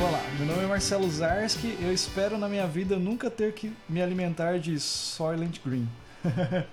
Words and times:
vamos 0.00 0.12
lá. 0.14 0.22
Meu 0.38 0.46
nome 0.46 0.64
é 0.64 0.66
Marcelo 0.66 1.10
Zarski. 1.10 1.76
Eu 1.78 1.92
espero 1.92 2.38
na 2.38 2.48
minha 2.48 2.66
vida 2.66 2.96
nunca 2.96 3.30
ter 3.30 3.52
que 3.52 3.70
me 3.86 4.00
alimentar 4.00 4.58
de 4.58 4.80
Soylent 4.80 5.58
Green. 5.64 5.86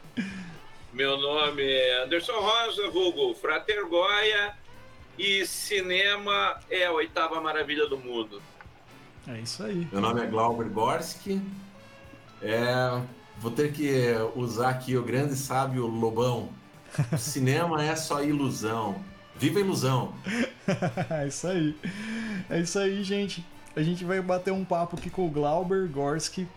Meu 0.94 1.18
nome 1.18 1.62
é 1.62 2.04
Anderson 2.04 2.40
Rosa, 2.40 2.90
vulgo 2.90 3.34
Frater 3.36 3.86
Goya, 3.86 4.54
e 5.20 5.46
cinema 5.46 6.58
é 6.70 6.86
a 6.86 6.92
oitava 6.94 7.42
maravilha 7.42 7.86
do 7.88 7.98
mundo. 7.98 8.42
É 9.28 9.40
isso 9.40 9.62
aí. 9.62 9.88
Meu 9.92 10.00
nome 10.00 10.22
é 10.22 10.26
Glauber 10.26 10.70
Gorski. 10.70 11.42
É, 12.42 13.02
vou 13.38 13.52
ter 13.52 13.74
que 13.74 13.92
usar 14.36 14.70
aqui 14.70 14.96
o 14.96 15.04
grande 15.04 15.36
sábio 15.36 15.86
Lobão. 15.86 16.50
O 17.12 17.18
cinema 17.20 17.84
é 17.84 17.96
só 17.96 18.24
ilusão. 18.24 19.04
Viva 19.40 19.60
a 19.60 19.62
ilusão! 19.62 20.14
é 21.10 21.28
isso 21.28 21.48
aí. 21.48 21.76
É 22.50 22.60
isso 22.60 22.80
aí, 22.80 23.04
gente. 23.04 23.46
A 23.76 23.82
gente 23.84 24.04
vai 24.04 24.20
bater 24.22 24.52
um 24.52 24.66
papo 24.66 24.98
aqui 24.98 25.10
com 25.10 25.28
o 25.28 25.30
Glauber 25.30 25.88
Gorski. 25.88 26.48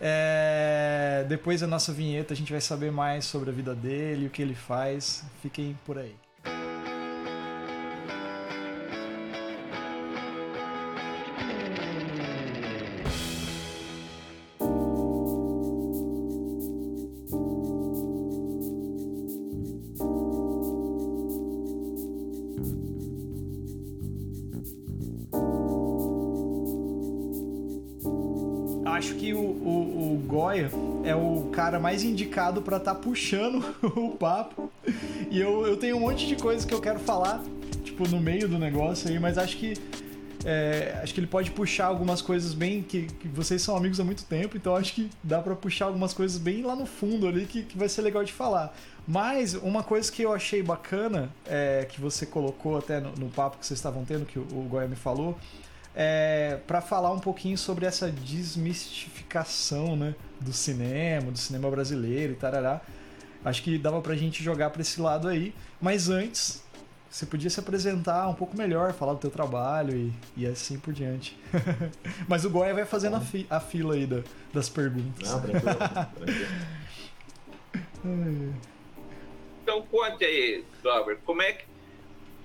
É... 0.00 1.24
Depois 1.28 1.60
da 1.60 1.66
nossa 1.66 1.92
vinheta, 1.92 2.32
a 2.32 2.36
gente 2.36 2.50
vai 2.50 2.60
saber 2.60 2.90
mais 2.90 3.24
sobre 3.26 3.50
a 3.50 3.52
vida 3.52 3.74
dele, 3.74 4.26
o 4.26 4.30
que 4.30 4.40
ele 4.40 4.54
faz. 4.54 5.24
Fiquem 5.42 5.78
por 5.84 5.98
aí. 5.98 6.21
Mais 31.92 32.02
indicado 32.02 32.62
para 32.62 32.78
estar 32.78 32.94
tá 32.94 33.00
puxando 33.00 33.62
o 33.84 34.16
papo. 34.16 34.72
E 35.30 35.38
eu, 35.38 35.66
eu 35.66 35.76
tenho 35.76 35.98
um 35.98 36.00
monte 36.00 36.26
de 36.26 36.36
coisa 36.36 36.66
que 36.66 36.72
eu 36.72 36.80
quero 36.80 36.98
falar, 36.98 37.42
tipo, 37.84 38.08
no 38.08 38.18
meio 38.18 38.48
do 38.48 38.58
negócio 38.58 39.10
aí, 39.10 39.18
mas 39.18 39.36
acho 39.36 39.58
que. 39.58 39.74
É, 40.44 40.98
acho 41.00 41.14
que 41.14 41.20
ele 41.20 41.28
pode 41.28 41.52
puxar 41.52 41.86
algumas 41.86 42.22
coisas 42.22 42.54
bem. 42.54 42.82
Que, 42.82 43.02
que, 43.06 43.28
vocês 43.28 43.60
são 43.60 43.76
amigos 43.76 44.00
há 44.00 44.04
muito 44.04 44.24
tempo, 44.24 44.56
então 44.56 44.74
acho 44.74 44.94
que 44.94 45.10
dá 45.22 45.40
para 45.42 45.54
puxar 45.54 45.84
algumas 45.84 46.14
coisas 46.14 46.38
bem 46.38 46.62
lá 46.62 46.74
no 46.74 46.86
fundo 46.86 47.28
ali 47.28 47.44
que, 47.44 47.62
que 47.62 47.76
vai 47.76 47.90
ser 47.90 48.00
legal 48.00 48.24
de 48.24 48.32
falar. 48.32 48.74
Mas 49.06 49.52
uma 49.54 49.82
coisa 49.82 50.10
que 50.10 50.22
eu 50.22 50.32
achei 50.32 50.62
bacana, 50.62 51.30
é, 51.46 51.86
que 51.88 52.00
você 52.00 52.24
colocou 52.24 52.78
até 52.78 53.00
no, 53.00 53.12
no 53.16 53.28
papo 53.28 53.58
que 53.58 53.66
vocês 53.66 53.78
estavam 53.78 54.02
tendo, 54.04 54.24
que 54.24 54.38
o, 54.38 54.42
o 54.42 54.96
falou, 54.96 55.38
é, 55.94 56.58
para 56.66 56.80
falar 56.80 57.12
um 57.12 57.18
pouquinho 57.18 57.56
sobre 57.58 57.86
essa 57.86 58.10
desmistificação 58.10 59.96
né, 59.96 60.14
do 60.40 60.52
cinema, 60.52 61.30
do 61.30 61.38
cinema 61.38 61.70
brasileiro 61.70 62.32
e 62.32 62.36
tarará. 62.36 62.80
Acho 63.44 63.62
que 63.62 63.76
dava 63.76 64.00
pra 64.00 64.14
gente 64.14 64.42
jogar 64.42 64.70
para 64.70 64.82
esse 64.82 65.00
lado 65.00 65.28
aí. 65.28 65.54
Mas 65.80 66.08
antes, 66.08 66.62
você 67.10 67.26
podia 67.26 67.50
se 67.50 67.60
apresentar 67.60 68.28
um 68.28 68.34
pouco 68.34 68.56
melhor, 68.56 68.92
falar 68.92 69.14
do 69.14 69.18
teu 69.18 69.30
trabalho 69.30 69.94
e, 69.96 70.12
e 70.36 70.46
assim 70.46 70.78
por 70.78 70.94
diante. 70.94 71.38
Mas 72.26 72.44
o 72.44 72.50
Goya 72.50 72.72
vai 72.72 72.86
fazendo 72.86 73.16
a, 73.16 73.20
fi, 73.20 73.46
a 73.50 73.60
fila 73.60 73.94
aí 73.94 74.06
da, 74.06 74.22
das 74.52 74.68
perguntas. 74.68 75.30
Não, 75.30 75.42
tranquilo, 75.42 75.76
tranquilo. 75.76 76.46
então 79.62 79.82
conte 79.82 80.24
aí, 80.24 80.64
Glauber, 80.82 81.18
como 81.24 81.42
é 81.42 81.52
que 81.52 81.71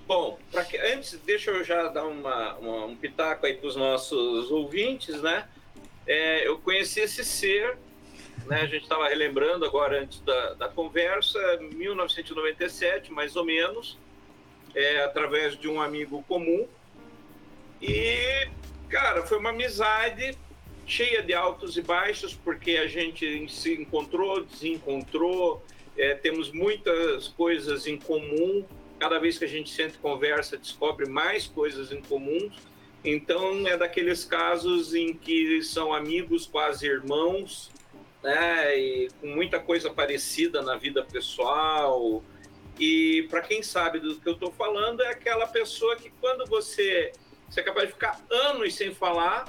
Bom, 0.08 0.38
que, 0.70 0.78
antes, 0.78 1.20
deixa 1.26 1.50
eu 1.50 1.62
já 1.62 1.86
dar 1.88 2.06
uma, 2.06 2.54
uma 2.54 2.86
um 2.86 2.96
pitaco 2.96 3.44
aí 3.44 3.52
para 3.52 3.68
os 3.68 3.76
nossos 3.76 4.50
ouvintes, 4.50 5.20
né? 5.20 5.46
É, 6.06 6.48
eu 6.48 6.58
conheci 6.58 7.00
esse 7.00 7.22
ser, 7.22 7.76
né? 8.46 8.62
A 8.62 8.66
gente 8.66 8.84
estava 8.84 9.06
relembrando 9.06 9.66
agora 9.66 10.00
antes 10.00 10.18
da, 10.22 10.54
da 10.54 10.66
conversa, 10.66 11.38
1997, 11.60 13.12
mais 13.12 13.36
ou 13.36 13.44
menos, 13.44 13.98
é, 14.74 15.04
através 15.04 15.58
de 15.58 15.68
um 15.68 15.78
amigo 15.78 16.24
comum. 16.26 16.66
E, 17.82 18.48
cara, 18.88 19.26
foi 19.26 19.38
uma 19.38 19.50
amizade 19.50 20.38
cheia 20.86 21.22
de 21.22 21.34
altos 21.34 21.76
e 21.76 21.82
baixos, 21.82 22.32
porque 22.32 22.78
a 22.78 22.86
gente 22.86 23.46
se 23.50 23.74
encontrou, 23.74 24.42
desencontrou, 24.42 25.62
é, 25.98 26.14
temos 26.14 26.50
muitas 26.50 27.28
coisas 27.28 27.86
em 27.86 27.98
comum 27.98 28.64
cada 28.98 29.18
vez 29.18 29.38
que 29.38 29.44
a 29.44 29.48
gente 29.48 29.70
sente 29.70 29.98
conversa, 29.98 30.56
descobre 30.56 31.08
mais 31.08 31.46
coisas 31.46 31.92
em 31.92 32.00
comum. 32.02 32.50
Então, 33.04 33.66
é 33.66 33.76
daqueles 33.76 34.24
casos 34.24 34.94
em 34.94 35.14
que 35.14 35.62
são 35.62 35.94
amigos, 35.94 36.46
quase 36.46 36.86
irmãos, 36.86 37.70
né, 38.22 38.78
e 38.78 39.08
com 39.20 39.28
muita 39.28 39.60
coisa 39.60 39.88
parecida 39.90 40.62
na 40.62 40.76
vida 40.76 41.04
pessoal. 41.04 42.22
E 42.78 43.26
para 43.30 43.40
quem 43.40 43.62
sabe 43.62 44.00
do 44.00 44.16
que 44.20 44.28
eu 44.28 44.34
estou 44.34 44.50
falando, 44.52 45.02
é 45.02 45.08
aquela 45.08 45.46
pessoa 45.46 45.96
que 45.96 46.10
quando 46.20 46.46
você, 46.46 47.12
você 47.48 47.60
é 47.60 47.62
capaz 47.62 47.86
de 47.86 47.94
ficar 47.94 48.20
anos 48.30 48.74
sem 48.74 48.92
falar, 48.92 49.46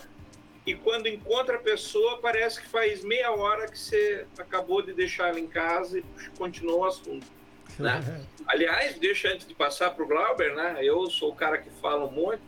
e 0.66 0.76
quando 0.76 1.08
encontra 1.08 1.56
a 1.56 1.60
pessoa, 1.60 2.20
parece 2.20 2.62
que 2.62 2.68
faz 2.68 3.04
meia 3.04 3.32
hora 3.32 3.68
que 3.68 3.80
você 3.80 4.28
acabou 4.38 4.84
de 4.84 4.94
deixar 4.94 5.30
ela 5.30 5.40
em 5.40 5.48
casa 5.48 5.98
e 5.98 6.04
continuou 6.38 6.82
o 6.82 6.86
assunto. 6.86 7.39
Né? 7.80 8.26
Aliás, 8.46 8.98
deixa 8.98 9.30
antes 9.30 9.48
de 9.48 9.54
passar 9.54 9.92
para 9.92 10.04
o 10.04 10.08
Glauber, 10.08 10.56
né? 10.56 10.80
Eu 10.82 11.10
sou 11.10 11.32
o 11.32 11.36
cara 11.36 11.60
que 11.60 11.70
fala 11.82 12.06
um 12.06 12.12
monte, 12.12 12.42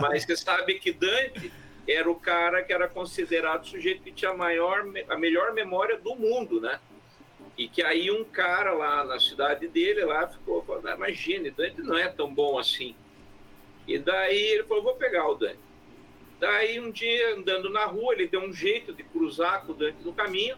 mas 0.00 0.24
você 0.24 0.36
sabe 0.36 0.78
que 0.78 0.92
Dante 0.92 1.52
era 1.86 2.10
o 2.10 2.14
cara 2.14 2.62
que 2.62 2.72
era 2.72 2.88
considerado 2.88 3.64
o 3.64 3.66
sujeito 3.66 4.02
que 4.02 4.12
tinha 4.12 4.30
a, 4.30 4.36
maior, 4.36 4.84
a 5.08 5.16
melhor 5.16 5.52
memória 5.52 5.98
do 5.98 6.14
mundo, 6.14 6.60
né? 6.60 6.80
E 7.56 7.68
que 7.68 7.82
aí 7.82 8.10
um 8.10 8.24
cara 8.24 8.72
lá 8.72 9.04
na 9.04 9.18
cidade 9.18 9.66
dele 9.66 10.04
lá 10.04 10.28
ficou 10.28 10.62
falando, 10.62 10.88
ah, 10.88 10.94
imagine, 10.94 11.50
Dante 11.50 11.80
não 11.80 11.96
é 11.96 12.08
tão 12.08 12.32
bom 12.32 12.58
assim. 12.58 12.94
E 13.86 13.98
daí 13.98 14.42
ele 14.42 14.64
falou, 14.64 14.82
vou 14.82 14.96
pegar 14.96 15.28
o 15.28 15.34
Dante. 15.34 15.58
Daí 16.38 16.78
um 16.78 16.90
dia, 16.90 17.34
andando 17.34 17.70
na 17.70 17.86
rua, 17.86 18.12
ele 18.12 18.28
deu 18.28 18.42
um 18.42 18.52
jeito 18.52 18.92
de 18.92 19.02
cruzar 19.02 19.64
com 19.64 19.72
o 19.72 19.74
Dante 19.74 20.04
no 20.04 20.12
caminho, 20.12 20.56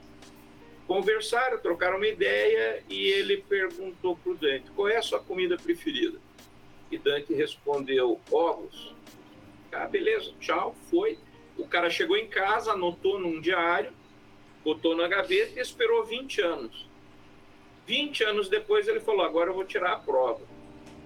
Conversaram, 0.88 1.59
trocaram 1.59 1.99
uma 1.99 2.06
ideia 2.06 2.82
e 2.88 3.09
ele 3.09 3.37
perguntou 3.47 4.16
para 4.16 4.32
o 4.32 4.34
Dante 4.34 4.71
qual 4.71 4.88
é 4.88 4.97
a 4.97 5.03
sua 5.03 5.21
comida 5.21 5.59
preferida. 5.59 6.19
E 6.91 6.97
Dante 6.97 7.34
respondeu 7.34 8.19
ovos. 8.32 8.94
Ah, 9.71 9.87
beleza, 9.87 10.32
tchau, 10.41 10.75
foi. 10.91 11.19
O 11.59 11.69
cara 11.69 11.91
chegou 11.91 12.16
em 12.16 12.26
casa, 12.26 12.72
anotou 12.72 13.19
num 13.19 13.38
diário, 13.38 13.93
botou 14.65 14.97
na 14.97 15.06
gaveta 15.06 15.59
e 15.59 15.62
esperou 15.62 16.06
20 16.06 16.41
anos. 16.41 16.88
20 17.87 18.25
anos 18.25 18.49
depois 18.49 18.88
ele 18.88 19.00
falou: 19.00 19.26
agora 19.26 19.50
eu 19.50 19.55
vou 19.55 19.65
tirar 19.65 19.93
a 19.93 19.99
prova. 19.99 20.41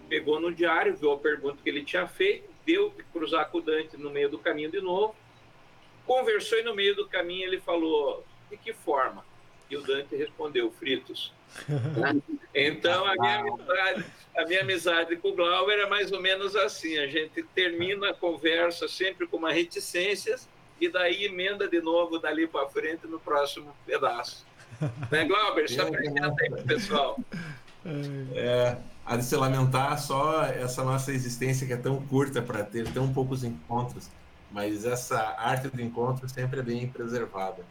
Pegou 0.08 0.38
no 0.38 0.54
diário, 0.54 0.96
viu 0.96 1.10
a 1.10 1.18
pergunta 1.18 1.58
que 1.60 1.68
ele 1.68 1.84
tinha 1.84 2.06
feito, 2.06 2.48
deu 2.64 2.90
de 2.90 3.02
cruzar 3.04 3.50
com 3.50 3.58
o 3.58 3.62
Dante 3.62 3.96
no 3.96 4.10
meio 4.10 4.28
do 4.28 4.38
caminho 4.38 4.70
de 4.70 4.80
novo, 4.80 5.16
conversou 6.06 6.60
e 6.60 6.62
no 6.62 6.72
meio 6.72 6.94
do 6.94 7.08
caminho 7.08 7.48
ele 7.48 7.58
falou: 7.58 8.24
de 8.48 8.56
que 8.56 8.72
forma? 8.72 9.31
E 9.72 9.76
o 9.76 9.80
Dante 9.80 10.14
respondeu, 10.14 10.70
fritos. 10.70 11.32
então, 12.54 13.06
a 13.06 13.14
minha, 13.14 13.38
amizade, 13.38 14.04
a 14.36 14.44
minha 14.44 14.60
amizade 14.60 15.16
com 15.16 15.28
o 15.28 15.34
Glauber 15.34 15.78
é 15.78 15.88
mais 15.88 16.12
ou 16.12 16.20
menos 16.20 16.54
assim: 16.54 16.98
a 16.98 17.06
gente 17.06 17.42
termina 17.54 18.10
a 18.10 18.14
conversa 18.14 18.86
sempre 18.86 19.26
com 19.26 19.38
uma 19.38 19.50
reticências 19.50 20.46
e 20.78 20.90
daí 20.90 21.24
emenda 21.24 21.66
de 21.66 21.80
novo 21.80 22.18
dali 22.18 22.46
para 22.46 22.68
frente 22.68 23.06
no 23.06 23.18
próximo 23.18 23.74
pedaço. 23.86 24.44
né, 25.10 25.24
Glauber? 25.24 25.66
Se 25.70 25.80
apresenta 25.80 26.34
aí 26.38 26.50
para 26.50 26.60
o 26.60 26.64
pessoal. 26.64 27.18
É, 28.34 28.76
há 29.06 29.16
de 29.16 29.24
se 29.24 29.34
lamentar 29.36 29.98
só 29.98 30.44
essa 30.44 30.84
nossa 30.84 31.12
existência 31.12 31.66
que 31.66 31.72
é 31.72 31.78
tão 31.78 32.04
curta 32.08 32.42
para 32.42 32.62
ter 32.62 32.86
tão 32.92 33.10
poucos 33.10 33.42
encontros, 33.42 34.10
mas 34.50 34.84
essa 34.84 35.34
arte 35.38 35.68
do 35.68 35.80
encontro 35.80 36.28
sempre 36.28 36.60
é 36.60 36.62
bem 36.62 36.86
preservada. 36.88 37.64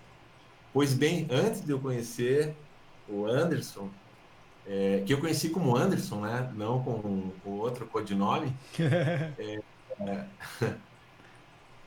Pois 0.74 0.94
bem, 0.94 1.28
antes 1.30 1.66
de 1.66 1.72
eu 1.72 1.80
conhecer 1.80 2.56
o 3.08 3.26
Anderson, 3.26 3.90
é, 4.66 5.04
que 5.06 5.14
eu 5.14 5.20
conheci 5.20 5.50
como 5.50 5.76
Anderson, 5.76 6.22
né? 6.22 6.52
Não 6.56 6.82
com, 6.82 7.32
com 7.44 7.50
outro 7.52 7.86
codinome. 7.88 8.54
é, 8.80 9.60
é, 10.00 10.26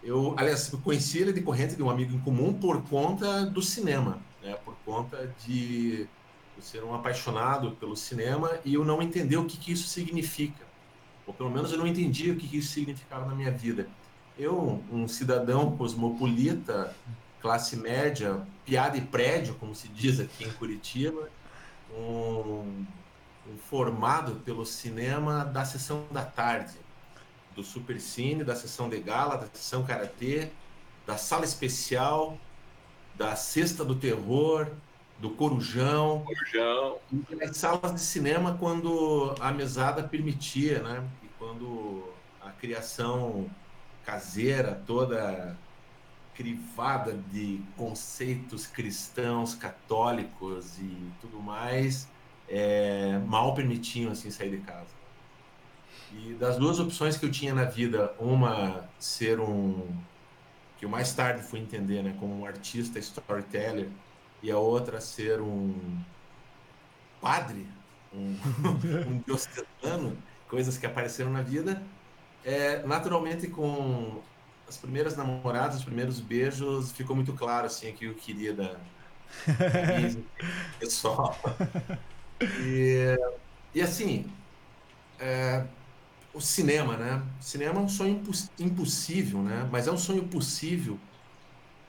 eu, 0.02 0.34
aliás, 0.36 0.70
eu 0.70 0.78
conheci 0.81 1.19
ele 1.19 1.32
decorrente 1.32 1.76
de 1.76 1.82
um 1.82 1.88
amigo 1.88 2.14
em 2.14 2.20
comum 2.20 2.52
por 2.52 2.82
conta 2.82 3.46
do 3.46 3.62
cinema, 3.62 4.19
né? 4.42 4.54
Por 4.64 4.76
conta 4.84 5.32
de 5.46 6.06
eu 6.56 6.62
ser 6.62 6.84
um 6.84 6.94
apaixonado 6.94 7.72
pelo 7.72 7.96
cinema 7.96 8.58
e 8.64 8.75
eu 8.75 8.84
não 8.84 9.00
entender 9.00 9.38
o 9.38 9.46
que, 9.46 9.56
que 9.56 9.72
isso 9.72 9.88
significa. 9.88 10.62
Ou 11.26 11.32
pelo 11.32 11.50
menos 11.50 11.72
eu 11.72 11.78
não 11.78 11.86
entendia 11.86 12.34
o 12.34 12.36
que, 12.36 12.46
que 12.46 12.58
isso 12.58 12.72
significava 12.72 13.25
na 13.25 13.34
minha 13.34 13.50
vida. 13.50 13.88
Eu, 14.38 14.82
um 14.92 15.08
cidadão 15.08 15.76
cosmopolita, 15.76 16.94
classe 17.44 17.76
média, 17.76 18.41
piada 18.64 18.96
e 18.96 19.02
prédio, 19.02 19.55
como 19.56 19.75
se 19.75 19.87
diz 19.88 20.19
aqui 20.19 20.44
em 20.44 20.50
Curitiba, 20.52 21.29
um, 21.94 22.87
um 23.46 23.58
formado 23.69 24.37
pelo 24.37 24.64
cinema 24.64 25.44
da 25.44 25.62
sessão 25.62 26.06
da 26.11 26.25
tarde, 26.25 26.73
do 27.55 27.62
Super 27.62 28.00
Cine, 28.00 28.43
da 28.44 28.56
sessão 28.56 28.88
de 28.88 28.99
gala, 28.99 29.37
da 29.37 29.46
sessão 29.52 29.85
karatê, 29.85 30.49
da 31.06 31.19
sala 31.19 31.44
especial, 31.44 32.38
da 33.14 33.37
cesta 33.37 33.85
do 33.85 33.94
terror, 33.94 34.70
do 35.19 35.29
corujão, 35.29 36.25
corujão. 36.25 36.99
nas 37.29 37.58
salas 37.58 37.93
de 37.93 38.00
cinema 38.00 38.56
quando 38.58 39.35
a 39.38 39.52
mesada 39.52 40.02
permitia, 40.02 40.82
né? 40.82 41.06
E 41.23 41.29
quando 41.38 42.11
a 42.41 42.50
criação 42.52 43.50
caseira 44.02 44.82
toda 44.87 45.55
crivada 46.34 47.12
de 47.32 47.60
conceitos 47.76 48.66
cristãos, 48.66 49.54
católicos 49.54 50.78
e 50.78 51.12
tudo 51.20 51.40
mais, 51.40 52.08
é, 52.48 53.19
mal 53.26 53.54
permitiam 53.54 54.12
assim 54.12 54.31
sair 54.31 54.50
de 54.50 54.58
casa. 54.58 54.94
E 56.12 56.34
das 56.34 56.56
duas 56.56 56.78
opções 56.78 57.16
que 57.16 57.26
eu 57.26 57.31
tinha 57.31 57.54
na 57.54 57.64
vida, 57.64 58.14
uma 58.19 58.88
ser 58.98 59.40
um 59.40 59.88
que 60.78 60.84
eu 60.84 60.88
mais 60.88 61.12
tarde 61.14 61.42
fui 61.42 61.60
entender, 61.60 62.02
né, 62.02 62.16
como 62.19 62.40
um 62.40 62.44
artista 62.44 62.98
storyteller, 62.98 63.88
e 64.42 64.50
a 64.50 64.58
outra 64.58 65.00
ser 65.00 65.40
um 65.40 65.75
padre, 67.20 67.66
um, 68.12 68.36
um 69.08 69.19
diocesano, 69.25 70.16
coisas 70.48 70.76
que 70.76 70.84
apareceram 70.84 71.31
na 71.31 71.42
vida, 71.42 71.82
é, 72.44 72.82
naturalmente 72.86 73.48
com 73.48 74.20
as 74.69 74.76
primeiras 74.76 75.16
namoradas, 75.16 75.78
os 75.78 75.84
primeiros 75.84 76.20
beijos, 76.20 76.93
ficou 76.93 77.14
muito 77.14 77.32
claro 77.32 77.66
assim 77.66 77.93
que 77.93 78.06
eu 78.06 78.14
queria 78.14 78.52
da 78.52 78.76
pessoal. 80.78 81.37
E, 82.61 83.16
e 83.75 83.81
assim, 83.81 84.31
é, 85.19 85.64
o 86.32 86.40
cinema, 86.40 86.96
né? 86.96 87.22
O 87.40 87.43
cinema 87.43 87.81
é 87.81 87.82
um 87.82 87.88
sonho 87.88 88.22
impossível, 88.58 89.43
né? 89.43 89.69
Mas 89.70 89.87
é 89.87 89.93
um 89.93 89.99
sonho 89.99 90.25
possível. 90.25 90.99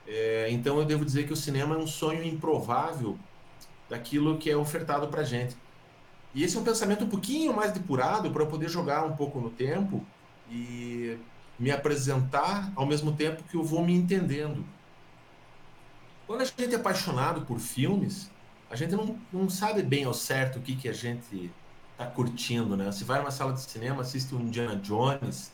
É, 0.06 0.48
então 0.50 0.78
eu 0.78 0.84
devo 0.84 1.04
dizer 1.04 1.26
que 1.26 1.32
o 1.32 1.36
cinema 1.36 1.74
é 1.74 1.78
um 1.78 1.86
sonho 1.86 2.22
improvável 2.22 3.18
daquilo 3.88 4.38
que 4.38 4.50
é 4.50 4.56
ofertado 4.56 5.08
para 5.08 5.24
gente. 5.24 5.56
E 6.34 6.44
esse 6.44 6.56
é 6.56 6.60
um 6.60 6.64
pensamento 6.64 7.04
um 7.04 7.08
pouquinho 7.08 7.54
mais 7.54 7.72
depurado 7.72 8.30
para 8.30 8.42
eu 8.42 8.46
poder 8.46 8.68
jogar 8.68 9.04
um 9.04 9.16
pouco 9.16 9.40
no 9.40 9.50
tempo 9.50 10.04
e 10.50 11.18
me 11.58 11.70
apresentar 11.70 12.70
ao 12.74 12.86
mesmo 12.86 13.12
tempo 13.12 13.42
que 13.44 13.56
eu 13.56 13.62
vou 13.62 13.84
me 13.84 13.94
entendendo. 13.94 14.64
Quando 16.26 16.42
a 16.42 16.44
gente 16.44 16.74
é 16.74 16.76
apaixonado 16.76 17.42
por 17.42 17.58
filmes, 17.58 18.30
a 18.68 18.76
gente 18.76 18.94
não, 18.94 19.18
não 19.32 19.48
sabe 19.48 19.82
bem 19.82 20.04
ao 20.04 20.14
certo 20.14 20.58
o 20.58 20.62
que, 20.62 20.74
que 20.74 20.88
a 20.88 20.92
gente 20.92 21.50
está 21.92 22.06
curtindo, 22.06 22.76
né? 22.76 22.90
Se 22.92 23.04
vai 23.04 23.20
numa 23.20 23.30
sala 23.30 23.52
de 23.52 23.60
cinema, 23.60 24.02
assiste 24.02 24.34
um 24.34 24.40
Indiana 24.40 24.76
Jones, 24.76 25.52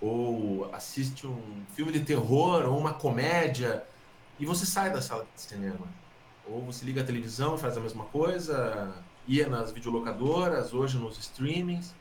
ou 0.00 0.68
assiste 0.74 1.26
um 1.26 1.62
filme 1.74 1.92
de 1.92 2.00
terror, 2.00 2.64
ou 2.66 2.78
uma 2.78 2.94
comédia, 2.94 3.84
e 4.38 4.44
você 4.44 4.66
sai 4.66 4.92
da 4.92 5.00
sala 5.00 5.26
de 5.34 5.40
cinema. 5.40 5.86
Ou 6.46 6.62
você 6.62 6.84
liga 6.84 7.02
a 7.02 7.04
televisão 7.04 7.58
faz 7.58 7.76
a 7.76 7.80
mesma 7.80 8.04
coisa, 8.04 8.94
ia 9.26 9.48
nas 9.48 9.72
videolocadoras, 9.72 10.72
hoje 10.72 10.98
nos 10.98 11.18
streamings. 11.18 11.94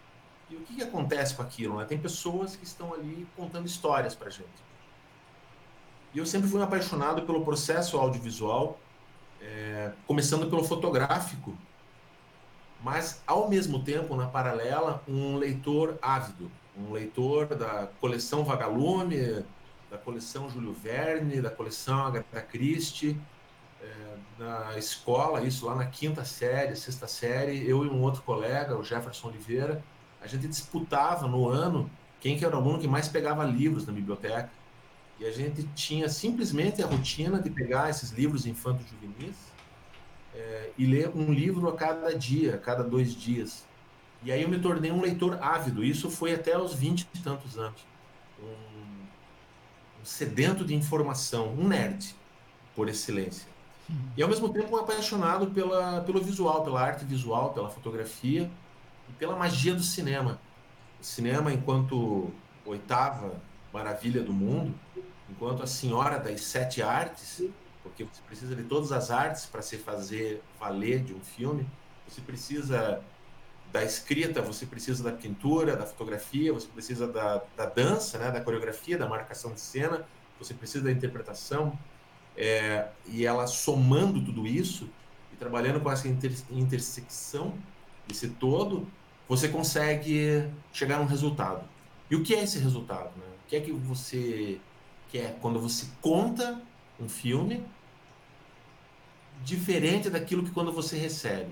E 0.50 0.56
o 0.56 0.59
que, 0.62 0.75
que 0.75 0.83
acontece 0.83 1.33
com 1.36 1.42
aquilo? 1.42 1.77
Né? 1.77 1.86
Tem 1.86 1.97
pessoas 1.97 2.56
que 2.56 2.63
estão 2.63 2.94
ali 2.94 3.27
contando 3.36 3.65
histórias 3.65 4.13
para 4.13 4.30
gente. 4.30 4.65
E 6.13 6.18
eu 6.18 6.25
sempre 6.25 6.47
fui 6.47 6.62
apaixonado 6.62 7.24
pelo 7.24 7.44
processo 7.44 7.97
audiovisual, 7.97 8.80
é, 9.42 9.92
começando 10.07 10.50
pelo 10.50 10.63
fotográfico, 10.63 11.57
mas 12.81 13.21
ao 13.25 13.50
mesmo 13.50 13.83
tempo, 13.83 14.15
na 14.15 14.27
paralela, 14.27 15.03
um 15.07 15.36
leitor 15.38 15.97
ávido, 16.01 16.51
um 16.77 16.92
leitor 16.92 17.47
da 17.47 17.88
coleção 18.00 18.44
Vagalume, 18.44 19.44
da 19.89 19.97
coleção 19.97 20.50
Júlio 20.50 20.74
Verne, 20.74 21.42
da 21.42 21.50
coleção 21.50 22.06
Agatha 22.06 22.42
Christie, 22.42 23.19
é, 23.81 24.18
na 24.38 24.77
escola, 24.77 25.42
isso 25.42 25.65
lá 25.65 25.75
na 25.75 25.86
quinta 25.86 26.24
série, 26.24 26.75
sexta 26.75 27.07
série, 27.07 27.68
eu 27.68 27.86
e 27.86 27.89
um 27.89 28.01
outro 28.01 28.21
colega, 28.21 28.77
o 28.77 28.83
Jefferson 28.83 29.30
Oliveira, 29.30 29.83
a 30.25 30.27
gente 30.27 30.48
disputava 30.48 31.27
no 31.27 31.48
ano 31.48 31.89
quem 32.19 32.38
que 32.38 32.44
era 32.44 32.56
o 32.56 32.60
aluno 32.60 32.80
que 32.80 32.88
mais 32.88 33.07
pegava 33.07 33.44
livros 33.44 33.86
na 33.86 33.94
biblioteca. 33.94 34.50
E 35.19 35.25
a 35.25 35.31
gente 35.31 35.63
tinha 35.75 36.10
simplesmente 36.10 36.81
a 36.83 36.88
rotina 36.88 37.39
de 37.39 37.50
pegar 37.50 37.89
esses 37.89 38.10
livros 38.12 38.45
infanto-juvenis 38.45 39.36
é, 40.33 40.72
e 40.77 40.86
ler 40.86 41.10
um 41.16 41.31
livro 41.31 41.69
a 41.69 41.75
cada 41.75 42.13
dia, 42.18 42.56
a 42.56 42.57
cada 42.57 42.83
dois 42.83 43.13
dias. 43.16 43.66
E 44.24 44.31
aí 44.31 44.42
eu 44.42 44.50
me 44.50 44.60
tornei 44.60 44.92
um 44.92 45.00
leitor 45.00 45.38
ávido. 45.42 45.83
Isso 45.83 46.10
foi 46.10 46.33
até 46.33 46.57
os 46.57 46.74
vinte 46.74 47.07
e 47.13 47.19
tantos 47.19 47.57
anos. 47.57 47.86
Um, 48.42 48.48
um 50.01 50.04
sedento 50.04 50.66
de 50.66 50.74
informação, 50.74 51.54
um 51.54 51.68
nerd, 51.68 52.16
por 52.75 52.89
excelência. 52.89 53.48
E 54.18 54.24
ao 54.24 54.28
mesmo 54.28 54.50
tempo 54.50 54.75
um 54.75 54.80
apaixonado 54.80 55.48
pela, 55.51 56.01
pelo 56.01 56.19
visual, 56.19 56.63
pela 56.63 56.81
arte 56.81 57.06
visual, 57.06 57.54
pela 57.54 57.69
fotografia 57.69 58.50
e 59.10 59.13
pela 59.13 59.36
magia 59.36 59.74
do 59.74 59.84
cinema. 59.84 60.40
O 61.00 61.04
cinema, 61.04 61.52
enquanto 61.54 62.31
oitava 62.66 63.40
maravilha 63.74 64.24
do 64.24 64.34
mundo, 64.34 64.74
enquanto 65.30 65.63
a 65.63 65.68
senhora 65.68 66.18
das 66.18 66.42
sete 66.42 66.81
artes, 66.81 67.44
porque 67.84 68.04
você 68.04 68.22
precisa 68.25 68.56
de 68.56 68.63
todas 68.63 68.92
as 68.92 69.12
artes 69.12 69.46
para 69.46 69.62
se 69.62 69.78
fazer 69.78 70.42
valer 70.60 71.04
de 71.04 71.13
um 71.13 71.19
filme, 71.19 71.68
você 72.07 72.22
precisa 72.22 73.04
da 73.72 73.84
escrita, 73.84 74.42
você 74.42 74.66
precisa 74.66 75.04
da 75.04 75.12
pintura, 75.12 75.75
da 75.75 75.86
fotografia, 75.86 76.54
você 76.54 76.68
precisa 76.68 77.07
da, 77.07 77.42
da 77.56 77.66
dança, 77.66 78.18
né, 78.18 78.31
da 78.31 78.40
coreografia, 78.40 78.98
da 78.98 79.07
marcação 79.07 79.54
de 79.54 79.60
cena, 79.60 80.06
você 80.40 80.54
precisa 80.54 80.86
da 80.86 80.92
interpretação, 80.92 81.78
é, 82.38 82.88
e 83.07 83.25
ela 83.25 83.48
somando 83.48 84.24
tudo 84.24 84.46
isso 84.48 84.90
e 85.31 85.36
trabalhando 85.36 85.80
com 85.80 85.92
essa 85.92 86.07
inter, 86.07 86.34
intersecção 86.50 87.54
esse 88.10 88.30
todo, 88.30 88.88
você 89.28 89.48
consegue 89.48 90.48
chegar 90.72 90.98
a 90.98 91.02
um 91.02 91.06
resultado. 91.06 91.63
E 92.10 92.16
o 92.16 92.24
que 92.24 92.36
é 92.36 92.44
esse 92.44 92.60
resultado? 92.60 93.10
Né? 93.18 93.25
O 93.46 93.50
que 93.50 93.56
é 93.56 93.62
que 93.62 93.72
você 93.72 94.60
quer 95.10 95.38
quando 95.42 95.60
você 95.60 95.88
conta 96.02 96.62
um 97.00 97.10
filme 97.10 97.63
diferente 99.44 100.10
daquilo 100.10 100.44
que 100.44 100.52
quando 100.52 100.72
você 100.72 100.98
recebe? 100.98 101.50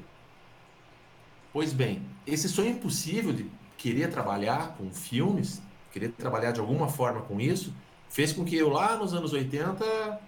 Pois 1.52 1.74
bem, 1.74 2.02
esse 2.26 2.50
sonho 2.50 2.72
impossível 2.72 3.34
de 3.34 3.50
querer 3.78 4.10
trabalhar 4.10 4.76
com 4.78 4.92
filmes, 4.92 5.62
querer 5.92 6.10
trabalhar 6.10 6.52
de 6.52 6.60
alguma 6.60 6.88
forma 6.88 7.22
com 7.22 7.40
isso, 7.40 7.74
fez 8.10 8.32
com 8.32 8.46
que 8.46 8.56
eu 8.56 8.70
lá 8.70 8.96
nos 8.96 9.14
anos 9.14 9.34
80 9.34 10.22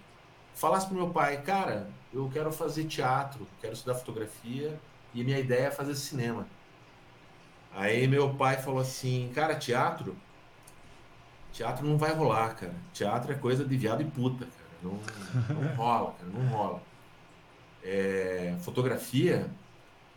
falasse 0.54 0.86
para 0.86 0.96
meu 0.96 1.10
pai, 1.10 1.42
cara, 1.42 1.88
eu 2.12 2.30
quero 2.32 2.50
fazer 2.50 2.84
teatro, 2.84 3.46
quero 3.60 3.74
estudar 3.74 3.94
fotografia 3.94 4.78
e 5.16 5.24
minha 5.24 5.38
ideia 5.38 5.68
é 5.68 5.70
fazer 5.70 5.94
cinema. 5.94 6.46
Aí 7.74 8.06
meu 8.06 8.34
pai 8.34 8.58
falou 8.60 8.80
assim, 8.80 9.30
cara, 9.34 9.56
teatro? 9.56 10.14
Teatro 11.52 11.86
não 11.86 11.96
vai 11.96 12.12
rolar, 12.12 12.54
cara. 12.54 12.74
Teatro 12.92 13.32
é 13.32 13.34
coisa 13.34 13.64
de 13.64 13.76
viado 13.76 14.02
e 14.02 14.04
puta, 14.04 14.44
cara. 14.44 14.66
Não, 14.82 15.00
não 15.54 15.68
rola, 15.76 16.12
cara, 16.12 16.30
não 16.32 16.46
rola. 16.48 16.82
É, 17.82 18.54
fotografia, 18.60 19.50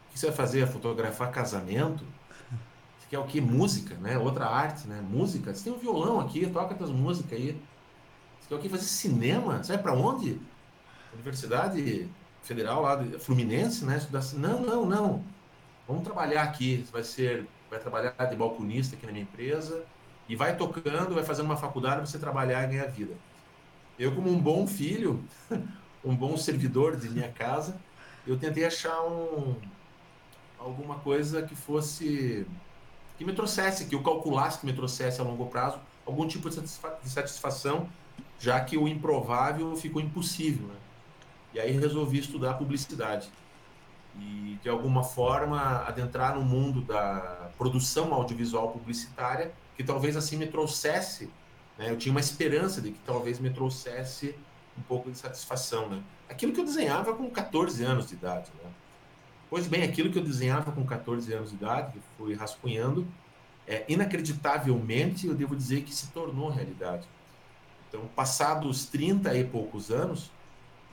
o 0.10 0.14
que 0.14 0.20
você 0.20 0.28
vai 0.28 0.36
fazer? 0.36 0.68
Fotografar 0.68 1.32
casamento? 1.32 2.04
Você 3.00 3.08
quer 3.10 3.20
o 3.20 3.26
que? 3.26 3.40
Música, 3.40 3.96
né? 3.96 4.18
Outra 4.18 4.48
arte, 4.48 4.86
né? 4.88 5.02
Música. 5.02 5.54
Você 5.54 5.64
tem 5.64 5.74
um 5.74 5.78
violão 5.78 6.20
aqui, 6.20 6.46
toca 6.48 6.76
tuas 6.76 6.90
músicas 6.92 7.40
aí. 7.40 7.62
Você 8.42 8.50
quer 8.50 8.56
o 8.56 8.60
que? 8.60 8.68
Fazer 8.68 8.84
cinema? 8.84 9.64
Você 9.64 9.74
vai 9.74 9.82
pra 9.82 9.94
onde? 9.94 10.42
Universidade 11.14 12.10
Federal 12.44 12.82
lá 12.82 12.98
Fluminense, 13.20 13.86
né? 13.86 14.00
Não, 14.36 14.62
não, 14.62 14.86
não 14.86 15.24
vamos 15.90 16.04
trabalhar 16.04 16.44
aqui, 16.44 16.86
vai 16.92 17.04
ser, 17.04 17.48
vai 17.68 17.80
trabalhar 17.80 18.12
de 18.12 18.36
balconista 18.36 18.96
aqui 18.96 19.08
na 19.08 19.12
minha 19.12 19.24
empresa 19.24 19.84
e 20.30 20.36
vai 20.36 20.56
tocando, 20.56 21.16
vai 21.16 21.24
fazendo 21.24 21.48
uma 21.48 21.58
faculdade 21.58 22.08
você 22.08 22.20
trabalhar 22.20 22.64
e 22.64 22.68
ganhar 22.68 22.86
vida. 22.86 23.16
Eu 23.98 24.14
como 24.14 24.30
um 24.30 24.40
bom 24.40 24.68
filho, 24.68 25.24
um 26.06 26.16
bom 26.16 26.38
servidor 26.38 26.96
de 26.96 27.10
minha 27.10 27.30
casa, 27.30 27.76
eu 28.28 28.38
tentei 28.38 28.64
achar 28.66 29.02
um 29.02 29.56
alguma 30.60 30.96
coisa 31.00 31.42
que 31.42 31.56
fosse 31.56 32.46
que 33.18 33.26
me 33.26 33.34
trouxesse, 33.34 33.86
que 33.86 33.96
eu 33.96 34.04
calculasse 34.04 34.60
que 34.60 34.66
me 34.66 34.74
trouxesse 34.74 35.20
a 35.20 35.24
longo 35.24 35.48
prazo 35.48 35.80
algum 36.06 36.28
tipo 36.28 36.50
de, 36.50 36.56
satisfa 36.56 37.00
de 37.02 37.10
satisfação, 37.10 37.90
já 38.40 38.60
que 38.62 38.78
o 38.78 38.88
improvável 38.88 39.76
ficou 39.76 40.02
impossível, 40.02 40.68
né? 40.68 40.76
E 41.54 41.60
aí 41.60 41.72
resolvi 41.72 42.20
estudar 42.20 42.56
publicidade 42.56 43.30
e 44.20 44.58
de 44.62 44.70
alguma 44.70 45.04
forma 45.04 45.84
adentrar 45.88 46.36
no 46.36 46.42
mundo 46.42 46.82
da 46.82 47.50
produção 47.58 48.14
audiovisual 48.14 48.72
publicitária 48.72 49.52
que 49.78 49.84
talvez 49.84 50.18
assim 50.18 50.36
me 50.36 50.48
trouxesse 50.48 51.30
né? 51.78 51.92
eu 51.92 51.98
tinha 51.98 52.12
uma 52.12 52.20
esperança 52.20 52.82
de 52.82 52.92
que 52.92 53.00
talvez 53.06 53.40
me 53.40 53.52
trouxesse 53.52 54.36
um 54.78 54.82
pouco 54.82 55.12
de 55.12 55.18
satisfação 55.18 55.90
né? 55.90 56.02
aquilo 56.28 56.52
que 56.52 56.60
eu 56.60 56.66
desenhava 56.66 57.14
com 57.14 57.30
14 57.30 57.84
anos 57.84 58.08
de 58.08 58.16
idade 58.16 58.50
né? 58.62 58.70
pois 59.48 59.68
bem 59.68 59.84
aquilo 59.84 60.12
que 60.12 60.18
eu 60.18 60.24
desenhava 60.24 60.72
com 60.72 60.84
14 60.84 61.32
anos 61.32 61.52
de 61.52 61.56
idade 61.56 61.94
que 61.94 62.00
fui 62.18 62.34
rascunhando 62.34 63.08
é, 63.70 63.86
inacreditavelmente, 63.88 65.28
eu 65.28 65.36
devo 65.36 65.56
dizer 65.56 65.84
que 65.84 65.94
se 65.94 66.08
tornou 66.08 66.50
realidade. 66.50 67.08
Então, 67.88 68.02
passados 68.16 68.86
30 68.86 69.38
e 69.38 69.44
poucos 69.44 69.92
anos, 69.92 70.32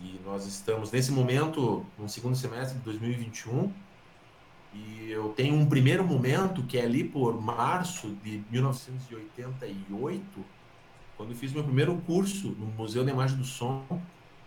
e 0.00 0.20
nós 0.24 0.46
estamos 0.46 0.90
nesse 0.90 1.10
momento, 1.10 1.84
no 1.98 2.08
segundo 2.08 2.36
semestre 2.36 2.78
de 2.78 2.84
2021, 2.84 3.72
e 4.74 5.10
eu 5.10 5.30
tenho 5.30 5.54
um 5.54 5.66
primeiro 5.66 6.04
momento 6.04 6.62
que 6.62 6.76
é 6.78 6.84
ali 6.84 7.02
por 7.02 7.40
março 7.40 8.08
de 8.22 8.42
1988, 8.50 10.22
quando 11.16 11.30
eu 11.30 11.36
fiz 11.36 11.52
meu 11.52 11.64
primeiro 11.64 11.96
curso 12.06 12.48
no 12.48 12.66
Museu 12.66 13.04
da 13.04 13.10
Imagem 13.10 13.38
do 13.38 13.44
Som. 13.44 13.82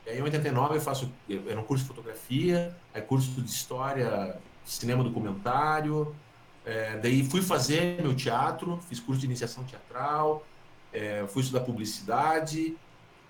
E 0.05 0.11
aí, 0.11 0.19
em 0.19 0.21
89, 0.21 0.75
eu 0.75 0.81
faço. 0.81 1.11
Era 1.47 1.59
um 1.59 1.63
curso 1.63 1.83
de 1.83 1.87
fotografia, 1.87 2.77
aí 2.93 3.01
curso 3.01 3.41
de 3.41 3.49
história, 3.49 4.37
cinema 4.63 5.03
documentário. 5.03 6.15
É, 6.63 6.97
daí 6.97 7.23
fui 7.23 7.41
fazer 7.41 7.99
meu 8.01 8.15
teatro, 8.15 8.79
fiz 8.87 8.99
curso 8.99 9.19
de 9.19 9.25
iniciação 9.25 9.63
teatral, 9.63 10.45
é, 10.93 11.25
fui 11.27 11.41
estudar 11.41 11.61
publicidade, 11.61 12.77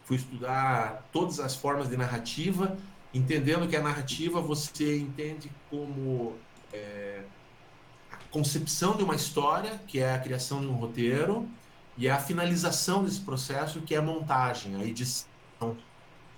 fui 0.09 0.17
estudar 0.17 1.07
todas 1.11 1.39
as 1.39 1.55
formas 1.55 1.87
de 1.87 1.95
narrativa, 1.95 2.75
entendendo 3.13 3.67
que 3.67 3.75
a 3.75 3.81
narrativa 3.81 4.41
você 4.41 4.97
entende 4.97 5.51
como 5.69 6.33
é, 6.73 7.21
a 8.11 8.15
concepção 8.31 8.97
de 8.97 9.03
uma 9.03 9.13
história, 9.13 9.79
que 9.85 9.99
é 9.99 10.15
a 10.15 10.17
criação 10.17 10.61
de 10.61 10.65
um 10.65 10.73
roteiro, 10.73 11.47
e 11.95 12.09
a 12.09 12.17
finalização 12.17 13.03
desse 13.03 13.19
processo, 13.19 13.81
que 13.81 13.93
é 13.93 13.99
a 13.99 14.01
montagem, 14.01 14.81
a 14.81 14.83
edição, 14.83 15.27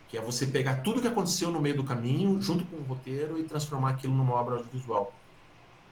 que 0.10 0.18
é 0.18 0.22
você 0.22 0.46
pegar 0.46 0.82
tudo 0.82 1.02
que 1.02 1.08
aconteceu 1.08 1.50
no 1.50 1.62
meio 1.62 1.78
do 1.78 1.86
caminho, 1.86 2.42
junto 2.42 2.66
com 2.66 2.76
o 2.76 2.84
roteiro, 2.84 3.40
e 3.40 3.44
transformar 3.44 3.92
aquilo 3.92 4.14
numa 4.14 4.34
obra 4.34 4.56
audiovisual. 4.56 5.14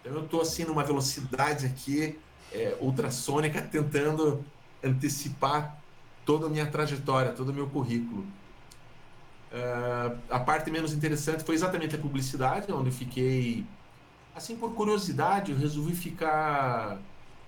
Então 0.01 0.11
eu 0.15 0.25
estou 0.25 0.41
assim 0.41 0.65
numa 0.65 0.83
velocidade 0.83 1.65
aqui 1.65 2.19
é, 2.51 2.75
ultrassônica, 2.81 3.61
tentando 3.61 4.43
antecipar 4.83 5.79
toda 6.29 6.45
a 6.45 6.49
minha 6.49 6.67
trajetória, 6.67 7.31
todo 7.31 7.49
o 7.49 7.53
meu 7.53 7.65
currículo. 7.65 8.21
Uh, 9.51 10.15
a 10.29 10.39
parte 10.39 10.69
menos 10.69 10.93
interessante 10.93 11.43
foi 11.43 11.55
exatamente 11.55 11.95
a 11.95 11.97
publicidade, 11.97 12.71
onde 12.71 12.89
eu 12.89 12.93
fiquei 12.93 13.65
assim 14.35 14.55
por 14.55 14.75
curiosidade, 14.75 15.51
eu 15.51 15.57
resolvi 15.57 15.95
ficar 15.95 16.99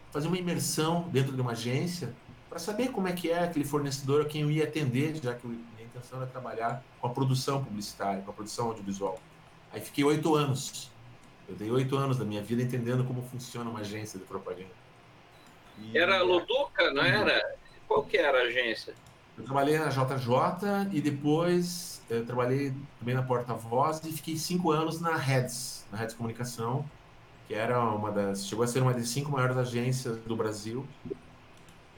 fazer 0.10 0.28
uma 0.28 0.38
imersão 0.38 1.08
dentro 1.10 1.36
de 1.36 1.40
uma 1.40 1.52
agência 1.52 2.12
para 2.50 2.58
saber 2.58 2.88
como 2.88 3.08
é 3.08 3.14
que 3.14 3.30
é 3.30 3.44
aquele 3.44 3.64
fornecedor 3.64 4.24
a 4.24 4.26
quem 4.26 4.42
eu 4.42 4.50
ia 4.50 4.64
atender, 4.64 5.16
já 5.22 5.36
que 5.36 5.46
minha 5.46 5.84
intenção 5.84 6.18
era 6.18 6.28
trabalhar 6.28 6.84
com 7.00 7.06
a 7.06 7.12
produção 7.12 7.64
publicitária, 7.64 8.24
com 8.24 8.32
a 8.32 8.34
produção 8.34 8.66
audiovisual. 8.70 9.20
Aí 9.72 9.80
fiquei 9.80 10.04
oito 10.04 10.34
anos. 10.34 10.90
Eu 11.48 11.54
dei 11.56 11.70
oito 11.70 11.96
anos 11.96 12.18
da 12.18 12.26
minha 12.26 12.42
vida 12.42 12.64
entendendo 12.64 13.04
como 13.04 13.22
funciona 13.22 13.70
uma 13.70 13.82
agência 13.82 14.18
de 14.18 14.26
propaganda. 14.26 14.74
E... 15.78 15.96
Era 15.96 16.24
Loduca, 16.24 16.92
não 16.92 17.04
era? 17.04 17.61
Qual 17.92 18.04
que 18.04 18.16
era 18.16 18.38
a 18.38 18.42
agência? 18.44 18.94
Eu 19.38 19.44
trabalhei 19.44 19.78
na 19.78 19.90
JJ 19.90 20.88
e 20.94 21.02
depois 21.02 22.02
trabalhei 22.26 22.74
também 22.98 23.14
na 23.14 23.22
Porta-Voz 23.22 24.00
e 24.06 24.14
fiquei 24.14 24.38
cinco 24.38 24.72
anos 24.72 25.02
na 25.02 25.18
Reds, 25.18 25.86
na 25.92 25.98
Reds 25.98 26.16
Comunicação, 26.16 26.86
que 27.50 27.54
era 27.54 27.84
uma 27.84 28.10
das, 28.10 28.48
chegou 28.48 28.64
a 28.64 28.68
ser 28.68 28.82
uma 28.82 28.94
das 28.94 29.10
cinco 29.10 29.30
maiores 29.30 29.58
agências 29.58 30.18
do 30.20 30.38
Brasil, 30.38 30.88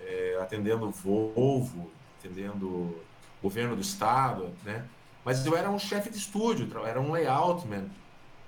é, 0.01 0.39
atendendo 0.41 0.89
Volvo, 0.89 1.91
atendendo 2.19 2.97
governo 3.39 3.75
do 3.75 3.81
estado, 3.83 4.51
né? 4.63 4.87
Mas 5.23 5.45
eu 5.45 5.55
era 5.55 5.69
um 5.69 5.77
chefe 5.77 6.09
de 6.09 6.17
estúdio, 6.17 6.67
era 6.87 6.99
um 6.99 7.11
layoutman 7.11 7.87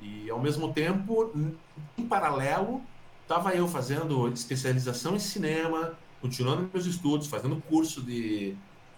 e 0.01 0.31
ao 0.31 0.39
mesmo 0.39 0.73
tempo, 0.73 1.31
em 1.95 2.07
paralelo, 2.07 2.81
estava 3.21 3.53
eu 3.53 3.67
fazendo 3.67 4.27
especialização 4.29 5.15
em 5.15 5.19
cinema, 5.19 5.95
continuando 6.25 6.67
meus 6.73 6.87
estudos, 6.87 7.27
fazendo 7.27 7.61
curso 7.69 8.01
de 8.01 8.55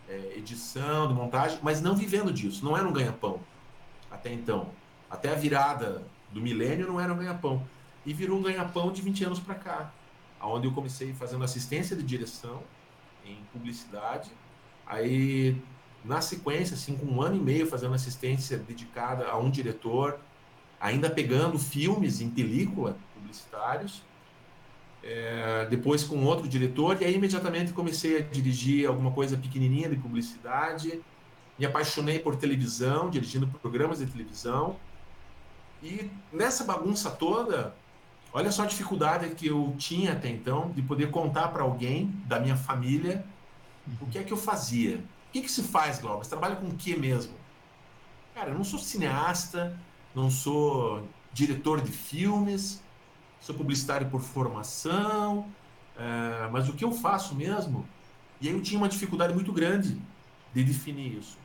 é, 0.07 0.37
edição, 0.37 1.09
de 1.09 1.13
montagem, 1.13 1.59
mas 1.61 1.81
não 1.81 1.93
vivendo 1.93 2.31
disso. 2.31 2.63
Não 2.63 2.77
era 2.77 2.87
um 2.87 2.93
ganha-pão 2.93 3.41
até 4.09 4.31
então. 4.31 4.69
Até 5.09 5.33
a 5.33 5.35
virada 5.35 6.07
do 6.31 6.39
milênio 6.39 6.87
não 6.87 7.01
era 7.01 7.13
um 7.13 7.17
ganha-pão. 7.17 7.67
E 8.05 8.13
virou 8.13 8.39
um 8.39 8.41
ganha-pão 8.41 8.93
de 8.93 9.01
20 9.01 9.25
anos 9.25 9.39
para 9.41 9.55
cá, 9.55 9.93
onde 10.41 10.67
eu 10.67 10.71
comecei 10.71 11.13
fazendo 11.13 11.43
assistência 11.43 11.97
de 11.97 12.03
direção 12.03 12.63
em 13.25 13.35
publicidade. 13.51 14.31
Aí, 14.85 15.61
na 16.05 16.21
sequência, 16.21 16.75
assim, 16.75 16.95
com 16.95 17.07
um 17.07 17.21
ano 17.21 17.35
e 17.35 17.39
meio 17.41 17.67
fazendo 17.67 17.93
assistência 17.93 18.57
dedicada 18.57 19.27
a 19.27 19.37
um 19.37 19.49
diretor, 19.49 20.17
ainda 20.79 21.09
pegando 21.09 21.59
filmes 21.59 22.21
em 22.21 22.29
película 22.29 22.95
publicitários 23.13 24.01
é, 25.03 25.65
depois 25.69 26.03
com 26.03 26.23
outro 26.25 26.47
diretor, 26.47 27.01
e 27.01 27.05
aí 27.05 27.15
imediatamente 27.15 27.73
comecei 27.73 28.17
a 28.17 28.21
dirigir 28.21 28.87
alguma 28.87 29.11
coisa 29.11 29.37
pequenininha 29.37 29.89
de 29.89 29.95
publicidade. 29.95 31.01
Me 31.57 31.65
apaixonei 31.65 32.19
por 32.19 32.35
televisão, 32.35 33.09
dirigindo 33.09 33.47
programas 33.47 33.99
de 33.99 34.05
televisão. 34.05 34.75
E 35.81 36.09
nessa 36.31 36.63
bagunça 36.63 37.09
toda, 37.09 37.75
olha 38.33 38.51
só 38.51 38.63
a 38.63 38.65
dificuldade 38.65 39.29
que 39.35 39.47
eu 39.47 39.75
tinha 39.77 40.13
até 40.13 40.29
então 40.29 40.71
de 40.71 40.81
poder 40.81 41.09
contar 41.09 41.49
para 41.49 41.63
alguém 41.63 42.11
da 42.25 42.39
minha 42.39 42.55
família 42.55 43.23
o 44.01 44.07
que 44.07 44.17
é 44.17 44.23
que 44.23 44.33
eu 44.33 44.37
fazia. 44.37 44.97
O 44.97 45.31
que, 45.31 45.41
que 45.41 45.51
se 45.51 45.63
faz, 45.63 45.99
Glauber? 45.99 46.25
Você 46.25 46.29
trabalha 46.29 46.55
com 46.55 46.67
o 46.67 46.75
que 46.75 46.95
mesmo? 46.95 47.33
Cara, 48.33 48.51
eu 48.51 48.55
não 48.55 48.63
sou 48.63 48.79
cineasta, 48.79 49.77
não 50.13 50.29
sou 50.29 51.07
diretor 51.33 51.81
de 51.81 51.91
filmes, 51.91 52.81
sou 53.47 53.55
publicitário 53.55 54.09
por 54.09 54.19
formação, 54.19 55.47
é, 55.97 56.49
mas 56.51 56.67
o 56.67 56.73
que 56.73 56.83
eu 56.83 56.91
faço 56.91 57.33
mesmo? 57.33 57.87
E 58.41 58.49
aí 58.49 58.53
eu 58.53 58.61
tinha 58.61 58.77
uma 58.77 58.89
dificuldade 58.89 59.33
muito 59.33 59.53
grande 59.53 59.97
de 60.53 60.63
definir 60.65 61.17
isso. 61.17 61.37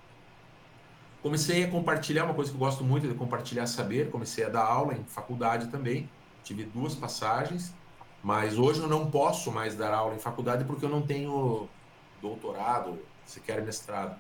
Comecei 1.23 1.63
a 1.63 1.71
compartilhar 1.71 2.25
uma 2.25 2.35
coisa 2.35 2.51
que 2.51 2.57
eu 2.57 2.59
gosto 2.59 2.83
muito 2.83 3.07
de 3.07 3.15
compartilhar 3.15 3.69
saber. 3.69 4.11
Comecei 4.11 4.45
a 4.45 4.49
dar 4.49 4.65
aula 4.65 4.95
em 4.95 5.05
faculdade 5.05 5.69
também. 5.69 6.11
Tive 6.43 6.65
duas 6.65 6.97
passagens, 6.97 7.73
mas 8.21 8.59
hoje 8.59 8.81
eu 8.81 8.89
não 8.89 9.09
posso 9.09 9.53
mais 9.53 9.77
dar 9.77 9.95
aula 9.95 10.17
em 10.17 10.19
faculdade 10.19 10.65
porque 10.65 10.85
eu 10.85 10.91
não 10.91 11.03
tenho 11.03 11.69
doutorado, 12.21 12.99
sequer 13.25 13.63
mestrado. 13.63 14.19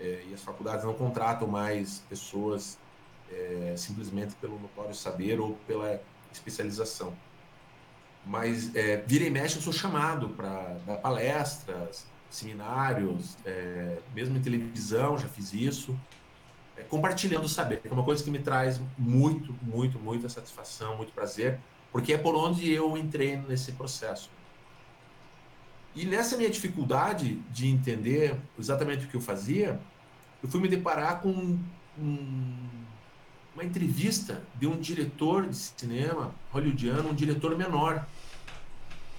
É, 0.00 0.24
e 0.28 0.34
as 0.34 0.42
faculdades 0.42 0.84
não 0.84 0.94
contratam 0.94 1.46
mais 1.46 2.00
pessoas 2.08 2.76
é, 3.30 3.74
simplesmente 3.76 4.34
pelo 4.34 4.58
notório 4.58 4.96
saber 4.96 5.38
ou 5.38 5.56
pela 5.64 6.02
especialização. 6.34 7.14
Mas 8.26 8.74
é, 8.74 8.98
vira 9.06 9.24
e 9.24 9.30
mexe 9.30 9.56
eu 9.56 9.62
sou 9.62 9.72
chamado 9.72 10.30
para 10.30 10.78
dar 10.86 10.96
palestras, 10.96 12.06
seminários, 12.30 13.36
é, 13.44 13.98
mesmo 14.14 14.36
em 14.36 14.40
televisão 14.40 15.18
já 15.18 15.28
fiz 15.28 15.52
isso, 15.52 15.98
é, 16.76 16.82
compartilhando 16.82 17.48
saber, 17.48 17.80
que 17.80 17.88
é 17.88 17.92
uma 17.92 18.02
coisa 18.02 18.22
que 18.24 18.30
me 18.30 18.38
traz 18.38 18.80
muito, 18.98 19.54
muito, 19.62 19.98
muita 19.98 20.28
satisfação, 20.28 20.96
muito 20.96 21.12
prazer, 21.12 21.60
porque 21.92 22.12
é 22.12 22.18
por 22.18 22.34
onde 22.34 22.72
eu 22.72 22.96
entrei 22.96 23.36
nesse 23.36 23.72
processo. 23.72 24.30
E 25.94 26.04
nessa 26.04 26.36
minha 26.36 26.50
dificuldade 26.50 27.36
de 27.50 27.68
entender 27.68 28.36
exatamente 28.58 29.04
o 29.04 29.08
que 29.08 29.16
eu 29.16 29.20
fazia, 29.20 29.78
eu 30.42 30.48
fui 30.48 30.60
me 30.60 30.66
deparar 30.66 31.20
com 31.20 31.56
um, 31.96 32.83
uma 33.54 33.64
entrevista 33.64 34.42
de 34.56 34.66
um 34.66 34.78
diretor 34.78 35.46
de 35.46 35.56
cinema 35.56 36.34
hollywoodiano, 36.52 37.10
um 37.10 37.14
diretor 37.14 37.56
menor, 37.56 38.04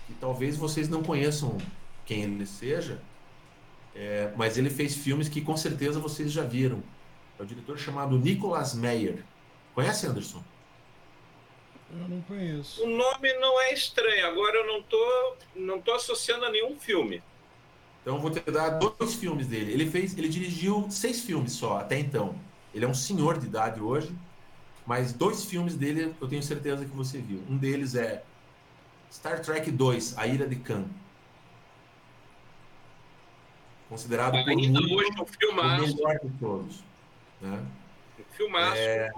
que 0.07 0.13
talvez 0.15 0.57
vocês 0.57 0.89
não 0.89 1.01
conheçam 1.01 1.57
quem 2.05 2.23
ele 2.23 2.45
seja, 2.45 3.01
é, 3.95 4.31
mas 4.35 4.57
ele 4.57 4.69
fez 4.69 4.95
filmes 4.95 5.29
que 5.29 5.41
com 5.41 5.55
certeza 5.55 5.99
vocês 5.99 6.31
já 6.31 6.43
viram. 6.43 6.83
É 7.39 7.43
o 7.43 7.45
diretor 7.45 7.77
chamado 7.77 8.17
Nicolas 8.17 8.73
Meyer. 8.73 9.23
Conhece, 9.73 10.05
Anderson? 10.05 10.43
Eu 11.91 12.07
não 12.09 12.21
conheço. 12.21 12.83
O 12.83 12.89
nome 12.89 13.33
não 13.39 13.61
é 13.61 13.73
estranho, 13.73 14.27
agora 14.27 14.57
eu 14.57 14.67
não 14.67 14.83
tô, 14.83 15.35
não 15.55 15.81
tô 15.81 15.93
associando 15.93 16.45
a 16.45 16.51
nenhum 16.51 16.77
filme. 16.77 17.23
Então 18.01 18.15
eu 18.15 18.21
vou 18.21 18.29
te 18.29 18.39
dar 18.51 18.69
dois 18.71 19.15
filmes 19.15 19.47
dele. 19.47 19.71
Ele 19.71 19.89
fez, 19.89 20.17
ele 20.17 20.27
dirigiu 20.27 20.87
seis 20.91 21.21
filmes 21.21 21.53
só 21.53 21.79
até 21.79 21.97
então. 21.97 22.35
Ele 22.75 22.84
é 22.84 22.88
um 22.88 22.94
senhor 22.94 23.39
de 23.39 23.46
idade 23.48 23.79
hoje, 23.79 24.13
mas 24.86 25.13
dois 25.13 25.46
filmes 25.46 25.75
dele 25.75 26.13
eu 26.20 26.27
tenho 26.27 26.44
certeza 26.44 26.84
que 26.84 26.91
você 26.91 27.20
viu. 27.20 27.41
Um 27.50 27.55
deles 27.58 27.96
é 27.96 28.22
Star 29.10 29.41
Trek 29.41 29.72
2, 29.72 30.17
A 30.17 30.27
Ira 30.27 30.46
de 30.46 30.58
Khan. 30.58 30.84
Considerado 33.88 34.34
por 34.44 34.50
Ainda 34.50 34.79
hoje 34.82 35.10
um 35.22 35.25
filmaço. 35.25 35.84
o 35.84 35.88
melhor 35.88 36.20
de 36.22 36.29
todos. 36.38 36.84
Né? 37.39 37.63
Filmaço. 38.32 38.77
É, 38.77 39.10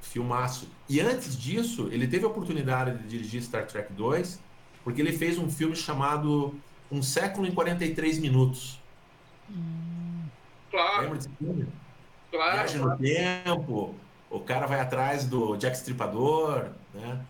filmaço. 0.00 0.68
E 0.88 1.00
antes 1.00 1.38
disso, 1.38 1.88
ele 1.92 2.08
teve 2.08 2.24
a 2.24 2.28
oportunidade 2.28 2.98
de 2.98 3.08
dirigir 3.08 3.40
Star 3.40 3.68
Trek 3.68 3.92
2, 3.92 4.40
porque 4.82 5.00
ele 5.00 5.12
fez 5.12 5.38
um 5.38 5.48
filme 5.48 5.76
chamado 5.76 6.58
Um 6.90 7.02
Século 7.02 7.46
em 7.46 7.52
43 7.52 8.18
Minutos. 8.18 8.80
Hum. 9.48 10.24
Claro. 10.72 11.02
Lembra 11.02 11.18
desse 11.18 11.30
filme? 11.38 11.68
Claro. 12.30 12.78
No 12.78 12.96
tempo, 12.96 13.94
o 14.30 14.40
cara 14.40 14.66
vai 14.66 14.80
atrás 14.80 15.24
do 15.24 15.56
Jack 15.56 15.76
Stripador, 15.76 16.68
né? 16.94 17.20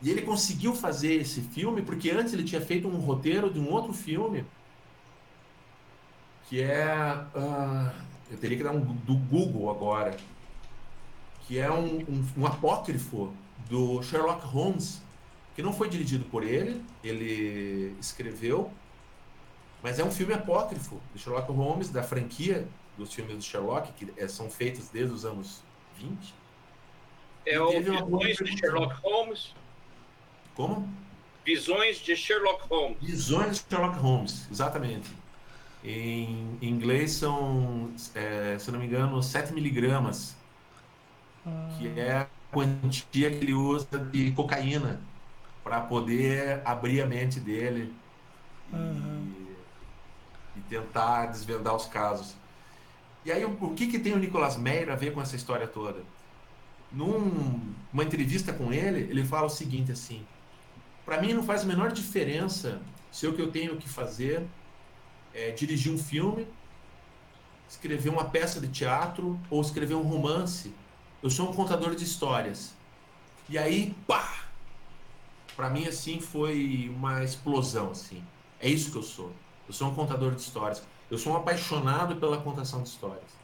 E 0.00 0.10
ele 0.10 0.22
conseguiu 0.22 0.74
fazer 0.74 1.14
esse 1.14 1.40
filme 1.40 1.82
porque 1.82 2.10
antes 2.10 2.32
ele 2.32 2.44
tinha 2.44 2.60
feito 2.60 2.86
um 2.86 2.98
roteiro 2.98 3.50
de 3.50 3.58
um 3.58 3.70
outro 3.70 3.92
filme 3.92 4.44
que 6.48 6.62
é. 6.62 7.14
Uh, 7.34 7.90
eu 8.30 8.38
teria 8.38 8.56
que 8.56 8.64
dar 8.64 8.72
um 8.72 8.80
do 8.80 9.14
Google 9.14 9.70
agora. 9.70 10.16
Que 11.46 11.58
é 11.58 11.70
um, 11.70 12.00
um, 12.00 12.26
um 12.38 12.46
apócrifo 12.46 13.32
do 13.68 14.02
Sherlock 14.02 14.44
Holmes, 14.46 15.02
que 15.54 15.62
não 15.62 15.72
foi 15.72 15.88
dirigido 15.88 16.24
por 16.26 16.44
ele, 16.44 16.82
ele 17.02 17.94
escreveu, 18.00 18.70
mas 19.82 19.98
é 19.98 20.04
um 20.04 20.10
filme 20.10 20.34
apócrifo 20.34 21.00
de 21.14 21.20
Sherlock 21.20 21.50
Holmes, 21.50 21.88
da 21.88 22.02
franquia 22.02 22.66
dos 22.98 23.14
filmes 23.14 23.36
do 23.36 23.42
Sherlock, 23.42 23.92
que 23.92 24.12
é, 24.16 24.28
são 24.28 24.50
feitos 24.50 24.88
desde 24.88 25.14
os 25.14 25.24
anos 25.24 25.62
20. 25.96 26.34
É 27.46 27.60
o 27.60 27.70
Visões 27.70 28.36
de 28.36 28.58
Sherlock 28.58 28.94
Holmes? 29.02 29.54
Como? 30.54 30.86
Visões 31.44 31.98
de 31.98 32.14
Sherlock 32.14 32.68
Holmes. 32.68 32.98
Visões 33.00 33.58
de 33.58 33.64
Sherlock 33.70 33.98
Holmes, 33.98 34.46
exatamente. 34.50 35.08
Em 35.82 36.58
inglês 36.60 37.12
são, 37.12 37.90
é, 38.14 38.58
se 38.58 38.70
não 38.70 38.78
me 38.78 38.86
engano, 38.86 39.22
7 39.22 39.54
miligramas, 39.54 40.36
ah. 41.46 41.68
que 41.78 41.88
é 41.98 42.16
a 42.18 42.26
quantia 42.52 43.30
que 43.30 43.36
ele 43.36 43.54
usa 43.54 43.98
de 43.98 44.32
cocaína 44.32 45.00
para 45.62 45.80
poder 45.80 46.60
abrir 46.64 47.02
a 47.02 47.06
mente 47.06 47.38
dele 47.38 47.94
uhum. 48.72 49.32
e, 50.56 50.58
e, 50.58 50.62
tentar 50.62 51.26
desvendar 51.26 51.76
os 51.76 51.86
casos. 51.86 52.34
E 53.28 53.30
aí, 53.30 53.44
o, 53.44 53.74
que, 53.74 53.88
que 53.88 53.98
tem 53.98 54.14
o 54.14 54.18
Nicolas 54.18 54.56
Meyer 54.56 54.90
a 54.90 54.94
ver 54.94 55.12
com 55.12 55.20
essa 55.20 55.36
história 55.36 55.68
toda? 55.68 56.02
Numa 56.90 58.02
entrevista 58.02 58.54
com 58.54 58.72
ele, 58.72 59.00
ele 59.00 59.22
fala 59.22 59.48
o 59.48 59.50
seguinte 59.50 59.92
assim: 59.92 60.26
para 61.04 61.20
mim 61.20 61.34
não 61.34 61.42
faz 61.42 61.60
a 61.60 61.66
menor 61.66 61.92
diferença 61.92 62.80
se 63.12 63.26
o 63.26 63.34
que 63.34 63.42
eu 63.42 63.52
tenho 63.52 63.76
que 63.76 63.86
fazer 63.86 64.46
é, 65.34 65.50
dirigir 65.50 65.92
um 65.92 65.98
filme, 65.98 66.48
escrever 67.68 68.08
uma 68.08 68.24
peça 68.24 68.62
de 68.62 68.68
teatro 68.68 69.38
ou 69.50 69.60
escrever 69.60 69.94
um 69.94 70.04
romance. 70.04 70.72
Eu 71.22 71.28
sou 71.28 71.50
um 71.50 71.52
contador 71.52 71.94
de 71.94 72.04
histórias. 72.04 72.72
E 73.46 73.58
aí, 73.58 73.94
pá! 74.06 74.44
Para 75.54 75.68
mim, 75.68 75.86
assim, 75.86 76.18
foi 76.18 76.90
uma 76.96 77.22
explosão, 77.22 77.90
assim. 77.90 78.24
É 78.58 78.70
isso 78.70 78.90
que 78.90 78.96
eu 78.96 79.02
sou. 79.02 79.30
Eu 79.66 79.74
sou 79.74 79.88
um 79.90 79.94
contador 79.94 80.34
de 80.34 80.40
histórias. 80.40 80.82
Eu 81.10 81.16
sou 81.16 81.32
um 81.32 81.36
apaixonado 81.36 82.16
pela 82.16 82.38
contação 82.38 82.82
de 82.82 82.88
histórias. 82.88 83.38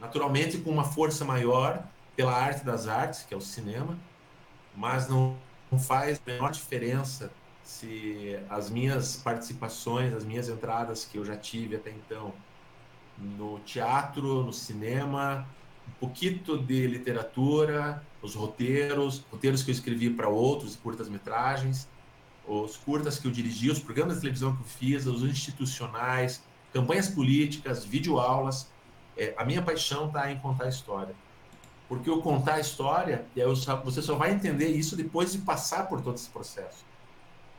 Naturalmente, 0.00 0.58
com 0.58 0.70
uma 0.70 0.84
força 0.84 1.24
maior 1.24 1.82
pela 2.14 2.32
arte 2.32 2.64
das 2.64 2.86
artes, 2.86 3.22
que 3.22 3.34
é 3.34 3.36
o 3.36 3.40
cinema, 3.40 3.98
mas 4.76 5.08
não, 5.08 5.36
faz 5.78 6.20
a 6.24 6.30
menor 6.30 6.52
diferença 6.52 7.32
se 7.64 8.38
as 8.48 8.70
minhas 8.70 9.16
participações, 9.16 10.12
as 10.12 10.24
minhas 10.24 10.48
entradas 10.48 11.04
que 11.04 11.18
eu 11.18 11.24
já 11.24 11.36
tive 11.36 11.76
até 11.76 11.90
então 11.90 12.32
no 13.18 13.58
teatro, 13.60 14.44
no 14.44 14.52
cinema, 14.52 15.46
um 15.88 15.92
pouquinho 15.92 16.38
de 16.58 16.86
literatura, 16.86 18.04
os 18.20 18.34
roteiros, 18.34 19.24
roteiros 19.30 19.62
que 19.62 19.70
eu 19.70 19.74
escrevi 19.74 20.10
para 20.10 20.28
outros, 20.28 20.76
curtas-metragens, 20.76 21.88
os 22.46 22.76
curtas 22.76 23.18
que 23.18 23.26
eu 23.26 23.30
dirigi, 23.30 23.70
os 23.70 23.78
programas 23.78 24.16
de 24.16 24.20
televisão 24.22 24.54
que 24.54 24.62
eu 24.62 24.66
fiz, 24.66 25.06
os 25.06 25.22
institucionais, 25.22 26.42
campanhas 26.74 27.08
políticas, 27.08 27.86
videoaulas. 27.86 28.68
É, 29.16 29.32
a 29.38 29.44
minha 29.46 29.62
paixão 29.62 30.08
está 30.08 30.30
em 30.30 30.38
contar 30.38 30.68
história. 30.68 31.14
Porque 31.88 32.10
eu 32.10 32.20
contar 32.20 32.54
a 32.54 32.60
história, 32.60 33.24
você 33.82 34.02
só 34.02 34.14
vai 34.16 34.32
entender 34.32 34.68
isso 34.68 34.94
depois 34.96 35.32
de 35.32 35.38
passar 35.38 35.88
por 35.88 36.02
todo 36.02 36.16
esse 36.16 36.28
processo 36.28 36.84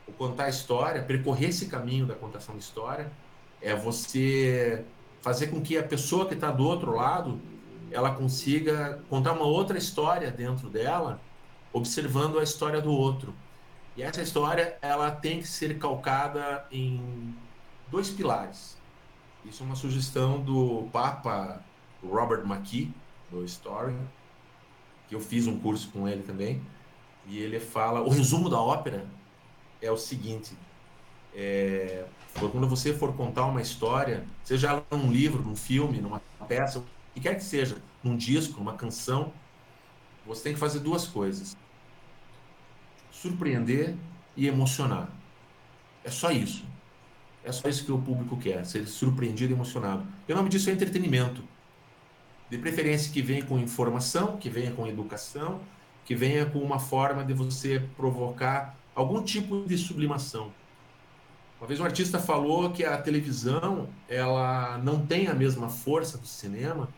o 0.06 0.12
contar 0.12 0.44
a 0.44 0.48
história, 0.48 1.02
percorrer 1.02 1.48
esse 1.48 1.66
caminho 1.66 2.06
da 2.06 2.14
contação 2.14 2.56
de 2.56 2.62
história, 2.62 3.10
é 3.60 3.74
você 3.74 4.84
fazer 5.20 5.48
com 5.48 5.60
que 5.60 5.76
a 5.76 5.82
pessoa 5.82 6.26
que 6.26 6.34
está 6.34 6.50
do 6.50 6.64
outro 6.64 6.94
lado 6.94 7.40
ela 7.90 8.12
consiga 8.12 9.00
contar 9.08 9.32
uma 9.32 9.44
outra 9.46 9.78
história 9.78 10.30
dentro 10.30 10.68
dela, 10.68 11.20
observando 11.72 12.38
a 12.38 12.42
história 12.42 12.80
do 12.80 12.92
outro. 12.92 13.34
E 13.96 14.02
essa 14.02 14.22
história 14.22 14.76
ela 14.82 15.10
tem 15.10 15.40
que 15.40 15.48
ser 15.48 15.78
calcada 15.78 16.64
em 16.70 17.34
dois 17.90 18.10
pilares. 18.10 18.75
Isso 19.48 19.62
é 19.62 19.66
uma 19.66 19.76
sugestão 19.76 20.40
do 20.40 20.88
Papa 20.92 21.62
Robert 22.02 22.44
McKee, 22.44 22.92
do 23.30 23.44
Story, 23.44 23.94
que 25.08 25.14
eu 25.14 25.20
fiz 25.20 25.46
um 25.46 25.58
curso 25.58 25.88
com 25.90 26.08
ele 26.08 26.22
também. 26.22 26.60
E 27.26 27.38
ele 27.38 27.60
fala 27.60 28.00
o 28.00 28.08
resumo 28.08 28.50
da 28.50 28.60
ópera 28.60 29.06
é 29.80 29.90
o 29.90 29.96
seguinte: 29.96 30.56
é, 31.32 32.04
quando 32.34 32.68
você 32.68 32.92
for 32.92 33.14
contar 33.14 33.46
uma 33.46 33.62
história, 33.62 34.26
seja 34.42 34.82
num 34.90 35.12
livro, 35.12 35.42
num 35.42 35.56
filme, 35.56 36.00
numa 36.00 36.20
peça, 36.48 36.80
o 36.80 36.84
que 37.14 37.20
quer 37.20 37.36
que 37.36 37.44
seja, 37.44 37.78
num 38.02 38.16
disco, 38.16 38.58
numa 38.58 38.74
canção, 38.74 39.32
você 40.26 40.42
tem 40.42 40.54
que 40.54 40.60
fazer 40.60 40.80
duas 40.80 41.06
coisas: 41.06 41.56
surpreender 43.12 43.94
e 44.36 44.48
emocionar. 44.48 45.08
É 46.02 46.10
só 46.10 46.32
isso. 46.32 46.64
É 47.46 47.52
só 47.52 47.68
isso 47.68 47.84
que 47.84 47.92
o 47.92 47.98
público 47.98 48.36
quer, 48.36 48.66
ser 48.66 48.84
surpreendido 48.88 49.52
e 49.52 49.54
emocionado. 49.54 50.04
E 50.28 50.32
o 50.32 50.36
nome 50.36 50.48
disso 50.48 50.68
é 50.68 50.72
entretenimento. 50.72 51.44
De 52.50 52.58
preferência 52.58 53.12
que 53.12 53.22
venha 53.22 53.44
com 53.44 53.56
informação, 53.56 54.36
que 54.36 54.50
venha 54.50 54.72
com 54.72 54.84
educação, 54.84 55.60
que 56.04 56.12
venha 56.16 56.44
com 56.44 56.58
uma 56.58 56.80
forma 56.80 57.24
de 57.24 57.32
você 57.32 57.80
provocar 57.96 58.76
algum 58.96 59.22
tipo 59.22 59.64
de 59.64 59.78
sublimação. 59.78 60.52
Uma 61.60 61.68
vez 61.68 61.78
um 61.78 61.84
artista 61.84 62.18
falou 62.18 62.72
que 62.72 62.84
a 62.84 62.98
televisão 62.98 63.88
ela 64.08 64.78
não 64.78 65.06
tem 65.06 65.28
a 65.28 65.34
mesma 65.34 65.68
força 65.68 66.18
do 66.18 66.26
cinema 66.26 66.88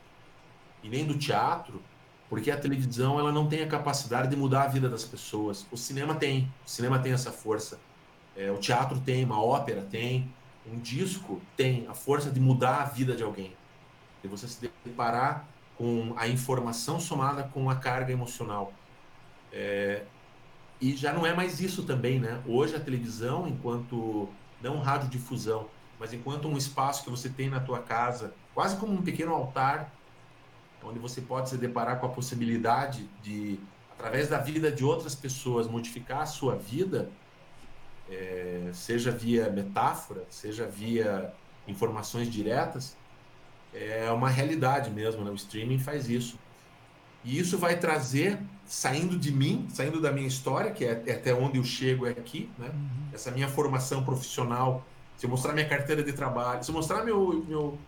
e 0.82 0.88
nem 0.88 1.04
do 1.04 1.18
teatro, 1.18 1.82
porque 2.30 2.50
a 2.50 2.56
televisão 2.56 3.20
ela 3.20 3.30
não 3.30 3.46
tem 3.46 3.62
a 3.62 3.68
capacidade 3.68 4.28
de 4.30 4.36
mudar 4.36 4.62
a 4.62 4.68
vida 4.68 4.88
das 4.88 5.04
pessoas. 5.04 5.66
O 5.70 5.76
cinema 5.76 6.14
tem, 6.14 6.50
o 6.66 6.70
cinema 6.70 6.98
tem 6.98 7.12
essa 7.12 7.30
força. 7.30 7.78
É, 8.34 8.50
o 8.50 8.56
teatro 8.56 8.98
tem, 9.00 9.24
uma 9.24 9.42
ópera 9.42 9.82
tem, 9.82 10.32
um 10.72 10.78
disco 10.78 11.40
tem 11.56 11.86
a 11.88 11.94
força 11.94 12.30
de 12.30 12.40
mudar 12.40 12.82
a 12.82 12.84
vida 12.84 13.14
de 13.14 13.22
alguém, 13.22 13.54
de 14.22 14.28
você 14.28 14.46
se 14.48 14.70
deparar 14.84 15.46
com 15.76 16.12
a 16.16 16.26
informação 16.26 16.98
somada 16.98 17.44
com 17.44 17.70
a 17.70 17.76
carga 17.76 18.12
emocional. 18.12 18.72
É, 19.52 20.04
e 20.80 20.96
já 20.96 21.12
não 21.12 21.26
é 21.26 21.34
mais 21.34 21.60
isso 21.60 21.84
também, 21.84 22.20
né? 22.20 22.42
Hoje 22.46 22.76
a 22.76 22.80
televisão, 22.80 23.48
enquanto 23.48 24.28
não 24.60 24.80
radiodifusão, 24.80 25.68
mas 25.98 26.12
enquanto 26.12 26.48
um 26.48 26.56
espaço 26.56 27.04
que 27.04 27.10
você 27.10 27.28
tem 27.28 27.48
na 27.48 27.60
tua 27.60 27.80
casa, 27.80 28.34
quase 28.54 28.76
como 28.76 28.92
um 28.92 29.02
pequeno 29.02 29.32
altar, 29.32 29.92
onde 30.82 30.98
você 30.98 31.20
pode 31.20 31.48
se 31.48 31.56
deparar 31.56 31.98
com 31.98 32.06
a 32.06 32.08
possibilidade 32.08 33.08
de, 33.22 33.58
através 33.92 34.28
da 34.28 34.38
vida 34.38 34.70
de 34.70 34.84
outras 34.84 35.14
pessoas, 35.14 35.66
modificar 35.66 36.22
a 36.22 36.26
sua 36.26 36.54
vida, 36.54 37.10
é, 38.10 38.70
seja 38.72 39.10
via 39.10 39.50
metáfora, 39.50 40.24
seja 40.30 40.66
via 40.66 41.32
informações 41.66 42.30
diretas, 42.30 42.96
é 43.72 44.10
uma 44.10 44.28
realidade 44.28 44.90
mesmo, 44.90 45.24
né? 45.24 45.30
O 45.30 45.34
streaming 45.34 45.78
faz 45.78 46.08
isso. 46.08 46.38
E 47.24 47.38
isso 47.38 47.58
vai 47.58 47.78
trazer 47.78 48.38
saindo 48.64 49.18
de 49.18 49.32
mim, 49.32 49.66
saindo 49.70 50.00
da 50.00 50.10
minha 50.10 50.26
história, 50.26 50.70
que 50.70 50.84
é, 50.84 51.02
é 51.06 51.12
até 51.12 51.34
onde 51.34 51.58
eu 51.58 51.64
chego 51.64 52.06
é 52.06 52.10
aqui, 52.10 52.50
né? 52.58 52.68
Uhum. 52.68 53.08
Essa 53.12 53.30
minha 53.30 53.48
formação 53.48 54.02
profissional, 54.04 54.86
se 55.16 55.26
eu 55.26 55.30
mostrar 55.30 55.52
minha 55.52 55.68
carteira 55.68 56.02
de 56.02 56.12
trabalho, 56.12 56.62
se 56.64 56.70
eu 56.70 56.74
mostrar 56.74 57.04
meu, 57.04 57.44
meu, 57.46 57.78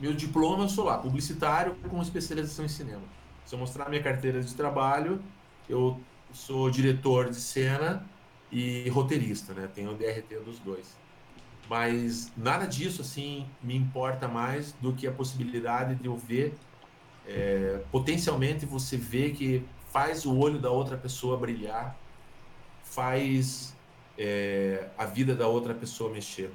meu 0.00 0.12
diploma, 0.12 0.64
eu 0.64 0.68
sou 0.68 0.84
lá, 0.84 0.98
publicitário 0.98 1.76
com 1.88 2.00
especialização 2.00 2.64
em 2.64 2.68
cinema. 2.68 3.02
Se 3.44 3.54
eu 3.54 3.58
mostrar 3.58 3.88
minha 3.88 4.02
carteira 4.02 4.40
de 4.40 4.54
trabalho, 4.54 5.22
eu 5.68 6.00
sou 6.32 6.70
diretor 6.70 7.30
de 7.30 7.36
cena 7.36 8.04
e 8.52 8.88
roteirista, 8.90 9.54
né? 9.54 9.68
Tenho 9.74 9.92
o 9.92 9.94
DRT 9.94 10.38
dos 10.44 10.58
dois. 10.58 10.94
Mas 11.68 12.30
nada 12.36 12.66
disso, 12.66 13.00
assim, 13.00 13.46
me 13.62 13.74
importa 13.74 14.28
mais 14.28 14.72
do 14.74 14.92
que 14.92 15.06
a 15.06 15.12
possibilidade 15.12 15.94
de 15.94 16.06
eu 16.06 16.16
ver, 16.16 16.54
é, 17.26 17.80
potencialmente 17.90 18.66
você 18.66 18.96
vê 18.96 19.30
que 19.30 19.64
faz 19.90 20.26
o 20.26 20.36
olho 20.36 20.58
da 20.58 20.70
outra 20.70 20.96
pessoa 20.96 21.36
brilhar, 21.36 21.96
faz 22.82 23.74
é, 24.18 24.88
a 24.98 25.06
vida 25.06 25.34
da 25.34 25.46
outra 25.46 25.72
pessoa 25.72 26.12
mexer. 26.12 26.50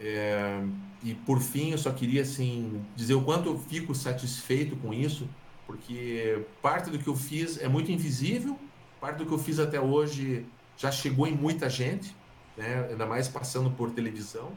É, 0.00 0.60
e 1.04 1.14
por 1.14 1.40
fim, 1.40 1.70
eu 1.70 1.78
só 1.78 1.92
queria 1.92 2.22
assim 2.22 2.84
dizer 2.96 3.14
o 3.14 3.22
quanto 3.22 3.48
eu 3.48 3.58
fico 3.58 3.94
satisfeito 3.94 4.74
com 4.76 4.92
isso, 4.92 5.28
porque 5.66 6.44
parte 6.60 6.90
do 6.90 6.98
que 6.98 7.06
eu 7.06 7.14
fiz 7.14 7.60
é 7.60 7.68
muito 7.68 7.92
invisível, 7.92 8.58
parte 9.02 9.16
do 9.16 9.26
que 9.26 9.32
eu 9.32 9.38
fiz 9.38 9.58
até 9.58 9.80
hoje 9.80 10.46
já 10.76 10.92
chegou 10.92 11.26
em 11.26 11.34
muita 11.34 11.68
gente, 11.68 12.14
né? 12.56 12.86
ainda 12.88 13.04
mais 13.04 13.26
passando 13.26 13.68
por 13.68 13.90
televisão. 13.90 14.52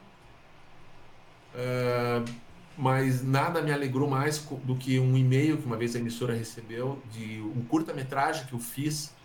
É, 1.56 2.24
mas 2.78 3.24
nada 3.24 3.60
me 3.60 3.74
alegrou 3.74 4.08
mais 4.08 4.38
do 4.38 4.76
que 4.76 5.00
um 5.00 5.18
e-mail 5.18 5.58
que 5.58 5.66
uma 5.66 5.76
vez 5.76 5.96
a 5.96 6.00
emissora 6.00 6.36
recebeu 6.36 7.02
de 7.12 7.42
um 7.42 7.66
curta-metragem 7.66 8.46
que 8.46 8.54
eu 8.54 8.60
fiz 8.60 9.16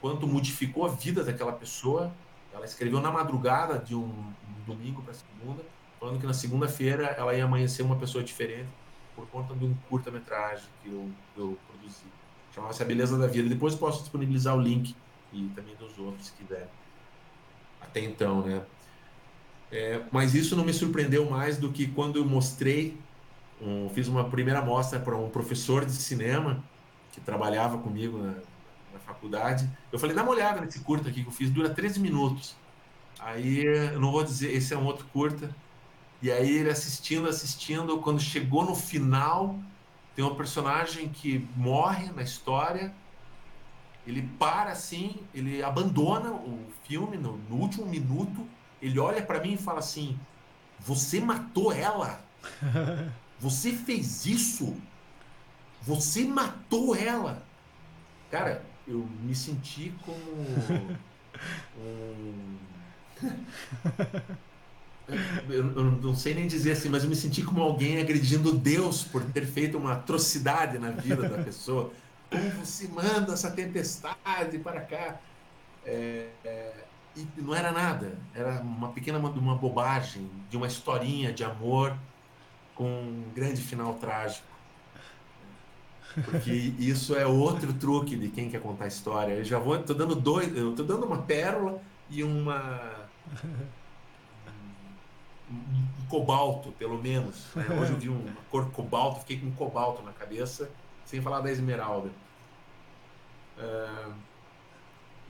quanto 0.00 0.24
modificou 0.28 0.86
a 0.86 0.88
vida 0.88 1.24
daquela 1.24 1.52
pessoa. 1.52 2.12
Ela 2.54 2.64
escreveu 2.64 3.00
na 3.00 3.10
madrugada 3.10 3.76
de 3.76 3.96
um, 3.96 4.32
domingo 4.66 5.02
para 5.02 5.14
segunda, 5.14 5.64
falando 5.98 6.20
que 6.20 6.26
na 6.26 6.34
segunda-feira 6.34 7.06
ela 7.18 7.34
ia 7.34 7.44
amanhecer 7.44 7.82
uma 7.82 7.96
pessoa 7.96 8.22
diferente 8.22 8.68
por 9.16 9.26
conta 9.26 9.52
de 9.52 9.64
um 9.64 9.74
curta-metragem 9.88 10.68
que 10.80 10.88
eu 10.88 11.58
produzi. 11.66 12.19
Chamava-se 12.54 12.82
A 12.82 12.86
Beleza 12.86 13.16
da 13.16 13.26
Vida. 13.26 13.48
Depois 13.48 13.74
posso 13.74 14.00
disponibilizar 14.00 14.56
o 14.56 14.60
link 14.60 14.94
e 15.32 15.48
também 15.54 15.74
dos 15.76 15.98
outros, 15.98 16.26
se 16.26 16.32
quiser. 16.32 16.68
Até 17.80 18.00
então, 18.00 18.42
né? 18.42 18.62
É, 19.70 20.02
mas 20.10 20.34
isso 20.34 20.56
não 20.56 20.64
me 20.64 20.72
surpreendeu 20.72 21.28
mais 21.30 21.56
do 21.56 21.70
que 21.70 21.86
quando 21.86 22.16
eu 22.16 22.24
mostrei, 22.24 22.98
um, 23.60 23.88
fiz 23.90 24.08
uma 24.08 24.28
primeira 24.28 24.60
mostra 24.60 24.98
para 24.98 25.16
um 25.16 25.30
professor 25.30 25.84
de 25.84 25.92
cinema 25.92 26.62
que 27.12 27.20
trabalhava 27.20 27.78
comigo 27.78 28.18
na, 28.18 28.32
na, 28.92 28.98
faculdade. 29.06 29.70
Eu 29.92 29.98
falei, 29.98 30.14
dá 30.14 30.22
uma 30.22 30.32
olhada 30.32 30.60
nesse 30.60 30.80
curta 30.80 31.08
aqui 31.08 31.22
que 31.22 31.28
eu 31.28 31.32
fiz, 31.32 31.50
dura 31.50 31.70
13 31.70 32.00
minutos. 32.00 32.56
Aí, 33.18 33.64
eu 33.64 34.00
não 34.00 34.10
vou 34.10 34.24
dizer, 34.24 34.52
esse 34.52 34.74
é 34.74 34.78
um 34.78 34.86
outro 34.86 35.06
curta. 35.12 35.54
E 36.22 36.30
aí 36.30 36.58
ele 36.58 36.70
assistindo, 36.70 37.28
assistindo, 37.28 37.98
quando 37.98 38.20
chegou 38.20 38.64
no 38.64 38.74
final, 38.74 39.58
tem 40.14 40.24
um 40.24 40.34
personagem 40.34 41.08
que 41.08 41.48
morre 41.56 42.10
na 42.12 42.22
história, 42.22 42.92
ele 44.06 44.22
para 44.38 44.72
assim, 44.72 45.20
ele 45.34 45.62
abandona 45.62 46.30
o 46.32 46.66
filme 46.84 47.16
no, 47.16 47.36
no 47.48 47.56
último 47.56 47.86
minuto, 47.86 48.46
ele 48.80 48.98
olha 48.98 49.22
para 49.22 49.40
mim 49.40 49.54
e 49.54 49.58
fala 49.58 49.78
assim: 49.78 50.18
Você 50.80 51.20
matou 51.20 51.72
ela? 51.72 52.20
Você 53.38 53.72
fez 53.72 54.26
isso? 54.26 54.76
Você 55.82 56.24
matou 56.24 56.94
ela? 56.94 57.42
Cara, 58.30 58.64
eu 58.86 59.08
me 59.22 59.34
senti 59.34 59.94
como 60.04 60.20
um. 61.78 62.58
eu, 65.48 65.64
não 65.64 66.14
sei 66.14 66.34
nem 66.34 66.46
dizer 66.46 66.72
assim, 66.72 66.88
mas 66.88 67.02
eu 67.02 67.08
me 67.08 67.16
senti 67.16 67.42
como 67.42 67.62
alguém 67.62 68.00
agredindo 68.00 68.52
Deus 68.52 69.02
por 69.02 69.22
ter 69.24 69.46
feito 69.46 69.78
uma 69.78 69.92
atrocidade 69.92 70.78
na 70.78 70.90
vida 70.90 71.28
da 71.28 71.42
pessoa. 71.42 71.92
Como 72.30 72.50
você 72.50 72.88
manda 72.88 73.32
essa 73.32 73.50
tempestade 73.50 74.58
para 74.58 74.80
cá? 74.80 75.20
É, 75.84 76.28
é, 76.44 76.72
e 77.16 77.26
não 77.40 77.54
era 77.54 77.72
nada, 77.72 78.16
era 78.34 78.60
uma 78.60 78.92
pequena 78.92 79.18
uma 79.18 79.54
bobagem 79.56 80.30
de 80.48 80.56
uma 80.56 80.66
historinha 80.66 81.32
de 81.32 81.42
amor 81.42 81.96
com 82.74 82.84
um 82.84 83.24
grande 83.34 83.60
final 83.60 83.94
trágico. 83.94 84.46
Porque 86.24 86.50
isso 86.78 87.14
é 87.14 87.26
outro 87.26 87.72
truque 87.72 88.16
de 88.16 88.28
quem 88.28 88.50
quer 88.50 88.60
contar 88.60 88.86
história. 88.86 89.34
Eu 89.34 89.44
já 89.44 89.58
vou, 89.58 89.78
tô 89.82 89.94
dando 89.94 90.14
dois, 90.14 90.54
eu 90.56 90.74
tô 90.74 90.82
dando 90.82 91.06
uma 91.06 91.22
pérola 91.22 91.80
e 92.08 92.24
uma 92.24 93.08
um, 95.50 96.08
cobalto, 96.08 96.72
pelo 96.72 97.00
menos. 97.00 97.46
Né? 97.54 97.66
Hoje 97.80 97.92
eu 97.92 97.98
vi 97.98 98.08
uma 98.08 98.42
cor 98.50 98.70
cobalto, 98.70 99.20
fiquei 99.20 99.40
com 99.40 99.46
um 99.46 99.52
cobalto 99.52 100.02
na 100.02 100.12
cabeça, 100.12 100.70
sem 101.04 101.20
falar 101.20 101.40
da 101.40 101.50
esmeralda. 101.50 102.10
Uh, 103.58 104.14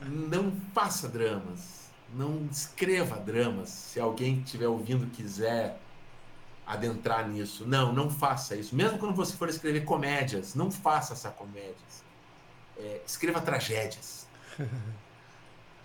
não 0.06 0.52
faça 0.72 1.08
dramas, 1.08 1.90
não 2.14 2.46
escreva 2.50 3.16
dramas. 3.16 3.68
Se 3.68 4.00
alguém 4.00 4.40
estiver 4.40 4.68
ouvindo 4.68 5.06
quiser 5.06 5.78
adentrar 6.66 7.28
nisso, 7.28 7.66
não, 7.66 7.92
não 7.92 8.08
faça 8.08 8.54
isso. 8.56 8.74
Mesmo 8.74 8.98
quando 8.98 9.14
você 9.14 9.36
for 9.36 9.48
escrever 9.48 9.84
comédias, 9.84 10.54
não 10.54 10.70
faça 10.70 11.14
essas 11.14 11.34
comédias. 11.34 12.04
É, 12.78 13.02
escreva 13.06 13.40
tragédias. 13.40 14.26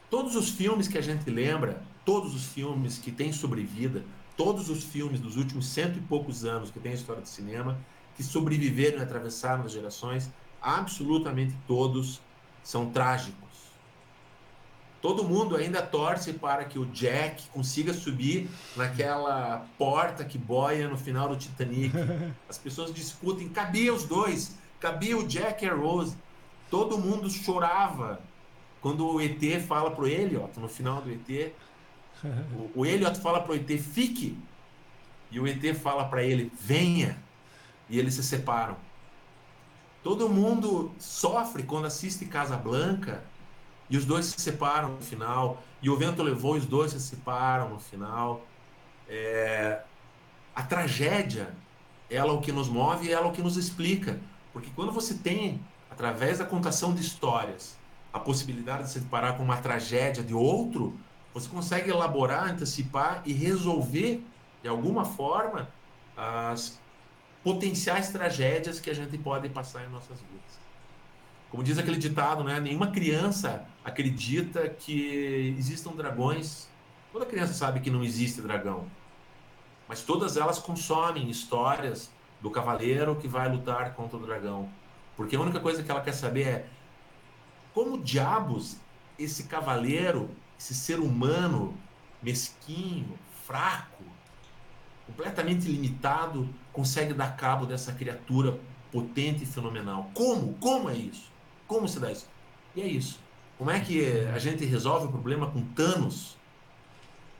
Todos 0.10 0.36
os 0.36 0.50
filmes 0.50 0.88
que 0.88 0.98
a 0.98 1.02
gente 1.02 1.30
lembra, 1.30 1.82
todos 2.06 2.36
os 2.36 2.46
filmes 2.46 3.00
que 3.00 3.12
têm 3.12 3.34
sobrevida, 3.34 4.06
todos 4.36 4.70
os 4.70 4.84
filmes 4.84 5.20
dos 5.20 5.38
últimos 5.38 5.68
cento 5.68 5.98
e 5.98 6.02
poucos 6.02 6.46
anos 6.46 6.70
que 6.72 6.80
tem 6.80 6.92
a 6.92 6.96
história 6.96 7.22
do 7.22 7.28
cinema, 7.28 7.78
que 8.16 8.24
sobreviveram 8.24 9.00
e 9.00 9.02
atravessaram 9.02 9.64
as 9.64 9.72
gerações, 9.72 10.30
absolutamente 10.62 11.56
todos 11.68 12.22
são 12.64 12.90
trágicos. 12.90 13.46
Todo 15.02 15.24
mundo 15.24 15.56
ainda 15.56 15.84
torce 15.84 16.34
para 16.34 16.66
que 16.66 16.80
o 16.80 16.86
Jack 16.88 17.48
consiga 17.50 17.94
subir 17.94 18.50
naquela 18.76 19.64
porta 19.78 20.26
que 20.26 20.36
boia 20.36 20.88
no 20.88 20.98
final 20.98 21.30
do 21.30 21.38
Titanic. 21.38 21.94
As 22.50 22.58
pessoas 22.58 22.92
discutem, 22.92 23.48
cabia 23.48 23.94
os 23.94 24.04
dois, 24.04 24.58
cabia 24.80 25.16
o 25.16 25.28
Jack 25.28 25.64
e 25.64 25.70
a 25.70 25.76
Rose. 25.76 26.18
Todo 26.72 26.98
mundo 26.98 27.30
chorava 27.30 28.20
quando 28.82 29.08
o 29.08 29.22
ET 29.22 29.40
fala 29.68 29.92
pro 29.92 30.08
Elliot, 30.08 30.60
no 30.60 30.68
final 30.68 31.02
do 31.02 31.12
ET, 31.12 31.54
o, 32.76 32.82
o 32.82 32.86
Elliot 32.86 33.20
fala 33.20 33.42
pro 33.42 33.56
ET, 33.56 33.68
fique. 33.80 34.38
E 35.32 35.40
o 35.40 35.48
ET 35.48 35.76
fala 35.76 36.06
para 36.06 36.24
ele, 36.24 36.52
venha. 36.60 37.18
E 37.90 38.00
eles 38.00 38.14
se 38.14 38.24
separam. 38.24 38.78
Todo 40.04 40.30
mundo 40.30 40.94
sofre 41.00 41.64
quando 41.64 41.86
assiste 41.86 42.26
Casa 42.26 42.56
Blanca 42.56 43.24
e 43.90 43.98
os 43.98 44.06
dois 44.06 44.26
se 44.26 44.40
separam 44.40 44.90
no 44.90 45.02
final. 45.02 45.64
E 45.82 45.90
o 45.90 45.98
vento 45.98 46.22
levou 46.24 46.56
e 46.56 46.60
os 46.60 46.66
dois 46.66 46.92
se 46.92 47.00
separam 47.00 47.70
no 47.70 47.80
final. 47.80 48.46
É... 49.08 49.82
A 50.56 50.64
tragédia, 50.64 51.54
ela 52.10 52.30
é 52.30 52.34
o 52.34 52.40
que 52.40 52.52
nos 52.52 52.70
move 52.70 53.08
e 53.08 53.12
ela 53.12 53.26
é 53.26 53.30
o 53.30 53.32
que 53.32 53.42
nos 53.42 53.58
explica. 53.58 54.20
Porque 54.54 54.70
quando 54.76 54.92
você 54.92 55.16
tem, 55.16 55.60
através 55.92 56.38
da 56.40 56.46
contação 56.46 56.94
de 56.94 57.02
histórias, 57.02 57.78
a 58.14 58.20
possibilidade 58.20 58.84
de 58.84 58.92
se 58.92 59.00
deparar 59.00 59.36
com 59.36 59.44
uma 59.44 59.58
tragédia 59.58 60.24
de 60.24 60.34
outro, 60.34 60.98
você 61.36 61.50
consegue 61.50 61.90
elaborar, 61.90 62.50
antecipar 62.50 63.22
e 63.26 63.34
resolver, 63.34 64.24
de 64.64 64.70
alguma 64.70 65.04
forma, 65.04 65.68
as 66.16 66.80
potenciais 67.44 68.10
tragédias 68.10 68.80
que 68.80 68.90
a 68.90 68.94
gente 68.94 69.18
pode 69.18 69.50
passar 69.50 69.84
em 69.84 69.90
nossas 69.90 70.18
vidas. 70.22 70.60
Como 71.52 71.62
diz 71.62 71.78
aquele 71.78 71.98
ditado, 71.98 72.42
né? 72.42 72.58
Nenhuma 72.62 72.88
criança 72.88 73.66
acredita 73.84 74.70
que 74.70 75.54
existam 75.60 75.92
dragões. 75.92 76.70
Toda 77.12 77.26
criança 77.26 77.54
sabe 77.54 77.82
que 77.82 77.92
não 77.92 78.02
existe 78.02 78.42
dragão. 78.42 78.88
Mas 79.90 80.04
todas 80.04 80.38
elas 80.38 80.58
consomem 80.58 81.30
histórias 81.30 82.10
do 82.42 82.50
cavaleiro 82.50 83.18
que 83.18 83.28
vai 83.28 83.52
lutar 83.52 83.94
contra 83.94 84.16
o 84.16 84.26
dragão. 84.26 84.70
Porque 85.18 85.36
a 85.36 85.42
única 85.42 85.60
coisa 85.60 85.84
que 85.84 85.92
ela 85.92 86.02
quer 86.02 86.14
saber 86.14 86.48
é 86.48 86.66
como 87.74 87.98
diabos 87.98 88.78
esse 89.20 89.44
cavaleiro 89.44 90.30
esse 90.60 90.74
ser 90.74 91.00
humano 91.00 91.78
mesquinho, 92.22 93.18
fraco, 93.46 94.04
completamente 95.06 95.68
limitado, 95.68 96.50
consegue 96.74 97.14
dar 97.14 97.36
cabo 97.36 97.66
dessa 97.66 97.94
criatura 97.94 98.60
potente 98.92 99.44
e 99.44 99.46
fenomenal. 99.46 100.10
Como? 100.14 100.54
Como 100.56 100.90
é 100.90 100.96
isso? 100.96 101.30
Como 101.68 101.88
se 101.88 102.00
dá 102.00 102.12
isso? 102.12 102.28
E 102.76 102.82
é 102.82 102.88
isso. 102.88 103.20
Como 103.58 103.70
é 103.70 103.80
que 103.80 104.06
a 104.34 104.40
gente 104.40 104.66
resolve 104.66 105.08
o 105.08 105.12
problema 105.12 105.50
com 105.50 105.62
Thanos? 105.62 106.38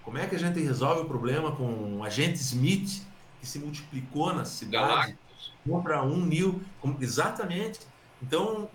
Como 0.04 0.18
é 0.18 0.28
que 0.28 0.36
a 0.36 0.40
gente 0.40 0.60
resolve 0.60 1.02
o 1.02 1.06
problema 1.06 1.52
com 1.56 1.98
o 1.98 2.04
agente 2.04 2.40
Smith, 2.40 3.02
que 3.40 3.48
se 3.48 3.58
multiplicou 3.60 4.34
na 4.34 4.46
cidade? 4.46 5.18
Compra 5.68 6.04
um 6.04 6.18
mil. 6.18 6.62
Exatamente. 7.02 7.80
Então, 8.22 8.70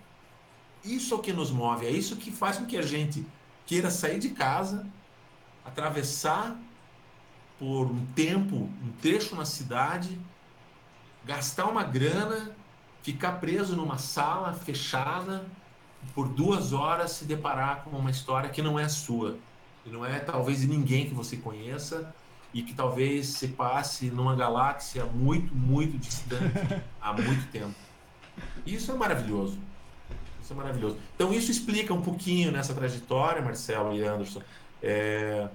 isso 0.85 1.15
é 1.15 1.17
o 1.17 1.21
que 1.21 1.33
nos 1.33 1.51
move, 1.51 1.87
é 1.87 1.91
isso 1.91 2.17
que 2.17 2.31
faz 2.31 2.59
com 2.59 2.67
que 2.67 2.77
a 2.77 2.83
gente 2.83 3.25
queira 3.71 3.89
sair 3.89 4.19
de 4.19 4.31
casa, 4.31 4.85
atravessar 5.65 6.57
por 7.57 7.87
um 7.87 8.05
tempo, 8.17 8.57
um 8.57 8.91
trecho 9.01 9.37
na 9.37 9.45
cidade, 9.45 10.19
gastar 11.25 11.67
uma 11.67 11.85
grana, 11.85 12.51
ficar 13.01 13.35
preso 13.39 13.77
numa 13.77 13.97
sala 13.97 14.55
fechada 14.55 15.47
por 16.17 16.27
duas 16.27 16.73
horas 16.73 17.13
se 17.13 17.25
deparar 17.25 17.85
com 17.85 17.91
uma 17.91 18.11
história 18.11 18.51
que 18.51 18.61
não 18.61 18.77
é 18.77 18.89
sua, 18.89 19.39
que 19.85 19.91
não 19.91 20.05
é 20.05 20.19
talvez 20.19 20.63
de 20.63 20.67
ninguém 20.67 21.07
que 21.07 21.15
você 21.15 21.37
conheça 21.37 22.13
e 22.53 22.65
que 22.65 22.75
talvez 22.75 23.29
se 23.29 23.47
passe 23.47 24.11
numa 24.11 24.35
galáxia 24.35 25.05
muito, 25.05 25.55
muito 25.55 25.97
distante 25.97 26.59
há 27.01 27.13
muito 27.13 27.49
tempo. 27.53 27.77
Isso 28.67 28.91
é 28.91 28.97
maravilhoso. 28.97 29.70
Isso 30.51 30.53
é 30.53 30.57
maravilhoso. 30.57 30.99
Então, 31.15 31.33
isso 31.33 31.51
explica 31.51 31.95
um 31.95 32.03
pouquinho 32.03 32.51
nessa 32.51 32.75
trajetória, 32.75 33.41
Marcelo 33.41 33.95
e 33.95 34.05
Anderson. 34.05 34.43
É... 34.83 35.49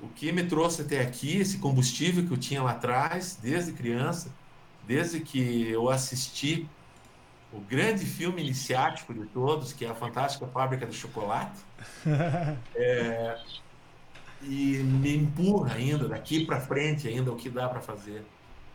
O 0.00 0.08
que 0.08 0.32
me 0.32 0.44
trouxe 0.44 0.82
até 0.82 1.00
aqui, 1.00 1.36
esse 1.36 1.58
combustível 1.58 2.26
que 2.26 2.32
eu 2.32 2.38
tinha 2.38 2.62
lá 2.62 2.72
atrás, 2.72 3.38
desde 3.40 3.72
criança, 3.72 4.30
desde 4.86 5.20
que 5.20 5.68
eu 5.68 5.90
assisti 5.90 6.66
o 7.52 7.60
grande 7.60 8.06
filme 8.06 8.42
iniciático 8.42 9.12
de 9.12 9.26
todos, 9.26 9.72
que 9.72 9.84
é 9.84 9.90
a 9.90 9.94
Fantástica 9.94 10.46
Fábrica 10.46 10.86
de 10.86 10.96
Chocolate, 10.96 11.60
é... 12.74 13.38
e 14.42 14.78
me 14.78 15.14
empurra 15.14 15.74
ainda, 15.74 16.08
daqui 16.08 16.44
para 16.44 16.58
frente, 16.58 17.06
ainda 17.06 17.30
o 17.30 17.36
que 17.36 17.50
dá 17.50 17.68
para 17.68 17.80
fazer. 17.80 18.24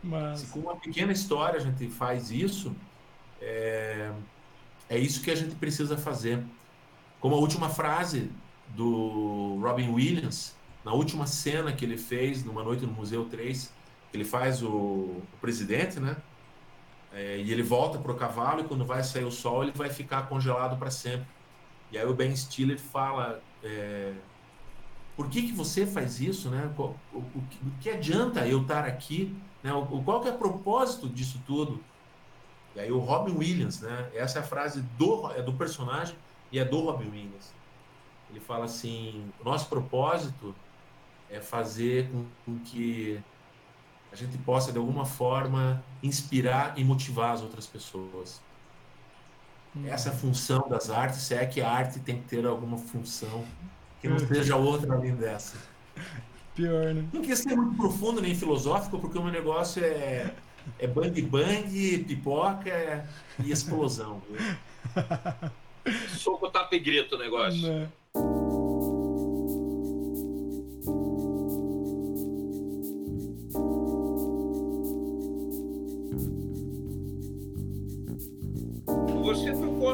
Mas... 0.02 0.40
Se 0.40 0.46
com 0.46 0.60
uma 0.60 0.76
pequena 0.76 1.12
história 1.12 1.58
a 1.58 1.62
gente 1.62 1.88
faz 1.88 2.30
isso, 2.30 2.74
é... 3.40 4.12
É 4.90 4.98
isso 4.98 5.22
que 5.22 5.30
a 5.30 5.36
gente 5.36 5.54
precisa 5.54 5.96
fazer. 5.96 6.42
Como 7.20 7.36
a 7.36 7.38
última 7.38 7.68
frase 7.68 8.28
do 8.70 9.60
Robin 9.62 9.88
Williams, 9.88 10.56
na 10.84 10.92
última 10.92 11.28
cena 11.28 11.72
que 11.72 11.84
ele 11.84 11.96
fez 11.96 12.44
numa 12.44 12.64
noite 12.64 12.84
no 12.84 12.92
Museu 12.92 13.24
3, 13.26 13.72
ele 14.12 14.24
faz 14.24 14.64
o, 14.64 14.68
o 14.68 15.22
presidente, 15.40 16.00
né? 16.00 16.16
É, 17.12 17.38
e 17.38 17.52
ele 17.52 17.62
volta 17.62 17.98
pro 17.98 18.14
cavalo 18.14 18.62
e 18.62 18.64
quando 18.64 18.84
vai 18.84 19.02
sair 19.02 19.24
o 19.24 19.30
sol 19.30 19.62
ele 19.62 19.72
vai 19.72 19.90
ficar 19.90 20.28
congelado 20.28 20.76
para 20.76 20.90
sempre. 20.90 21.26
E 21.92 21.98
aí 21.98 22.06
o 22.06 22.14
Ben 22.14 22.34
Stiller 22.34 22.78
fala 22.78 23.40
é, 23.62 24.12
por 25.16 25.28
que, 25.28 25.42
que 25.42 25.52
você 25.52 25.86
faz 25.86 26.20
isso, 26.20 26.48
né? 26.48 26.68
O, 26.76 26.82
o, 27.12 27.18
o, 27.18 27.44
que 27.80 27.90
adianta 27.90 28.46
eu 28.46 28.62
estar 28.62 28.84
aqui? 28.84 29.36
Né? 29.62 29.72
O, 29.72 30.02
qual 30.02 30.20
que 30.20 30.28
é 30.28 30.32
o 30.32 30.38
propósito 30.38 31.08
disso 31.08 31.40
tudo? 31.46 31.80
E 32.74 32.80
aí 32.80 32.92
o 32.92 32.98
Robin 32.98 33.36
Williams, 33.36 33.80
né? 33.80 34.10
Essa 34.14 34.38
é 34.38 34.42
a 34.42 34.44
frase 34.44 34.82
do, 34.96 35.30
é 35.32 35.42
do 35.42 35.52
personagem 35.52 36.14
e 36.52 36.58
é 36.58 36.64
do 36.64 36.80
Robin 36.80 37.10
Williams. 37.10 37.52
Ele 38.30 38.40
fala 38.40 38.64
assim, 38.64 39.30
o 39.40 39.44
nosso 39.44 39.68
propósito 39.68 40.54
é 41.28 41.40
fazer 41.40 42.08
com, 42.10 42.26
com 42.44 42.58
que 42.60 43.20
a 44.12 44.16
gente 44.16 44.36
possa, 44.38 44.72
de 44.72 44.78
alguma 44.78 45.04
forma, 45.04 45.82
inspirar 46.02 46.74
e 46.76 46.84
motivar 46.84 47.32
as 47.32 47.42
outras 47.42 47.66
pessoas. 47.66 48.40
Hum. 49.76 49.86
Essa 49.86 50.10
é 50.10 50.12
a 50.12 50.16
função 50.16 50.68
das 50.68 50.90
artes, 50.90 51.20
se 51.20 51.34
é 51.34 51.46
que 51.46 51.60
a 51.60 51.70
arte 51.70 52.00
tem 52.00 52.20
que 52.20 52.28
ter 52.28 52.44
alguma 52.44 52.76
função 52.76 53.44
que 54.00 54.08
não 54.08 54.18
seja 54.18 54.56
outra 54.56 54.94
além 54.94 55.14
dessa. 55.14 55.56
Pior, 56.54 56.94
né? 56.94 57.08
Não 57.12 57.22
quer 57.22 57.36
ser 57.36 57.54
muito 57.54 57.76
profundo 57.76 58.20
nem 58.20 58.34
filosófico, 58.34 58.98
porque 58.98 59.16
o 59.18 59.22
meu 59.22 59.32
negócio 59.32 59.84
é, 59.84 60.34
é 60.78 60.86
bang 60.86 61.22
bang, 61.22 62.04
pipoca 62.06 63.06
e 63.44 63.50
explosão. 63.50 64.22
Soco, 66.18 66.50
tapa 66.50 66.74
e 66.76 66.78
grito 66.78 67.16
o 67.16 67.18
negócio. 67.18 67.62
Não. 67.62 67.78
Né? 67.80 67.88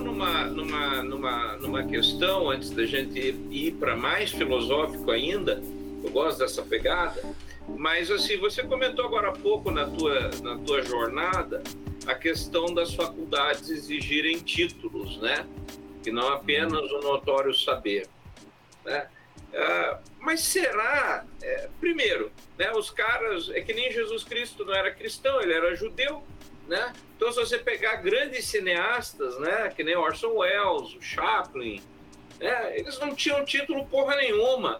numa, 0.01 0.47
numa, 0.47 1.03
numa, 1.03 1.57
numa 1.57 1.85
questão, 1.85 2.51
antes 2.51 2.71
da 2.71 2.85
gente 2.85 3.19
ir 3.51 3.73
para 3.73 3.97
mais 3.97 4.31
filosófico 4.31 5.11
ainda, 5.11 5.63
eu 6.03 6.11
gosto 6.11 6.39
dessa 6.39 6.63
pegada, 6.63 7.23
mas 7.69 8.11
assim, 8.11 8.37
você 8.39 8.63
comentou 8.63 9.05
agora 9.05 9.29
há 9.29 9.33
pouco 9.33 9.71
na 9.71 9.87
tua, 9.87 10.31
na 10.43 10.59
tua 10.59 10.83
jornada 10.83 11.63
a 12.07 12.15
questão 12.15 12.67
das 12.67 12.95
faculdades 12.95 13.69
exigirem 13.69 14.39
títulos, 14.39 15.19
né? 15.19 15.47
E 16.07 16.11
não 16.11 16.29
apenas 16.29 16.91
o 16.93 17.01
notório 17.01 17.53
saber, 17.53 18.07
né? 18.85 19.09
Ah, 19.55 19.99
mas 20.21 20.41
será, 20.41 21.25
é, 21.43 21.69
primeiro, 21.81 22.31
né, 22.59 22.73
os 22.73 22.91
caras, 22.91 23.49
é 23.51 23.61
que 23.61 23.73
nem 23.73 23.91
Jesus 23.91 24.23
Cristo 24.25 24.65
não 24.65 24.75
era 24.75 24.91
cristão, 24.93 25.41
ele 25.41 25.53
era 25.53 25.75
judeu, 25.75 26.23
né? 26.69 26.93
Então, 27.17 27.33
se 27.33 27.39
você 27.39 27.59
pegar 27.59 27.97
grandes 27.97 28.45
cineastas, 28.45 29.39
né, 29.39 29.73
que 29.75 29.83
nem 29.83 29.97
Orson 29.97 30.33
Welles, 30.35 30.95
o 30.95 31.01
Chaplin, 31.01 31.83
né, 32.39 32.79
eles 32.79 32.99
não 32.99 33.15
tinham 33.15 33.45
título 33.45 33.87
porra 33.87 34.17
nenhuma, 34.17 34.79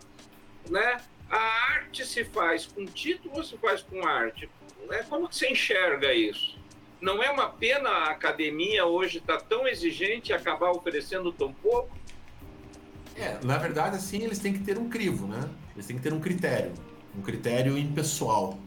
né? 0.69 1.01
A 1.31 1.73
arte 1.73 2.07
se 2.07 2.25
faz 2.25 2.67
com 2.67 2.85
título 2.87 3.37
ou 3.37 3.45
se 3.45 3.57
faz 3.59 3.83
com 3.83 4.07
arte? 4.07 4.49
Né? 4.89 5.05
Como 5.09 5.29
que 5.29 5.37
você 5.37 5.51
enxerga 5.51 6.13
isso? 6.13 6.57
Não 7.01 7.23
é 7.23 7.31
uma 7.31 7.49
pena 7.49 7.89
a 7.89 8.11
academia 8.11 8.87
hoje 8.87 9.19
estar 9.19 9.39
tá 9.39 9.45
tão 9.45 9.67
exigente 9.67 10.31
e 10.31 10.35
acabar 10.35 10.71
oferecendo 10.71 11.33
tão 11.33 11.53
pouco? 11.53 11.97
É, 13.17 13.39
na 13.43 13.59
verdade, 13.59 13.97
assim, 13.97 14.23
eles 14.23 14.39
têm 14.39 14.53
que 14.53 14.61
ter 14.61 14.79
um 14.79 14.89
crivo, 14.89 15.27
né? 15.27 15.49
Eles 15.75 15.87
têm 15.87 15.97
que 15.97 16.03
ter 16.03 16.13
um 16.13 16.21
critério, 16.21 16.73
um 17.17 17.23
critério 17.23 17.77
impessoal. 17.77 18.59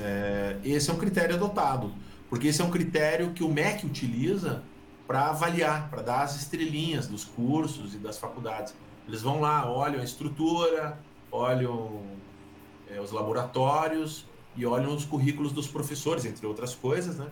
É, 0.00 0.56
esse 0.64 0.90
é 0.90 0.92
um 0.92 0.98
critério 0.98 1.34
adotado. 1.34 1.94
Porque 2.28 2.48
esse 2.48 2.62
é 2.62 2.64
um 2.64 2.70
critério 2.70 3.32
que 3.32 3.44
o 3.44 3.48
MEC 3.48 3.84
utiliza 3.84 4.62
para 5.06 5.26
avaliar, 5.26 5.90
para 5.90 6.00
dar 6.00 6.22
as 6.22 6.34
estrelinhas 6.36 7.06
dos 7.06 7.24
cursos 7.24 7.94
e 7.94 7.98
das 7.98 8.16
faculdades. 8.16 8.74
Eles 9.06 9.20
vão 9.20 9.40
lá, 9.40 9.70
olham 9.70 10.00
a 10.00 10.04
estrutura, 10.04 10.98
olham 11.32 12.02
é, 12.88 13.00
os 13.00 13.10
laboratórios 13.10 14.26
e 14.54 14.66
olham 14.66 14.94
os 14.94 15.04
currículos 15.04 15.50
dos 15.50 15.66
professores, 15.66 16.24
entre 16.26 16.46
outras 16.46 16.74
coisas, 16.74 17.16
né? 17.16 17.28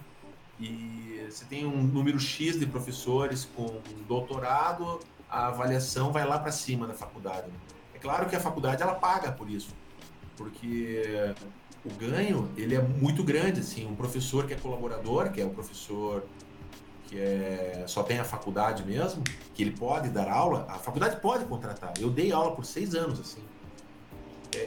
E 0.58 1.24
você 1.28 1.44
tem 1.44 1.66
um 1.66 1.82
número 1.82 2.18
X 2.18 2.58
de 2.58 2.66
professores 2.66 3.48
com 3.54 3.80
doutorado, 4.08 4.98
a 5.28 5.46
avaliação 5.46 6.10
vai 6.10 6.26
lá 6.26 6.38
para 6.38 6.50
cima 6.50 6.86
da 6.86 6.94
faculdade. 6.94 7.46
Né? 7.46 7.54
É 7.94 7.98
claro 7.98 8.28
que 8.28 8.34
a 8.34 8.40
faculdade 8.40 8.82
ela 8.82 8.94
paga 8.94 9.30
por 9.30 9.48
isso, 9.48 9.70
porque 10.36 11.34
o 11.84 11.94
ganho 11.94 12.50
ele 12.56 12.74
é 12.74 12.82
muito 12.82 13.22
grande 13.22 13.60
assim 13.60 13.86
um 13.86 13.94
professor 13.94 14.46
que 14.46 14.52
é 14.52 14.56
colaborador 14.56 15.30
que 15.30 15.40
é 15.40 15.44
o 15.44 15.50
professor 15.50 16.24
que 17.06 17.18
é, 17.18 17.84
só 17.86 18.02
tem 18.02 18.18
a 18.18 18.24
faculdade 18.24 18.84
mesmo 18.84 19.22
que 19.54 19.62
ele 19.62 19.70
pode 19.70 20.10
dar 20.10 20.30
aula 20.30 20.66
a 20.68 20.74
faculdade 20.74 21.18
pode 21.20 21.46
contratar 21.46 21.94
eu 21.98 22.10
dei 22.10 22.32
aula 22.32 22.54
por 22.54 22.66
seis 22.66 22.94
anos 22.94 23.18
assim 23.18 23.40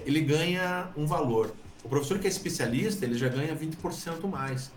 ele 0.06 0.22
ganha 0.22 0.90
um 0.96 1.06
valor 1.06 1.54
o 1.84 1.90
professor 1.90 2.20
que 2.20 2.28
é 2.28 2.30
especialista 2.30 3.06
ele 3.06 3.16
já 3.16 3.28
ganha 3.28 3.56
20% 3.56 4.28
mais 4.28 4.72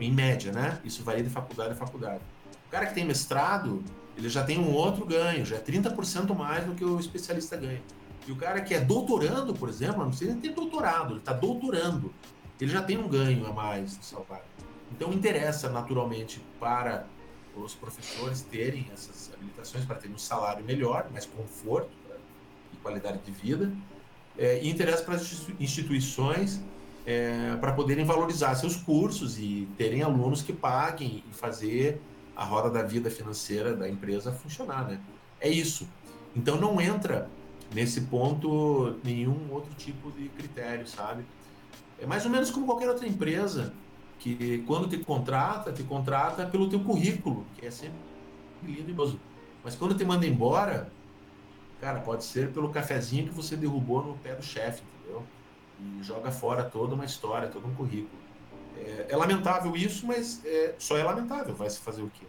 em 0.00 0.12
média 0.12 0.52
né 0.52 0.78
isso 0.84 1.02
varia 1.02 1.22
de 1.22 1.30
faculdade 1.30 1.72
a 1.72 1.76
faculdade 1.76 2.22
o 2.66 2.70
cara 2.70 2.86
que 2.86 2.94
tem 2.94 3.04
mestrado 3.04 3.82
ele 4.16 4.28
já 4.28 4.44
tem 4.44 4.58
um 4.58 4.72
outro 4.72 5.04
ganho 5.04 5.44
já 5.44 5.56
é 5.56 5.60
30% 5.60 6.34
mais 6.36 6.64
do 6.64 6.74
que 6.74 6.84
o 6.84 6.98
especialista 6.98 7.56
ganha 7.56 7.82
e 8.26 8.32
o 8.32 8.36
cara 8.36 8.60
que 8.62 8.74
é 8.74 8.80
doutorando, 8.80 9.54
por 9.54 9.68
exemplo, 9.68 9.98
não 9.98 10.08
precisa 10.08 10.34
ter 10.36 10.50
doutorado, 10.50 11.12
ele 11.12 11.18
está 11.18 11.32
doutorando. 11.32 12.12
Ele 12.60 12.70
já 12.70 12.82
tem 12.82 12.96
um 12.96 13.08
ganho 13.08 13.46
a 13.46 13.52
mais 13.52 13.98
de 13.98 14.04
salário. 14.04 14.44
Então 14.90 15.12
interessa 15.12 15.68
naturalmente 15.68 16.40
para 16.58 17.06
os 17.54 17.74
professores 17.74 18.40
terem 18.42 18.88
essas 18.92 19.30
habilitações 19.34 19.84
para 19.84 19.96
terem 19.96 20.14
um 20.14 20.18
salário 20.18 20.64
melhor, 20.64 21.08
mais 21.10 21.26
conforto 21.26 21.90
né, 22.08 22.16
e 22.72 22.76
qualidade 22.76 23.18
de 23.18 23.30
vida. 23.30 23.70
É, 24.36 24.60
e 24.62 24.68
interessa 24.68 25.02
para 25.02 25.14
as 25.14 25.46
instituições 25.60 26.60
é, 27.06 27.56
para 27.60 27.72
poderem 27.72 28.04
valorizar 28.04 28.54
seus 28.54 28.76
cursos 28.76 29.38
e 29.38 29.68
terem 29.76 30.02
alunos 30.02 30.42
que 30.42 30.52
paguem 30.52 31.22
e 31.30 31.34
fazer 31.34 32.00
a 32.34 32.44
roda 32.44 32.70
da 32.70 32.82
vida 32.82 33.10
financeira 33.10 33.74
da 33.74 33.88
empresa 33.88 34.32
funcionar, 34.32 34.88
né? 34.88 35.00
É 35.40 35.48
isso. 35.48 35.86
Então 36.34 36.60
não 36.60 36.80
entra 36.80 37.30
nesse 37.72 38.02
ponto 38.02 38.96
nenhum 39.04 39.52
outro 39.52 39.72
tipo 39.74 40.10
de 40.12 40.28
critério, 40.30 40.86
sabe? 40.86 41.24
É 41.98 42.06
mais 42.06 42.24
ou 42.24 42.30
menos 42.30 42.50
como 42.50 42.66
qualquer 42.66 42.88
outra 42.88 43.06
empresa 43.06 43.72
que 44.18 44.64
quando 44.66 44.88
te 44.88 44.98
contrata, 44.98 45.72
te 45.72 45.82
contrata 45.82 46.46
pelo 46.46 46.68
teu 46.68 46.80
currículo, 46.80 47.44
que 47.56 47.66
é 47.66 47.70
sempre 47.70 47.98
lindo 48.62 48.90
e 48.90 48.94
bozo. 48.94 49.20
Mas 49.62 49.74
quando 49.74 49.94
te 49.94 50.04
manda 50.04 50.26
embora, 50.26 50.90
cara, 51.84 52.00
pode 52.00 52.24
ser 52.24 52.50
pelo 52.52 52.70
cafezinho 52.70 53.28
que 53.28 53.34
você 53.34 53.56
derrubou 53.56 54.02
no 54.02 54.18
pé 54.18 54.34
do 54.34 54.42
chefe, 54.42 54.82
entendeu? 54.82 55.24
E 55.80 56.02
joga 56.02 56.30
fora 56.30 56.64
toda 56.64 56.94
uma 56.94 57.04
história, 57.04 57.48
todo 57.48 57.66
um 57.66 57.74
currículo. 57.74 58.22
É, 58.76 59.06
é 59.10 59.16
lamentável 59.16 59.76
isso, 59.76 60.06
mas 60.06 60.44
é, 60.44 60.74
só 60.78 60.96
é 60.96 61.02
lamentável, 61.02 61.54
vai 61.54 61.68
se 61.70 61.80
fazer 61.80 62.02
o 62.02 62.10
quê? 62.10 62.24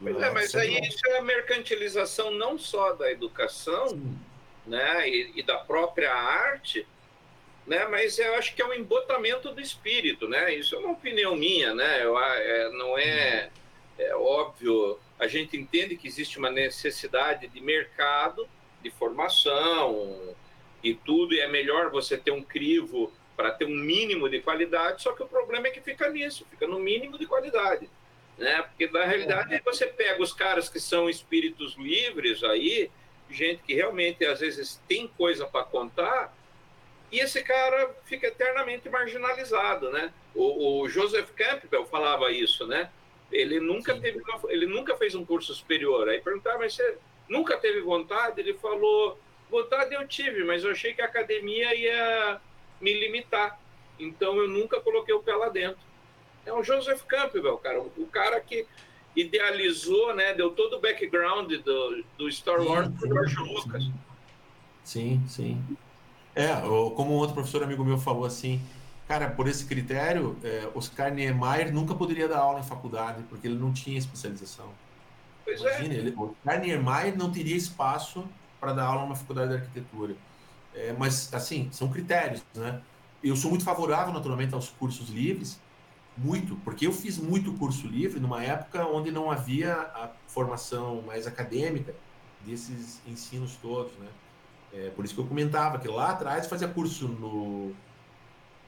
Né? 0.00 0.12
Pois 0.12 0.22
é, 0.22 0.30
mas 0.30 0.54
aí 0.54 0.78
isso 0.80 1.06
é 1.06 1.18
a 1.18 1.22
mercantilização 1.22 2.30
não 2.32 2.58
só 2.58 2.92
da 2.92 3.10
educação, 3.10 3.88
Sim 3.88 4.16
né, 4.66 5.08
e, 5.08 5.32
e, 5.36 5.42
da 5.42 5.58
própria 5.58 6.12
arte, 6.12 6.86
né, 7.66 7.86
mas 7.86 8.18
eu 8.18 8.34
acho 8.34 8.54
que 8.54 8.62
é 8.62 8.66
um 8.66 8.72
embotamento 8.72 9.52
do 9.52 9.60
espírito, 9.60 10.28
né? 10.28 10.54
Isso 10.54 10.74
é 10.74 10.78
uma 10.78 10.92
opinião 10.92 11.34
minha, 11.34 11.74
né? 11.74 12.04
Eu, 12.04 12.16
é, 12.18 12.70
não 12.70 12.96
é, 12.96 13.50
é 13.98 14.14
óbvio. 14.14 14.98
A 15.18 15.26
gente 15.26 15.56
entende 15.56 15.96
que 15.96 16.06
existe 16.06 16.38
uma 16.38 16.50
necessidade 16.50 17.48
de 17.48 17.60
mercado, 17.60 18.48
de 18.88 18.96
formação 18.96 20.34
e 20.82 20.94
tudo, 20.94 21.34
e 21.34 21.40
é 21.40 21.48
melhor 21.48 21.90
você 21.90 22.16
ter 22.16 22.30
um 22.30 22.42
crivo 22.42 23.12
para 23.36 23.50
ter 23.50 23.64
um 23.64 23.76
mínimo 23.76 24.28
de 24.28 24.40
qualidade. 24.40 25.02
Só 25.02 25.12
que 25.12 25.22
o 25.22 25.28
problema 25.28 25.68
é 25.68 25.70
que 25.70 25.80
fica 25.80 26.08
nisso, 26.08 26.46
fica 26.50 26.66
no 26.66 26.78
mínimo 26.78 27.18
de 27.18 27.26
qualidade, 27.26 27.88
né? 28.38 28.62
Porque 28.62 28.86
na 28.88 29.04
realidade 29.04 29.60
você 29.64 29.86
pega 29.86 30.22
os 30.22 30.32
caras 30.32 30.68
que 30.68 30.80
são 30.80 31.10
espíritos 31.10 31.76
livres 31.76 32.42
aí 32.42 32.90
gente 33.30 33.62
que 33.62 33.74
realmente 33.74 34.24
às 34.24 34.40
vezes 34.40 34.80
tem 34.88 35.08
coisa 35.08 35.46
para 35.46 35.64
contar, 35.64 36.34
e 37.10 37.20
esse 37.20 37.42
cara 37.42 37.94
fica 38.04 38.26
eternamente 38.26 38.88
marginalizado, 38.88 39.90
né? 39.90 40.12
O, 40.34 40.82
o, 40.82 40.88
Joseph 40.88 41.30
Campbell 41.30 41.86
falava 41.86 42.30
isso, 42.32 42.66
né? 42.66 42.90
Ele 43.30 43.60
nunca 43.60 43.94
Sim. 43.94 44.00
teve, 44.00 44.20
uma, 44.20 44.52
ele 44.52 44.66
nunca 44.66 44.96
fez 44.96 45.14
um 45.14 45.24
curso 45.24 45.54
superior. 45.54 46.08
Aí 46.08 46.20
perguntava, 46.20 46.58
mas 46.58 46.74
você 46.74 46.98
nunca 47.28 47.56
teve 47.56 47.80
vontade? 47.80 48.40
Ele 48.40 48.54
falou, 48.54 49.18
vontade 49.50 49.94
eu 49.94 50.06
tive, 50.06 50.44
mas 50.44 50.64
eu 50.64 50.70
achei 50.70 50.94
que 50.94 51.02
a 51.02 51.06
academia 51.06 51.74
ia 51.74 52.40
me 52.80 52.92
limitar. 52.92 53.58
Então 53.98 54.36
eu 54.36 54.48
nunca 54.48 54.80
coloquei 54.80 55.14
o 55.14 55.22
pé 55.22 55.34
lá 55.34 55.48
dentro. 55.48 55.80
É 56.44 56.52
o 56.52 56.62
Joseph 56.62 57.02
Campbell, 57.02 57.58
cara, 57.58 57.80
o 57.80 58.06
cara 58.06 58.40
que 58.40 58.66
idealizou, 59.16 60.14
né? 60.14 60.34
Deu 60.34 60.50
todo 60.50 60.76
o 60.76 60.80
background 60.80 61.50
do, 61.52 62.04
do 62.18 62.30
Star 62.30 62.60
Wars 62.60 62.88
para 62.98 63.08
George 63.08 63.36
Lucas. 63.36 63.84
Sim, 64.84 65.24
sim. 65.26 65.60
É, 66.34 66.54
como 66.94 67.14
um 67.14 67.16
outro 67.16 67.34
professor 67.34 67.62
amigo 67.62 67.82
meu 67.82 67.98
falou 67.98 68.26
assim, 68.26 68.60
cara, 69.08 69.30
por 69.30 69.48
esse 69.48 69.64
critério, 69.64 70.36
é, 70.44 70.68
Oscar 70.74 71.12
Niemeyer 71.12 71.72
nunca 71.72 71.94
poderia 71.94 72.28
dar 72.28 72.38
aula 72.38 72.60
em 72.60 72.62
faculdade, 72.62 73.24
porque 73.28 73.48
ele 73.48 73.58
não 73.58 73.72
tinha 73.72 73.98
especialização. 73.98 74.70
Pois 75.46 75.62
é. 75.62 75.78
Imagina, 75.78 75.94
é. 75.94 75.96
ele, 75.98 76.14
Oscar 76.18 76.60
Niemeyer 76.60 77.16
não 77.16 77.30
teria 77.30 77.56
espaço 77.56 78.28
para 78.60 78.72
dar 78.72 78.86
aula 78.86 79.02
numa 79.02 79.14
faculdade 79.14 79.50
de 79.50 79.54
arquitetura. 79.54 80.16
É, 80.74 80.92
mas, 80.92 81.32
assim, 81.32 81.68
são 81.72 81.88
critérios, 81.88 82.44
né? 82.52 82.82
Eu 83.22 83.36
sou 83.36 83.48
muito 83.48 83.64
favorável, 83.64 84.12
naturalmente, 84.12 84.54
aos 84.54 84.68
cursos 84.68 85.08
livres, 85.08 85.58
muito, 86.18 86.56
porque 86.56 86.86
eu 86.86 86.92
fiz 86.92 87.16
muito 87.16 87.52
curso 87.54 87.86
livre 87.86 88.18
numa 88.18 88.42
época 88.42 88.84
onde 88.86 89.10
não 89.12 89.30
havia 89.30 89.74
a 89.74 90.10
formação 90.26 91.02
mais 91.02 91.26
acadêmica 91.26 91.94
desses 92.44 93.00
ensinos 93.06 93.56
todos, 93.62 93.92
né? 93.98 94.08
É, 94.72 94.90
por 94.90 95.04
isso 95.04 95.14
que 95.14 95.20
eu 95.20 95.26
comentava 95.26 95.78
que 95.78 95.86
lá 95.86 96.10
atrás 96.10 96.46
fazia 96.46 96.66
curso 96.66 97.06
no, 97.06 97.72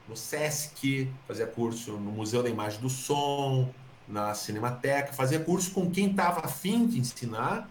no 0.07 0.15
SESC, 0.15 1.11
fazia 1.27 1.45
curso 1.45 1.91
no 1.91 2.11
Museu 2.11 2.41
da 2.41 2.49
Imagem 2.49 2.79
do 2.79 2.89
Som, 2.89 3.69
na 4.09 4.33
Cinemateca, 4.33 5.13
fazia 5.13 5.39
curso 5.39 5.71
com 5.71 5.89
quem 5.89 6.09
estava 6.09 6.41
afim 6.45 6.87
de 6.87 6.99
ensinar 6.99 7.69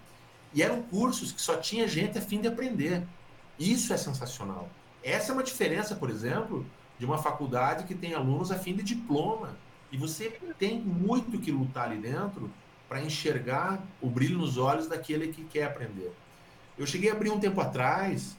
e 0.55 0.62
eram 0.62 0.81
cursos 0.83 1.33
que 1.33 1.42
só 1.42 1.57
tinha 1.57 1.87
gente 1.88 2.16
afim 2.16 2.40
de 2.40 2.48
aprender. 2.48 3.03
Isso 3.59 3.92
é 3.92 3.96
sensacional. 3.96 4.68
Essa 5.03 5.33
é 5.33 5.35
uma 5.35 5.42
diferença, 5.42 5.94
por 5.96 6.09
exemplo, 6.09 6.64
de 6.98 7.05
uma 7.05 7.18
faculdade 7.18 7.85
que 7.85 7.94
tem 7.94 8.14
alunos 8.14 8.51
a 8.51 8.59
fim 8.59 8.74
de 8.74 8.83
diploma. 8.83 9.57
E 9.90 9.96
você 9.96 10.38
tem 10.59 10.79
muito 10.81 11.38
que 11.38 11.51
lutar 11.51 11.90
ali 11.90 11.98
dentro 11.98 12.51
para 12.88 13.03
enxergar 13.03 13.83
o 14.01 14.09
brilho 14.09 14.38
nos 14.38 14.57
olhos 14.57 14.87
daquele 14.87 15.29
que 15.29 15.44
quer 15.44 15.64
aprender. 15.64 16.12
Eu 16.77 16.87
cheguei 16.87 17.11
a 17.11 17.14
abrir 17.14 17.31
um 17.31 17.40
tempo 17.40 17.61
atrás, 17.61 18.37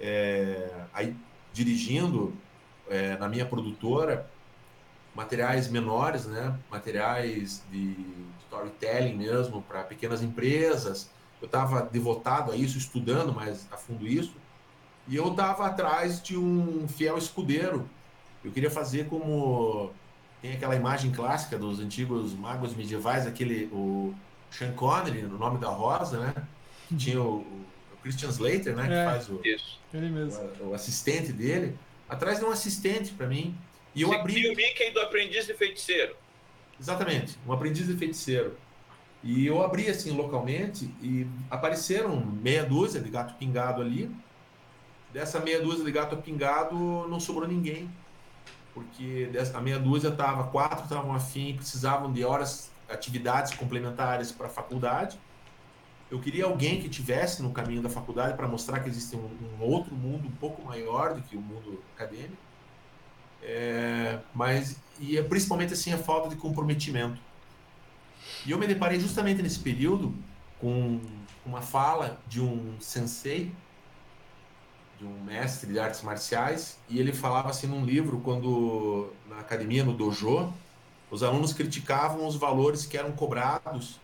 é, 0.00 0.70
aí, 0.92 1.14
dirigindo 1.52 2.32
é, 2.88 3.16
na 3.18 3.28
minha 3.28 3.44
produtora, 3.44 4.28
materiais 5.14 5.68
menores, 5.68 6.26
né? 6.26 6.56
materiais 6.70 7.62
de 7.70 7.96
storytelling 8.44 9.14
mesmo 9.14 9.62
para 9.62 9.82
pequenas 9.82 10.22
empresas. 10.22 11.10
Eu 11.40 11.46
estava 11.46 11.82
devotado 11.82 12.52
a 12.52 12.56
isso, 12.56 12.78
estudando 12.78 13.32
mais 13.32 13.66
a 13.70 13.76
fundo 13.76 14.06
isso. 14.06 14.34
E 15.08 15.16
eu 15.16 15.28
estava 15.30 15.66
atrás 15.66 16.22
de 16.22 16.36
um 16.36 16.86
fiel 16.86 17.18
escudeiro. 17.18 17.88
Eu 18.44 18.52
queria 18.52 18.70
fazer 18.70 19.08
como 19.08 19.90
tem 20.40 20.52
aquela 20.52 20.74
imagem 20.74 21.12
clássica 21.12 21.56
dos 21.56 21.78
antigos 21.78 22.34
magos 22.34 22.74
medievais, 22.74 23.26
aquele 23.26 23.66
o 23.72 24.12
Sean 24.50 24.72
Connery, 24.72 25.22
no 25.22 25.38
nome 25.38 25.58
da 25.58 25.68
Rosa, 25.68 26.18
né? 26.18 26.34
Que 26.88 26.96
tinha 26.96 27.22
o, 27.22 27.38
o 27.38 27.96
Christian 28.02 28.28
Slater, 28.28 28.74
né? 28.74 28.84
É, 28.84 28.86
que 28.86 29.10
faz 29.10 29.28
o. 29.28 29.40
O, 30.60 30.70
o, 30.70 30.74
assistente 30.74 31.32
dele. 31.32 31.78
Atrás 32.08 32.40
de 32.40 32.44
um 32.44 32.50
assistente 32.50 33.12
para 33.12 33.26
mim. 33.26 33.56
E 33.94 34.02
eu 34.02 34.08
Você 34.08 34.14
abri. 34.14 34.50
o 34.50 34.56
Mickey 34.56 34.90
do 34.90 35.00
aprendiz 35.00 35.46
de 35.46 35.54
feiticeiro. 35.54 36.16
Exatamente, 36.80 37.38
um 37.46 37.52
aprendiz 37.52 37.86
de 37.86 37.96
feiticeiro. 37.96 38.56
E 39.22 39.46
eu 39.46 39.62
abri 39.62 39.88
assim 39.88 40.10
localmente 40.10 40.90
e 41.00 41.26
apareceram 41.48 42.16
meia 42.20 42.64
dúzia 42.64 43.00
de 43.00 43.08
gato 43.08 43.34
pingado 43.34 43.80
ali. 43.80 44.10
Dessa 45.12 45.38
meia 45.38 45.60
dúzia 45.60 45.84
de 45.84 45.92
gato 45.92 46.16
pingado 46.16 46.74
não 47.08 47.20
sobrou 47.20 47.46
ninguém 47.46 47.88
porque 48.74 49.30
a 49.54 49.60
meia 49.60 49.78
dúzia 49.78 50.08
estava, 50.08 50.44
quatro 50.44 50.84
estavam 50.84 51.14
afim, 51.14 51.54
precisavam 51.54 52.12
de 52.12 52.24
horas, 52.24 52.70
atividades 52.88 53.54
complementares 53.54 54.32
para 54.32 54.46
a 54.46 54.50
faculdade. 54.50 55.18
Eu 56.10 56.20
queria 56.20 56.44
alguém 56.44 56.80
que 56.80 56.88
tivesse 56.88 57.42
no 57.42 57.52
caminho 57.52 57.82
da 57.82 57.88
faculdade 57.88 58.36
para 58.36 58.46
mostrar 58.46 58.80
que 58.80 58.88
existe 58.88 59.16
um, 59.16 59.30
um, 59.60 59.62
outro 59.62 59.94
mundo 59.94 60.28
um 60.28 60.32
pouco 60.32 60.62
maior 60.62 61.14
do 61.14 61.22
que 61.22 61.36
o 61.36 61.40
mundo 61.40 61.82
acadêmico. 61.94 62.36
É, 63.42 64.20
mas 64.34 64.76
e 65.00 65.18
é 65.18 65.22
principalmente 65.22 65.72
assim 65.72 65.92
a 65.92 65.98
falta 65.98 66.28
de 66.28 66.36
comprometimento. 66.36 67.20
E 68.46 68.50
eu 68.50 68.58
me 68.58 68.66
deparei 68.66 69.00
justamente 69.00 69.42
nesse 69.42 69.58
período 69.58 70.14
com 70.60 71.00
uma 71.44 71.60
fala 71.60 72.20
de 72.28 72.40
um 72.40 72.76
sensei 72.80 73.52
de 75.02 75.08
um 75.08 75.20
mestre 75.24 75.72
de 75.72 75.80
artes 75.80 76.00
marciais, 76.02 76.78
e 76.88 77.00
ele 77.00 77.12
falava 77.12 77.50
assim 77.50 77.66
num 77.66 77.84
livro, 77.84 78.20
quando 78.20 79.12
na 79.28 79.40
academia, 79.40 79.82
no 79.82 79.92
dojo, 79.92 80.52
os 81.10 81.24
alunos 81.24 81.52
criticavam 81.52 82.24
os 82.24 82.36
valores 82.36 82.86
que 82.86 82.96
eram 82.96 83.10
cobrados 83.10 84.00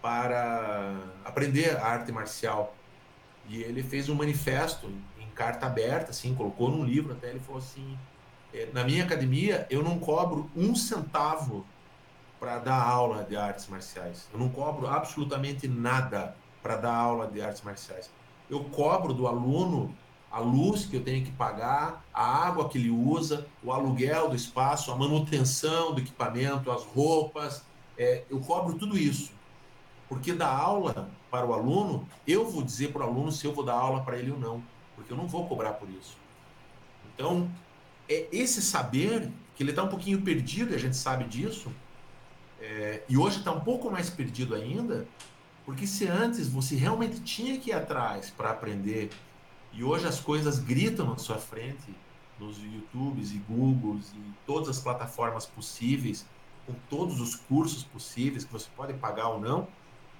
para 0.00 0.94
aprender 1.24 1.76
a 1.76 1.84
arte 1.84 2.12
marcial. 2.12 2.76
E 3.48 3.60
ele 3.62 3.82
fez 3.82 4.08
um 4.08 4.14
manifesto 4.14 4.88
em 5.18 5.28
carta 5.34 5.66
aberta, 5.66 6.12
assim, 6.12 6.32
colocou 6.36 6.70
num 6.70 6.84
livro 6.84 7.12
até, 7.12 7.30
ele 7.30 7.40
falou 7.40 7.58
assim, 7.58 7.98
na 8.72 8.84
minha 8.84 9.04
academia 9.04 9.66
eu 9.70 9.82
não 9.82 9.98
cobro 9.98 10.50
um 10.56 10.74
centavo 10.74 11.64
para 12.38 12.58
dar 12.58 12.80
aula 12.80 13.24
de 13.24 13.36
artes 13.36 13.66
marciais. 13.66 14.28
Eu 14.32 14.38
não 14.38 14.48
cobro 14.48 14.86
absolutamente 14.86 15.66
nada 15.66 16.36
para 16.62 16.76
dar 16.76 16.94
aula 16.94 17.26
de 17.26 17.40
artes 17.40 17.62
marciais. 17.62 18.10
Eu 18.48 18.64
cobro 18.64 19.12
do 19.12 19.26
aluno 19.26 19.94
a 20.30 20.40
luz 20.40 20.84
que 20.84 20.96
eu 20.96 21.02
tenho 21.02 21.24
que 21.24 21.32
pagar, 21.32 22.04
a 22.12 22.46
água 22.46 22.68
que 22.68 22.78
ele 22.78 22.90
usa, 22.90 23.46
o 23.62 23.72
aluguel 23.72 24.28
do 24.28 24.36
espaço, 24.36 24.92
a 24.92 24.96
manutenção 24.96 25.94
do 25.94 26.00
equipamento, 26.00 26.70
as 26.70 26.84
roupas, 26.84 27.64
é, 27.96 28.24
eu 28.28 28.38
cobro 28.40 28.74
tudo 28.74 28.96
isso. 28.96 29.32
Porque 30.08 30.32
da 30.32 30.48
aula 30.48 31.08
para 31.30 31.46
o 31.46 31.52
aluno, 31.52 32.06
eu 32.26 32.48
vou 32.48 32.62
dizer 32.62 32.92
para 32.92 33.04
o 33.04 33.08
aluno 33.08 33.32
se 33.32 33.46
eu 33.46 33.52
vou 33.52 33.64
dar 33.64 33.74
aula 33.74 34.02
para 34.02 34.18
ele 34.18 34.30
ou 34.30 34.38
não, 34.38 34.62
porque 34.94 35.12
eu 35.12 35.16
não 35.16 35.26
vou 35.26 35.46
cobrar 35.46 35.72
por 35.72 35.88
isso. 35.88 36.16
Então, 37.14 37.50
é 38.08 38.28
esse 38.32 38.62
saber, 38.62 39.30
que 39.54 39.62
ele 39.62 39.70
está 39.70 39.82
um 39.82 39.88
pouquinho 39.88 40.20
perdido, 40.22 40.72
e 40.72 40.74
a 40.74 40.78
gente 40.78 40.96
sabe 40.96 41.24
disso, 41.24 41.72
é, 42.60 43.02
e 43.08 43.16
hoje 43.16 43.38
está 43.38 43.52
um 43.52 43.60
pouco 43.60 43.90
mais 43.90 44.10
perdido 44.10 44.54
ainda, 44.54 45.06
porque 45.64 45.86
se 45.86 46.06
antes 46.06 46.48
você 46.48 46.74
realmente 46.74 47.20
tinha 47.20 47.58
que 47.58 47.70
ir 47.70 47.74
atrás 47.74 48.30
para 48.30 48.50
aprender 48.50 49.10
e 49.72 49.84
hoje 49.84 50.06
as 50.06 50.18
coisas 50.18 50.58
gritam 50.58 51.06
na 51.06 51.18
sua 51.18 51.36
frente, 51.36 51.94
nos 52.38 52.56
YouTubes 52.58 53.32
e 53.32 53.38
Googles 53.48 54.12
e 54.14 54.20
todas 54.46 54.68
as 54.68 54.80
plataformas 54.80 55.44
possíveis, 55.44 56.24
com 56.66 56.74
todos 56.88 57.20
os 57.20 57.34
cursos 57.34 57.84
possíveis 57.84 58.44
que 58.44 58.52
você 58.52 58.68
pode 58.76 58.94
pagar 58.94 59.28
ou 59.28 59.40
não, 59.40 59.68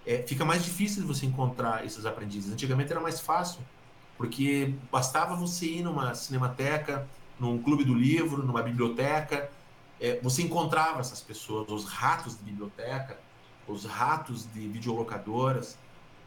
é, 0.07 0.23
fica 0.23 0.45
mais 0.45 0.65
difícil 0.65 1.07
você 1.07 1.27
encontrar 1.27 1.85
esses 1.85 2.05
aprendizes. 2.07 2.53
Antigamente 2.53 2.91
era 2.91 3.01
mais 3.01 3.21
fácil, 3.21 3.61
porque 4.17 4.75
bastava 4.91 5.35
você 5.37 5.67
ir 5.67 5.83
numa 5.83 6.15
cinemateca, 6.15 7.09
num 7.39 7.63
clube 7.63 7.85
do 7.85 7.95
livro, 7.95 8.43
numa 8.43 8.63
biblioteca, 8.63 9.51
é, 10.01 10.19
você 10.21 10.43
encontrava 10.43 11.01
essas 11.01 11.21
pessoas, 11.21 11.69
os 11.71 11.85
ratos 11.85 12.37
de 12.39 12.45
biblioteca, 12.45 13.19
os 13.67 13.85
ratos 13.85 14.51
de 14.53 14.67
videolocadoras. 14.69 15.79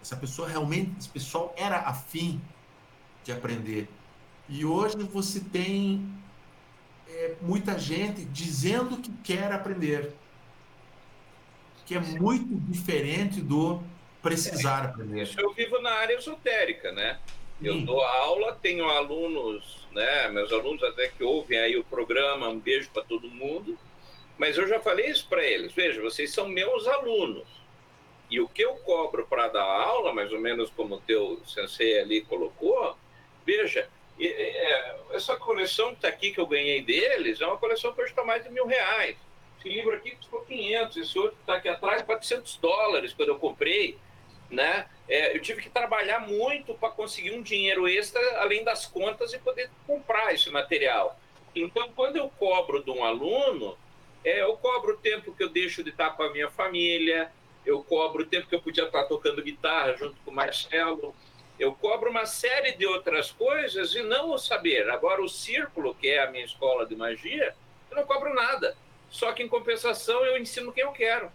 Essa 0.02 0.16
pessoa 0.16 0.48
realmente, 0.48 0.92
esse 1.00 1.10
pessoal 1.10 1.54
era 1.58 1.80
afim 1.80 2.42
de 3.24 3.32
aprender. 3.32 3.88
E 4.50 4.66
hoje 4.66 4.98
você 4.98 5.40
tem 5.40 6.14
é, 7.08 7.36
muita 7.42 7.78
gente 7.80 8.26
dizendo 8.26 8.98
que 8.98 9.12
quer 9.24 9.52
aprender, 9.52 10.14
que 11.86 11.96
é 11.96 12.00
muito 12.00 12.56
diferente 12.72 13.42
do 13.42 13.82
precisar 14.22 14.86
aprender. 14.86 15.30
Eu 15.38 15.54
vivo 15.54 15.82
na 15.82 15.92
área 15.92 16.16
esotérica, 16.16 16.92
né? 16.92 17.20
Eu 17.64 17.82
dou 17.82 18.02
aula, 18.02 18.58
tenho 18.62 18.86
alunos, 18.90 19.88
né? 19.92 20.30
Meus 20.30 20.52
alunos 20.52 20.82
até 20.84 21.08
que 21.10 21.24
ouvem 21.24 21.60
aí 21.60 21.78
o 21.78 21.84
programa, 21.84 22.48
um 22.48 22.60
beijo 22.60 22.90
para 22.92 23.04
todo 23.04 23.30
mundo. 23.30 23.78
Mas 24.38 24.58
eu 24.58 24.68
já 24.68 24.80
falei 24.80 25.08
isso 25.08 25.28
para 25.30 25.44
eles. 25.46 25.72
Veja, 25.72 26.02
vocês 26.02 26.34
são 26.34 26.48
meus 26.48 26.88
alunos. 26.88 27.48
E 28.30 28.40
o 28.40 28.48
que 28.48 28.64
eu 28.64 28.76
cobro 28.78 29.28
para 29.28 29.50
dar 29.50 29.64
aula, 29.64 30.14
mais 30.14 30.32
ou 30.32 30.40
menos 30.40 30.70
como 30.72 30.96
o 30.96 31.02
teu 31.02 31.40
sensei 31.46 32.00
ali 32.00 32.22
colocou, 32.22 32.98
Veja, 33.46 33.90
é, 34.20 34.96
essa 35.12 35.36
coleção 35.36 35.90
que 35.90 35.96
está 35.96 36.08
aqui 36.08 36.32
que 36.32 36.40
eu 36.40 36.46
ganhei 36.46 36.82
deles 36.82 37.42
é 37.42 37.46
uma 37.46 37.58
coleção 37.58 37.94
que 37.94 38.02
hoje 38.02 38.12
está 38.12 38.24
mais 38.24 38.44
de 38.44 38.50
mil 38.50 38.66
reais. 38.66 39.18
Esse 39.60 39.70
livro 39.70 39.96
aqui 39.96 40.12
custou 40.12 40.42
500, 40.42 40.98
esse 40.98 41.20
outro 41.20 41.36
que 41.36 41.42
está 41.42 41.56
aqui 41.56 41.70
atrás 41.70 42.02
400 42.02 42.58
dólares 42.58 43.14
quando 43.14 43.30
eu 43.30 43.40
comprei, 43.40 43.98
né? 44.52 44.88
É, 45.08 45.36
eu 45.36 45.42
tive 45.42 45.62
que 45.62 45.70
trabalhar 45.70 46.20
muito 46.20 46.74
para 46.74 46.90
conseguir 46.90 47.32
um 47.32 47.42
dinheiro 47.42 47.88
extra 47.88 48.22
além 48.40 48.64
das 48.64 48.86
contas 48.86 49.34
e 49.34 49.40
poder 49.40 49.70
comprar 49.88 50.34
esse 50.34 50.50
material. 50.50 51.20
Então, 51.56 51.90
quando 51.96 52.18
eu 52.18 52.30
cobro 52.38 52.84
de 52.84 52.92
um 52.92 53.04
aluno, 53.04 53.78
é, 54.24 54.42
eu 54.42 54.56
cobro 54.58 54.94
o 54.94 54.98
tempo 54.98 55.34
que 55.34 55.44
eu 55.44 55.50
deixo 55.50 55.84
de 55.84 55.90
estar 55.90 56.12
com 56.12 56.24
a 56.24 56.32
minha 56.32 56.50
família, 56.50 57.32
eu 57.66 57.84
cobro 57.84 58.24
o 58.24 58.26
tempo 58.26 58.48
que 58.48 58.56
eu 58.56 58.62
podia 58.62 58.86
estar 58.86 59.04
tocando 59.06 59.42
guitarra 59.42 59.96
junto 59.96 60.16
com 60.24 60.32
o 60.32 60.34
Marcelo, 60.34 61.16
eu 61.60 61.74
cobro 61.74 62.10
uma 62.10 62.26
série 62.26 62.72
de 62.72 62.88
outras 62.88 63.32
coisas 63.32 63.94
e 63.94 64.02
não 64.02 64.32
o 64.32 64.38
saber. 64.38 64.90
Agora, 64.90 65.22
o 65.22 65.30
círculo, 65.30 65.94
que 65.94 66.10
é 66.10 66.24
a 66.24 66.32
minha 66.32 66.44
escola 66.46 66.86
de 66.88 66.96
magia, 66.96 67.56
eu 67.90 67.98
não 67.98 68.04
cobro 68.04 68.34
nada. 68.34 68.76
Só 69.12 69.32
que, 69.34 69.44
em 69.44 69.48
compensação, 69.48 70.26
eu 70.26 70.38
ensino 70.40 70.72
quem 70.72 70.84
eu 70.84 70.92
quero. 70.92 71.32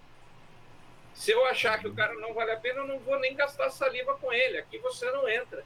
Se 1.17 1.33
eu 1.33 1.47
achar 1.47 1.81
que 1.81 1.89
o 1.89 1.95
cara 1.95 2.13
não 2.17 2.35
vale 2.35 2.53
a 2.53 2.59
pena, 2.59 2.81
eu 2.81 2.87
não 2.87 2.99
vou 2.99 3.19
nem 3.19 3.35
gastar 3.35 3.71
saliva 3.71 4.15
com 4.19 4.31
ele. 4.31 4.59
Aqui 4.59 4.77
você 4.77 5.11
não 5.11 5.27
entra. 5.27 5.65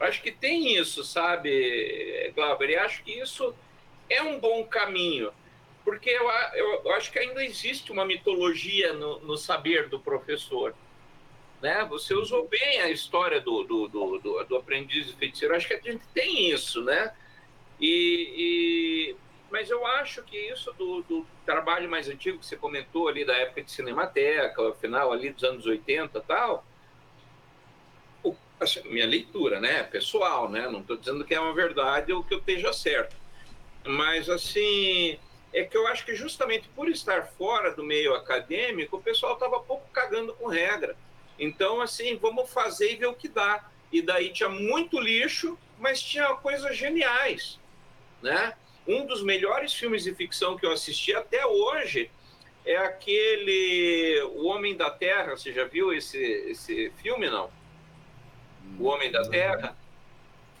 Acho 0.00 0.20
que 0.20 0.32
tem 0.32 0.76
isso, 0.76 1.04
sabe, 1.04 2.32
Glauber? 2.34 2.70
E 2.70 2.76
acho 2.76 3.04
que 3.04 3.12
isso 3.12 3.54
é 4.10 4.20
um 4.20 4.40
bom 4.40 4.64
caminho, 4.64 5.32
porque 5.84 6.10
eu, 6.10 6.28
eu, 6.54 6.82
eu 6.84 6.92
acho 6.94 7.12
que 7.12 7.18
ainda 7.18 7.44
existe 7.44 7.92
uma 7.92 8.04
mitologia 8.04 8.92
no, 8.92 9.20
no, 9.20 9.36
saber 9.38 9.88
do 9.88 10.00
professor. 10.00 10.74
Né? 11.62 11.86
Você 11.88 12.12
usou 12.12 12.48
bem 12.48 12.80
a 12.80 12.90
história 12.90 13.40
do, 13.40 13.62
do, 13.62 13.88
do, 13.88 14.18
do, 14.18 14.44
do 14.44 14.56
aprendiz 14.56 15.06
de 15.06 15.14
feiticeiro. 15.14 15.54
Acho 15.54 15.68
que 15.68 15.74
a 15.74 15.80
gente 15.80 16.04
tem 16.12 16.50
isso, 16.50 16.82
né? 16.82 17.14
E, 17.80 19.14
e, 19.14 19.16
mas 19.50 19.70
eu 19.70 19.86
acho 19.86 20.22
que 20.22 20.36
isso 20.36 20.72
do, 20.72 21.02
do, 21.02 21.26
trabalho 21.44 21.88
mais 21.88 22.08
antigo 22.08 22.38
que 22.38 22.46
você 22.46 22.56
comentou 22.56 23.08
ali 23.08 23.24
da 23.24 23.34
época 23.34 23.62
de 23.62 23.70
Cinemateca, 23.70 24.74
final 24.74 25.12
ali 25.12 25.30
dos 25.30 25.44
anos 25.44 25.66
80 25.66 26.20
tal, 26.22 26.64
assim, 28.58 28.82
minha 28.88 29.06
leitura, 29.06 29.60
né, 29.60 29.82
pessoal, 29.82 30.48
né, 30.48 30.68
não 30.68 30.80
estou 30.80 30.96
dizendo 30.96 31.24
que 31.24 31.34
é 31.34 31.40
uma 31.40 31.54
verdade 31.54 32.12
ou 32.12 32.24
que 32.24 32.34
eu 32.34 32.38
esteja 32.38 32.72
certo, 32.72 33.14
mas 33.84 34.28
assim 34.28 35.18
é 35.56 35.64
que 35.64 35.76
eu 35.76 35.86
acho 35.86 36.04
que 36.04 36.14
justamente 36.14 36.68
por 36.68 36.88
estar 36.88 37.26
fora 37.28 37.74
do 37.74 37.82
meio 37.82 38.14
acadêmico, 38.14 38.96
o 38.96 39.02
pessoal 39.02 39.34
estava 39.34 39.58
pouco 39.60 39.88
cagando 39.90 40.34
com 40.34 40.48
regra. 40.48 40.94
Então, 41.38 41.80
assim, 41.80 42.16
vamos 42.16 42.50
fazer 42.50 42.92
e 42.92 42.96
ver 42.96 43.06
o 43.06 43.14
que 43.14 43.26
dá. 43.26 43.64
E 43.90 44.02
daí 44.02 44.30
tinha 44.32 44.50
muito 44.50 45.00
lixo, 45.00 45.58
mas 45.78 46.02
tinha 46.02 46.34
coisas 46.34 46.76
geniais, 46.76 47.58
né? 48.22 48.54
Um 48.86 49.04
dos 49.04 49.22
melhores 49.22 49.74
filmes 49.74 50.04
de 50.04 50.14
ficção 50.14 50.56
que 50.56 50.64
eu 50.64 50.72
assisti 50.72 51.14
até 51.14 51.44
hoje 51.44 52.10
é 52.64 52.76
aquele 52.76 54.22
O 54.34 54.46
Homem 54.46 54.76
da 54.76 54.90
Terra. 54.90 55.36
Você 55.36 55.52
já 55.52 55.64
viu 55.64 55.92
esse, 55.92 56.18
esse 56.18 56.90
filme, 57.02 57.28
não? 57.28 57.50
O 58.78 58.84
Homem 58.84 59.10
da 59.10 59.28
Terra. 59.28 59.76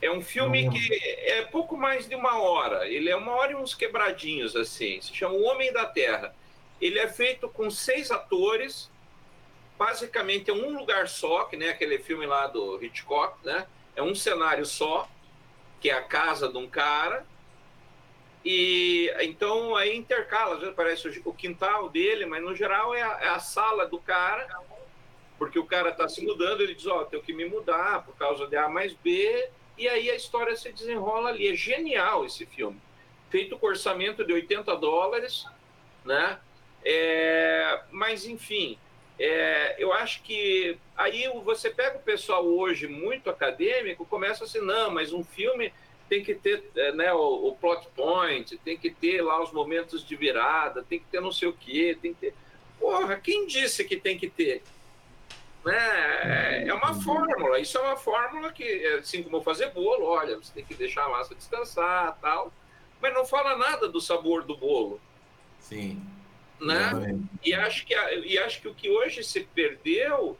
É 0.00 0.10
um 0.10 0.20
filme 0.20 0.68
que 0.70 0.94
é 0.94 1.42
pouco 1.42 1.76
mais 1.76 2.08
de 2.08 2.14
uma 2.14 2.38
hora. 2.38 2.86
Ele 2.86 3.08
é 3.08 3.16
uma 3.16 3.32
hora 3.32 3.52
e 3.52 3.54
uns 3.54 3.74
quebradinhos, 3.74 4.54
assim. 4.54 5.00
Se 5.00 5.14
chama 5.14 5.34
O 5.34 5.42
Homem 5.42 5.72
da 5.72 5.86
Terra. 5.86 6.34
Ele 6.80 6.98
é 6.98 7.08
feito 7.08 7.48
com 7.48 7.70
seis 7.70 8.10
atores. 8.10 8.90
Basicamente 9.78 10.50
é 10.50 10.54
um 10.54 10.76
lugar 10.78 11.08
só, 11.08 11.44
que 11.44 11.56
nem 11.56 11.68
aquele 11.68 11.98
filme 11.98 12.26
lá 12.26 12.46
do 12.46 12.82
Hitchcock, 12.82 13.44
né? 13.44 13.66
É 13.94 14.02
um 14.02 14.14
cenário 14.14 14.64
só, 14.64 15.08
que 15.80 15.90
é 15.90 15.94
a 15.94 16.02
casa 16.02 16.48
de 16.48 16.56
um 16.56 16.68
cara. 16.68 17.26
E 18.44 19.12
então 19.20 19.74
aí 19.74 19.96
intercala, 19.96 20.54
às 20.54 20.60
vezes 20.60 20.74
parece 20.74 21.22
o 21.24 21.34
quintal 21.34 21.88
dele, 21.88 22.26
mas 22.26 22.42
no 22.42 22.54
geral 22.54 22.94
é 22.94 23.02
a, 23.02 23.18
é 23.22 23.28
a 23.28 23.38
sala 23.40 23.86
do 23.86 23.98
cara 23.98 24.46
porque 25.38 25.58
o 25.58 25.66
cara 25.66 25.90
está 25.90 26.08
se 26.08 26.24
mudando, 26.24 26.62
ele 26.62 26.74
diz, 26.74 26.86
ó, 26.86 27.00
oh, 27.00 27.04
tenho 27.04 27.22
que 27.22 27.32
me 27.32 27.44
mudar 27.44 28.04
por 28.04 28.16
causa 28.16 28.46
de 28.46 28.56
A 28.56 28.68
mais 28.68 28.94
B, 28.94 29.48
e 29.76 29.88
aí 29.88 30.10
a 30.10 30.14
história 30.14 30.56
se 30.56 30.72
desenrola 30.72 31.28
ali. 31.28 31.48
É 31.48 31.54
genial 31.54 32.24
esse 32.24 32.46
filme. 32.46 32.80
Feito 33.30 33.58
com 33.58 33.66
orçamento 33.66 34.24
de 34.24 34.32
80 34.32 34.74
dólares, 34.76 35.44
né? 36.04 36.38
É, 36.84 37.82
mas, 37.90 38.26
enfim, 38.26 38.78
é, 39.18 39.74
eu 39.78 39.92
acho 39.92 40.22
que 40.22 40.78
aí 40.96 41.28
você 41.44 41.68
pega 41.68 41.98
o 41.98 42.02
pessoal 42.02 42.46
hoje 42.46 42.86
muito 42.86 43.28
acadêmico, 43.28 44.06
começa 44.06 44.44
assim, 44.44 44.60
não, 44.60 44.90
mas 44.90 45.12
um 45.12 45.24
filme 45.24 45.72
tem 46.08 46.22
que 46.22 46.34
ter 46.34 46.70
é, 46.76 46.92
né, 46.92 47.12
o, 47.12 47.48
o 47.48 47.56
plot 47.56 47.88
point, 47.94 48.56
tem 48.58 48.76
que 48.76 48.90
ter 48.90 49.22
lá 49.22 49.42
os 49.42 49.52
momentos 49.52 50.06
de 50.06 50.16
virada, 50.16 50.82
tem 50.82 50.98
que 50.98 51.06
ter 51.06 51.20
não 51.20 51.32
sei 51.32 51.48
o 51.48 51.52
quê, 51.52 51.96
tem 52.00 52.14
que 52.14 52.20
ter... 52.20 52.34
Porra, 52.78 53.16
quem 53.16 53.46
disse 53.46 53.84
que 53.84 53.96
tem 53.96 54.18
que 54.18 54.28
ter? 54.28 54.62
Né? 55.64 56.68
É 56.68 56.72
uma 56.72 56.94
fórmula, 56.94 57.58
isso 57.58 57.76
é 57.76 57.80
uma 57.80 57.96
fórmula 57.96 58.52
que, 58.52 58.86
assim 58.98 59.22
como 59.22 59.42
fazer 59.42 59.70
bolo, 59.70 60.04
olha, 60.04 60.36
você 60.36 60.52
tem 60.52 60.64
que 60.64 60.74
deixar 60.74 61.04
a 61.06 61.08
massa 61.08 61.34
descansar 61.34 62.16
tal, 62.20 62.52
mas 63.00 63.12
não 63.12 63.24
fala 63.24 63.56
nada 63.56 63.88
do 63.88 64.00
sabor 64.00 64.44
do 64.44 64.56
bolo. 64.56 65.00
Sim. 65.58 66.00
Né? 66.60 67.18
E 67.44 67.52
acho, 67.52 67.84
que, 67.84 67.94
e 67.94 68.38
acho 68.38 68.60
que 68.60 68.68
o 68.68 68.74
que 68.74 68.88
hoje 68.88 69.24
se 69.24 69.40
perdeu 69.40 70.38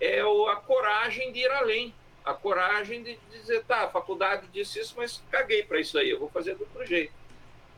é 0.00 0.20
a 0.20 0.56
coragem 0.56 1.30
de 1.30 1.40
ir 1.40 1.50
além, 1.50 1.94
a 2.24 2.32
coragem 2.32 3.02
de 3.02 3.18
dizer, 3.30 3.64
tá, 3.64 3.84
a 3.84 3.88
faculdade 3.88 4.46
disse 4.52 4.80
isso, 4.80 4.94
mas 4.96 5.22
caguei 5.30 5.62
para 5.62 5.78
isso 5.78 5.98
aí, 5.98 6.10
eu 6.10 6.18
vou 6.18 6.30
fazer 6.30 6.54
do 6.54 6.62
outro 6.62 6.84
jeito. 6.86 7.12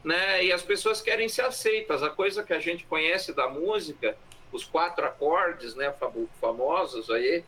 Né? 0.05 0.45
E 0.45 0.53
as 0.53 0.63
pessoas 0.63 1.01
querem 1.01 1.29
ser 1.29 1.43
aceitas. 1.43 2.03
A 2.03 2.11
coisa 2.11 2.45
que 2.45 2.53
a 2.53 2.61
gente 2.61 2.85
conhece 2.85 3.33
da 3.33 3.49
música 3.49 4.17
os 4.53 4.65
quatro 4.65 5.05
acordes 5.05 5.75
né, 5.75 5.93
famosos 6.41 7.11
aí, 7.11 7.45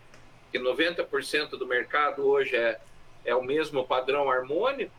que 0.53 0.59
90% 0.59 1.51
do 1.51 1.67
mercado 1.67 2.27
hoje 2.27 2.57
é, 2.57 2.81
é 3.25 3.35
o 3.35 3.43
mesmo 3.43 3.87
padrão 3.87 4.31
harmônico, 4.31 4.93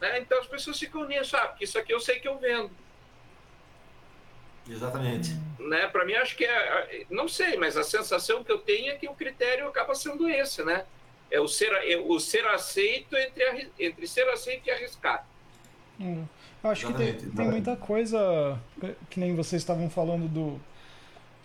né? 0.00 0.18
então 0.18 0.38
as 0.38 0.46
pessoas 0.46 0.78
ficam 0.78 1.04
nisso, 1.06 1.36
ah, 1.36 1.48
porque 1.48 1.64
isso 1.64 1.78
aqui 1.78 1.92
eu 1.92 2.00
sei 2.00 2.20
que 2.20 2.28
eu 2.28 2.38
vendo. 2.38 2.70
Exatamente. 4.68 5.30
Né? 5.58 5.86
Para 5.88 6.04
mim, 6.04 6.12
acho 6.14 6.36
que 6.36 6.44
é. 6.44 7.06
Não 7.08 7.26
sei, 7.26 7.56
mas 7.56 7.74
a 7.76 7.82
sensação 7.82 8.44
que 8.44 8.52
eu 8.52 8.58
tenho 8.58 8.92
é 8.92 8.96
que 8.96 9.08
o 9.08 9.14
critério 9.14 9.66
acaba 9.66 9.94
sendo 9.94 10.28
esse, 10.28 10.62
né? 10.62 10.84
É 11.30 11.40
o 11.40 11.48
ser, 11.48 11.72
é 11.72 11.96
o 11.96 12.18
ser 12.18 12.46
aceito 12.46 13.16
entre, 13.16 13.70
entre 13.78 14.06
ser 14.06 14.28
aceito 14.28 14.66
e 14.66 14.70
arriscar. 14.70 15.26
Hum. 16.00 16.24
Eu 16.62 16.70
acho 16.70 16.86
que 16.86 16.94
tem, 16.94 17.14
tem 17.14 17.46
muita 17.46 17.76
coisa 17.76 18.58
que 19.08 19.20
nem 19.20 19.34
vocês 19.34 19.62
estavam 19.62 19.88
falando 19.88 20.28
do 20.28 20.60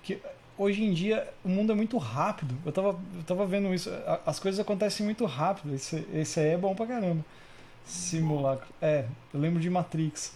que 0.01 0.19
hoje 0.57 0.83
em 0.83 0.93
dia 0.93 1.31
o 1.43 1.49
mundo 1.49 1.71
é 1.71 1.75
muito 1.75 1.97
rápido. 1.97 2.55
Eu 2.65 2.71
tava, 2.71 2.99
eu 3.15 3.23
tava 3.25 3.45
vendo 3.45 3.73
isso. 3.73 3.89
As 4.25 4.39
coisas 4.39 4.59
acontecem 4.59 5.05
muito 5.05 5.25
rápido. 5.25 5.73
Esse, 5.75 6.07
esse 6.13 6.39
aí 6.39 6.49
é 6.49 6.57
bom 6.57 6.75
pra 6.75 6.87
caramba. 6.87 7.23
Simulacro. 7.85 8.67
É, 8.81 9.05
eu 9.33 9.39
lembro 9.39 9.59
de 9.59 9.69
Matrix. 9.69 10.35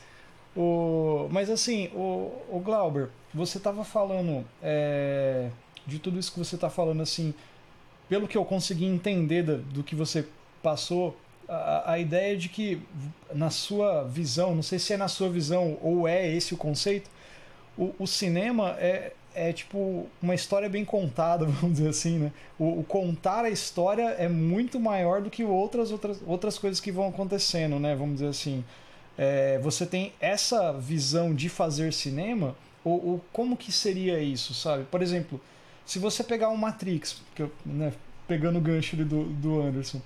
O, 0.56 1.28
mas 1.32 1.50
assim, 1.50 1.88
o, 1.94 2.32
o 2.50 2.60
Glauber, 2.60 3.10
você 3.34 3.60
tava 3.60 3.84
falando 3.84 4.44
é, 4.62 5.50
de 5.86 6.00
tudo 6.00 6.20
isso 6.20 6.32
que 6.32 6.40
você 6.40 6.58
tá 6.58 6.70
falando, 6.70 7.02
assim, 7.02 7.34
pelo 8.10 8.28
que 8.28 8.38
eu 8.38 8.46
consegui 8.46 8.86
entender 8.86 9.44
do, 9.44 9.58
do 9.58 9.84
que 9.84 9.96
você 9.96 10.26
passou, 10.62 11.18
a, 11.48 11.94
a 11.94 12.00
ideia 12.00 12.36
de 12.36 12.50
que, 12.50 12.82
na 13.34 13.50
sua 13.50 14.04
visão, 14.04 14.56
não 14.56 14.64
sei 14.64 14.80
se 14.80 14.94
é 14.94 14.98
na 14.98 15.08
sua 15.08 15.30
visão 15.30 15.78
ou 15.82 16.08
é 16.08 16.28
esse 16.28 16.54
o 16.54 16.58
conceito, 16.58 17.10
o, 17.78 17.94
o 18.00 18.08
cinema 18.08 18.76
é, 18.80 19.14
é 19.34 19.54
tipo 19.54 20.08
uma 20.22 20.34
história 20.34 20.68
bem 20.68 20.84
contada, 20.84 21.46
vamos 21.48 21.78
dizer 21.78 21.90
assim, 21.90 22.18
né? 22.18 22.32
O, 22.58 22.80
o, 22.80 22.84
contar 22.84 23.46
a 23.46 23.50
história 23.50 24.10
é 24.18 24.28
muito 24.28 24.80
maior 24.80 25.22
do 25.22 25.30
que 25.30 25.44
outras 25.44 25.92
outras, 25.92 26.20
outras 26.26 26.58
coisas 26.58 26.80
que 26.80 26.92
vão 26.92 27.08
acontecendo, 27.08 27.80
né? 27.80 27.96
Vamos 27.96 28.16
dizer 28.16 28.30
assim. 28.30 28.64
É, 29.18 29.58
você 29.60 29.86
tem 29.86 30.14
essa 30.20 30.72
visão 30.74 31.34
de 31.34 31.50
fazer 31.50 31.92
cinema, 31.92 32.56
ou, 32.84 32.94
ou, 32.94 33.26
como 33.34 33.58
que 33.58 33.72
seria 33.72 34.20
isso, 34.20 34.54
sabe? 34.54 34.84
Por 34.86 35.02
exemplo, 35.02 35.42
se 35.88 36.00
você 36.00 36.22
pegar 36.22 36.50
o 36.50 36.58
Matrix, 36.58 37.22
eu, 37.40 37.50
né, 37.66 37.94
pegando 38.28 38.60
o 38.60 38.62
gancho 38.62 38.96
ali 38.96 39.06
do, 39.06 39.24
do 39.24 39.62
Anderson, 39.62 40.02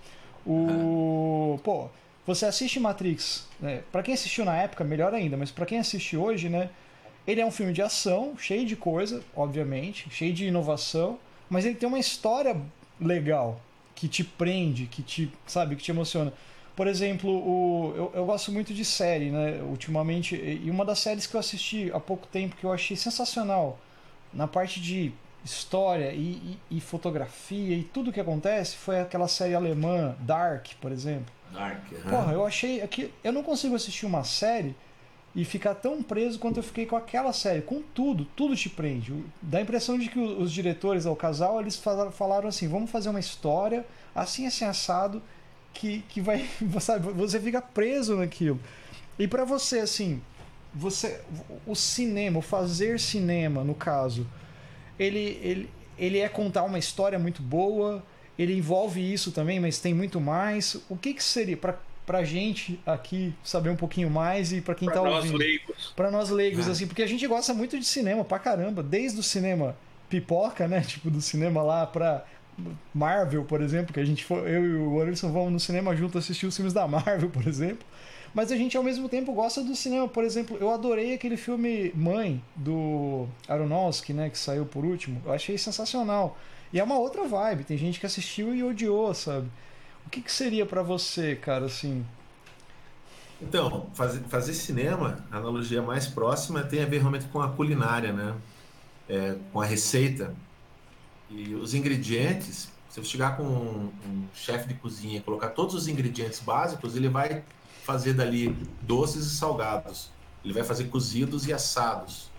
o 0.46 1.60
pô, 1.64 1.90
você 2.26 2.46
assiste 2.46 2.80
Matrix, 2.80 3.48
né? 3.60 3.82
Para 3.92 4.04
quem 4.04 4.14
assistiu 4.14 4.46
na 4.46 4.56
época, 4.56 4.84
melhor 4.84 5.12
ainda, 5.12 5.36
mas 5.36 5.50
para 5.50 5.66
quem 5.66 5.80
assiste 5.80 6.16
hoje, 6.16 6.50
né? 6.50 6.70
Ele 7.26 7.42
é 7.42 7.46
um 7.46 7.52
filme 7.52 7.74
de 7.74 7.82
ação, 7.82 8.38
cheio 8.38 8.66
de 8.66 8.76
coisa, 8.76 9.24
obviamente, 9.36 10.08
cheio 10.12 10.34
de 10.34 10.46
inovação, 10.46 11.18
mas 11.50 11.66
ele 11.66 11.76
tem 11.76 11.90
uma 11.90 12.00
história 12.00 12.56
legal, 13.00 13.60
que 13.96 14.08
te 14.08 14.24
prende, 14.24 14.86
que 14.86 15.02
te, 15.02 15.32
sabe, 15.48 15.76
que 15.76 15.84
te 15.84 15.90
emociona. 15.90 16.32
Por 16.76 16.86
exemplo, 16.86 17.30
o, 17.32 17.94
eu, 17.96 18.12
eu 18.16 18.26
gosto 18.26 18.52
muito 18.52 18.72
de 18.74 18.86
série, 18.86 19.32
né, 19.32 19.62
ultimamente, 19.64 20.36
e 20.36 20.70
uma 20.70 20.86
das 20.86 21.00
séries 21.00 21.26
que 21.26 21.36
eu 21.36 21.40
assisti 21.40 21.92
há 21.92 22.00
pouco 22.00 22.28
tempo 22.28 22.56
que 22.56 22.64
eu 22.64 22.72
achei 22.72 22.96
sensacional, 22.96 23.80
na 24.32 24.48
parte 24.48 24.80
de 24.80 25.12
história 25.44 26.12
e, 26.14 26.58
e, 26.72 26.78
e 26.78 26.82
fotografia 26.82 27.76
e 27.76 27.84
tudo 27.84 28.12
que 28.12 28.20
acontece, 28.20 28.76
foi 28.76 29.00
aquela 29.00 29.28
série 29.28 29.56
alemã, 29.56 30.16
Dark, 30.20 30.68
por 30.80 30.92
exemplo. 30.92 31.34
Dark, 31.52 31.92
uhum. 31.92 32.10
Porra, 32.10 32.34
eu 32.34 32.46
achei 32.46 32.86
que 32.88 33.12
eu 33.24 33.34
não 33.34 33.44
consigo 33.44 33.76
assistir 33.76 34.06
uma 34.06 34.24
série 34.24 34.76
e 35.34 35.46
ficar 35.46 35.76
tão 35.76 36.04
preso 36.04 36.38
quanto 36.38 36.58
eu 36.58 36.64
fiquei 36.64 36.86
com 36.86 36.96
aquela 36.96 37.32
série, 37.32 37.62
com 37.62 37.82
tudo, 37.82 38.26
tudo 38.36 38.56
te 38.56 38.70
prende. 38.70 39.14
Dá 39.42 39.60
a 39.60 39.62
impressão 39.62 39.98
de 39.98 40.10
que 40.10 40.20
os 40.20 40.52
diretores 40.52 41.06
ao 41.06 41.16
casal, 41.16 41.60
eles 41.62 41.82
falaram 42.12 42.48
assim, 42.50 42.68
vamos 42.68 42.92
fazer 42.92 43.10
uma 43.10 43.20
história 43.20 43.86
assim 44.14 44.46
assim 44.46 44.66
assado 44.66 45.22
que, 45.74 46.04
que 46.10 46.20
vai, 46.20 46.48
sabe, 46.82 47.12
você 47.14 47.40
fica 47.40 47.62
preso 47.62 48.18
naquilo. 48.18 48.60
E 49.18 49.28
para 49.28 49.46
você 49.46 49.80
assim, 49.80 50.22
você 50.74 51.22
o 51.66 51.76
cinema, 51.76 52.40
o 52.40 52.42
fazer 52.42 53.00
cinema, 53.00 53.64
no 53.64 53.74
caso, 53.74 54.28
ele 55.04 55.40
ele 55.42 55.70
ele 55.98 56.18
é 56.20 56.28
contar 56.28 56.64
uma 56.64 56.80
história 56.80 57.20
muito 57.20 57.42
boa, 57.42 58.04
ele 58.38 58.58
envolve 58.58 59.14
isso 59.14 59.32
também, 59.32 59.60
mas 59.60 59.80
tem 59.80 59.94
muito 59.94 60.20
mais. 60.20 60.76
O 60.90 60.96
que 60.96 61.14
que 61.14 61.24
seria 61.24 61.58
para 61.58 61.78
pra 62.06 62.24
gente 62.24 62.80
aqui 62.86 63.34
saber 63.44 63.70
um 63.70 63.76
pouquinho 63.76 64.10
mais 64.10 64.52
e 64.52 64.60
para 64.60 64.74
quem 64.76 64.88
pra 64.88 64.96
tá 64.96 65.02
ouvindo. 65.02 65.22
Para 65.22 65.32
nós 65.32 65.40
leigos. 65.40 65.94
Pra 65.96 66.12
nós 66.12 66.30
leigos, 66.30 66.68
assim, 66.68 66.88
porque 66.88 67.04
a 67.04 67.08
gente 67.08 67.26
gosta 67.28 67.54
muito 67.54 67.78
de 67.78 67.86
cinema 67.86 68.26
pra 68.26 68.40
caramba, 68.40 68.82
desde 68.82 69.20
o 69.20 69.24
cinema 69.24 69.76
pipoca, 70.10 70.68
né? 70.68 70.82
Tipo, 70.86 71.10
do 71.10 71.22
cinema 71.22 71.62
lá 71.62 71.86
pra 71.86 72.26
Marvel, 72.94 73.46
por 73.46 73.62
exemplo, 73.62 73.94
que 73.94 74.00
a 74.00 74.06
gente 74.06 74.26
foi, 74.26 74.40
eu 74.42 74.66
e 74.66 74.76
o 74.76 75.02
Anderson 75.02 75.32
vamos 75.32 75.54
no 75.54 75.60
cinema 75.60 75.96
junto 75.96 76.18
assistir 76.18 76.48
os 76.48 76.56
filmes 76.56 76.74
da 76.74 76.88
Marvel, 76.88 77.30
por 77.32 77.48
exemplo. 77.48 77.86
Mas 78.34 78.52
a 78.52 78.56
gente 78.56 78.78
ao 78.78 78.84
mesmo 78.84 79.10
tempo 79.10 79.34
gosta 79.34 79.62
do 79.62 79.76
cinema. 79.76 80.08
Por 80.08 80.24
exemplo, 80.24 80.58
eu 80.60 80.72
adorei 80.72 81.14
aquele 81.14 81.36
filme 81.36 81.92
Mãe 81.94 82.42
do 82.56 83.28
Aronofsky, 83.48 84.14
né, 84.14 84.30
que 84.30 84.38
saiu 84.38 84.66
por 84.66 84.86
último. 84.86 85.22
Eu 85.26 85.34
achei 85.34 85.58
sensacional. 85.58 86.38
E 86.72 86.80
é 86.80 86.84
uma 86.84 86.98
outra 86.98 87.28
vibe. 87.28 87.66
Tem 87.66 87.78
gente 87.78 88.00
que 88.00 88.06
assistiu 88.06 88.56
e 88.56 88.64
odiou, 88.64 89.14
sabe? 89.14 89.50
O 90.06 90.10
que, 90.10 90.22
que 90.22 90.32
seria 90.32 90.66
para 90.66 90.82
você, 90.82 91.36
cara, 91.36 91.66
assim? 91.66 92.06
Então, 93.42 93.88
fazer, 93.94 94.20
fazer 94.30 94.54
cinema, 94.54 95.26
a 95.32 95.38
analogia 95.38 95.82
mais 95.82 96.08
próxima 96.08 96.64
tem 96.64 96.84
a 96.84 96.86
ver 96.86 97.00
realmente 97.00 97.26
com 97.26 97.42
a 97.42 97.50
culinária, 97.50 98.14
né? 98.14 98.36
É, 99.10 99.36
com 99.52 99.60
a 99.60 99.66
receita. 99.66 100.34
E 101.30 101.56
os 101.56 101.74
ingredientes, 101.74 102.70
se 102.90 103.00
eu 103.00 103.04
chegar 103.04 103.36
com 103.36 103.44
um, 103.44 103.92
um 104.06 104.28
chefe 104.34 104.68
de 104.68 104.76
cozinha 104.76 105.18
e 105.18 105.22
colocar 105.22 105.50
todos 105.50 105.74
os 105.74 105.88
ingredientes 105.88 106.40
básicos, 106.40 106.96
ele 106.96 107.10
vai 107.10 107.44
fazer 107.92 108.14
dali 108.14 108.50
doces 108.82 109.26
e 109.26 109.36
salgados. 109.36 110.10
Ele 110.44 110.54
vai 110.54 110.64
fazer 110.64 110.86
cozidos 110.86 111.46
e 111.46 111.54
assados. 111.54 112.30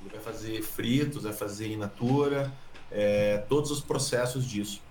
Ele 0.00 0.10
vai 0.10 0.20
fazer 0.20 0.62
fritos, 0.62 1.22
vai 1.24 1.32
fazer 1.32 1.72
in 1.72 1.76
natura, 1.76 2.52
é, 2.90 3.38
todos 3.48 3.70
os 3.70 3.80
processos 3.80 4.44
disso. 4.44 4.82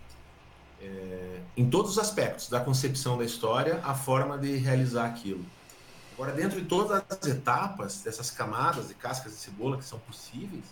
É, 0.81 1.39
em 1.55 1.69
todos 1.69 1.91
os 1.91 1.99
aspectos, 1.99 2.49
da 2.49 2.59
concepção 2.59 3.17
da 3.17 3.23
história, 3.23 3.79
a 3.83 3.93
forma 3.93 4.37
de 4.37 4.57
realizar 4.57 5.05
aquilo. 5.05 5.45
Agora, 6.13 6.31
dentro 6.31 6.59
de 6.59 6.67
todas 6.67 7.03
as 7.09 7.27
etapas, 7.27 8.01
dessas 8.01 8.29
camadas 8.31 8.87
de 8.87 8.93
cascas 8.95 9.33
de 9.33 9.37
cebola 9.37 9.77
que 9.77 9.85
são 9.85 9.99
possíveis, 9.99 10.65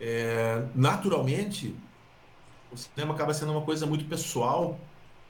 é, 0.00 0.64
naturalmente, 0.74 1.74
o 2.70 2.76
cinema 2.76 3.14
acaba 3.14 3.32
sendo 3.32 3.52
uma 3.52 3.62
coisa 3.62 3.86
muito 3.86 4.04
pessoal, 4.04 4.78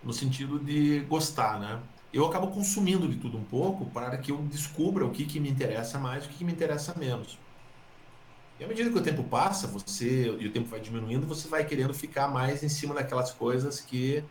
no 0.02 0.12
sentido 0.12 0.58
de 0.58 1.00
gostar, 1.00 1.60
né? 1.60 1.78
Eu 2.12 2.26
acabo 2.26 2.48
consumindo 2.48 3.08
de 3.08 3.16
tudo 3.16 3.38
um 3.38 3.44
pouco 3.44 3.86
para 3.86 4.18
que 4.18 4.30
eu 4.30 4.38
descubra 4.42 5.04
o 5.04 5.10
que, 5.10 5.24
que 5.24 5.40
me 5.40 5.48
interessa 5.48 5.98
mais 5.98 6.26
o 6.26 6.28
que, 6.28 6.36
que 6.36 6.44
me 6.44 6.52
interessa 6.52 6.94
menos. 6.94 7.38
E 8.60 8.64
à 8.64 8.68
medida 8.68 8.90
que 8.90 8.98
o 8.98 9.02
tempo 9.02 9.24
passa, 9.24 9.66
você 9.66 10.26
e 10.38 10.46
o 10.46 10.52
tempo 10.52 10.68
vai 10.68 10.78
diminuindo, 10.78 11.26
você 11.26 11.48
vai 11.48 11.64
querendo 11.64 11.94
ficar 11.94 12.28
mais 12.28 12.62
em 12.62 12.68
cima 12.68 12.94
daquelas 12.94 13.32
coisas 13.32 13.80
que 13.80 14.22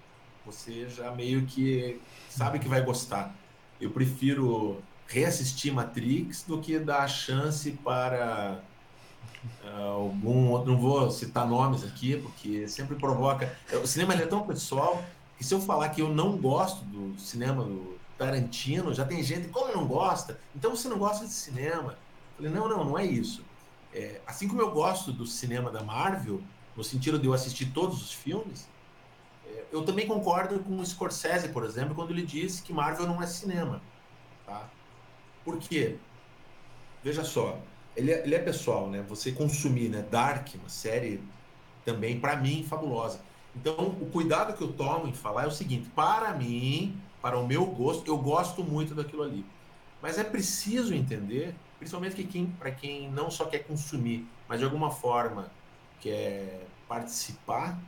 você 0.45 0.87
já 0.89 1.11
meio 1.11 1.45
que 1.45 1.99
sabe 2.29 2.59
que 2.59 2.67
vai 2.67 2.81
gostar. 2.81 3.35
Eu 3.79 3.89
prefiro 3.89 4.81
reassistir 5.07 5.73
Matrix 5.73 6.43
do 6.43 6.59
que 6.59 6.79
dar 6.79 7.07
chance 7.07 7.71
para 7.83 8.59
uh, 9.63 9.81
algum 9.81 10.49
outro. 10.49 10.71
Não 10.71 10.79
vou 10.79 11.11
citar 11.11 11.47
nomes 11.47 11.83
aqui, 11.83 12.15
porque 12.15 12.67
sempre 12.67 12.95
provoca. 12.95 13.53
O 13.83 13.87
cinema 13.87 14.13
é 14.13 14.25
tão 14.25 14.45
pessoal 14.45 15.03
que 15.41 15.47
se 15.47 15.55
eu 15.55 15.59
falar 15.59 15.89
que 15.89 16.03
eu 16.03 16.13
não 16.13 16.37
gosto 16.37 16.85
do 16.85 17.19
cinema 17.19 17.63
do 17.63 17.97
Tarantino, 18.15 18.93
já 18.93 19.03
tem 19.03 19.23
gente, 19.23 19.47
como 19.47 19.73
não 19.73 19.87
gosta? 19.87 20.39
Então 20.55 20.75
você 20.75 20.87
não 20.87 20.99
gosta 20.99 21.25
de 21.25 21.33
cinema? 21.33 21.97
Eu 22.37 22.45
falei, 22.45 22.51
não, 22.51 22.69
não, 22.69 22.85
não 22.85 22.99
é 22.99 23.03
isso. 23.03 23.43
É, 23.91 24.21
assim 24.27 24.47
como 24.47 24.61
eu 24.61 24.69
gosto 24.69 25.11
do 25.11 25.25
cinema 25.25 25.71
da 25.71 25.83
Marvel, 25.83 26.43
no 26.77 26.83
sentido 26.83 27.17
de 27.17 27.25
eu 27.25 27.33
assistir 27.33 27.71
todos 27.71 28.03
os 28.03 28.13
filmes, 28.13 28.69
é, 29.47 29.65
eu 29.71 29.83
também 29.83 30.05
concordo 30.05 30.59
com 30.59 30.77
o 30.77 30.85
Scorsese, 30.85 31.49
por 31.49 31.63
exemplo, 31.63 31.95
quando 31.95 32.11
ele 32.11 32.23
diz 32.23 32.59
que 32.59 32.71
Marvel 32.71 33.07
não 33.07 33.19
é 33.19 33.25
cinema. 33.25 33.81
Tá? 34.45 34.69
Por 35.43 35.57
quê? 35.57 35.97
Veja 37.03 37.23
só, 37.23 37.57
ele 37.95 38.11
é, 38.11 38.23
ele 38.23 38.35
é 38.35 38.39
pessoal, 38.39 38.91
né? 38.91 39.03
Você 39.09 39.31
consumir, 39.31 39.89
né? 39.89 40.03
Dark, 40.03 40.49
uma 40.53 40.69
série 40.69 41.19
também, 41.83 42.19
para 42.19 42.35
mim, 42.35 42.63
fabulosa. 42.63 43.30
Então, 43.55 43.87
o 43.99 44.09
cuidado 44.11 44.55
que 44.55 44.63
eu 44.63 44.71
tomo 44.71 45.07
em 45.07 45.13
falar 45.13 45.43
é 45.43 45.47
o 45.47 45.51
seguinte: 45.51 45.89
para 45.95 46.33
mim, 46.33 46.99
para 47.21 47.37
o 47.37 47.45
meu 47.45 47.65
gosto, 47.65 48.07
eu 48.07 48.17
gosto 48.17 48.63
muito 48.63 48.95
daquilo 48.95 49.23
ali. 49.23 49.45
Mas 50.01 50.17
é 50.17 50.23
preciso 50.23 50.93
entender 50.93 51.55
principalmente 51.81 52.15
que 52.15 52.23
quem, 52.23 52.45
para 52.45 52.69
quem 52.69 53.09
não 53.09 53.31
só 53.31 53.45
quer 53.45 53.59
consumir, 53.65 54.27
mas 54.47 54.59
de 54.59 54.65
alguma 54.65 54.91
forma 54.91 55.51
quer 55.99 56.67
participar. 56.87 57.79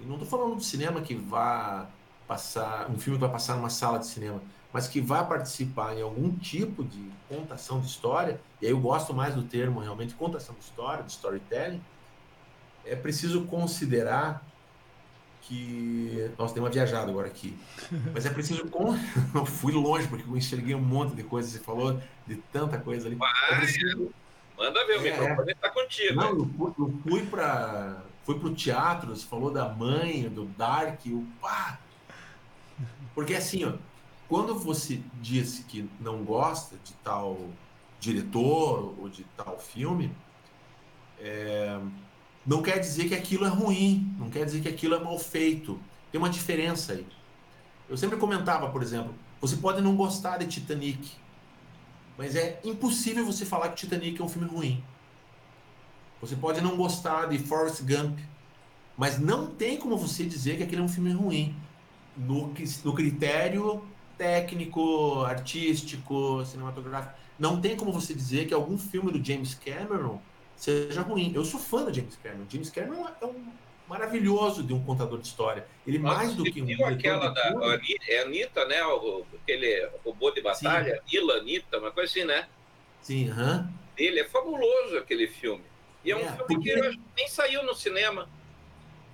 E 0.00 0.02
não 0.02 0.14
estou 0.14 0.28
falando 0.28 0.56
do 0.56 0.64
cinema 0.64 1.00
que 1.00 1.14
vá 1.14 1.86
passar, 2.26 2.90
um 2.90 2.98
filme 2.98 3.16
que 3.16 3.20
vai 3.20 3.30
passar 3.30 3.54
numa 3.54 3.70
sala 3.70 4.00
de 4.00 4.06
cinema, 4.08 4.42
mas 4.72 4.88
que 4.88 5.00
vai 5.00 5.24
participar 5.24 5.96
em 5.96 6.02
algum 6.02 6.36
tipo 6.38 6.82
de 6.82 7.08
contação 7.28 7.78
de 7.78 7.86
história, 7.86 8.40
e 8.60 8.66
aí 8.66 8.72
eu 8.72 8.80
gosto 8.80 9.14
mais 9.14 9.32
do 9.32 9.44
termo 9.44 9.78
realmente 9.78 10.14
contação 10.14 10.56
de 10.56 10.64
história, 10.64 11.04
de 11.04 11.12
storytelling, 11.12 11.80
é 12.84 12.96
preciso 12.96 13.44
considerar 13.44 14.44
que. 15.48 16.30
Nossa, 16.38 16.52
tem 16.52 16.62
uma 16.62 16.68
viajada 16.68 17.10
agora 17.10 17.26
aqui. 17.26 17.56
Mas 18.12 18.26
é 18.26 18.30
preciso. 18.30 18.62
Eu 19.34 19.46
fui 19.46 19.72
longe, 19.72 20.06
porque 20.06 20.28
eu 20.28 20.36
enxerguei 20.36 20.74
um 20.74 20.80
monte 20.80 21.14
de 21.14 21.22
coisa. 21.22 21.48
Você 21.48 21.58
falou 21.58 22.00
de 22.26 22.36
tanta 22.52 22.78
coisa 22.78 23.08
ali. 23.08 23.16
Vai, 23.16 23.30
é 23.50 23.56
preciso... 23.56 24.10
Manda 24.56 24.84
ver, 24.86 24.98
o 24.98 25.06
é, 25.06 25.10
microfone 25.10 25.52
está 25.52 25.70
contigo. 25.70 26.14
Não, 26.14 26.30
eu 26.30 26.46
fui, 26.46 26.72
eu 26.78 26.94
fui 27.02 27.26
para. 27.26 28.02
Fui 28.24 28.38
pro 28.38 28.54
teatro, 28.54 29.16
você 29.16 29.24
falou 29.24 29.50
da 29.50 29.68
mãe, 29.70 30.28
do 30.28 30.44
Dark, 30.44 31.00
o 31.06 31.26
pá! 31.40 31.78
Porque 33.14 33.34
assim, 33.34 33.64
ó, 33.64 33.72
quando 34.28 34.54
você 34.58 35.00
disse 35.14 35.62
que 35.64 35.88
não 35.98 36.22
gosta 36.24 36.76
de 36.84 36.92
tal 37.02 37.48
diretor 37.98 38.94
ou 38.98 39.08
de 39.08 39.24
tal 39.36 39.58
filme, 39.58 40.12
é, 41.18 41.80
não 42.48 42.62
quer 42.62 42.78
dizer 42.78 43.08
que 43.08 43.14
aquilo 43.14 43.44
é 43.44 43.48
ruim, 43.48 44.10
não 44.18 44.30
quer 44.30 44.46
dizer 44.46 44.62
que 44.62 44.68
aquilo 44.68 44.94
é 44.94 44.98
mal 44.98 45.18
feito. 45.18 45.78
Tem 46.10 46.18
uma 46.18 46.30
diferença 46.30 46.94
aí. 46.94 47.06
Eu 47.86 47.96
sempre 47.98 48.16
comentava, 48.16 48.70
por 48.70 48.82
exemplo, 48.82 49.14
você 49.38 49.54
pode 49.54 49.82
não 49.82 49.94
gostar 49.94 50.38
de 50.38 50.46
Titanic, 50.46 51.10
mas 52.16 52.34
é 52.34 52.58
impossível 52.64 53.26
você 53.26 53.44
falar 53.44 53.68
que 53.68 53.76
Titanic 53.76 54.18
é 54.18 54.24
um 54.24 54.28
filme 54.30 54.48
ruim. 54.48 54.82
Você 56.22 56.36
pode 56.36 56.62
não 56.62 56.74
gostar 56.74 57.26
de 57.26 57.38
Forrest 57.38 57.82
Gump, 57.82 58.18
mas 58.96 59.18
não 59.18 59.48
tem 59.48 59.76
como 59.76 59.98
você 59.98 60.24
dizer 60.24 60.56
que 60.56 60.62
aquele 60.62 60.80
é 60.80 60.84
um 60.84 60.88
filme 60.88 61.12
ruim. 61.12 61.54
No, 62.16 62.54
no 62.82 62.94
critério 62.94 63.84
técnico, 64.16 65.22
artístico, 65.22 66.44
cinematográfico. 66.46 67.14
Não 67.38 67.60
tem 67.60 67.76
como 67.76 67.92
você 67.92 68.14
dizer 68.14 68.48
que 68.48 68.54
algum 68.54 68.78
filme 68.78 69.12
do 69.12 69.22
James 69.22 69.52
Cameron 69.52 70.18
seja 70.58 71.02
ruim. 71.02 71.32
Eu 71.34 71.44
sou 71.44 71.60
fã 71.60 71.84
do 71.84 71.94
James 71.94 72.18
Cameron. 72.22 72.44
James 72.48 72.70
Cameron 72.70 73.08
é 73.20 73.26
um 73.26 73.52
maravilhoso 73.88 74.62
de 74.62 74.74
um 74.74 74.84
contador 74.84 75.18
de 75.18 75.26
história. 75.26 75.66
Ele 75.86 75.98
Mas 75.98 76.16
mais 76.16 76.34
do 76.34 76.44
que 76.44 76.60
um 76.60 76.86
aquela 76.86 77.28
da 77.28 77.54
é 78.08 78.22
Anitta, 78.22 78.66
né? 78.66 78.84
O, 78.84 79.24
aquele 79.42 79.88
robô 80.04 80.30
de 80.30 80.42
batalha, 80.42 81.02
Sim. 81.08 81.16
Ila 81.16 81.34
Anitta, 81.38 81.78
uma 81.78 81.90
coisa 81.90 82.10
assim, 82.10 82.24
né? 82.24 82.46
Sim, 83.00 83.30
aham. 83.30 83.68
Uh 83.70 83.78
Ele 83.96 84.20
é 84.20 84.24
fabuloso 84.24 84.98
aquele 84.98 85.26
filme. 85.26 85.64
E 86.04 86.12
é, 86.12 86.14
é 86.14 86.16
um 86.16 86.20
filme 86.20 86.44
porque... 86.46 86.74
que 86.74 87.00
nem 87.16 87.28
saiu 87.28 87.62
no 87.64 87.74
cinema. 87.74 88.28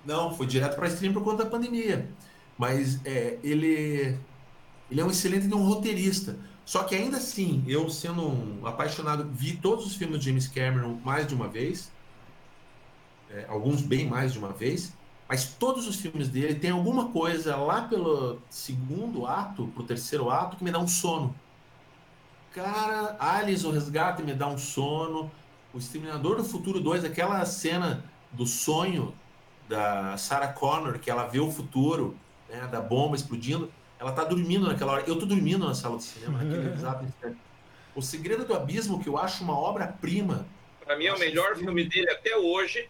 Não, 0.03 0.35
foi 0.35 0.45
direto 0.45 0.75
para 0.75 0.87
stream 0.87 1.13
por 1.13 1.23
conta 1.23 1.43
da 1.45 1.49
pandemia. 1.49 2.07
Mas 2.57 3.03
é, 3.05 3.39
ele, 3.43 4.17
ele 4.91 5.01
é 5.01 5.03
um 5.03 5.09
excelente 5.09 5.47
de 5.47 5.53
um 5.53 5.63
roteirista. 5.63 6.37
Só 6.65 6.83
que 6.83 6.95
ainda 6.95 7.17
assim, 7.17 7.63
eu 7.67 7.89
sendo 7.89 8.27
um 8.27 8.65
apaixonado, 8.65 9.29
vi 9.31 9.55
todos 9.55 9.85
os 9.85 9.95
filmes 9.95 10.19
de 10.19 10.25
James 10.25 10.47
Cameron 10.47 10.99
mais 11.03 11.27
de 11.27 11.35
uma 11.35 11.47
vez, 11.47 11.91
é, 13.29 13.45
alguns 13.47 13.81
bem 13.81 14.07
mais 14.07 14.33
de 14.33 14.39
uma 14.39 14.51
vez, 14.51 14.91
mas 15.29 15.45
todos 15.45 15.87
os 15.87 15.97
filmes 15.97 16.27
dele 16.27 16.55
tem 16.55 16.71
alguma 16.71 17.09
coisa 17.09 17.55
lá 17.55 17.83
pelo 17.83 18.39
segundo 18.49 19.27
ato, 19.27 19.67
pro 19.67 19.83
terceiro 19.83 20.29
ato, 20.29 20.57
que 20.57 20.63
me 20.63 20.71
dá 20.71 20.79
um 20.79 20.87
sono. 20.87 21.35
Cara, 22.53 23.15
Alice, 23.19 23.65
o 23.65 23.71
Resgate 23.71 24.23
me 24.23 24.33
dá 24.33 24.47
um 24.47 24.57
sono. 24.57 25.29
O 25.73 25.77
Exterminador 25.77 26.37
do 26.37 26.43
Futuro 26.45 26.79
2, 26.79 27.03
aquela 27.03 27.45
cena 27.45 28.05
do 28.31 28.45
sonho 28.45 29.13
da 29.67 30.15
Sarah 30.17 30.47
Connor, 30.53 30.99
que 30.99 31.11
ela 31.11 31.25
vê 31.25 31.39
o 31.39 31.51
futuro, 31.51 32.15
né, 32.47 32.67
da 32.67 32.79
bomba 32.79 33.15
explodindo, 33.15 33.69
ela 34.05 34.13
tá 34.13 34.23
dormindo 34.23 34.67
naquela 34.67 34.93
hora. 34.93 35.03
Eu 35.07 35.17
tô 35.17 35.25
dormindo 35.25 35.65
na 35.65 35.73
sala 35.73 35.97
de 35.97 36.03
cinema, 36.03 36.43
naquele 36.43 36.71
exato 36.71 37.03
instante. 37.03 37.37
O 37.95 38.03
Segredo 38.03 38.45
do 38.45 38.53
Abismo, 38.53 39.01
que 39.01 39.09
eu 39.09 39.17
acho 39.17 39.43
uma 39.43 39.57
obra-prima. 39.57 40.45
Para 40.83 40.95
mim 40.95 41.05
é 41.05 41.13
o 41.13 41.17
melhor 41.17 41.55
filme 41.55 41.83
dele 41.85 42.11
até 42.11 42.37
hoje, 42.37 42.87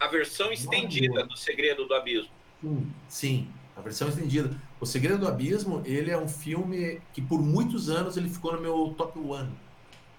a 0.00 0.08
versão 0.08 0.50
estendida 0.50 1.24
do 1.24 1.36
Segredo 1.36 1.86
do 1.86 1.94
Abismo. 1.94 2.30
Sim, 2.60 2.92
sim, 3.08 3.48
a 3.76 3.80
versão 3.80 4.08
estendida. 4.08 4.50
O 4.80 4.86
Segredo 4.86 5.20
do 5.20 5.28
Abismo, 5.28 5.80
ele 5.84 6.10
é 6.10 6.18
um 6.18 6.26
filme 6.26 7.00
que 7.12 7.22
por 7.22 7.40
muitos 7.40 7.88
anos 7.88 8.16
ele 8.16 8.28
ficou 8.28 8.52
no 8.52 8.60
meu 8.60 8.92
top 8.98 9.16
one 9.20 9.52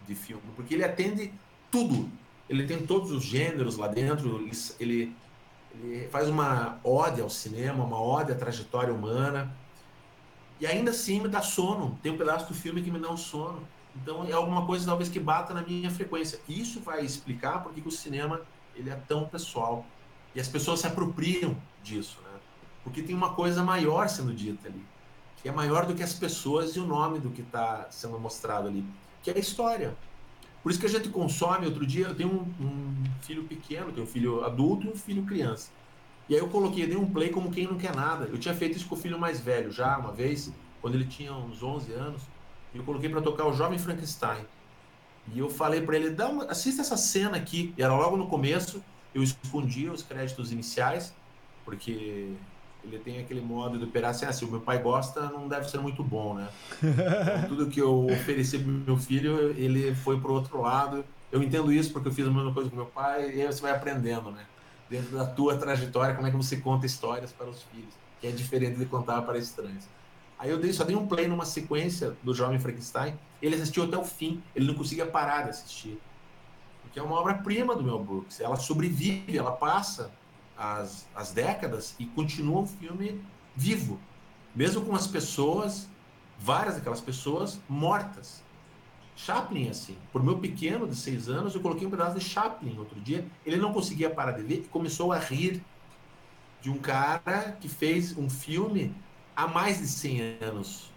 de 0.07 0.15
filme, 0.15 0.43
porque 0.55 0.73
ele 0.73 0.85
atende 0.85 1.33
tudo. 1.69 2.09
Ele 2.47 2.65
tem 2.65 2.85
todos 2.85 3.11
os 3.11 3.23
gêneros 3.23 3.75
lá 3.75 3.89
dentro, 3.89 4.47
ele, 4.79 5.13
ele 5.69 6.07
faz 6.09 6.29
uma 6.29 6.79
ode 6.81 7.19
ao 7.19 7.29
cinema, 7.29 7.83
uma 7.83 8.01
ode 8.01 8.31
à 8.31 8.35
trajetória 8.35 8.93
humana. 8.93 9.53
E 10.59 10.67
ainda 10.67 10.91
assim 10.91 11.21
me 11.21 11.27
dá 11.27 11.41
sono. 11.41 11.97
Tem 12.03 12.11
um 12.11 12.17
pedaço 12.17 12.47
do 12.47 12.53
filme 12.53 12.81
que 12.81 12.91
me 12.91 12.99
dá 12.99 13.09
um 13.09 13.17
sono. 13.17 13.65
Então 13.95 14.25
é 14.25 14.31
alguma 14.33 14.65
coisa 14.65 14.85
talvez 14.85 15.09
que 15.09 15.19
bata 15.19 15.53
na 15.53 15.61
minha 15.61 15.89
frequência. 15.89 16.39
Isso 16.47 16.79
vai 16.81 17.03
explicar 17.03 17.63
porque 17.63 17.81
o 17.85 17.91
cinema 17.91 18.41
ele 18.75 18.89
é 18.89 18.95
tão 18.95 19.27
pessoal 19.27 19.85
e 20.35 20.39
as 20.39 20.47
pessoas 20.47 20.79
se 20.79 20.87
apropriam 20.87 21.55
disso, 21.83 22.19
né? 22.23 22.39
Porque 22.83 23.01
tem 23.01 23.15
uma 23.15 23.33
coisa 23.33 23.63
maior 23.63 24.07
sendo 24.07 24.33
dita 24.33 24.67
ali, 24.67 24.83
que 25.41 25.49
é 25.49 25.51
maior 25.51 25.85
do 25.85 25.95
que 25.95 26.03
as 26.03 26.13
pessoas 26.13 26.75
e 26.75 26.79
o 26.79 26.85
nome 26.85 27.19
do 27.19 27.29
que 27.29 27.41
está 27.41 27.87
sendo 27.89 28.19
mostrado 28.19 28.67
ali, 28.67 28.85
que 29.21 29.31
é 29.31 29.35
a 29.35 29.39
história. 29.39 29.97
Por 30.61 30.71
isso 30.71 30.79
que 30.79 30.85
a 30.85 30.89
gente 30.89 31.09
consome. 31.09 31.65
Outro 31.65 31.85
dia 31.85 32.07
eu 32.07 32.15
tenho 32.15 32.29
um, 32.29 32.65
um 32.65 33.03
filho 33.21 33.43
pequeno, 33.45 33.91
tenho 33.91 34.05
um 34.05 34.09
filho 34.09 34.43
adulto 34.43 34.87
e 34.87 34.89
um 34.89 34.95
filho 34.95 35.25
criança. 35.25 35.71
E 36.29 36.35
aí 36.35 36.39
eu 36.39 36.47
coloquei, 36.47 36.85
dei 36.85 36.95
um 36.95 37.09
play 37.09 37.29
como 37.29 37.51
quem 37.51 37.65
não 37.65 37.77
quer 37.77 37.95
nada. 37.95 38.25
Eu 38.25 38.37
tinha 38.37 38.53
feito 38.53 38.77
isso 38.77 38.87
com 38.87 38.93
o 38.93 38.97
filho 38.97 39.17
mais 39.17 39.39
velho 39.39 39.71
já 39.71 39.97
uma 39.97 40.11
vez, 40.11 40.53
quando 40.79 40.93
ele 40.93 41.05
tinha 41.05 41.33
uns 41.33 41.63
11 41.63 41.91
anos. 41.93 42.21
E 42.73 42.77
eu 42.77 42.83
coloquei 42.83 43.09
para 43.09 43.19
tocar 43.19 43.45
o 43.47 43.53
Jovem 43.53 43.79
Frankenstein. 43.79 44.45
E 45.33 45.39
eu 45.39 45.49
falei 45.49 45.81
para 45.81 45.95
ele, 45.95 46.11
Dá 46.11 46.27
uma, 46.27 46.45
assista 46.45 46.81
essa 46.81 46.95
cena 46.95 47.35
aqui. 47.35 47.73
E 47.75 47.81
era 47.81 47.95
logo 47.95 48.15
no 48.15 48.27
começo, 48.27 48.83
eu 49.13 49.23
escondia 49.23 49.91
os 49.91 50.03
créditos 50.03 50.51
iniciais, 50.51 51.13
porque 51.65 52.31
ele 52.83 52.99
tem 52.99 53.19
aquele 53.19 53.41
modo 53.41 53.79
de 53.79 53.85
operar 53.85 54.11
assim, 54.11 54.25
ah, 54.25 54.31
se 54.31 54.45
o 54.45 54.47
meu 54.47 54.61
pai 54.61 54.77
gosta, 54.77 55.21
não 55.29 55.47
deve 55.47 55.67
ser 55.67 55.79
muito 55.79 56.03
bom, 56.03 56.35
né? 56.35 56.47
Então, 56.81 57.49
tudo 57.49 57.67
que 57.67 57.81
eu 57.81 58.05
ofereci 58.05 58.59
pro 58.59 58.71
meu 58.71 58.97
filho, 58.97 59.51
ele 59.57 59.95
foi 59.95 60.19
pro 60.19 60.33
outro 60.33 60.61
lado. 60.61 61.03
Eu 61.31 61.41
entendo 61.43 61.71
isso 61.71 61.91
porque 61.91 62.07
eu 62.07 62.13
fiz 62.13 62.27
a 62.27 62.31
mesma 62.31 62.53
coisa 62.53 62.69
com 62.69 62.75
meu 62.75 62.85
pai, 62.85 63.35
e 63.35 63.41
aí 63.41 63.47
você 63.47 63.61
vai 63.61 63.71
aprendendo, 63.71 64.31
né? 64.31 64.45
Dentro 64.89 65.15
da 65.15 65.25
tua 65.25 65.55
trajetória, 65.57 66.15
como 66.15 66.27
é 66.27 66.31
que 66.31 66.37
você 66.37 66.57
conta 66.57 66.85
histórias 66.85 67.31
para 67.31 67.47
os 67.47 67.61
filhos, 67.63 67.93
que 68.19 68.27
é 68.27 68.31
diferente 68.31 68.77
de 68.77 68.85
contar 68.85 69.21
para 69.21 69.37
estranhos. 69.37 69.85
Aí 70.37 70.49
eu 70.49 70.57
dei, 70.57 70.71
só 70.71 70.83
dei 70.83 70.95
um 70.95 71.05
play 71.05 71.27
numa 71.27 71.45
sequência 71.45 72.15
do 72.23 72.33
Jovem 72.33 72.57
Frankenstein, 72.59 73.19
ele 73.41 73.55
assistiu 73.55 73.83
até 73.83 73.97
o 73.97 74.05
fim, 74.05 74.41
ele 74.55 74.65
não 74.65 74.73
conseguia 74.73 75.05
parar 75.05 75.43
de 75.43 75.49
assistir. 75.49 75.99
Porque 76.81 76.97
é 76.97 77.03
uma 77.03 77.19
obra-prima 77.19 77.75
do 77.75 77.83
Mel 77.83 78.03
Brooks, 78.03 78.39
ela 78.39 78.55
sobrevive, 78.55 79.37
ela 79.37 79.51
passa 79.51 80.11
as, 80.57 81.07
as 81.13 81.31
décadas 81.31 81.95
e 81.99 82.05
continua 82.05 82.61
um 82.61 82.67
filme 82.67 83.21
vivo, 83.55 83.99
mesmo 84.55 84.83
com 84.85 84.95
as 84.95 85.07
pessoas, 85.07 85.87
várias 86.39 86.75
daquelas 86.75 87.01
pessoas 87.01 87.59
mortas. 87.67 88.41
Chaplin, 89.25 89.69
assim, 89.69 89.97
por 90.13 90.23
meu 90.23 90.37
pequeno 90.37 90.87
de 90.87 90.95
seis 90.95 91.27
anos, 91.27 91.53
eu 91.53 91.59
coloquei 91.59 91.85
um 91.85 91.91
pedaço 91.91 92.17
de 92.17 92.23
Chaplin 92.23 92.77
outro 92.77 92.97
dia, 93.01 93.27
ele 93.45 93.57
não 93.57 93.73
conseguia 93.73 94.09
parar 94.09 94.31
de 94.31 94.43
ver 94.43 94.55
e 94.55 94.61
começou 94.67 95.11
a 95.11 95.19
rir 95.19 95.61
de 96.61 96.69
um 96.69 96.77
cara 96.77 97.57
que 97.59 97.67
fez 97.67 98.17
um 98.17 98.29
filme 98.29 98.95
há 99.35 99.45
mais 99.45 99.79
de 99.79 99.87
100 99.87 100.37
anos. 100.41 100.89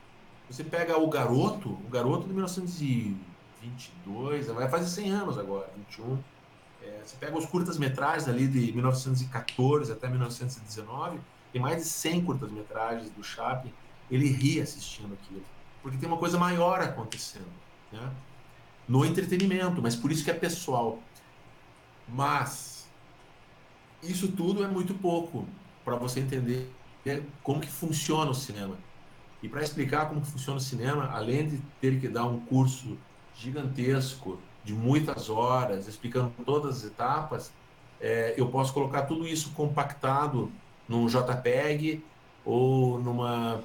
Você 0.49 0.62
pega 0.62 0.97
o 0.97 1.09
Garoto, 1.09 1.70
o 1.70 1.89
Garoto 1.91 2.29
de 2.29 2.35
1922, 2.35 4.47
vai 4.47 4.68
fazer 4.68 4.87
100 4.87 5.11
anos 5.11 5.37
agora, 5.37 5.68
21. 5.77 6.16
É, 6.81 7.01
você 7.05 7.16
pega 7.16 7.37
os 7.37 7.47
curtas-metragens 7.47 8.29
ali 8.29 8.47
de 8.47 8.73
1914 8.73 9.91
até 9.91 10.09
1919, 10.09 11.18
tem 11.53 11.61
mais 11.61 11.79
de 11.79 11.89
100 11.89 12.25
curtas-metragens 12.25 13.11
do 13.11 13.25
Chaplin. 13.25 13.75
Ele 14.09 14.29
ri 14.29 14.61
assistindo 14.61 15.12
aquilo, 15.14 15.43
porque 15.83 15.99
tem 15.99 16.09
uma 16.09 16.18
coisa 16.18 16.39
maior 16.39 16.81
acontecendo, 16.81 17.51
né? 17.93 18.11
No 18.88 19.05
entretenimento, 19.05 19.80
mas 19.80 19.95
por 19.95 20.11
isso 20.11 20.24
que 20.24 20.30
é 20.30 20.34
pessoal. 20.34 20.99
Mas 22.09 22.88
isso 24.03 24.32
tudo 24.32 24.64
é 24.64 24.68
muito 24.68 24.95
pouco 24.95 25.47
para 25.84 25.97
você 25.97 26.20
entender 26.20 26.70
como 27.43 27.61
que 27.61 27.68
funciona 27.68 28.30
o 28.30 28.34
cinema. 28.34 28.76
E 29.43 29.49
para 29.49 29.62
explicar 29.62 30.09
como 30.09 30.24
funciona 30.24 30.59
o 30.59 30.62
cinema, 30.62 31.11
além 31.12 31.49
de 31.49 31.59
ter 31.80 32.01
que 32.01 32.09
dar 32.09 32.26
um 32.26 32.40
curso 32.40 32.97
gigantesco 33.34 34.38
de 34.64 34.72
muitas 34.72 35.28
horas, 35.28 35.88
explicando 35.88 36.32
todas 36.45 36.78
as 36.78 36.84
etapas, 36.84 37.53
é, 38.01 38.34
eu 38.36 38.49
posso 38.49 38.72
colocar 38.72 39.03
tudo 39.03 39.26
isso 39.26 39.51
compactado 39.51 40.51
num 40.88 41.07
JPEG 41.07 42.05
ou 42.45 42.99
numa 43.01 43.62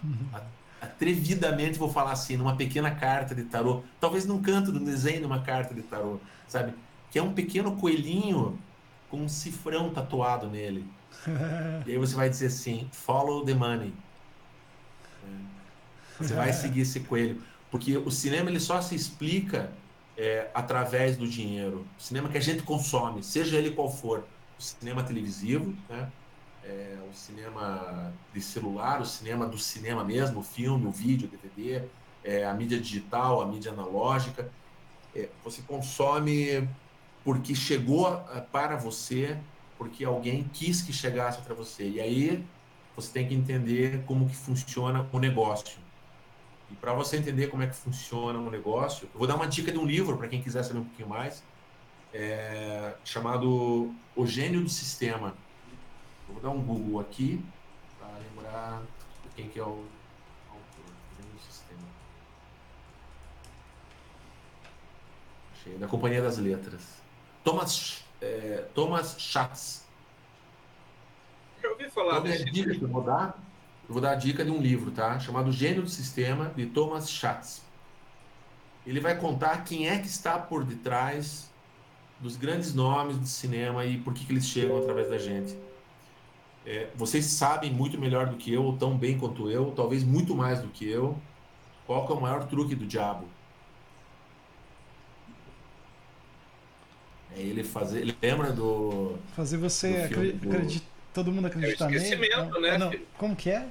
atrevidamente 0.82 1.78
vou 1.78 1.90
falar 1.90 2.12
assim, 2.12 2.38
numa 2.38 2.56
pequena 2.56 2.92
carta 2.92 3.34
de 3.34 3.44
tarô, 3.44 3.84
talvez 4.00 4.26
num 4.26 4.42
canto 4.42 4.72
do 4.72 4.80
desenho 4.80 5.20
de 5.20 5.26
uma 5.26 5.42
carta 5.42 5.74
de 5.74 5.82
tarô, 5.82 6.20
sabe? 6.48 6.74
Que 7.12 7.20
é 7.20 7.24
um 7.24 7.34
pequeno 7.34 7.76
coelhinho 7.76 8.60
com 9.10 9.22
um 9.22 9.30
cifrão 9.30 9.90
tatuado 9.90 10.48
nele. 10.48 10.86
e 11.86 11.92
aí 11.92 11.98
você 11.98 12.16
vai 12.16 12.30
dizer 12.30 12.48
assim: 12.48 12.88
follow 12.92 13.44
the 13.46 13.54
money. 13.54 13.94
É. 15.24 16.24
Você 16.24 16.34
vai 16.34 16.54
seguir 16.54 16.82
esse 16.82 17.00
coelho. 17.02 17.42
Porque 17.72 17.98
o 17.98 18.10
cinema 18.10 18.50
ele 18.50 18.60
só 18.60 18.82
se 18.82 18.96
explica 18.96 19.72
é, 20.18 20.50
através 20.54 21.18
do 21.18 21.28
dinheiro. 21.28 21.86
O 21.98 22.02
cinema 22.02 22.30
que 22.30 22.38
a 22.38 22.42
gente 22.42 22.64
consome, 22.64 23.24
seja 23.24 23.58
ele 23.58 23.72
qual 23.72 23.90
for. 23.90 24.26
O 24.58 24.62
cinema 24.62 25.04
televisivo, 25.04 25.76
né? 25.90 26.10
É, 26.68 26.98
o 27.10 27.16
cinema 27.16 28.14
de 28.34 28.42
celular, 28.42 29.02
o 29.02 29.06
cinema 29.06 29.48
do 29.48 29.58
cinema 29.58 30.04
mesmo, 30.04 30.42
o 30.42 30.44
filme, 30.44 30.86
o 30.86 30.92
vídeo, 30.92 31.30
o 31.30 31.32
DVD, 31.32 31.88
é, 32.24 32.46
a 32.46 32.54
mídia 32.54 32.78
digital, 32.80 33.42
a 33.42 33.48
mídia 33.48 33.72
analógica. 33.72 34.52
É, 35.16 35.30
você 35.44 35.62
consome 35.62 36.68
porque 37.24 37.56
chegou 37.56 38.22
para 38.52 38.76
você 38.76 39.38
porque 39.78 40.04
alguém 40.04 40.44
quis 40.52 40.82
que 40.82 40.92
chegasse 40.92 41.42
para 41.42 41.54
você. 41.54 41.88
E 41.88 42.02
aí 42.02 42.44
você 42.96 43.12
tem 43.12 43.28
que 43.28 43.34
entender 43.34 44.04
como 44.06 44.28
que 44.28 44.36
funciona 44.36 45.08
o 45.12 45.20
negócio. 45.20 45.78
E 46.72 46.76
para 46.76 46.94
você 46.94 47.18
entender 47.18 47.48
como 47.48 47.64
é 47.64 47.68
que 47.68 47.76
funciona 47.76 48.40
o 48.40 48.50
negócio, 48.50 49.08
eu 49.14 49.20
vou 49.20 49.28
dar 49.28 49.36
uma 49.36 49.48
dica 49.48 49.72
de 49.72 49.78
um 49.78 49.86
livro 49.86 50.18
para 50.18 50.28
quem 50.28 50.42
quiser 50.42 50.64
saber 50.64 50.80
um 50.80 50.84
pouquinho 50.84 51.08
mais, 51.08 51.44
é, 52.14 52.96
chamado 53.06 53.94
O 54.16 54.26
Gênio 54.26 54.62
do 54.62 54.70
Sistema. 54.70 55.34
Eu 56.28 56.34
vou 56.34 56.44
dar 56.44 56.50
um 56.50 56.62
Google 56.62 57.00
aqui 57.00 57.44
para 57.98 58.10
lembrar 58.18 58.84
quem 59.36 59.50
que 59.50 59.60
é 59.60 59.64
o 59.64 59.86
autor. 60.50 60.94
Do 61.34 61.40
Sistema. 61.40 61.82
Achei, 65.54 65.78
da 65.78 65.88
Companhia 65.88 66.22
das 66.22 66.38
Letras. 66.38 67.02
Thomas 67.44 68.04
é, 68.22 68.66
Thomas 68.74 69.16
Schatz. 69.20 69.86
Eu 71.62 71.72
ouvi 71.72 71.90
falar 71.90 72.20
então, 72.20 72.24
desse 72.24 72.46
dica 72.46 72.76
que 72.76 72.82
eu 72.82 72.88
vou 72.88 73.04
dar, 73.04 73.38
eu 73.88 73.94
vou 73.94 74.02
dar 74.02 74.12
a 74.12 74.16
dica 74.16 74.44
de 74.44 74.52
um 74.52 74.62
livro, 74.62 74.92
tá? 74.92 75.20
Chamado 75.20 75.52
Gênio 75.52 75.84
do 75.84 75.90
Sistema, 75.90 76.52
de 76.56 76.66
Thomas 76.68 77.10
Schatz. 77.10 77.64
Ele 78.86 79.00
vai 79.00 79.18
contar 79.18 79.64
quem 79.64 79.90
é 79.90 80.00
que 80.00 80.08
está 80.08 80.40
por 80.40 80.64
detrás 80.64 81.52
dos 82.20 82.36
grandes 82.38 82.74
nomes 82.74 83.18
do 83.18 83.28
cinema 83.28 83.86
e 83.86 84.00
por 84.00 84.14
que, 84.14 84.26
que 84.26 84.32
eles 84.32 84.48
chegam 84.48 84.78
através 84.80 85.10
da 85.10 85.18
gente. 85.18 85.56
É, 86.70 86.90
vocês 86.96 87.24
sabem 87.24 87.72
muito 87.72 87.98
melhor 87.98 88.26
do 88.26 88.36
que 88.36 88.52
eu, 88.52 88.62
ou 88.62 88.78
tão 88.78 88.98
bem 88.98 89.18
quanto 89.18 89.50
eu, 89.50 89.72
talvez 89.74 90.04
muito 90.04 90.36
mais 90.36 90.60
do 90.60 90.68
que 90.68 90.86
eu, 90.86 91.18
qual 91.86 92.06
que 92.06 92.12
é 92.12 92.16
o 92.16 92.20
maior 92.20 92.44
truque 92.44 92.76
do 92.76 92.86
diabo. 92.86 93.26
É 97.34 97.40
ele 97.40 97.64
fazer. 97.64 98.02
Ele 98.02 98.18
lembra 98.22 98.52
do. 98.52 99.16
Fazer 99.34 99.56
você 99.56 100.10
acreditar. 100.12 100.86
Do... 100.86 100.98
Todo 101.14 101.32
mundo 101.32 101.48
acreditar 101.48 101.86
é 101.86 101.98
nele. 101.98 102.30
Não, 102.36 102.60
né? 102.60 102.78
Não, 102.78 102.94
como 103.18 103.34
que 103.34 103.50
é? 103.50 103.66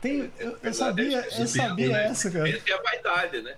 Tem, 0.00 0.32
eu, 0.38 0.56
eu 0.62 0.72
sabia, 0.72 1.18
eu 1.38 1.46
sabia 1.46 1.88
né? 1.88 2.06
essa, 2.06 2.30
cara. 2.30 2.48
Essa 2.48 2.70
é 2.70 2.72
a 2.72 2.82
vaidade, 2.82 3.42
né? 3.42 3.54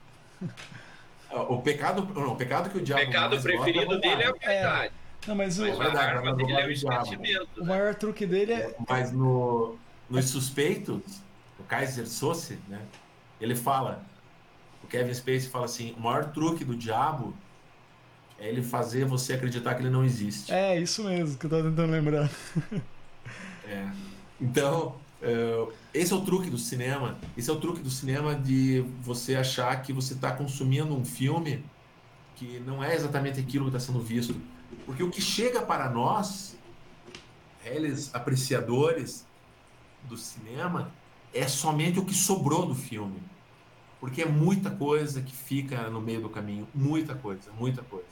O 1.30 1.62
pecado, 1.62 2.05
não, 2.14 2.33
o 2.33 2.37
pecado 2.37 2.68
que 2.68 2.78
o 2.78 2.83
diabo 2.83 3.01
O 3.01 3.07
pecado 3.07 3.41
preferido 3.41 3.95
é 3.95 3.99
dele 3.99 4.22
é 4.24 4.26
a 4.26 4.33
vaidade. 4.33 4.87
É. 4.87 5.02
Não, 5.27 5.37
mas 5.37 5.59
o, 5.59 5.66
mas 5.77 5.95
a 5.95 6.03
arma 6.03 6.35
dele 6.35 6.53
é 6.53 6.66
o 6.66 6.70
esquecimento. 6.70 7.49
O 7.57 7.61
né? 7.61 7.66
maior 7.66 7.95
truque 7.95 8.27
dele 8.27 8.53
é. 8.53 8.77
Mas 8.89 9.12
no, 9.12 9.77
nos 10.11 10.27
suspeitos, 10.27 11.23
o 11.59 11.62
Kaiser 11.64 12.09
Sose, 12.09 12.59
né? 12.68 12.81
Ele 13.41 13.55
fala, 13.55 14.05
o 14.83 14.87
Kevin 14.87 15.14
Spacey 15.14 15.49
fala 15.49 15.64
assim: 15.64 15.95
o 15.97 16.01
maior 16.01 16.33
truque 16.33 16.64
do 16.64 16.75
diabo 16.75 17.35
é 18.39 18.49
ele 18.49 18.62
fazer 18.62 19.05
você 19.05 19.35
acreditar 19.35 19.75
que 19.75 19.83
ele 19.83 19.91
não 19.91 20.05
existe. 20.05 20.53
É, 20.53 20.79
isso 20.79 21.05
mesmo 21.05 21.39
que 21.39 21.47
eu 21.47 21.51
tô 21.51 21.62
tentando 21.62 21.93
lembrar. 21.93 22.29
é. 23.64 23.89
Então, 24.41 24.97
é, 25.23 25.66
esse 25.95 26.12
é 26.12 26.16
o 26.16 26.23
truque 26.23 26.51
do 26.51 26.59
cinema. 26.59 27.16
Esse 27.37 27.49
é 27.49 27.53
o 27.53 27.61
truque 27.61 27.81
do 27.81 27.91
cinema 27.91 28.35
de 28.35 28.85
você 29.01 29.37
achar 29.37 29.81
que 29.83 29.93
você 29.93 30.14
está 30.14 30.33
consumindo 30.33 30.93
um 30.95 31.05
filme 31.05 31.64
que 32.35 32.61
não 32.66 32.83
é 32.83 32.95
exatamente 32.95 33.39
aquilo 33.39 33.70
que 33.70 33.77
está 33.77 33.81
sendo 33.81 34.01
visto. 34.01 34.35
Porque 34.85 35.03
o 35.03 35.11
que 35.11 35.20
chega 35.20 35.62
para 35.62 35.89
nós, 35.89 36.57
eles 37.64 38.14
apreciadores 38.14 39.26
do 40.05 40.16
cinema, 40.16 40.93
é 41.33 41.47
somente 41.49 41.99
o 41.99 42.05
que 42.05 42.14
sobrou 42.14 42.66
do 42.66 42.74
filme. 42.74 43.22
Porque 44.01 44.22
é 44.22 44.26
muita 44.26 44.70
coisa 44.70 45.22
que 45.22 45.35
fica 45.35 45.89
no 45.89 46.01
meio 46.01 46.20
do 46.20 46.28
caminho. 46.28 46.66
Muita 46.74 47.14
coisa, 47.14 47.51
muita 47.59 47.83
coisa. 47.83 48.07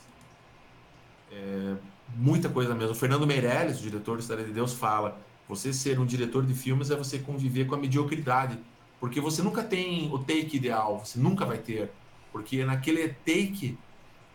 É, 1.32 1.76
muita 2.14 2.48
coisa 2.48 2.74
mesmo. 2.74 2.92
O 2.92 2.94
Fernando 2.94 3.26
Meirelles, 3.26 3.80
o 3.80 3.82
diretor 3.82 4.16
do 4.16 4.20
História 4.20 4.44
de 4.44 4.52
Deus, 4.52 4.72
fala: 4.72 5.18
você 5.48 5.72
ser 5.72 5.98
um 5.98 6.06
diretor 6.06 6.46
de 6.46 6.54
filmes 6.54 6.90
é 6.90 6.96
você 6.96 7.18
conviver 7.18 7.66
com 7.66 7.74
a 7.74 7.78
mediocridade, 7.78 8.56
porque 9.00 9.20
você 9.20 9.42
nunca 9.42 9.64
tem 9.64 10.08
o 10.12 10.18
take 10.18 10.56
ideal, 10.56 11.04
você 11.04 11.18
nunca 11.18 11.44
vai 11.44 11.58
ter. 11.58 11.90
Porque 12.30 12.64
naquele 12.64 13.08
take 13.08 13.76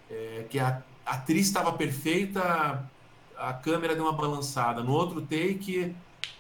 é, 0.10 0.46
que 0.50 0.60
a 0.60 0.84
atriz 1.06 1.48
estava 1.48 1.72
perfeita, 1.74 2.90
a 3.38 3.54
câmera 3.54 3.96
deu 3.96 4.04
uma 4.04 4.14
balançada. 4.14 4.84
No 4.84 4.94
outro 4.94 5.22
take, 5.22 5.96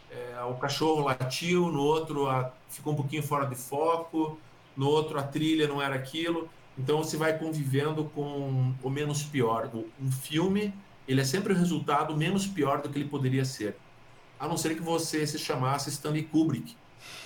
é, 0.09 0.43
o 0.43 0.55
cachorro 0.55 1.03
latiu, 1.03 1.71
no 1.71 1.81
outro 1.81 2.27
a, 2.27 2.51
ficou 2.69 2.93
um 2.93 2.95
pouquinho 2.95 3.23
fora 3.23 3.45
de 3.45 3.55
foco, 3.55 4.37
no 4.75 4.87
outro 4.87 5.19
a 5.19 5.23
trilha 5.23 5.67
não 5.67 5.81
era 5.81 5.95
aquilo. 5.95 6.49
Então 6.77 6.97
você 6.97 7.15
vai 7.15 7.37
convivendo 7.37 8.05
com 8.15 8.73
o 8.83 8.89
menos 8.89 9.23
pior. 9.23 9.69
Um 10.01 10.11
filme, 10.11 10.73
ele 11.07 11.21
é 11.21 11.23
sempre 11.23 11.53
o 11.53 11.55
resultado 11.55 12.15
menos 12.15 12.45
pior 12.47 12.81
do 12.81 12.89
que 12.89 12.99
ele 12.99 13.09
poderia 13.09 13.45
ser. 13.45 13.77
A 14.39 14.47
não 14.47 14.57
ser 14.57 14.75
que 14.75 14.81
você 14.81 15.25
se 15.25 15.39
chamasse 15.39 15.89
Stanley 15.89 16.23
Kubrick 16.23 16.75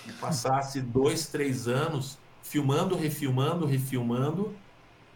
e 0.07 0.11
passasse 0.13 0.81
dois, 0.81 1.27
três 1.27 1.67
anos 1.67 2.19
filmando, 2.43 2.95
refilmando, 2.95 3.65
refilmando, 3.65 4.55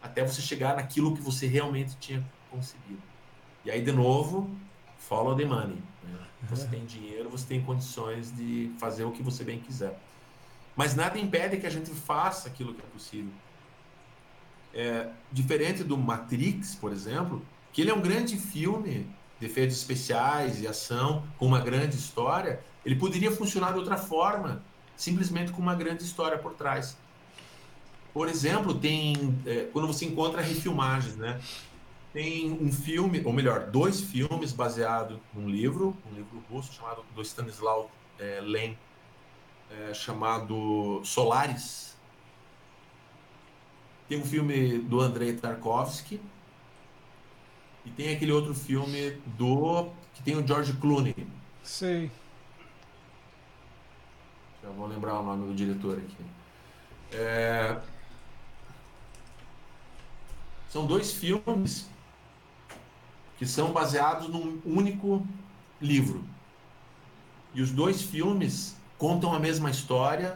até 0.03 0.23
você 0.23 0.41
chegar 0.41 0.75
naquilo 0.75 1.15
que 1.15 1.21
você 1.21 1.47
realmente 1.47 1.95
tinha 1.97 2.23
conseguido. 2.51 3.01
E 3.63 3.71
aí, 3.71 3.81
de 3.81 3.91
novo, 3.93 4.53
follow 4.97 5.35
the 5.35 5.45
money. 5.45 5.81
Né? 6.03 6.19
Você 6.49 6.67
tem 6.67 6.85
dinheiro, 6.85 7.29
você 7.29 7.47
tem 7.47 7.63
condições 7.63 8.35
de 8.35 8.69
fazer 8.77 9.05
o 9.05 9.11
que 9.11 9.23
você 9.23 9.45
bem 9.45 9.59
quiser. 9.59 9.97
Mas 10.75 10.93
nada 10.93 11.17
impede 11.17 11.57
que 11.57 11.65
a 11.65 11.69
gente 11.69 11.89
faça 11.91 12.49
aquilo 12.49 12.73
que 12.73 12.81
é 12.81 12.85
possível. 12.85 13.31
É, 14.73 15.09
diferente 15.31 15.83
do 15.83 15.97
Matrix, 15.97 16.75
por 16.75 16.91
exemplo, 16.91 17.41
que 17.71 17.81
ele 17.81 17.91
é 17.91 17.93
um 17.93 18.01
grande 18.01 18.37
filme 18.37 19.07
de 19.39 19.45
efeitos 19.45 19.77
especiais 19.77 20.61
e 20.61 20.67
ação, 20.67 21.23
com 21.37 21.45
uma 21.45 21.61
grande 21.61 21.95
história, 21.95 22.59
ele 22.85 22.95
poderia 22.95 23.31
funcionar 23.31 23.71
de 23.71 23.79
outra 23.79 23.97
forma, 23.97 24.63
simplesmente 24.97 25.51
com 25.51 25.61
uma 25.61 25.75
grande 25.75 26.03
história 26.03 26.37
por 26.37 26.53
trás. 26.53 26.97
Por 28.13 28.29
exemplo, 28.29 28.75
tem 28.75 29.15
é, 29.45 29.67
quando 29.73 29.87
você 29.87 30.05
encontra 30.05 30.41
refilmagens, 30.41 31.15
né? 31.15 31.41
Tem 32.13 32.51
um 32.51 32.71
filme, 32.71 33.23
ou 33.25 33.33
melhor, 33.33 33.71
dois 33.71 33.99
filmes 33.99 34.51
baseados 34.51 35.17
num 35.33 35.49
livro, 35.49 35.97
um 36.11 36.15
livro 36.15 36.43
russo 36.47 36.71
chamado 36.71 37.03
do 37.15 37.25
Stanislaw 37.25 37.89
é, 38.19 38.39
Lem, 38.39 38.77
é, 39.71 39.93
chamado 39.95 41.01
Solaris. 41.03 41.97
Tem 44.07 44.19
um 44.19 44.25
filme 44.25 44.77
do 44.77 45.01
Andrei 45.01 45.33
Tarkovsky 45.35 46.21
e 47.83 47.89
tem 47.89 48.13
aquele 48.13 48.31
outro 48.31 48.53
filme 48.53 49.17
do 49.37 49.89
que 50.13 50.21
tem 50.21 50.37
o 50.37 50.45
George 50.45 50.73
Clooney. 50.73 51.15
Sei. 51.63 52.11
Já 54.61 54.69
vou 54.69 54.85
lembrar 54.85 55.19
o 55.19 55.23
nome 55.23 55.47
do 55.47 55.55
diretor 55.55 55.97
aqui. 55.97 56.25
É... 57.11 57.81
São 60.73 60.87
dois 60.87 61.13
filmes 61.13 61.87
que 63.37 63.45
são 63.45 63.71
baseados 63.71 64.27
num 64.27 64.59
único 64.65 65.23
livro. 65.79 66.23
E 67.53 67.61
os 67.61 67.69
dois 67.69 68.01
filmes 68.01 68.75
contam 68.97 69.31
a 69.35 69.39
mesma 69.39 69.69
história, 69.69 70.35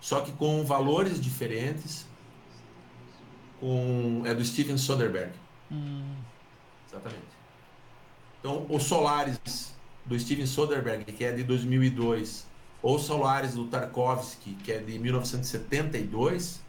só 0.00 0.22
que 0.22 0.32
com 0.32 0.64
valores 0.64 1.20
diferentes. 1.20 2.06
Com 3.60 4.22
é 4.24 4.32
do 4.32 4.42
Steven 4.42 4.78
Soderbergh. 4.78 5.34
Hum. 5.70 6.14
Exatamente. 6.88 7.34
Então, 8.40 8.64
o 8.70 8.80
Solaris 8.80 9.74
do 10.06 10.18
Steven 10.18 10.46
Soderbergh, 10.46 11.04
que 11.04 11.24
é 11.26 11.32
de 11.32 11.44
2002, 11.44 12.46
ou 12.80 12.98
Solaris 12.98 13.52
do 13.52 13.66
Tarkovsky, 13.66 14.54
que 14.54 14.72
é 14.72 14.78
de 14.78 14.98
1972, 14.98 16.62
é, 16.62 16.63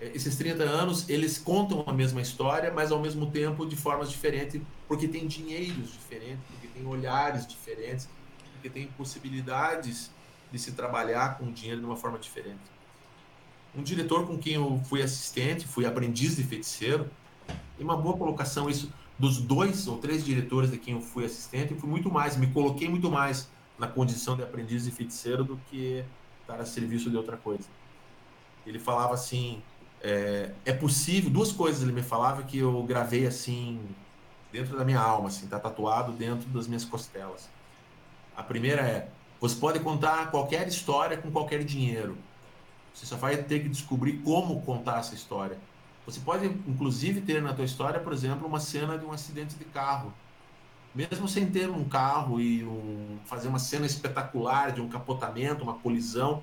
esses 0.00 0.36
30 0.36 0.62
anos, 0.64 1.08
eles 1.08 1.38
contam 1.38 1.84
a 1.86 1.92
mesma 1.92 2.20
história, 2.20 2.72
mas 2.72 2.90
ao 2.90 3.00
mesmo 3.00 3.30
tempo 3.30 3.64
de 3.64 3.76
formas 3.76 4.10
diferentes, 4.10 4.60
porque 4.88 5.06
tem 5.06 5.26
dinheiros 5.26 5.92
diferentes, 5.92 6.42
porque 6.50 6.66
tem 6.68 6.86
olhares 6.86 7.46
diferentes, 7.46 8.08
porque 8.52 8.68
tem 8.68 8.86
possibilidades 8.88 10.10
de 10.50 10.58
se 10.58 10.72
trabalhar 10.72 11.38
com 11.38 11.46
o 11.46 11.52
dinheiro 11.52 11.80
de 11.80 11.86
uma 11.86 11.96
forma 11.96 12.18
diferente. 12.18 12.60
Um 13.74 13.82
diretor 13.82 14.26
com 14.26 14.38
quem 14.38 14.54
eu 14.54 14.80
fui 14.84 15.02
assistente, 15.02 15.66
fui 15.66 15.86
aprendiz 15.86 16.36
de 16.36 16.44
feiticeiro, 16.44 17.10
tem 17.76 17.84
uma 17.84 17.96
boa 17.96 18.16
colocação 18.16 18.70
isso 18.70 18.92
dos 19.18 19.38
dois 19.38 19.86
ou 19.86 19.98
três 19.98 20.24
diretores 20.24 20.70
de 20.70 20.78
quem 20.78 20.94
eu 20.94 21.00
fui 21.00 21.24
assistente, 21.24 21.72
eu 21.72 21.78
fui 21.78 21.88
muito 21.88 22.10
mais, 22.10 22.36
me 22.36 22.48
coloquei 22.48 22.88
muito 22.88 23.10
mais 23.10 23.48
na 23.78 23.86
condição 23.86 24.36
de 24.36 24.42
aprendiz 24.42 24.84
de 24.84 24.90
feiticeiro 24.90 25.44
do 25.44 25.56
que 25.68 26.04
estar 26.40 26.60
a 26.60 26.66
serviço 26.66 27.10
de 27.10 27.16
outra 27.16 27.36
coisa. 27.36 27.68
Ele 28.66 28.78
falava 28.78 29.14
assim, 29.14 29.62
é, 30.04 30.50
é, 30.66 30.72
possível, 30.74 31.30
duas 31.30 31.50
coisas 31.50 31.82
ele 31.82 31.92
me 31.92 32.02
falava 32.02 32.42
que 32.42 32.58
eu 32.58 32.82
gravei 32.82 33.26
assim 33.26 33.80
dentro 34.52 34.76
da 34.76 34.84
minha 34.84 35.00
alma, 35.00 35.28
assim, 35.28 35.46
tá 35.46 35.58
tatuado 35.58 36.12
dentro 36.12 36.46
das 36.50 36.66
minhas 36.66 36.84
costelas. 36.84 37.48
A 38.36 38.42
primeira 38.42 38.82
é, 38.82 39.08
você 39.40 39.56
pode 39.56 39.80
contar 39.80 40.30
qualquer 40.30 40.68
história 40.68 41.16
com 41.16 41.30
qualquer 41.30 41.64
dinheiro. 41.64 42.18
Você 42.92 43.06
só 43.06 43.16
vai 43.16 43.38
ter 43.38 43.60
que 43.60 43.68
descobrir 43.68 44.18
como 44.18 44.60
contar 44.62 45.00
essa 45.00 45.14
história. 45.14 45.58
Você 46.06 46.20
pode, 46.20 46.46
inclusive, 46.46 47.22
ter 47.22 47.40
na 47.40 47.54
tua 47.54 47.64
história, 47.64 47.98
por 47.98 48.12
exemplo, 48.12 48.46
uma 48.46 48.60
cena 48.60 48.98
de 48.98 49.06
um 49.06 49.12
acidente 49.12 49.56
de 49.56 49.64
carro. 49.64 50.12
Mesmo 50.94 51.26
sem 51.26 51.50
ter 51.50 51.70
um 51.70 51.82
carro 51.82 52.40
e 52.40 52.62
um, 52.62 53.18
fazer 53.24 53.48
uma 53.48 53.58
cena 53.58 53.86
espetacular 53.86 54.70
de 54.70 54.82
um 54.82 54.88
capotamento, 54.88 55.64
uma 55.64 55.74
colisão. 55.74 56.42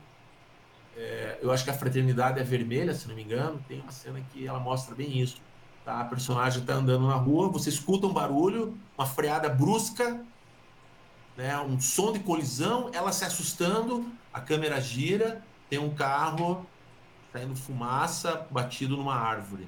É, 0.95 1.39
eu 1.41 1.51
acho 1.51 1.63
que 1.63 1.69
a 1.69 1.73
Fraternidade 1.73 2.39
é 2.39 2.43
Vermelha, 2.43 2.93
se 2.93 3.07
não 3.07 3.15
me 3.15 3.23
engano, 3.23 3.63
tem 3.67 3.79
uma 3.79 3.91
cena 3.91 4.21
que 4.31 4.45
ela 4.45 4.59
mostra 4.59 4.93
bem 4.93 5.19
isso. 5.19 5.41
Tá? 5.85 6.01
A 6.01 6.05
personagem 6.05 6.61
está 6.61 6.73
andando 6.73 7.07
na 7.07 7.15
rua, 7.15 7.49
você 7.49 7.69
escuta 7.69 8.05
um 8.07 8.13
barulho, 8.13 8.77
uma 8.97 9.07
freada 9.07 9.49
brusca, 9.49 10.21
né? 11.37 11.57
um 11.59 11.79
som 11.79 12.11
de 12.11 12.19
colisão, 12.19 12.91
ela 12.93 13.11
se 13.11 13.23
assustando, 13.23 14.11
a 14.33 14.39
câmera 14.39 14.79
gira, 14.79 15.41
tem 15.69 15.79
um 15.79 15.93
carro 15.93 16.65
saindo 17.31 17.55
fumaça 17.55 18.45
batido 18.51 18.97
numa 18.97 19.15
árvore. 19.15 19.67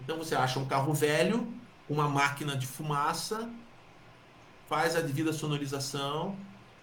Então 0.00 0.16
você 0.16 0.34
acha 0.34 0.58
um 0.58 0.64
carro 0.64 0.92
velho, 0.94 1.46
uma 1.88 2.08
máquina 2.08 2.56
de 2.56 2.66
fumaça, 2.66 3.48
faz 4.68 4.96
a 4.96 5.00
devida 5.00 5.32
sonorização, 5.32 6.34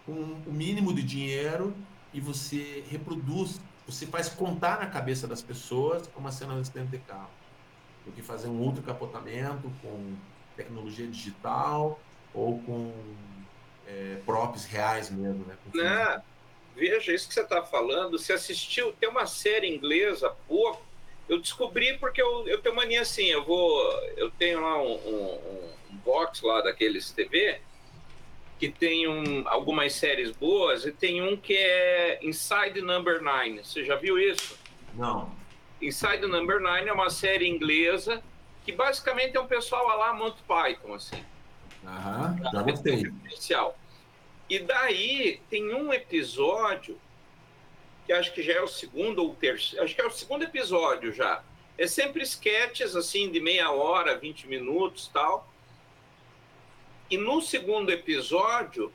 com 0.05 0.13
o 0.45 0.53
mínimo 0.53 0.93
de 0.93 1.03
dinheiro 1.03 1.75
e 2.13 2.19
você 2.19 2.83
reproduz, 2.89 3.59
você 3.85 4.05
faz 4.05 4.29
contar 4.29 4.79
na 4.79 4.87
cabeça 4.87 5.27
das 5.27 5.41
pessoas 5.41 6.09
uma 6.15 6.31
cena 6.31 6.55
de 6.55 6.61
acidente 6.61 6.87
de 6.87 6.99
carro. 6.99 7.29
Do 8.05 8.11
que 8.11 8.21
fazer 8.21 8.47
um 8.47 8.61
outro 8.61 8.81
capotamento 8.81 9.71
com 9.81 10.15
tecnologia 10.55 11.07
digital 11.07 11.99
ou 12.33 12.59
com 12.63 12.93
é, 13.87 14.17
props 14.25 14.65
reais 14.65 15.09
mesmo, 15.09 15.45
né? 15.45 15.55
Com 15.63 15.71
veja 16.75 17.13
isso 17.13 17.27
que 17.27 17.33
você 17.33 17.41
está 17.41 17.61
falando. 17.61 18.17
Se 18.17 18.31
assistiu, 18.31 18.93
tem 18.93 19.09
uma 19.09 19.25
série 19.25 19.67
inglesa, 19.67 20.35
pô, 20.47 20.77
eu 21.27 21.39
descobri 21.39 21.97
porque 21.99 22.21
eu, 22.21 22.47
eu 22.47 22.61
tenho 22.61 22.75
mania 22.75 23.01
assim, 23.01 23.25
eu 23.25 23.43
vou, 23.43 23.79
eu 24.17 24.31
tenho 24.31 24.61
lá 24.61 24.81
um, 24.81 24.95
um, 24.95 25.71
um 25.91 25.97
box 25.97 26.41
lá 26.41 26.61
daqueles 26.61 27.11
TV 27.11 27.61
que 28.59 28.69
tem 28.69 29.07
um, 29.07 29.47
algumas 29.47 29.93
séries 29.93 30.31
boas 30.31 30.85
e 30.85 30.91
tem 30.91 31.21
um 31.21 31.37
que 31.37 31.55
é 31.55 32.19
Inside 32.21 32.81
Number 32.81 33.21
Nine. 33.23 33.63
Você 33.63 33.85
já 33.85 33.95
viu 33.95 34.19
isso? 34.19 34.59
Não. 34.93 35.33
Inside 35.81 36.27
Number 36.27 36.59
Nine 36.59 36.89
é 36.89 36.93
uma 36.93 37.09
série 37.09 37.47
inglesa 37.47 38.21
que 38.65 38.73
basicamente 38.73 39.37
é 39.37 39.39
um 39.39 39.47
pessoal 39.47 39.97
lá 39.97 40.13
Monty 40.13 40.43
Python, 40.43 40.93
assim. 40.93 41.23
Aham, 41.85 42.37
já 42.51 42.61
gostei. 42.61 42.95
Especial. 43.25 43.79
E 44.49 44.59
daí 44.59 45.41
tem 45.49 45.73
um 45.73 45.93
episódio 45.93 46.99
que 48.05 48.11
acho 48.11 48.33
que 48.33 48.43
já 48.43 48.53
é 48.53 48.61
o 48.61 48.67
segundo 48.67 49.23
ou 49.23 49.35
terceiro, 49.35 49.85
acho 49.85 49.95
que 49.95 50.01
é 50.01 50.05
o 50.05 50.11
segundo 50.11 50.43
episódio 50.43 51.13
já. 51.13 51.43
É 51.77 51.87
sempre 51.87 52.23
sketches 52.23 52.93
assim 52.95 53.31
de 53.31 53.39
meia 53.39 53.71
hora, 53.71 54.17
20 54.17 54.47
minutos, 54.47 55.09
tal. 55.13 55.48
E 57.09 57.17
no 57.17 57.41
segundo 57.41 57.91
episódio 57.91 58.91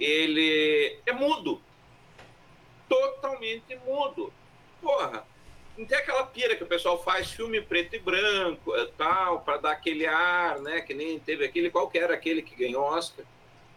ele 0.00 0.98
é 1.04 1.12
mudo. 1.12 1.60
Totalmente 2.88 3.76
mudo. 3.84 4.32
Porra, 4.80 5.26
não 5.76 5.84
tem 5.84 5.98
aquela 5.98 6.24
pira 6.24 6.56
que 6.56 6.64
o 6.64 6.66
pessoal 6.66 7.02
faz 7.02 7.30
filme 7.30 7.60
preto 7.60 7.94
e 7.96 7.98
branco, 7.98 8.72
tal, 8.96 9.40
para 9.40 9.58
dar 9.58 9.72
aquele 9.72 10.06
ar, 10.06 10.58
né? 10.60 10.80
Que 10.80 10.94
nem 10.94 11.18
teve 11.18 11.44
aquele, 11.44 11.70
qual 11.70 11.88
que 11.88 11.98
era 11.98 12.14
aquele 12.14 12.42
que 12.42 12.56
ganhou 12.56 12.82
Oscar? 12.82 13.24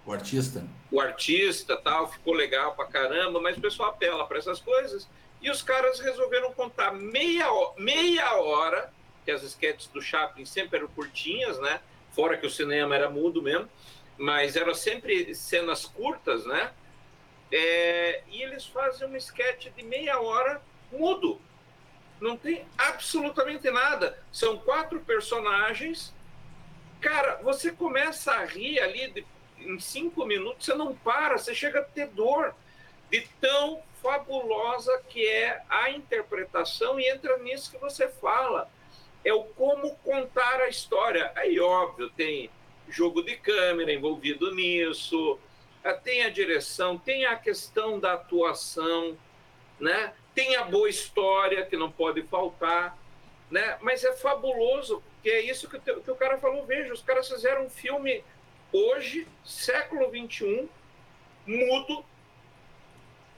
O 0.05 0.11
artista. 0.11 0.65
O 0.89 0.99
artista, 0.99 1.77
tal, 1.77 2.11
ficou 2.11 2.33
legal 2.33 2.73
pra 2.73 2.85
caramba, 2.85 3.39
mas 3.39 3.57
o 3.57 3.61
pessoal 3.61 3.89
apela 3.89 4.25
para 4.25 4.39
essas 4.39 4.59
coisas. 4.59 5.07
E 5.41 5.49
os 5.49 5.61
caras 5.61 5.99
resolveram 5.99 6.53
contar 6.53 6.91
meia, 6.91 7.45
meia 7.77 8.35
hora, 8.35 8.91
que 9.23 9.31
as 9.31 9.43
esquetes 9.43 9.87
do 9.87 10.01
Chaplin 10.01 10.45
sempre 10.45 10.79
eram 10.79 10.87
curtinhas, 10.87 11.59
né? 11.59 11.81
Fora 12.11 12.37
que 12.37 12.45
o 12.45 12.49
cinema 12.49 12.95
era 12.95 13.09
mudo 13.09 13.41
mesmo, 13.41 13.69
mas 14.17 14.55
eram 14.55 14.73
sempre 14.73 15.33
cenas 15.33 15.85
curtas, 15.85 16.45
né? 16.45 16.71
É, 17.51 18.23
e 18.29 18.41
eles 18.41 18.65
fazem 18.65 19.07
um 19.07 19.15
esquete 19.15 19.69
de 19.71 19.83
meia 19.83 20.19
hora 20.19 20.61
mudo. 20.91 21.39
Não 22.19 22.37
tem 22.37 22.65
absolutamente 22.77 23.69
nada. 23.71 24.17
São 24.31 24.57
quatro 24.57 24.99
personagens. 24.99 26.13
Cara, 27.01 27.37
você 27.41 27.71
começa 27.71 28.31
a 28.31 28.45
rir 28.45 28.79
ali 28.79 29.11
de, 29.11 29.25
em 29.59 29.79
cinco 29.79 30.25
minutos, 30.25 30.65
você 30.65 30.75
não 30.75 30.95
para, 30.95 31.37
você 31.37 31.53
chega 31.55 31.79
a 31.79 31.83
ter 31.83 32.07
dor 32.07 32.53
de 33.09 33.27
tão 33.41 33.81
fabulosa 34.01 35.01
que 35.09 35.27
é 35.27 35.61
a 35.69 35.89
interpretação 35.91 36.99
e 36.99 37.09
entra 37.09 37.37
nisso 37.39 37.71
que 37.71 37.77
você 37.77 38.07
fala. 38.07 38.69
É 39.23 39.33
o 39.33 39.43
como 39.43 39.95
contar 39.97 40.61
a 40.61 40.69
história. 40.69 41.31
Aí, 41.35 41.59
óbvio, 41.59 42.09
tem 42.09 42.49
jogo 42.89 43.23
de 43.23 43.37
câmera 43.37 43.93
envolvido 43.93 44.53
nisso, 44.53 45.39
eh, 45.83 45.93
tem 45.93 46.23
a 46.23 46.29
direção, 46.29 46.97
tem 46.97 47.25
a 47.25 47.35
questão 47.35 47.99
da 47.99 48.13
atuação, 48.13 49.17
né? 49.79 50.13
tem 50.33 50.55
a 50.55 50.63
boa 50.63 50.89
história 50.89 51.65
que 51.65 51.75
não 51.75 51.91
pode 51.91 52.21
faltar, 52.23 52.97
né? 53.49 53.77
mas 53.81 54.03
é 54.03 54.13
fabuloso, 54.13 55.03
que 55.21 55.29
é 55.29 55.41
isso 55.41 55.69
que, 55.69 55.77
o, 55.77 56.01
que 56.01 56.11
o 56.11 56.15
cara 56.15 56.37
falou. 56.37 56.65
Veja, 56.65 56.93
os 56.93 57.01
caras 57.01 57.27
fizeram 57.27 57.65
um 57.65 57.69
filme 57.69 58.23
hoje, 58.71 59.27
século 59.43 60.09
XXI, 60.09 60.69
mudo, 61.45 62.05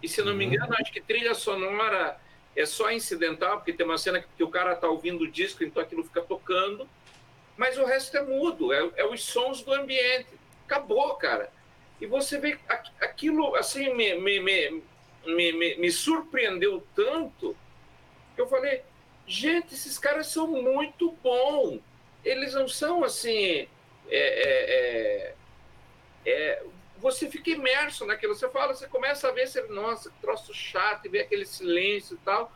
e 0.01 0.07
se 0.07 0.21
não 0.21 0.35
me 0.35 0.45
uhum. 0.45 0.53
engano, 0.53 0.75
acho 0.79 0.91
que 0.91 1.01
trilha 1.01 1.33
sonora 1.33 2.19
é 2.55 2.65
só 2.65 2.91
incidental, 2.91 3.57
porque 3.57 3.73
tem 3.73 3.85
uma 3.85 3.97
cena 3.97 4.23
que 4.35 4.43
o 4.43 4.49
cara 4.49 4.73
está 4.73 4.87
ouvindo 4.87 5.23
o 5.23 5.31
disco, 5.31 5.63
então 5.63 5.81
aquilo 5.81 6.03
fica 6.03 6.21
tocando 6.21 6.87
mas 7.55 7.77
o 7.77 7.85
resto 7.85 8.17
é 8.17 8.23
mudo, 8.23 8.73
é, 8.73 8.89
é 8.95 9.05
os 9.05 9.23
sons 9.23 9.61
do 9.61 9.73
ambiente. 9.73 10.27
Acabou, 10.65 11.13
cara. 11.15 11.51
E 12.01 12.05
você 12.05 12.37
vê 12.39 12.57
aquilo, 12.99 13.55
assim, 13.55 13.93
me, 13.93 14.15
me, 14.15 14.39
me, 14.39 14.81
me, 15.25 15.75
me 15.77 15.91
surpreendeu 15.91 16.85
tanto 16.95 17.55
que 18.35 18.41
eu 18.41 18.47
falei, 18.47 18.81
gente, 19.27 19.73
esses 19.73 19.99
caras 19.99 20.27
são 20.27 20.47
muito 20.47 21.11
bons. 21.23 21.79
Eles 22.25 22.53
não 22.53 22.67
são 22.67 23.03
assim. 23.03 23.67
É, 24.09 24.19
é, 24.19 24.65
é, 24.69 25.35
é, 26.25 26.63
você 27.03 27.29
fica 27.29 27.49
imerso 27.49 28.05
naquilo. 28.05 28.33
Você 28.33 28.47
fala, 28.47 28.73
você 28.73 28.87
começa 28.87 29.27
a 29.27 29.31
ver, 29.31 29.45
você, 29.45 29.61
nossa, 29.63 30.09
que 30.09 30.15
troço 30.21 30.53
chato, 30.53 31.05
e 31.05 31.09
vê 31.09 31.19
aquele 31.19 31.45
silêncio 31.45 32.15
e 32.15 32.17
tal. 32.23 32.49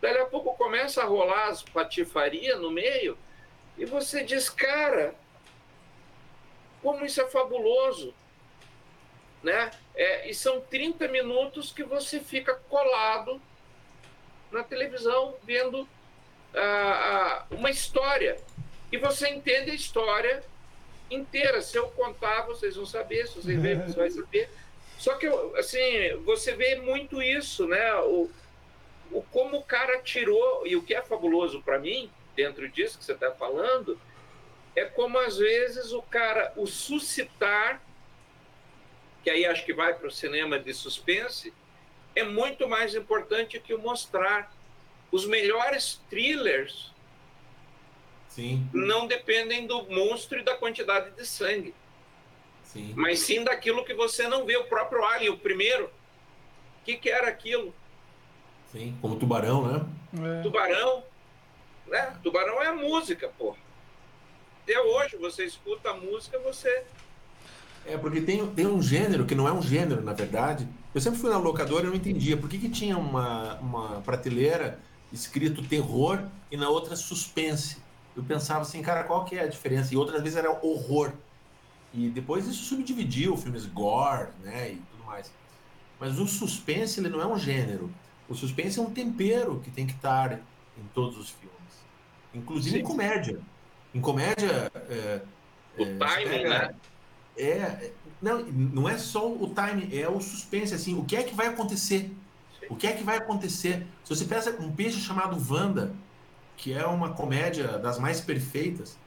Daí 0.00 0.16
a 0.16 0.24
pouco 0.24 0.56
começa 0.56 1.02
a 1.02 1.04
rolar 1.04 1.48
as 1.48 1.64
patifarias 1.64 2.60
no 2.60 2.70
meio. 2.70 3.18
E 3.76 3.84
você 3.84 4.22
diz, 4.22 4.48
cara, 4.48 5.16
como 6.80 7.04
isso 7.04 7.20
é 7.20 7.26
fabuloso. 7.26 8.14
Né? 9.42 9.72
É, 9.96 10.30
e 10.30 10.34
são 10.34 10.60
30 10.60 11.08
minutos 11.08 11.72
que 11.72 11.82
você 11.82 12.20
fica 12.20 12.54
colado 12.54 13.42
na 14.52 14.62
televisão 14.62 15.34
vendo 15.42 15.88
ah, 16.54 16.60
ah, 16.60 17.46
uma 17.50 17.68
história. 17.68 18.36
E 18.92 18.96
você 18.96 19.28
entende 19.28 19.72
a 19.72 19.74
história 19.74 20.44
inteira. 21.10 21.62
Se 21.62 21.76
eu 21.76 21.88
contar, 21.90 22.42
vocês 22.42 22.76
vão 22.76 22.86
saber, 22.86 23.26
se 23.26 23.40
vocês 23.40 23.60
verem, 23.60 23.86
você 23.86 23.96
vai 23.96 24.10
saber. 24.10 24.48
Só 24.98 25.14
que, 25.14 25.26
assim, 25.56 26.16
você 26.24 26.54
vê 26.54 26.76
muito 26.76 27.22
isso, 27.22 27.66
né? 27.66 27.94
O, 28.00 28.30
o 29.10 29.22
como 29.22 29.58
o 29.58 29.62
cara 29.62 30.00
tirou, 30.02 30.66
e 30.66 30.76
o 30.76 30.82
que 30.82 30.94
é 30.94 31.02
fabuloso 31.02 31.62
para 31.62 31.78
mim, 31.78 32.10
dentro 32.34 32.68
disso 32.68 32.98
que 32.98 33.04
você 33.04 33.12
está 33.12 33.30
falando, 33.30 33.98
é 34.74 34.84
como 34.84 35.18
às 35.18 35.38
vezes 35.38 35.92
o 35.92 36.02
cara, 36.02 36.52
o 36.56 36.66
suscitar, 36.66 37.82
que 39.22 39.30
aí 39.30 39.44
acho 39.46 39.64
que 39.64 39.72
vai 39.72 39.94
para 39.94 40.08
o 40.08 40.10
cinema 40.10 40.58
de 40.58 40.72
suspense, 40.72 41.52
é 42.14 42.24
muito 42.24 42.68
mais 42.68 42.94
importante 42.94 43.60
que 43.60 43.74
o 43.74 43.78
mostrar. 43.78 44.52
Os 45.10 45.24
melhores 45.24 46.00
thrillers 46.10 46.92
sim. 48.38 48.68
não 48.72 49.08
dependem 49.08 49.66
do 49.66 49.82
monstro 49.90 50.38
e 50.38 50.44
da 50.44 50.54
quantidade 50.54 51.10
de 51.10 51.26
sangue. 51.26 51.74
Sim. 52.62 52.92
Mas 52.94 53.20
sim 53.20 53.42
daquilo 53.42 53.84
que 53.84 53.94
você 53.94 54.28
não 54.28 54.44
vê. 54.44 54.56
O 54.56 54.64
próprio 54.64 55.04
Alien, 55.04 55.32
o 55.32 55.38
primeiro, 55.38 55.86
o 55.86 56.84
que, 56.84 56.96
que 56.96 57.10
era 57.10 57.28
aquilo? 57.28 57.74
Sim, 58.70 58.96
como 59.00 59.16
tubarão, 59.16 59.66
né? 59.66 59.86
É. 60.38 60.42
Tubarão, 60.42 61.02
né? 61.86 62.16
Tubarão 62.22 62.62
é 62.62 62.66
a 62.66 62.74
música, 62.74 63.28
pô. 63.36 63.56
Até 64.62 64.78
hoje 64.80 65.16
você 65.16 65.44
escuta 65.44 65.90
a 65.90 65.94
música, 65.94 66.38
você. 66.38 66.84
É, 67.86 67.96
porque 67.96 68.20
tem, 68.20 68.46
tem 68.48 68.66
um 68.66 68.82
gênero 68.82 69.24
que 69.24 69.34
não 69.34 69.48
é 69.48 69.52
um 69.52 69.62
gênero, 69.62 70.02
na 70.02 70.12
verdade. 70.12 70.68
Eu 70.94 71.00
sempre 71.00 71.18
fui 71.18 71.30
na 71.30 71.38
locadora 71.38 71.86
e 71.86 71.88
não 71.88 71.96
entendia. 71.96 72.36
Por 72.36 72.48
que, 72.50 72.58
que 72.58 72.68
tinha 72.68 72.98
uma, 72.98 73.54
uma 73.56 74.02
prateleira 74.02 74.78
escrito 75.10 75.62
terror 75.62 76.22
e 76.50 76.56
na 76.56 76.68
outra 76.68 76.94
suspense? 76.94 77.87
Eu 78.18 78.24
pensava 78.24 78.62
assim, 78.62 78.82
cara, 78.82 79.04
qual 79.04 79.24
que 79.24 79.36
é 79.36 79.42
a 79.42 79.46
diferença? 79.46 79.94
E 79.94 79.96
outras 79.96 80.20
vezes 80.20 80.36
era 80.36 80.50
horror. 80.50 81.12
E 81.94 82.08
depois 82.08 82.48
isso 82.48 82.64
subdividiu, 82.64 83.36
filmes 83.36 83.64
gore, 83.64 84.30
né, 84.42 84.72
e 84.72 84.82
tudo 84.90 85.04
mais. 85.04 85.32
Mas 86.00 86.18
o 86.18 86.26
suspense, 86.26 86.98
ele 86.98 87.10
não 87.10 87.22
é 87.22 87.26
um 87.28 87.38
gênero. 87.38 87.94
O 88.28 88.34
suspense 88.34 88.76
é 88.76 88.82
um 88.82 88.90
tempero 88.90 89.60
que 89.60 89.70
tem 89.70 89.86
que 89.86 89.92
estar 89.92 90.32
em 90.32 90.84
todos 90.92 91.16
os 91.16 91.30
filmes. 91.30 91.56
Inclusive 92.34 92.78
Sim. 92.78 92.82
em 92.82 92.84
comédia. 92.84 93.40
Em 93.94 94.00
comédia. 94.00 94.72
É, 94.74 95.22
o 95.78 95.84
é, 95.84 95.96
timing, 95.96 96.42
né? 96.42 96.74
É, 97.36 97.92
não, 98.20 98.42
não 98.42 98.88
é 98.88 98.98
só 98.98 99.32
o 99.32 99.48
timing, 99.50 99.96
é 99.96 100.08
o 100.08 100.20
suspense, 100.20 100.74
assim, 100.74 100.98
o 100.98 101.04
que 101.04 101.14
é 101.14 101.22
que 101.22 101.36
vai 101.36 101.46
acontecer? 101.46 102.12
O 102.68 102.74
que 102.74 102.88
é 102.88 102.92
que 102.92 103.04
vai 103.04 103.16
acontecer? 103.16 103.86
Se 104.02 104.12
você 104.12 104.24
pensa 104.24 104.50
um 104.60 104.72
peixe 104.72 104.98
chamado 104.98 105.40
Wanda, 105.48 105.94
que 106.58 106.74
é 106.74 106.84
uma 106.84 107.14
comédia 107.14 107.78
das 107.78 107.98
mais 107.98 108.20
perfeitas, 108.20 108.98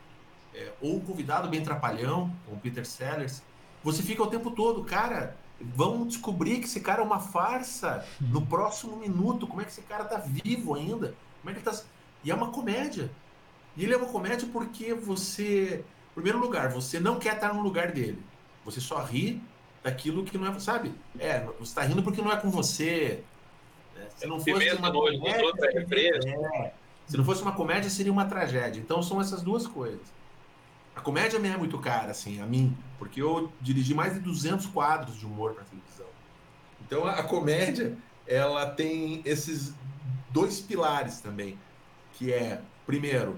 é, 0.55 0.71
ou 0.81 0.97
o 0.97 1.01
Convidado 1.01 1.49
Bem 1.49 1.61
Trapalhão, 1.61 2.33
com 2.49 2.57
Peter 2.57 2.85
Sellers, 2.85 3.43
você 3.83 4.01
fica 4.01 4.23
o 4.23 4.27
tempo 4.27 4.51
todo, 4.51 4.83
cara, 4.85 5.35
vão 5.59 6.07
descobrir 6.07 6.59
que 6.59 6.65
esse 6.65 6.79
cara 6.79 7.01
é 7.01 7.05
uma 7.05 7.19
farsa 7.19 8.05
no 8.19 8.45
próximo 8.45 8.95
minuto, 8.95 9.45
como 9.45 9.61
é 9.61 9.65
que 9.65 9.71
esse 9.71 9.81
cara 9.81 10.05
tá 10.05 10.17
vivo 10.17 10.75
ainda? 10.75 11.13
Como 11.41 11.49
é 11.49 11.53
que 11.53 11.59
ele 11.59 11.65
tá... 11.65 11.83
E 12.23 12.31
é 12.31 12.33
uma 12.33 12.51
comédia. 12.51 13.11
E 13.75 13.83
ele 13.83 13.93
é 13.93 13.97
uma 13.97 14.07
comédia 14.07 14.47
porque 14.51 14.93
você, 14.93 15.83
em 16.11 16.13
primeiro 16.13 16.39
lugar, 16.39 16.69
você 16.69 16.99
não 16.99 17.19
quer 17.19 17.35
estar 17.35 17.53
no 17.53 17.61
lugar 17.61 17.91
dele. 17.91 18.21
Você 18.63 18.79
só 18.79 19.03
ri 19.03 19.41
daquilo 19.83 20.23
que 20.23 20.37
não 20.37 20.47
é, 20.47 20.59
sabe? 20.59 20.93
É, 21.19 21.41
você 21.59 21.71
está 21.71 21.81
rindo 21.81 22.03
porque 22.03 22.21
não 22.21 22.31
é 22.31 22.37
com 22.37 22.49
você. 22.49 23.23
Né? 23.95 24.07
Se 24.15 24.27
não 24.27 24.39
fosse 24.39 24.73
uma 24.73 24.91
comédia, 24.91 25.51
é, 25.65 26.73
se 27.11 27.17
não 27.17 27.25
fosse 27.25 27.41
uma 27.41 27.51
comédia, 27.51 27.89
seria 27.89 28.09
uma 28.09 28.23
tragédia. 28.23 28.79
Então 28.79 29.03
são 29.03 29.19
essas 29.19 29.41
duas 29.41 29.67
coisas. 29.67 29.99
A 30.95 31.01
comédia 31.01 31.37
me 31.39 31.49
é 31.49 31.57
muito 31.57 31.77
cara, 31.77 32.11
assim, 32.11 32.39
a 32.39 32.45
mim, 32.45 32.73
porque 32.97 33.21
eu 33.21 33.51
dirigi 33.59 33.93
mais 33.93 34.13
de 34.13 34.21
200 34.21 34.67
quadros 34.67 35.19
de 35.19 35.25
humor 35.25 35.53
para 35.53 35.65
televisão. 35.65 36.05
Então 36.79 37.05
a 37.05 37.21
comédia, 37.21 37.97
ela 38.25 38.65
tem 38.65 39.21
esses 39.25 39.75
dois 40.29 40.61
pilares 40.61 41.19
também, 41.19 41.59
que 42.13 42.31
é, 42.31 42.61
primeiro, 42.85 43.35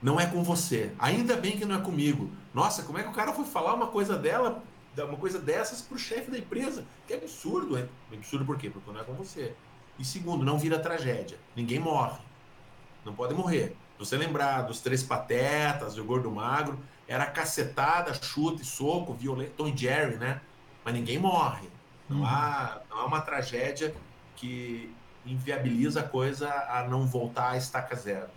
não 0.00 0.20
é 0.20 0.26
com 0.26 0.44
você. 0.44 0.92
Ainda 0.96 1.36
bem 1.36 1.58
que 1.58 1.64
não 1.64 1.74
é 1.74 1.80
comigo. 1.80 2.30
Nossa, 2.54 2.84
como 2.84 2.98
é 2.98 3.02
que 3.02 3.08
o 3.08 3.12
cara 3.12 3.32
foi 3.32 3.46
falar 3.46 3.74
uma 3.74 3.88
coisa 3.88 4.16
dela, 4.16 4.62
uma 4.96 5.16
coisa 5.16 5.40
dessas 5.40 5.82
pro 5.82 5.98
chefe 5.98 6.30
da 6.30 6.38
empresa? 6.38 6.84
Que 7.08 7.14
absurdo, 7.14 7.76
é 7.76 7.88
absurdo 8.12 8.44
por 8.44 8.56
quê? 8.56 8.70
Porque 8.70 8.92
não 8.92 9.00
é 9.00 9.02
com 9.02 9.14
você. 9.14 9.56
E 9.98 10.04
segundo, 10.04 10.44
não 10.44 10.56
vira 10.56 10.78
tragédia. 10.78 11.36
Ninguém 11.56 11.80
morre. 11.80 12.30
Não 13.04 13.14
pode 13.14 13.34
morrer. 13.34 13.76
Se 13.98 13.98
você 13.98 14.16
lembrar 14.16 14.62
dos 14.62 14.80
Três 14.80 15.02
Patetas, 15.02 15.94
do 15.94 16.04
Gordo 16.04 16.30
Magro, 16.30 16.78
era 17.06 17.26
cacetada, 17.26 18.14
chute, 18.14 18.64
soco, 18.64 19.12
violento, 19.12 19.52
Tom 19.56 19.68
e 19.68 19.76
Jerry, 19.76 20.16
né? 20.16 20.40
Mas 20.84 20.94
ninguém 20.94 21.18
morre. 21.18 21.68
Não, 22.08 22.18
uhum. 22.18 22.26
há, 22.26 22.80
não 22.90 22.98
há 22.98 23.04
uma 23.06 23.20
tragédia 23.20 23.94
que 24.36 24.94
inviabiliza 25.24 26.00
a 26.00 26.02
coisa 26.02 26.48
a 26.68 26.88
não 26.88 27.06
voltar 27.06 27.50
à 27.50 27.56
estaca 27.56 27.94
zero. 27.94 28.28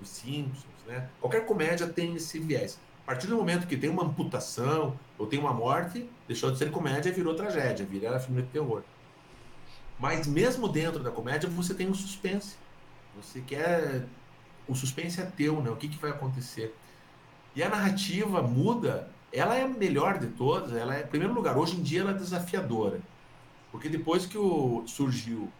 Os 0.00 0.08
Simpsons, 0.08 0.64
né? 0.86 1.08
Qualquer 1.20 1.46
comédia 1.46 1.86
tem 1.86 2.14
esse 2.14 2.38
viés. 2.38 2.78
A 3.02 3.06
partir 3.06 3.28
do 3.28 3.36
momento 3.36 3.66
que 3.66 3.76
tem 3.76 3.88
uma 3.88 4.04
amputação 4.04 4.98
ou 5.16 5.26
tem 5.26 5.38
uma 5.38 5.52
morte, 5.52 6.10
deixou 6.26 6.50
de 6.50 6.58
ser 6.58 6.70
comédia 6.70 7.08
e 7.08 7.12
virou 7.12 7.34
tragédia, 7.34 7.86
vira 7.86 8.18
filme 8.18 8.42
de 8.42 8.48
terror. 8.48 8.82
Mas 9.98 10.26
mesmo 10.26 10.68
dentro 10.68 11.02
da 11.02 11.10
comédia, 11.10 11.48
você 11.48 11.72
tem 11.72 11.88
um 11.88 11.94
suspense. 11.94 12.56
Você 13.16 13.40
quer. 13.40 14.04
O 14.68 14.74
suspense 14.74 15.20
é 15.20 15.24
teu, 15.24 15.62
né? 15.62 15.70
O 15.70 15.76
que, 15.76 15.88
que 15.88 15.98
vai 15.98 16.10
acontecer? 16.10 16.76
E 17.54 17.62
a 17.62 17.68
narrativa 17.68 18.42
muda, 18.42 19.08
ela 19.32 19.56
é 19.56 19.62
a 19.62 19.68
melhor 19.68 20.18
de 20.18 20.26
todas. 20.28 20.72
Ela 20.72 20.96
é, 20.96 21.02
em 21.02 21.06
primeiro 21.06 21.32
lugar, 21.32 21.56
hoje 21.56 21.76
em 21.76 21.82
dia 21.82 22.00
ela 22.00 22.10
é 22.10 22.14
desafiadora. 22.14 23.00
Porque 23.70 23.88
depois 23.88 24.26
que 24.26 24.36
o, 24.36 24.84
surgiu 24.86 25.50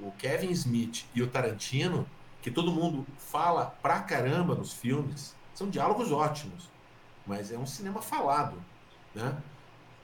o 0.00 0.10
Kevin 0.12 0.50
Smith 0.50 1.04
e 1.14 1.22
o 1.22 1.26
Tarantino, 1.26 2.06
que 2.42 2.50
todo 2.50 2.70
mundo 2.70 3.06
fala 3.18 3.66
pra 3.82 4.00
caramba 4.00 4.54
nos 4.54 4.72
filmes, 4.72 5.34
são 5.54 5.68
diálogos 5.70 6.12
ótimos, 6.12 6.68
mas 7.26 7.50
é 7.50 7.58
um 7.58 7.66
cinema 7.66 8.02
falado, 8.02 8.62
né? 9.14 9.36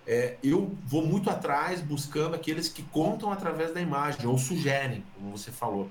É, 0.05 0.37
eu 0.43 0.77
vou 0.85 1.07
muito 1.07 1.31
atrás 1.31 1.81
buscando 1.81 2.35
aqueles 2.35 2.69
que 2.69 2.83
contam 2.83 3.31
através 3.31 3.73
da 3.73 3.81
imagem 3.81 4.27
ou 4.27 4.37
sugerem, 4.37 5.05
como 5.15 5.31
você 5.31 5.53
falou. 5.53 5.89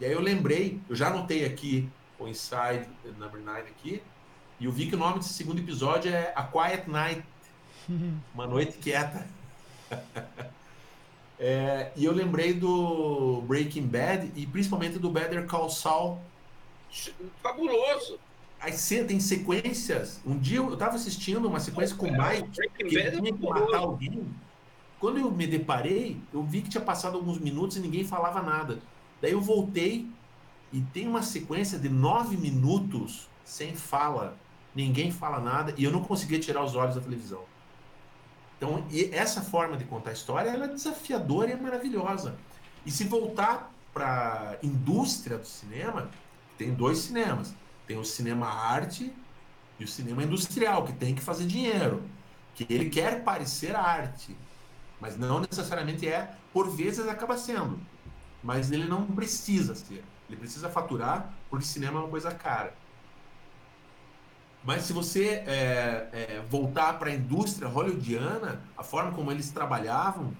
E 0.00 0.04
aí 0.04 0.12
eu 0.12 0.20
lembrei, 0.20 0.80
eu 0.88 0.94
já 0.94 1.08
anotei 1.08 1.44
aqui 1.44 1.88
o 2.18 2.28
Inside 2.28 2.86
Number 3.18 3.40
9 3.40 3.60
aqui, 3.60 4.02
e 4.60 4.64
eu 4.64 4.72
vi 4.72 4.86
que 4.86 4.94
o 4.94 4.98
nome 4.98 5.18
desse 5.18 5.34
segundo 5.34 5.58
episódio 5.58 6.12
é 6.12 6.32
A 6.36 6.42
Quiet 6.44 6.88
Night, 6.88 7.22
uma 8.34 8.46
noite 8.46 8.78
quieta. 8.78 9.26
é, 11.38 11.90
e 11.96 12.04
eu 12.04 12.12
lembrei 12.12 12.52
do 12.52 13.42
Breaking 13.46 13.86
Bad 13.86 14.32
e 14.36 14.46
principalmente 14.46 14.98
do 14.98 15.10
Better 15.10 15.46
Call 15.46 15.68
Saul. 15.68 16.18
Fabuloso! 17.42 18.18
Aí 18.60 18.72
tem 19.06 19.20
sequências. 19.20 20.20
Um 20.26 20.36
dia 20.36 20.58
eu 20.58 20.72
estava 20.72 20.96
assistindo 20.96 21.46
uma 21.46 21.60
sequência 21.60 21.96
com 21.96 22.06
o 22.06 22.12
Mike, 22.12 22.50
que 22.76 22.82
ele 22.84 22.98
é 22.98 23.10
tinha 23.10 23.32
que 23.32 23.46
matar 23.46 23.78
alguém. 23.78 24.26
Quando 24.98 25.18
eu 25.18 25.30
me 25.30 25.46
deparei, 25.46 26.20
eu 26.32 26.42
vi 26.42 26.62
que 26.62 26.68
tinha 26.68 26.82
passado 26.82 27.16
alguns 27.16 27.38
minutos 27.38 27.76
e 27.76 27.80
ninguém 27.80 28.04
falava 28.04 28.42
nada. 28.42 28.80
Daí 29.20 29.32
eu 29.32 29.40
voltei 29.40 30.08
e 30.72 30.80
tem 30.80 31.08
uma 31.08 31.22
sequência 31.22 31.78
de 31.78 31.88
nove 31.88 32.36
minutos 32.36 33.28
sem 33.44 33.74
fala. 33.74 34.36
Ninguém 34.74 35.10
fala 35.10 35.40
nada 35.40 35.74
e 35.76 35.84
eu 35.84 35.90
não 35.90 36.04
conseguia 36.04 36.38
tirar 36.38 36.62
os 36.62 36.76
olhos 36.76 36.94
da 36.94 37.00
televisão. 37.00 37.42
Então, 38.56 38.84
essa 39.12 39.40
forma 39.40 39.76
de 39.76 39.84
contar 39.84 40.10
a 40.10 40.12
história 40.12 40.50
é 40.50 40.68
desafiadora 40.68 41.50
e 41.50 41.52
é 41.52 41.56
maravilhosa. 41.56 42.36
E 42.84 42.90
se 42.90 43.04
voltar 43.04 43.72
para 43.92 44.58
a 44.60 44.66
indústria 44.66 45.38
do 45.38 45.46
cinema, 45.46 46.10
tem 46.56 46.74
dois 46.74 46.98
cinemas. 46.98 47.54
Tem 47.86 47.96
o 47.96 48.04
cinema 48.04 48.46
arte 48.48 49.12
e 49.78 49.84
o 49.84 49.88
cinema 49.88 50.22
industrial, 50.24 50.84
que 50.84 50.92
tem 50.92 51.14
que 51.14 51.22
fazer 51.22 51.46
dinheiro. 51.46 52.02
Que 52.54 52.66
ele 52.68 52.90
quer 52.90 53.22
parecer 53.22 53.76
arte, 53.76 54.36
mas 55.00 55.16
não 55.16 55.40
necessariamente 55.40 56.08
é, 56.08 56.34
por 56.52 56.68
vezes 56.68 57.06
acaba 57.06 57.38
sendo. 57.38 57.80
Mas 58.42 58.70
ele 58.70 58.86
não 58.86 59.06
precisa 59.06 59.74
ser. 59.74 60.04
Ele 60.28 60.36
precisa 60.36 60.68
faturar, 60.68 61.32
porque 61.48 61.64
cinema 61.64 61.98
é 61.98 62.02
uma 62.02 62.10
coisa 62.10 62.30
cara. 62.30 62.74
Mas 64.62 64.82
se 64.82 64.92
você 64.92 65.42
é, 65.46 66.08
é, 66.12 66.44
voltar 66.48 66.98
para 66.98 67.10
a 67.10 67.14
indústria 67.14 67.68
hollywoodiana, 67.68 68.62
a 68.76 68.82
forma 68.82 69.12
como 69.12 69.30
eles 69.30 69.50
trabalhavam 69.50 70.36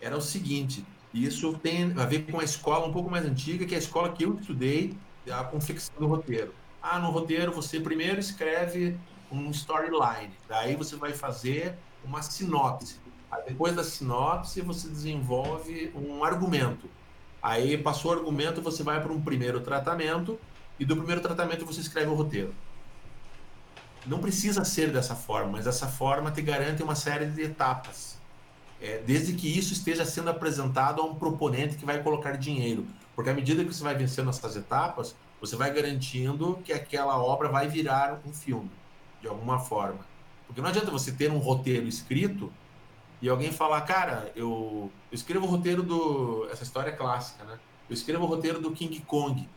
era 0.00 0.16
o 0.16 0.20
seguinte: 0.20 0.84
isso 1.12 1.58
tem 1.58 1.92
a 1.98 2.04
ver 2.04 2.30
com 2.30 2.38
a 2.38 2.44
escola 2.44 2.86
um 2.86 2.92
pouco 2.92 3.10
mais 3.10 3.24
antiga, 3.24 3.66
que 3.66 3.74
é 3.74 3.78
a 3.78 3.80
escola 3.80 4.12
que 4.12 4.24
eu 4.24 4.38
estudei, 4.38 4.96
a 5.30 5.42
confecção 5.44 5.94
do 5.98 6.06
roteiro. 6.06 6.54
Ah, 6.82 6.98
no 6.98 7.10
roteiro 7.10 7.52
você 7.52 7.80
primeiro 7.80 8.20
escreve 8.20 8.98
um 9.30 9.50
storyline, 9.50 10.32
daí 10.48 10.76
você 10.76 10.96
vai 10.96 11.12
fazer 11.12 11.76
uma 12.04 12.22
sinopse. 12.22 13.00
Depois 13.46 13.74
da 13.74 13.84
sinopse 13.84 14.60
você 14.60 14.88
desenvolve 14.88 15.92
um 15.94 16.24
argumento. 16.24 16.88
Aí 17.42 17.78
passou 17.78 18.10
o 18.10 18.14
argumento, 18.14 18.60
você 18.60 18.82
vai 18.82 19.00
para 19.00 19.12
um 19.12 19.20
primeiro 19.20 19.60
tratamento 19.60 20.38
e 20.78 20.84
do 20.84 20.96
primeiro 20.96 21.20
tratamento 21.20 21.64
você 21.64 21.80
escreve 21.80 22.10
o 22.10 22.14
roteiro. 22.14 22.54
Não 24.06 24.18
precisa 24.18 24.64
ser 24.64 24.90
dessa 24.90 25.14
forma, 25.14 25.52
mas 25.52 25.66
essa 25.66 25.86
forma 25.86 26.30
te 26.30 26.40
garante 26.40 26.82
uma 26.82 26.94
série 26.94 27.26
de 27.26 27.42
etapas. 27.42 28.18
É, 28.80 29.02
desde 29.06 29.34
que 29.34 29.46
isso 29.46 29.74
esteja 29.74 30.06
sendo 30.06 30.30
apresentado 30.30 31.02
a 31.02 31.04
um 31.04 31.14
proponente 31.14 31.76
que 31.76 31.84
vai 31.84 32.02
colocar 32.02 32.32
dinheiro. 32.32 32.86
Porque 33.14 33.28
à 33.28 33.34
medida 33.34 33.62
que 33.62 33.72
você 33.72 33.84
vai 33.84 33.94
vencendo 33.94 34.30
essas 34.30 34.56
etapas, 34.56 35.14
você 35.38 35.54
vai 35.54 35.70
garantindo 35.72 36.58
que 36.64 36.72
aquela 36.72 37.18
obra 37.18 37.48
vai 37.48 37.68
virar 37.68 38.20
um 38.26 38.32
filme, 38.32 38.70
de 39.20 39.28
alguma 39.28 39.58
forma. 39.58 40.00
Porque 40.46 40.62
não 40.62 40.68
adianta 40.68 40.90
você 40.90 41.12
ter 41.12 41.30
um 41.30 41.38
roteiro 41.38 41.86
escrito 41.86 42.50
e 43.22 43.28
alguém 43.28 43.52
falar, 43.52 43.82
cara, 43.82 44.32
eu, 44.34 44.90
eu 45.10 45.14
escrevo 45.14 45.46
o 45.46 45.48
roteiro 45.48 45.82
do. 45.82 46.48
Essa 46.50 46.62
história 46.62 46.90
é 46.90 46.96
clássica, 46.96 47.44
né? 47.44 47.58
Eu 47.88 47.94
escrevo 47.94 48.24
o 48.24 48.26
roteiro 48.26 48.60
do 48.60 48.70
King 48.72 49.00
Kong. 49.00 49.48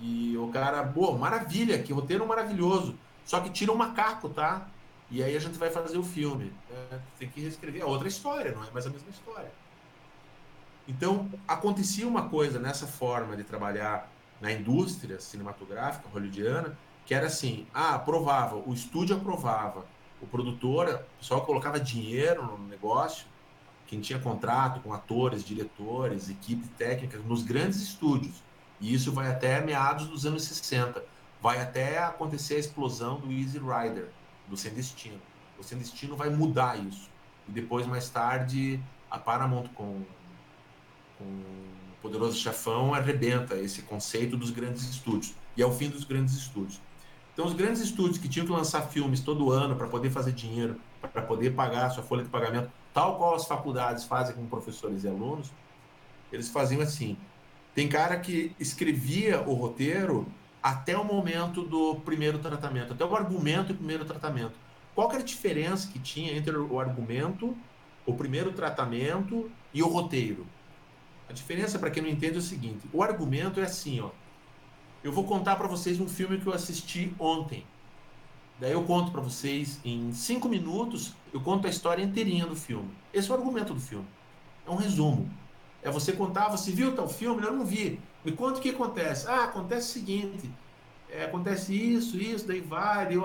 E 0.00 0.36
o 0.36 0.48
cara, 0.48 0.82
boa, 0.82 1.16
maravilha, 1.16 1.82
que 1.82 1.92
roteiro 1.92 2.26
maravilhoso. 2.26 2.94
Só 3.24 3.40
que 3.40 3.50
tira 3.50 3.72
o 3.72 3.76
macaco, 3.76 4.28
tá? 4.28 4.68
E 5.10 5.22
aí 5.22 5.36
a 5.36 5.40
gente 5.40 5.58
vai 5.58 5.70
fazer 5.70 5.98
o 5.98 6.02
filme. 6.02 6.52
É, 6.70 6.98
tem 7.18 7.28
que 7.28 7.40
reescrever. 7.40 7.82
É 7.82 7.84
outra 7.84 8.08
história, 8.08 8.52
não 8.52 8.64
é 8.64 8.70
mais 8.70 8.86
a 8.86 8.90
mesma 8.90 9.10
história. 9.10 9.52
Então, 10.86 11.30
acontecia 11.46 12.06
uma 12.06 12.28
coisa 12.28 12.58
nessa 12.58 12.86
forma 12.86 13.36
de 13.36 13.44
trabalhar 13.44 14.10
na 14.40 14.52
indústria 14.52 15.20
cinematográfica 15.20 16.08
hollywoodiana, 16.08 16.76
que 17.06 17.14
era 17.14 17.26
assim, 17.26 17.66
ah, 17.72 17.94
aprovava, 17.94 18.56
o 18.56 18.72
estúdio 18.72 19.16
aprovava, 19.16 19.86
o 20.20 20.26
produtor, 20.26 20.88
o 20.88 21.18
pessoal 21.18 21.42
colocava 21.44 21.78
dinheiro 21.78 22.44
no 22.44 22.66
negócio, 22.66 23.26
quem 23.86 24.00
tinha 24.00 24.18
contrato 24.18 24.80
com 24.80 24.92
atores, 24.92 25.44
diretores, 25.44 26.30
equipe 26.30 26.66
técnica, 26.68 27.18
nos 27.18 27.42
grandes 27.42 27.80
estúdios. 27.80 28.42
E 28.80 28.92
isso 28.92 29.12
vai 29.12 29.30
até 29.30 29.60
meados 29.60 30.06
dos 30.08 30.26
anos 30.26 30.44
60 30.44 31.14
vai 31.44 31.60
até 31.60 31.98
acontecer 31.98 32.54
a 32.54 32.58
explosão 32.58 33.20
do 33.20 33.30
Easy 33.30 33.58
Rider, 33.58 34.08
do 34.48 34.56
Sem 34.56 34.72
Destino. 34.72 35.20
O 35.58 35.62
Sem 35.62 35.76
Destino 35.76 36.16
vai 36.16 36.30
mudar 36.30 36.82
isso. 36.82 37.10
E 37.46 37.52
depois, 37.52 37.86
mais 37.86 38.08
tarde, 38.08 38.80
a 39.10 39.18
Paramount 39.18 39.68
com, 39.74 40.02
com 41.18 41.24
o 41.24 42.00
Poderoso 42.00 42.38
Chafão 42.38 42.94
arrebenta 42.94 43.56
esse 43.56 43.82
conceito 43.82 44.38
dos 44.38 44.50
grandes 44.50 44.88
estúdios. 44.88 45.34
E 45.54 45.60
é 45.60 45.66
o 45.66 45.70
fim 45.70 45.90
dos 45.90 46.04
grandes 46.04 46.34
estúdios. 46.34 46.80
Então, 47.34 47.44
os 47.44 47.52
grandes 47.52 47.82
estúdios 47.82 48.16
que 48.16 48.28
tinham 48.28 48.46
que 48.46 48.52
lançar 48.52 48.82
filmes 48.82 49.20
todo 49.20 49.50
ano 49.50 49.74
para 49.74 49.88
poder 49.88 50.08
fazer 50.08 50.32
dinheiro, 50.32 50.80
para 51.00 51.20
poder 51.20 51.50
pagar 51.50 51.86
a 51.86 51.90
sua 51.90 52.02
folha 52.02 52.22
de 52.22 52.30
pagamento, 52.30 52.70
tal 52.94 53.18
qual 53.18 53.34
as 53.34 53.44
faculdades 53.44 54.04
fazem 54.04 54.36
com 54.36 54.46
professores 54.46 55.02
e 55.02 55.08
alunos, 55.08 55.52
eles 56.32 56.48
faziam 56.48 56.80
assim. 56.80 57.16
Tem 57.74 57.88
cara 57.88 58.18
que 58.20 58.54
escrevia 58.58 59.42
o 59.42 59.52
roteiro 59.52 60.28
até 60.62 60.96
o 60.96 61.04
momento 61.04 61.62
do 61.62 61.96
primeiro 61.96 62.38
tratamento, 62.38 62.92
até 62.92 63.04
o 63.04 63.16
argumento 63.16 63.72
e 63.72 63.74
primeiro 63.74 64.04
tratamento. 64.04 64.54
Qual 64.94 65.10
era 65.10 65.20
a 65.20 65.24
diferença 65.24 65.90
que 65.90 65.98
tinha 65.98 66.36
entre 66.36 66.56
o 66.56 66.78
argumento, 66.78 67.56
o 68.06 68.14
primeiro 68.14 68.52
tratamento 68.52 69.50
e 69.74 69.82
o 69.82 69.88
roteiro? 69.88 70.46
A 71.28 71.32
diferença, 71.32 71.80
para 71.80 71.90
quem 71.90 72.02
não 72.02 72.08
entende, 72.08 72.36
é 72.36 72.38
o 72.38 72.42
seguinte: 72.42 72.88
o 72.92 73.02
argumento 73.02 73.58
é 73.58 73.64
assim, 73.64 74.00
ó. 74.00 74.10
Eu 75.04 75.12
vou 75.12 75.24
contar 75.24 75.56
para 75.56 75.68
vocês 75.68 76.00
um 76.00 76.08
filme 76.08 76.38
que 76.40 76.46
eu 76.46 76.54
assisti 76.54 77.14
ontem. 77.18 77.66
Daí 78.58 78.72
eu 78.72 78.82
conto 78.84 79.12
para 79.12 79.20
vocês 79.20 79.78
em 79.84 80.10
cinco 80.14 80.48
minutos, 80.48 81.12
eu 81.30 81.42
conto 81.42 81.66
a 81.66 81.70
história 81.70 82.02
inteirinha 82.02 82.46
do 82.46 82.56
filme. 82.56 82.88
Esse 83.12 83.30
é 83.30 83.34
o 83.34 83.36
argumento 83.36 83.74
do 83.74 83.80
filme. 83.80 84.06
É 84.66 84.70
um 84.70 84.76
resumo. 84.76 85.28
É 85.82 85.90
você 85.90 86.14
contar, 86.14 86.48
você 86.48 86.72
viu 86.72 86.96
tal 86.96 87.06
filme? 87.06 87.42
Eu 87.42 87.52
não 87.52 87.66
vi. 87.66 88.00
Me 88.24 88.32
conta 88.32 88.58
o 88.58 88.62
que 88.62 88.70
acontece. 88.70 89.28
Ah, 89.28 89.44
acontece 89.44 89.90
o 89.90 89.92
seguinte: 89.92 90.50
é, 91.10 91.24
acontece 91.24 91.74
isso, 91.74 92.16
isso, 92.16 92.46
daí 92.46 92.62
vai. 92.62 93.14
Eu, 93.14 93.24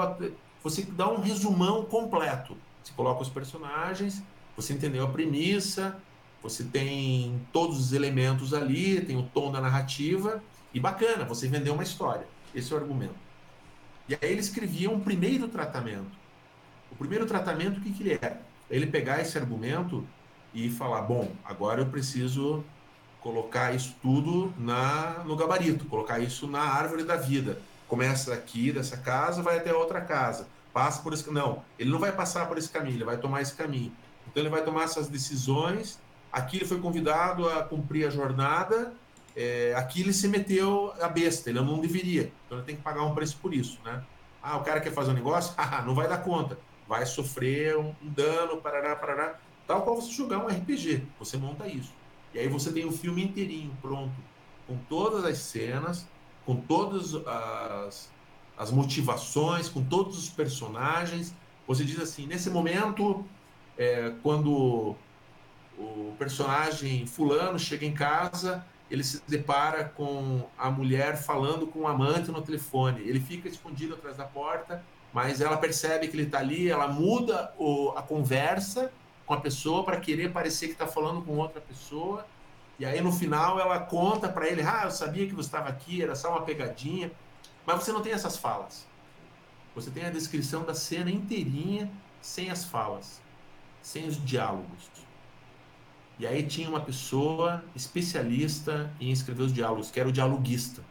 você 0.62 0.84
dá 0.84 1.10
um 1.10 1.22
resumão 1.22 1.86
completo. 1.86 2.58
Você 2.84 2.92
coloca 2.94 3.22
os 3.22 3.30
personagens, 3.30 4.22
você 4.54 4.74
entendeu 4.74 5.06
a 5.06 5.08
premissa, 5.08 5.98
você 6.44 6.66
tem 6.66 7.40
todos 7.54 7.80
os 7.80 7.94
elementos 7.94 8.54
ali, 8.54 9.00
tem 9.00 9.16
o 9.16 9.24
tom 9.24 9.50
da 9.50 9.62
narrativa, 9.62 10.44
e 10.74 10.80
bacana, 10.80 11.26
você 11.26 11.48
vendeu 11.48 11.74
uma 11.74 11.84
história. 11.84 12.28
Esse 12.54 12.72
é 12.72 12.76
o 12.76 12.80
argumento. 12.80 13.16
E 14.08 14.14
aí 14.14 14.32
ele 14.32 14.40
escrevia 14.40 14.90
um 14.90 15.00
primeiro 15.00 15.48
tratamento. 15.48 16.18
O 16.92 16.96
primeiro 16.96 17.26
tratamento, 17.26 17.78
o 17.78 17.82
que, 17.82 17.92
que 17.92 18.04
ele 18.04 18.20
era? 18.22 18.42
Ele 18.70 18.88
pegar 18.88 19.22
esse 19.22 19.38
argumento 19.38 20.06
e 20.54 20.70
falar: 20.70 21.02
bom, 21.02 21.32
agora 21.44 21.82
eu 21.82 21.86
preciso 21.88 22.64
colocar 23.22 23.74
isso 23.74 23.96
tudo 24.02 24.54
na, 24.58 25.24
no 25.26 25.36
gabarito, 25.36 25.86
colocar 25.86 26.20
isso 26.20 26.48
na 26.48 26.62
árvore 26.62 27.04
da 27.04 27.16
vida. 27.16 27.62
Começa 27.88 28.34
aqui 28.34 28.72
dessa 28.72 28.98
casa, 28.98 29.42
vai 29.42 29.58
até 29.58 29.74
outra 29.74 30.02
casa. 30.02 30.48
Passa 30.72 31.02
por 31.02 31.14
esse 31.14 31.30
Não, 31.32 31.64
ele 31.78 31.90
não 31.90 32.00
vai 32.00 32.12
passar 32.12 32.48
por 32.48 32.58
esse 32.58 32.70
caminho, 32.70 32.98
ele 32.98 33.04
vai 33.04 33.18
tomar 33.18 33.42
esse 33.42 33.54
caminho. 33.54 33.92
Então 34.28 34.42
ele 34.42 34.50
vai 34.50 34.64
tomar 34.64 34.84
essas 34.84 35.08
decisões. 35.08 36.00
Aqui 36.32 36.58
ele 36.58 36.66
foi 36.66 36.80
convidado 36.80 37.50
a 37.50 37.64
cumprir 37.64 38.08
a 38.08 38.10
jornada. 38.12 38.94
É, 39.42 39.74
aqui 39.74 40.02
ele 40.02 40.12
se 40.12 40.28
meteu 40.28 40.94
a 41.00 41.08
besta, 41.08 41.50
ele 41.50 41.62
não 41.62 41.80
deveria. 41.80 42.30
Então 42.46 42.58
ele 42.58 42.68
tem 42.68 42.76
que 42.76 42.82
pagar 42.82 43.06
um 43.06 43.16
preço 43.16 43.38
por 43.38 43.54
isso, 43.54 43.80
né? 43.86 44.04
Ah, 44.44 44.58
o 44.58 44.64
cara 44.66 44.82
quer 44.82 44.92
fazer 44.92 45.12
um 45.12 45.14
negócio? 45.14 45.54
Ah, 45.58 45.82
não 45.82 45.96
vai 45.96 46.10
dar 46.10 46.18
conta. 46.18 46.60
Vai 46.86 47.06
sofrer 47.06 47.78
um, 47.78 47.96
um 48.04 48.10
dano, 48.10 48.58
parará, 48.58 48.98
parará. 48.98 49.40
Tal 49.66 49.84
qual 49.84 49.96
você 49.96 50.12
jogar 50.12 50.40
um 50.40 50.48
RPG. 50.48 51.04
Você 51.20 51.38
monta 51.38 51.66
isso. 51.68 51.94
E 52.34 52.40
aí 52.40 52.50
você 52.50 52.70
tem 52.70 52.84
o 52.84 52.92
filme 52.92 53.24
inteirinho 53.24 53.72
pronto, 53.82 54.14
com 54.68 54.76
todas 54.90 55.24
as 55.24 55.38
cenas, 55.38 56.06
com 56.46 56.58
todas 56.58 57.16
as, 57.26 58.12
as 58.58 58.72
motivações, 58.72 59.70
com 59.70 59.82
todos 59.82 60.18
os 60.18 60.28
personagens. 60.28 61.34
Você 61.66 61.86
diz 61.86 61.98
assim, 61.98 62.28
nesse 62.28 62.50
momento, 62.50 63.24
é, 63.78 64.12
quando 64.22 64.98
o 65.78 66.14
personagem 66.20 67.06
fulano 67.06 67.58
chega 67.58 67.86
em 67.86 67.94
casa, 67.94 68.66
ele 68.90 69.04
se 69.04 69.22
depara 69.28 69.84
com 69.84 70.48
a 70.58 70.72
mulher 70.72 71.16
falando 71.18 71.68
com 71.68 71.82
o 71.82 71.88
amante 71.88 72.32
no 72.32 72.42
telefone. 72.42 73.02
Ele 73.02 73.20
fica 73.20 73.48
escondido 73.48 73.94
atrás 73.94 74.18
da 74.18 74.26
porta, 74.26 74.84
mas 75.14 75.42
ela 75.42 75.58
percebe 75.58 76.08
que 76.08 76.16
ele 76.16 76.24
está 76.24 76.40
ali, 76.40 76.70
ela 76.70 76.88
muda 76.88 77.54
o, 77.58 77.94
a 77.96 78.02
conversa 78.02 78.92
com 79.26 79.34
a 79.34 79.40
pessoa 79.40 79.84
para 79.84 80.00
querer 80.00 80.32
parecer 80.32 80.68
que 80.68 80.74
está 80.74 80.88
falando 80.88 81.22
com 81.22 81.38
outra 81.38 81.62
pessoa. 81.62 82.26
E 82.80 82.86
aí 82.86 83.00
no 83.02 83.12
final 83.12 83.60
ela 83.60 83.80
conta 83.80 84.28
para 84.28 84.48
ele: 84.48 84.62
Ah, 84.62 84.82
eu 84.86 84.92
sabia 84.92 85.28
que 85.28 85.36
você 85.36 85.48
estava 85.48 85.70
aqui, 85.70 86.02
era 86.02 86.16
só 86.16 86.32
uma 86.32 86.42
pegadinha. 86.42 87.12
Mas 87.66 87.84
você 87.84 87.92
não 87.92 88.02
tem 88.02 88.14
essas 88.14 88.38
falas. 88.38 88.88
Você 89.76 89.92
tem 89.92 90.06
a 90.06 90.10
descrição 90.10 90.64
da 90.64 90.74
cena 90.74 91.12
inteirinha, 91.12 91.92
sem 92.22 92.50
as 92.50 92.66
falas, 92.66 93.22
sem 93.82 94.08
os 94.08 94.24
diálogos. 94.26 94.90
E 96.20 96.28
aí 96.28 96.44
tinha 96.44 96.68
uma 96.68 96.82
pessoa 96.82 97.64
especialista 97.74 98.92
em 99.00 99.10
escrever 99.10 99.44
os 99.44 99.54
diálogos, 99.54 99.90
que 99.90 100.00
era 100.00 100.10
o 100.10 100.12
dialoguista. 100.12 100.84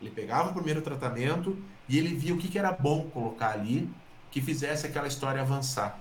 Ele 0.00 0.10
pegava 0.10 0.50
o 0.50 0.54
primeiro 0.54 0.80
tratamento 0.80 1.58
e 1.88 1.98
ele 1.98 2.14
via 2.14 2.32
o 2.32 2.38
que, 2.38 2.46
que 2.46 2.58
era 2.58 2.70
bom 2.70 3.10
colocar 3.10 3.50
ali, 3.50 3.90
que 4.30 4.40
fizesse 4.40 4.86
aquela 4.86 5.08
história 5.08 5.40
avançar. 5.40 5.98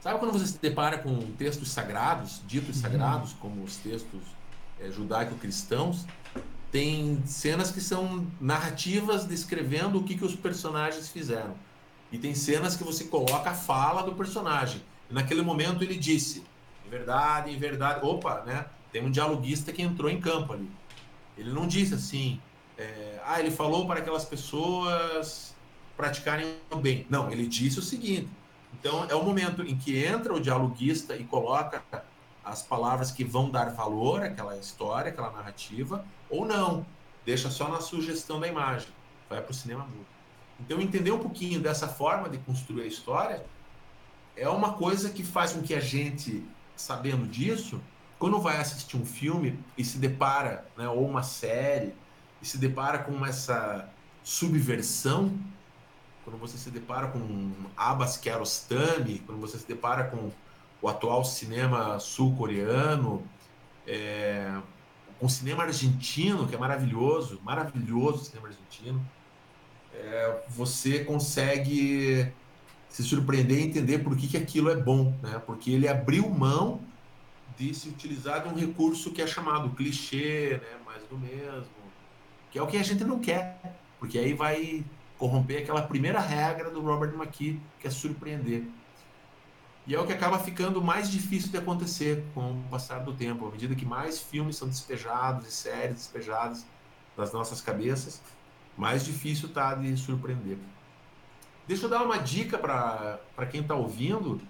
Sabe 0.00 0.18
quando 0.18 0.32
você 0.32 0.46
se 0.46 0.58
depara 0.58 0.98
com 0.98 1.16
textos 1.32 1.70
sagrados, 1.70 2.42
ditos 2.46 2.76
uhum. 2.76 2.82
sagrados, 2.82 3.32
como 3.34 3.62
os 3.62 3.76
textos 3.76 4.22
é, 4.80 4.90
judaico-cristãos, 4.90 6.06
tem 6.72 7.22
cenas 7.24 7.70
que 7.70 7.80
são 7.80 8.26
narrativas 8.40 9.24
descrevendo 9.24 9.98
o 9.98 10.02
que, 10.02 10.16
que 10.16 10.24
os 10.24 10.34
personagens 10.34 11.08
fizeram. 11.08 11.54
E 12.10 12.18
tem 12.18 12.34
cenas 12.34 12.76
que 12.76 12.84
você 12.84 13.04
coloca 13.04 13.50
a 13.50 13.54
fala 13.54 14.02
do 14.02 14.14
personagem. 14.14 14.82
E 15.10 15.14
naquele 15.14 15.42
momento 15.42 15.82
ele 15.82 15.96
disse, 15.96 16.44
verdade, 16.88 17.50
em 17.50 17.58
verdade. 17.58 18.04
Opa, 18.04 18.42
né? 18.44 18.66
Tem 18.92 19.04
um 19.04 19.10
dialoguista 19.10 19.72
que 19.72 19.82
entrou 19.82 20.10
em 20.10 20.20
campo 20.20 20.52
ali. 20.52 20.70
Ele 21.36 21.52
não 21.52 21.66
disse 21.66 21.94
assim, 21.94 22.40
é, 22.78 23.20
ah, 23.24 23.38
ele 23.38 23.50
falou 23.50 23.86
para 23.86 24.00
aquelas 24.00 24.24
pessoas 24.24 25.54
praticarem 25.96 26.56
o 26.70 26.76
bem. 26.76 27.06
Não, 27.10 27.30
ele 27.30 27.46
disse 27.46 27.78
o 27.78 27.82
seguinte. 27.82 28.28
Então 28.78 29.04
é 29.08 29.14
o 29.14 29.22
momento 29.22 29.62
em 29.62 29.76
que 29.76 30.04
entra 30.04 30.32
o 30.34 30.40
dialoguista 30.40 31.16
e 31.16 31.24
coloca 31.24 31.82
as 32.44 32.62
palavras 32.62 33.10
que 33.10 33.24
vão 33.24 33.50
dar 33.50 33.70
valor 33.70 34.22
àquela 34.22 34.56
história, 34.56 35.10
àquela 35.10 35.32
narrativa, 35.32 36.04
ou 36.30 36.44
não, 36.44 36.86
deixa 37.24 37.50
só 37.50 37.68
na 37.68 37.80
sugestão 37.80 38.38
da 38.38 38.46
imagem, 38.46 38.88
vai 39.28 39.42
para 39.42 39.50
o 39.50 39.54
cinema 39.54 39.84
mudo. 39.84 40.06
Então 40.60 40.80
entender 40.80 41.10
um 41.10 41.18
pouquinho 41.18 41.60
dessa 41.60 41.88
forma 41.88 42.28
de 42.28 42.38
construir 42.38 42.82
a 42.82 42.86
história 42.86 43.44
é 44.36 44.48
uma 44.48 44.74
coisa 44.74 45.10
que 45.10 45.24
faz 45.24 45.52
com 45.52 45.62
que 45.62 45.74
a 45.74 45.80
gente, 45.80 46.44
sabendo 46.76 47.26
disso, 47.26 47.80
quando 48.18 48.40
vai 48.40 48.58
assistir 48.58 48.96
um 48.96 49.04
filme 49.04 49.58
e 49.76 49.84
se 49.84 49.98
depara, 49.98 50.66
né, 50.76 50.88
ou 50.88 51.06
uma 51.06 51.22
série, 51.22 51.94
e 52.40 52.46
se 52.46 52.58
depara 52.58 52.98
com 52.98 53.24
essa 53.24 53.88
subversão, 54.22 55.38
quando 56.24 56.38
você 56.38 56.58
se 56.58 56.70
depara 56.70 57.08
com 57.08 57.52
Abbas 57.76 58.16
Kiarostami, 58.16 59.20
quando 59.20 59.40
você 59.40 59.58
se 59.58 59.66
depara 59.66 60.04
com 60.04 60.30
o 60.82 60.88
atual 60.88 61.24
cinema 61.24 61.98
sul-coreano, 61.98 63.24
é, 63.86 64.60
com 65.18 65.26
o 65.26 65.30
cinema 65.30 65.62
argentino, 65.62 66.46
que 66.46 66.54
é 66.54 66.58
maravilhoso, 66.58 67.40
maravilhoso 67.42 68.22
o 68.22 68.24
cinema 68.24 68.48
argentino, 68.48 69.06
é, 69.94 70.42
você 70.48 71.04
consegue 71.04 72.32
se 72.96 73.02
surpreender 73.02 73.58
e 73.58 73.62
entender 73.64 73.98
por 73.98 74.16
que, 74.16 74.26
que 74.26 74.38
aquilo 74.38 74.70
é 74.70 74.74
bom, 74.74 75.14
né? 75.22 75.38
porque 75.44 75.70
ele 75.70 75.86
abriu 75.86 76.26
mão 76.30 76.80
de 77.58 77.74
se 77.74 77.90
utilizar 77.90 78.42
de 78.42 78.48
um 78.48 78.54
recurso 78.54 79.10
que 79.10 79.20
é 79.20 79.26
chamado 79.26 79.68
clichê, 79.76 80.58
né? 80.62 80.78
mais 80.82 81.02
do 81.02 81.18
mesmo, 81.18 81.66
que 82.50 82.58
é 82.58 82.62
o 82.62 82.66
que 82.66 82.78
a 82.78 82.82
gente 82.82 83.04
não 83.04 83.18
quer, 83.18 83.60
porque 83.98 84.18
aí 84.18 84.32
vai 84.32 84.82
corromper 85.18 85.62
aquela 85.62 85.82
primeira 85.82 86.18
regra 86.18 86.70
do 86.70 86.80
Robert 86.80 87.12
McKee, 87.12 87.60
que 87.78 87.86
é 87.86 87.90
surpreender. 87.90 88.64
E 89.86 89.94
é 89.94 90.00
o 90.00 90.06
que 90.06 90.14
acaba 90.14 90.38
ficando 90.38 90.82
mais 90.82 91.10
difícil 91.10 91.50
de 91.50 91.58
acontecer 91.58 92.24
com 92.32 92.52
o 92.52 92.64
passar 92.70 93.00
do 93.00 93.12
tempo, 93.12 93.46
à 93.46 93.50
medida 93.50 93.74
que 93.74 93.84
mais 93.84 94.22
filmes 94.22 94.56
são 94.56 94.66
despejados 94.66 95.46
e 95.46 95.52
séries 95.52 95.96
despejadas 95.96 96.64
das 97.14 97.30
nossas 97.30 97.60
cabeças, 97.60 98.22
mais 98.74 99.04
difícil 99.04 99.50
tá 99.50 99.74
de 99.74 99.94
surpreender. 99.98 100.56
Deixa 101.66 101.86
eu 101.86 101.90
dar 101.90 102.02
uma 102.02 102.18
dica 102.18 102.58
para 102.58 103.46
quem 103.50 103.60
está 103.60 103.74
ouvindo. 103.74 104.40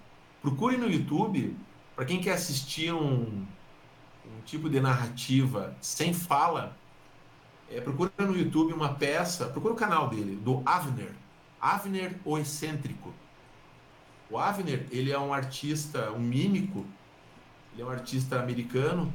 Procure 0.41 0.77
no 0.77 0.89
YouTube, 0.89 1.55
para 1.95 2.05
quem 2.05 2.21
quer 2.21 2.33
assistir 2.33 2.93
um, 2.93 3.45
um 4.25 4.41
tipo 4.45 4.69
de 4.69 4.79
narrativa 4.79 5.75
sem 5.81 6.13
fala, 6.13 6.77
é, 7.69 7.81
procura 7.81 8.11
no 8.19 8.37
YouTube 8.37 8.71
uma 8.71 8.93
peça, 8.93 9.47
procura 9.47 9.73
o 9.73 9.77
canal 9.77 10.09
dele, 10.09 10.35
do 10.35 10.61
Avner. 10.65 11.11
Avner 11.59 12.15
o 12.23 12.37
Excêntrico 12.37 13.13
o 14.29 14.37
Avner, 14.37 14.85
ele 14.91 15.11
é 15.11 15.17
um 15.17 15.33
artista, 15.33 16.11
um 16.11 16.19
mímico, 16.19 16.85
ele 17.73 17.81
é 17.81 17.85
um 17.85 17.89
artista 17.89 18.39
americano 18.39 19.11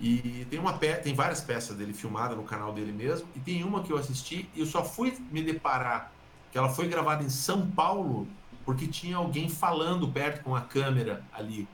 e 0.00 0.46
tem 0.50 0.58
uma 0.58 0.78
pe 0.78 0.94
tem 0.96 1.14
várias 1.14 1.40
peças 1.40 1.76
dele 1.76 1.92
filmadas 1.92 2.36
no 2.36 2.44
canal 2.44 2.72
dele 2.72 2.92
mesmo 2.92 3.28
e 3.34 3.40
tem 3.40 3.64
uma 3.64 3.82
que 3.82 3.92
eu 3.92 3.96
assisti 3.96 4.48
e 4.54 4.60
eu 4.60 4.66
só 4.66 4.84
fui 4.84 5.16
me 5.30 5.42
deparar 5.42 6.12
que 6.54 6.58
ela 6.58 6.68
foi 6.68 6.86
gravada 6.86 7.24
em 7.24 7.28
São 7.28 7.68
Paulo 7.68 8.28
porque 8.64 8.86
tinha 8.86 9.16
alguém 9.16 9.48
falando 9.48 10.08
perto 10.08 10.44
com 10.44 10.54
a 10.54 10.60
câmera 10.60 11.24
ali. 11.32 11.66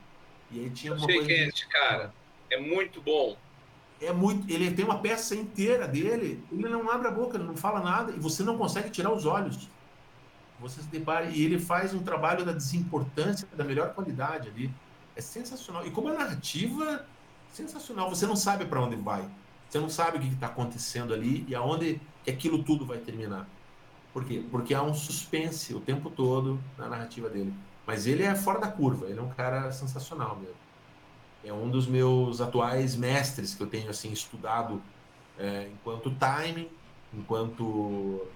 E 0.49 0.59
aí 0.59 0.69
tinha 0.71 0.91
eu 0.91 0.97
uma 0.97 1.05
sei 1.05 1.15
coisa 1.15 1.29
quem 1.29 1.37
é 1.37 1.47
esse 1.47 1.67
cara. 1.67 2.11
É 2.49 2.59
muito 2.59 2.99
bom. 2.99 3.37
É 4.01 4.11
muito, 4.11 4.51
ele 4.51 4.71
tem 4.71 4.83
uma 4.83 4.97
peça 4.97 5.35
inteira 5.35 5.87
dele, 5.87 6.43
ele 6.51 6.67
não 6.67 6.89
abre 6.89 7.07
a 7.07 7.11
boca, 7.11 7.37
ele 7.37 7.45
não 7.45 7.55
fala 7.55 7.79
nada 7.79 8.11
e 8.11 8.19
você 8.19 8.41
não 8.41 8.57
consegue 8.57 8.89
tirar 8.89 9.13
os 9.13 9.25
olhos 9.25 9.69
você 10.61 10.81
se 10.81 10.87
depara 10.87 11.25
e 11.25 11.43
ele 11.43 11.59
faz 11.59 11.93
um 11.93 12.03
trabalho 12.03 12.45
da 12.45 12.51
desimportância 12.51 13.47
da 13.55 13.63
melhor 13.63 13.93
qualidade 13.93 14.47
ali. 14.47 14.71
É 15.15 15.21
sensacional. 15.21 15.85
E 15.85 15.91
como 15.91 16.09
a 16.09 16.13
narrativa, 16.13 17.05
sensacional. 17.51 18.09
Você 18.09 18.27
não 18.27 18.35
sabe 18.35 18.65
para 18.65 18.79
onde 18.79 18.95
vai. 18.95 19.27
Você 19.67 19.79
não 19.79 19.89
sabe 19.89 20.17
o 20.17 20.21
que 20.21 20.27
está 20.27 20.47
acontecendo 20.47 21.13
ali 21.13 21.45
e 21.47 21.55
aonde 21.55 21.99
aquilo 22.27 22.63
tudo 22.63 22.85
vai 22.85 22.99
terminar. 22.99 23.47
Por 24.13 24.25
quê? 24.25 24.43
Porque 24.51 24.73
há 24.73 24.81
um 24.83 24.93
suspense 24.93 25.73
o 25.73 25.79
tempo 25.79 26.09
todo 26.09 26.59
na 26.77 26.87
narrativa 26.87 27.29
dele. 27.29 27.53
Mas 27.85 28.05
ele 28.05 28.23
é 28.23 28.35
fora 28.35 28.59
da 28.59 28.67
curva. 28.67 29.07
Ele 29.07 29.19
é 29.19 29.21
um 29.21 29.29
cara 29.29 29.71
sensacional 29.71 30.35
mesmo. 30.37 30.55
É 31.43 31.51
um 31.51 31.69
dos 31.69 31.87
meus 31.87 32.41
atuais 32.41 32.95
mestres 32.95 33.55
que 33.55 33.63
eu 33.63 33.67
tenho 33.67 33.89
assim 33.89 34.11
estudado 34.11 34.81
é, 35.39 35.69
enquanto 35.71 36.11
timing, 36.11 36.69
enquanto 37.13 38.27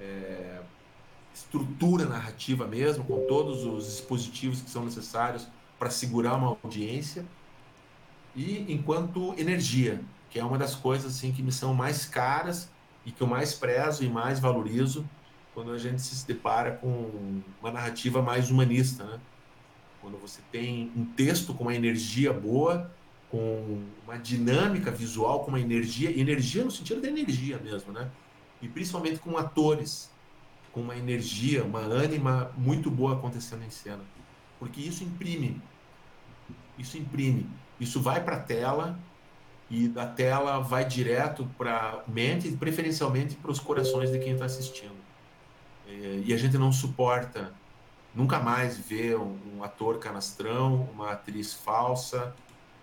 é, 0.00 0.60
estrutura 1.32 2.06
narrativa 2.06 2.66
mesmo, 2.66 3.04
com 3.04 3.26
todos 3.26 3.64
os 3.64 3.86
dispositivos 3.86 4.60
que 4.60 4.70
são 4.70 4.84
necessários 4.84 5.46
para 5.78 5.90
segurar 5.90 6.34
uma 6.34 6.56
audiência, 6.62 7.24
e 8.34 8.72
enquanto 8.72 9.34
energia, 9.38 10.00
que 10.28 10.38
é 10.38 10.44
uma 10.44 10.58
das 10.58 10.74
coisas 10.74 11.16
assim 11.16 11.32
que 11.32 11.42
me 11.42 11.52
são 11.52 11.74
mais 11.74 12.04
caras 12.04 12.70
e 13.04 13.12
que 13.12 13.20
eu 13.22 13.26
mais 13.26 13.54
prezo 13.54 14.04
e 14.04 14.08
mais 14.08 14.38
valorizo 14.38 15.08
quando 15.54 15.72
a 15.72 15.78
gente 15.78 16.00
se 16.00 16.26
depara 16.26 16.72
com 16.72 17.42
uma 17.60 17.70
narrativa 17.70 18.22
mais 18.22 18.50
humanista, 18.50 19.04
né? 19.04 19.20
Quando 20.00 20.18
você 20.18 20.40
tem 20.50 20.90
um 20.96 21.04
texto 21.04 21.52
com 21.52 21.64
uma 21.64 21.74
energia 21.74 22.32
boa, 22.32 22.90
com 23.30 23.82
uma 24.04 24.16
dinâmica 24.16 24.90
visual, 24.90 25.44
com 25.44 25.48
uma 25.48 25.60
energia, 25.60 26.18
energia 26.18 26.64
no 26.64 26.70
sentido 26.70 27.00
da 27.00 27.08
energia 27.08 27.58
mesmo, 27.58 27.92
né? 27.92 28.10
E 28.62 28.68
principalmente 28.68 29.18
com 29.18 29.36
atores 29.36 30.10
com 30.72 30.80
uma 30.80 30.96
energia, 30.96 31.64
uma 31.64 31.80
ânima 31.80 32.52
muito 32.56 32.90
boa 32.90 33.14
acontecendo 33.14 33.64
em 33.64 33.70
cena. 33.70 34.04
Porque 34.58 34.80
isso 34.80 35.02
imprime. 35.02 35.60
Isso 36.78 36.96
imprime. 36.96 37.48
Isso 37.78 38.00
vai 38.00 38.22
para 38.22 38.36
a 38.36 38.40
tela 38.40 38.98
e 39.70 39.88
da 39.88 40.06
tela 40.06 40.58
vai 40.58 40.84
direto 40.84 41.48
para 41.56 42.02
mente, 42.08 42.50
preferencialmente 42.52 43.36
para 43.36 43.50
os 43.50 43.60
corações 43.60 44.10
de 44.10 44.18
quem 44.18 44.32
está 44.32 44.44
assistindo. 44.44 44.96
É, 45.88 46.22
e 46.26 46.34
a 46.34 46.36
gente 46.36 46.58
não 46.58 46.72
suporta 46.72 47.52
nunca 48.14 48.40
mais 48.40 48.76
ver 48.76 49.16
um 49.16 49.62
ator 49.62 49.98
canastrão, 49.98 50.88
uma 50.92 51.12
atriz 51.12 51.54
falsa, 51.54 52.34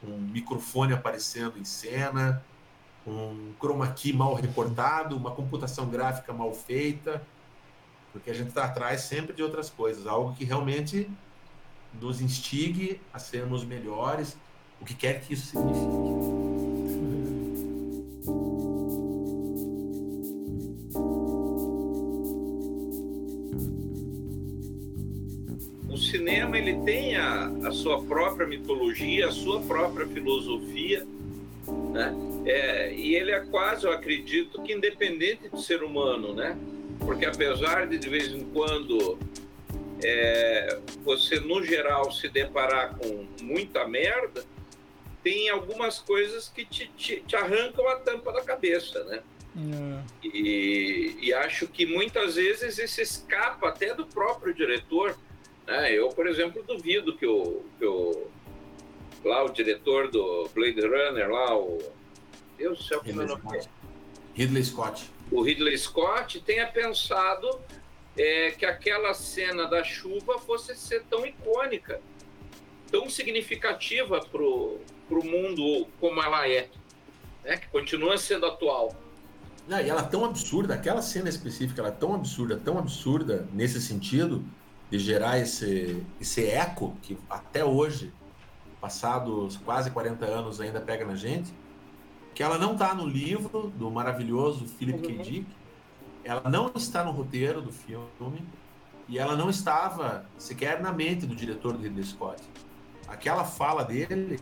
um 0.01 0.17
microfone 0.17 0.93
aparecendo 0.93 1.59
em 1.59 1.65
cena, 1.65 2.41
um 3.05 3.51
chroma 3.59 3.87
key 3.91 4.13
mal 4.13 4.33
reportado, 4.33 5.17
uma 5.17 5.31
computação 5.31 5.89
gráfica 5.89 6.31
mal 6.31 6.53
feita 6.53 7.21
porque 8.17 8.31
a 8.31 8.33
gente 8.33 8.49
está 8.49 8.65
atrás 8.65 9.01
sempre 9.01 9.33
de 9.33 9.43
outras 9.43 9.69
coisas, 9.69 10.07
algo 10.07 10.33
que 10.35 10.43
realmente 10.43 11.09
nos 12.01 12.19
instigue 12.19 12.99
a 13.13 13.19
sermos 13.19 13.63
melhores, 13.63 14.35
o 14.81 14.85
que 14.85 14.95
quer 14.95 15.21
que 15.21 15.33
isso 15.33 15.47
signifique. 15.47 16.36
Tem 26.87 27.17
a, 27.17 27.51
a 27.65 27.71
sua 27.71 28.01
própria 28.01 28.47
mitologia, 28.47 29.27
a 29.27 29.31
sua 29.31 29.59
própria 29.61 30.07
filosofia, 30.07 31.05
né? 31.91 32.15
É, 32.45 32.93
e 32.93 33.13
ele 33.13 33.31
é 33.31 33.41
quase, 33.41 33.85
eu 33.85 33.91
acredito, 33.91 34.61
que 34.61 34.71
independente 34.71 35.49
do 35.49 35.59
ser 35.59 35.83
humano, 35.83 36.33
né? 36.33 36.57
porque 36.99 37.25
apesar 37.25 37.87
de 37.87 37.97
de 37.97 38.09
vez 38.09 38.31
em 38.31 38.43
quando 38.51 39.17
é, 40.03 40.79
você 41.03 41.39
no 41.39 41.63
geral 41.63 42.11
se 42.11 42.29
deparar 42.29 42.95
com 42.97 43.27
muita 43.41 43.87
merda, 43.87 44.45
tem 45.23 45.49
algumas 45.49 45.99
coisas 45.99 46.47
que 46.49 46.65
te, 46.65 46.87
te, 46.95 47.23
te 47.27 47.35
arrancam 47.35 47.87
a 47.87 47.97
tampa 47.97 48.31
da 48.31 48.41
cabeça, 48.41 49.03
né? 49.05 49.21
É. 49.57 50.27
E, 50.27 51.17
e, 51.19 51.33
acho 51.33 51.67
que 51.67 51.85
muitas 51.85 52.35
vezes 52.35 52.77
isso 52.77 53.01
escapa 53.01 53.69
até 53.69 53.93
do 53.93 54.05
próprio 54.05 54.53
diretor. 54.53 55.17
Né? 55.67 55.93
Eu, 55.93 56.09
por 56.09 56.25
exemplo, 56.25 56.63
duvido 56.63 57.15
que 57.15 57.27
o, 57.27 57.61
que 57.77 57.85
o 57.85 58.27
lá 59.23 59.43
o 59.43 59.49
diretor 59.49 60.09
do 60.09 60.49
Blade 60.55 60.79
Runner, 60.81 61.29
lá 61.29 61.57
o 61.57 61.77
Deus 62.57 62.77
do 62.77 62.83
céu, 62.83 63.01
como 63.03 63.21
é 63.21 63.25
o 63.25 63.27
nome 63.27 63.67
Ridley 64.33 64.63
Scott. 64.63 65.09
O 65.31 65.41
Ridley 65.41 65.77
Scott 65.77 66.39
tenha 66.41 66.67
pensado 66.67 67.59
é, 68.15 68.51
que 68.51 68.65
aquela 68.65 69.13
cena 69.13 69.65
da 69.65 69.83
chuva 69.83 70.39
fosse 70.39 70.75
ser 70.75 71.03
tão 71.09 71.25
icônica, 71.25 71.99
tão 72.89 73.09
significativa 73.09 74.21
para 74.21 74.41
o 74.41 74.79
mundo 75.09 75.87
como 75.99 76.21
ela 76.21 76.47
é, 76.47 76.69
né? 77.43 77.57
que 77.57 77.67
continua 77.67 78.17
sendo 78.17 78.45
atual. 78.45 78.95
Não, 79.67 79.81
e 79.81 79.89
ela 79.89 80.01
é 80.01 80.05
tão 80.05 80.23
absurda, 80.23 80.75
aquela 80.75 81.01
cena 81.01 81.27
específica, 81.27 81.81
ela 81.81 81.89
é 81.89 81.95
tão 81.95 82.15
absurda, 82.15 82.55
tão 82.63 82.77
absurda 82.77 83.45
nesse 83.51 83.81
sentido, 83.81 84.45
de 84.89 84.99
gerar 84.99 85.37
esse, 85.39 86.03
esse 86.19 86.45
eco 86.45 86.95
que 87.01 87.17
até 87.29 87.63
hoje, 87.63 88.13
passados 88.79 89.57
quase 89.57 89.91
40 89.91 90.25
anos, 90.25 90.61
ainda 90.61 90.79
pega 90.79 91.05
na 91.05 91.15
gente, 91.15 91.53
que 92.33 92.43
ela 92.43 92.57
não 92.57 92.73
está 92.73 92.93
no 92.93 93.05
livro 93.05 93.73
do 93.75 93.89
maravilhoso 93.89 94.65
Philip 94.65 95.01
K. 95.01 95.13
Uhum. 95.13 95.21
Dick, 95.21 95.47
ela 96.23 96.49
não 96.49 96.71
está 96.75 97.03
no 97.03 97.11
roteiro 97.11 97.61
do 97.61 97.71
filme 97.71 98.45
e 99.07 99.17
ela 99.17 99.35
não 99.35 99.49
estava 99.49 100.25
sequer 100.37 100.81
na 100.81 100.91
mente 100.91 101.25
do 101.25 101.35
diretor 101.35 101.73
do 101.73 101.81
Ridley 101.81 102.03
Scott. 102.03 102.43
Aquela 103.07 103.45
fala 103.45 103.83
dele 103.83 104.39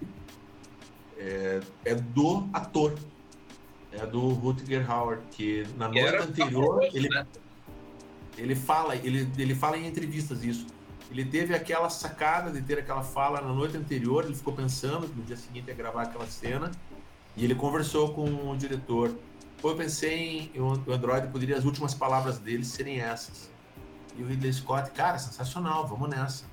é, 1.18 1.62
é 1.86 1.96
do 1.96 2.48
ator, 2.52 2.96
é 3.92 4.06
do 4.06 4.30
Rutger 4.30 4.90
Hauer, 4.90 5.20
que 5.32 5.66
na 5.78 5.88
noite 5.88 6.16
anterior 6.16 6.82
famoso, 6.82 6.98
ele, 6.98 7.10
né? 7.10 7.26
Ele 8.38 8.56
fala, 8.56 8.96
ele, 8.96 9.30
ele 9.38 9.56
fala 9.56 9.78
em 9.78 9.88
entrevistas 9.88 10.44
isso. 10.44 10.68
Ele 11.10 11.24
teve 11.24 11.54
aquela 11.54 11.90
sacada 11.90 12.52
de 12.52 12.62
ter 12.62 12.80
aquela 12.80 13.04
fala 13.04 13.40
na 13.42 13.54
noite 13.54 13.78
anterior, 13.78 14.26
ele 14.26 14.36
ficou 14.36 14.54
pensando 14.54 15.08
que 15.08 15.16
no 15.16 15.24
dia 15.24 15.38
seguinte 15.38 15.68
ia 15.68 15.74
gravar 15.74 16.04
aquela 16.04 16.28
cena, 16.28 16.72
e 17.38 17.44
ele 17.44 17.56
conversou 17.56 18.14
com 18.14 18.50
o 18.50 18.58
diretor. 18.58 19.16
Pô, 19.62 19.72
eu 19.72 19.76
pensei 19.76 20.52
em 20.54 20.60
o 20.60 20.92
Android 20.92 21.28
poderia 21.28 21.58
as 21.58 21.66
últimas 21.66 21.94
palavras 21.94 22.38
dele 22.40 22.66
serem 22.66 23.00
essas. 23.00 23.50
E 24.18 24.24
o 24.24 24.28
Ridley 24.28 24.54
Scott, 24.54 24.92
cara, 24.92 25.18
sensacional, 25.18 25.88
vamos 25.88 26.10
nessa. 26.10 26.46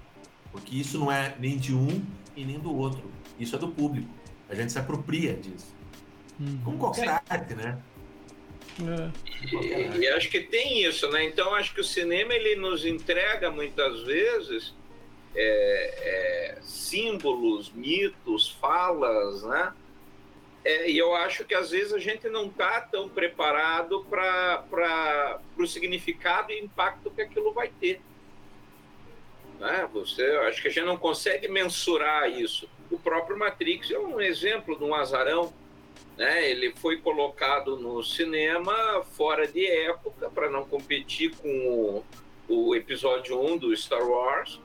Porque 0.50 0.76
isso 0.76 0.98
não 0.98 1.10
é 1.10 1.34
nem 1.38 1.56
de 1.56 1.74
um 1.74 2.04
e 2.36 2.44
nem 2.44 2.59
do 2.59 2.74
outro. 2.74 3.10
Isso 3.38 3.56
é 3.56 3.59
do 3.59 3.68
público. 3.68 4.09
A 4.48 4.54
gente 4.54 4.72
se 4.72 4.78
apropria 4.78 5.34
disso. 5.34 5.74
Uhum. 6.38 6.60
Como 6.64 6.78
qualquer 6.78 7.09
Sim. 7.09 7.20
arte, 7.28 7.54
né? 7.54 7.78
É. 8.80 9.96
E, 9.96 9.98
e, 9.98 10.08
acho 10.08 10.30
que 10.30 10.40
tem 10.40 10.84
isso, 10.84 11.08
né? 11.10 11.24
Então 11.24 11.54
acho 11.54 11.74
que 11.74 11.80
o 11.80 11.84
cinema 11.84 12.32
ele 12.34 12.56
nos 12.56 12.86
entrega 12.86 13.50
muitas 13.50 14.02
vezes 14.02 14.74
é, 15.34 16.54
é, 16.56 16.58
símbolos, 16.62 17.70
mitos, 17.72 18.50
falas, 18.60 19.42
né? 19.42 19.72
É, 20.64 20.90
e 20.90 20.96
eu 20.96 21.14
acho 21.14 21.44
que 21.44 21.54
às 21.54 21.70
vezes 21.70 21.92
a 21.92 21.98
gente 21.98 22.28
não 22.28 22.46
está 22.46 22.80
tão 22.80 23.08
preparado 23.08 24.04
para 24.08 25.40
o 25.58 25.66
significado 25.66 26.52
e 26.52 26.60
impacto 26.60 27.10
que 27.10 27.20
aquilo 27.20 27.52
vai 27.52 27.68
ter. 27.68 28.00
Né? 29.58 29.88
Você, 29.92 30.24
acho 30.48 30.62
que 30.62 30.68
a 30.68 30.70
gente 30.70 30.84
não 30.84 30.96
consegue 30.96 31.48
mensurar 31.48 32.30
isso. 32.30 32.68
O 32.90 32.98
próprio 32.98 33.36
Matrix 33.36 33.90
é 33.90 33.98
um 33.98 34.20
exemplo 34.20 34.76
de 34.76 34.84
um 34.84 34.94
azarão 34.94 35.52
né? 36.16 36.51
Ele 36.51 36.72
foi 36.76 36.98
colocado 36.98 37.76
no 37.76 38.02
cinema 38.02 39.02
fora 39.12 39.47
de 39.47 39.66
época 39.66 40.30
para 40.30 40.51
não 40.51 40.64
competir 40.64 41.34
com 41.36 41.48
o, 41.48 42.05
o, 42.48 42.74
episódio 42.74 43.40
1 43.40 43.59
do 43.59 43.76
Star 43.76 44.06
Wars, 44.06 44.60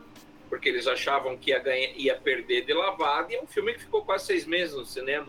porque 0.50 0.70
eles 0.70 0.88
achavam 0.88 1.38
que 1.38 1.52
ia, 1.52 1.60
ganhar, 1.60 1.92
ia 1.96 2.16
perder 2.16 2.66
de 2.66 2.74
lavada, 2.74 3.32
e 3.32 3.36
é 3.36 3.42
um 3.42 3.48
filme 3.48 3.74
que 3.74 3.82
ficou 3.82 4.04
quase 4.04 4.26
seis 4.26 4.46
meses 4.46 4.76
no 4.76 4.86
cinema. 4.86 5.28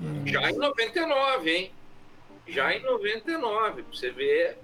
Hum. 0.00 0.26
Já 0.26 0.50
em 0.50 0.56
99, 0.56 1.50
hein? 1.50 1.72
Já 2.46 2.74
em 2.74 2.82
99, 2.82 3.82
pra 3.82 3.92
você 3.92 4.10
ver 4.10 4.58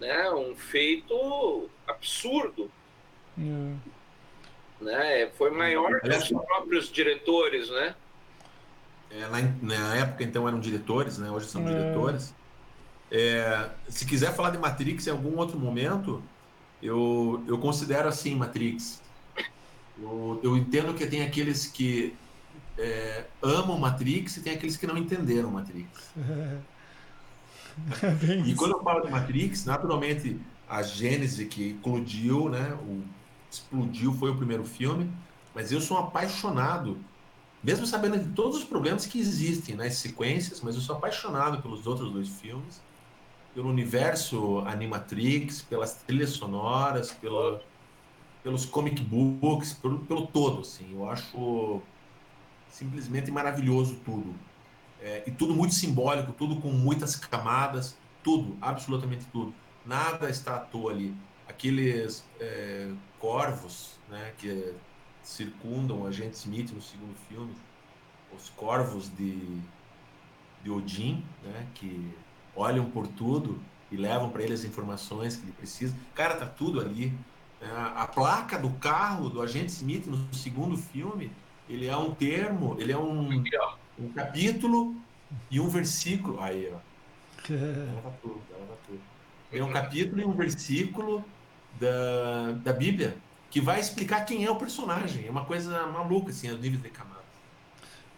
né, 0.00 0.30
um 0.30 0.54
feito 0.54 1.68
absurdo. 1.86 2.70
Hum. 3.36 3.76
Né? 4.80 5.26
Foi 5.36 5.50
maior 5.50 6.00
que 6.00 6.08
os 6.08 6.28
próprios 6.28 6.90
diretores, 6.90 7.68
né? 7.68 7.94
É, 9.10 9.28
na, 9.28 9.40
na, 9.62 9.96
época, 9.96 10.22
então, 10.22 10.46
eram 10.46 10.60
diretores, 10.60 11.18
né? 11.18 11.30
Hoje 11.30 11.46
são 11.46 11.66
é. 11.66 11.72
diretores. 11.72 12.34
É, 13.10 13.70
se 13.88 14.06
quiser 14.06 14.34
falar 14.34 14.50
de 14.50 14.58
Matrix 14.58 15.06
em 15.06 15.10
algum 15.10 15.36
outro 15.36 15.58
momento, 15.58 16.22
eu, 16.82 17.42
eu 17.46 17.58
considero 17.58 18.08
assim 18.08 18.34
Matrix. 18.36 19.00
Eu, 20.00 20.40
eu 20.42 20.56
entendo 20.56 20.94
que 20.94 21.06
tem 21.06 21.22
aqueles 21.22 21.66
que 21.66 22.14
é, 22.78 23.24
amam 23.42 23.78
Matrix 23.78 24.36
e 24.36 24.42
tem 24.42 24.54
aqueles 24.54 24.76
que 24.76 24.86
não 24.86 24.96
entenderam 24.96 25.50
Matrix. 25.50 26.10
e 28.46 28.54
quando 28.54 28.72
eu 28.72 28.82
falo 28.82 29.04
de 29.04 29.10
Matrix, 29.10 29.64
naturalmente 29.64 30.40
a 30.68 30.82
Gênese 30.82 31.46
que 31.46 31.70
eclodiu, 31.70 32.48
né? 32.48 32.78
O, 32.82 33.02
explodiu 33.50 34.14
foi 34.14 34.30
o 34.30 34.36
primeiro 34.36 34.64
filme, 34.64 35.10
mas 35.52 35.72
eu 35.72 35.80
sou 35.80 35.98
apaixonado 35.98 36.96
mesmo 37.62 37.86
sabendo 37.86 38.18
de 38.18 38.28
todos 38.34 38.58
os 38.58 38.64
problemas 38.64 39.06
que 39.06 39.18
existem 39.18 39.74
nas 39.74 39.94
sequências, 39.94 40.60
mas 40.60 40.74
eu 40.74 40.80
sou 40.80 40.96
apaixonado 40.96 41.60
pelos 41.60 41.86
outros 41.86 42.10
dois 42.10 42.28
filmes, 42.28 42.80
pelo 43.54 43.68
universo 43.68 44.60
Animatrix, 44.60 45.62
pelas 45.62 45.94
trilhas 45.94 46.30
sonoras, 46.30 47.12
pelo, 47.12 47.60
pelos 48.42 48.64
comic 48.64 49.02
books, 49.02 49.74
pelo, 49.74 50.00
pelo 50.00 50.26
todo, 50.26 50.60
assim. 50.60 50.92
Eu 50.92 51.10
acho 51.10 51.82
simplesmente 52.70 53.30
maravilhoso 53.30 53.96
tudo. 54.04 54.34
É, 55.02 55.24
e 55.26 55.30
tudo 55.30 55.54
muito 55.54 55.74
simbólico, 55.74 56.32
tudo 56.32 56.56
com 56.56 56.68
muitas 56.68 57.16
camadas, 57.16 57.96
tudo, 58.22 58.56
absolutamente 58.60 59.24
tudo. 59.26 59.52
Nada 59.84 60.30
está 60.30 60.56
à 60.56 60.60
toa 60.60 60.92
ali. 60.92 61.14
Aqueles 61.48 62.24
é, 62.38 62.90
corvos, 63.18 63.98
né, 64.08 64.32
que 64.38 64.72
circundam 65.22 66.02
o 66.02 66.06
agente 66.06 66.34
Smith 66.34 66.70
no 66.72 66.82
segundo 66.82 67.14
filme, 67.28 67.54
os 68.36 68.48
corvos 68.50 69.08
de, 69.16 69.60
de 70.62 70.70
Odin, 70.70 71.24
né, 71.42 71.66
que 71.74 72.10
olham 72.54 72.90
por 72.90 73.06
tudo 73.06 73.60
e 73.90 73.96
levam 73.96 74.30
para 74.30 74.42
ele 74.42 74.54
as 74.54 74.64
informações 74.64 75.36
que 75.36 75.42
ele 75.42 75.52
precisa. 75.52 75.96
Cara, 76.14 76.36
tá 76.36 76.46
tudo 76.46 76.80
ali. 76.80 77.12
É, 77.60 77.66
a 77.66 78.06
placa 78.06 78.58
do 78.58 78.70
carro 78.70 79.28
do 79.28 79.42
agente 79.42 79.68
Smith 79.68 80.06
no 80.06 80.32
segundo 80.32 80.76
filme, 80.76 81.30
ele 81.68 81.86
é 81.86 81.96
um 81.96 82.14
termo, 82.14 82.76
ele 82.78 82.92
é 82.92 82.98
um, 82.98 83.44
um 83.98 84.12
capítulo 84.12 84.94
e 85.50 85.60
um 85.60 85.68
versículo. 85.68 86.40
Aí, 86.40 86.72
ó. 86.72 86.78
Ela 87.52 88.02
tá 88.02 88.10
tudo, 88.22 88.40
ela 88.54 88.66
tá 88.66 88.74
tudo. 88.86 89.00
É 89.52 89.62
um 89.62 89.72
capítulo 89.72 90.20
e 90.20 90.24
um 90.24 90.32
versículo 90.32 91.24
da, 91.78 92.52
da 92.62 92.72
Bíblia 92.72 93.16
que 93.50 93.60
vai 93.60 93.80
explicar 93.80 94.24
quem 94.24 94.44
é 94.44 94.50
o 94.50 94.56
personagem. 94.56 95.26
É 95.26 95.30
uma 95.30 95.44
coisa 95.44 95.86
maluca, 95.88 96.30
assim, 96.30 96.48
a 96.48 96.54
nível 96.54 96.80
de 96.80 96.88
camadas. 96.88 97.20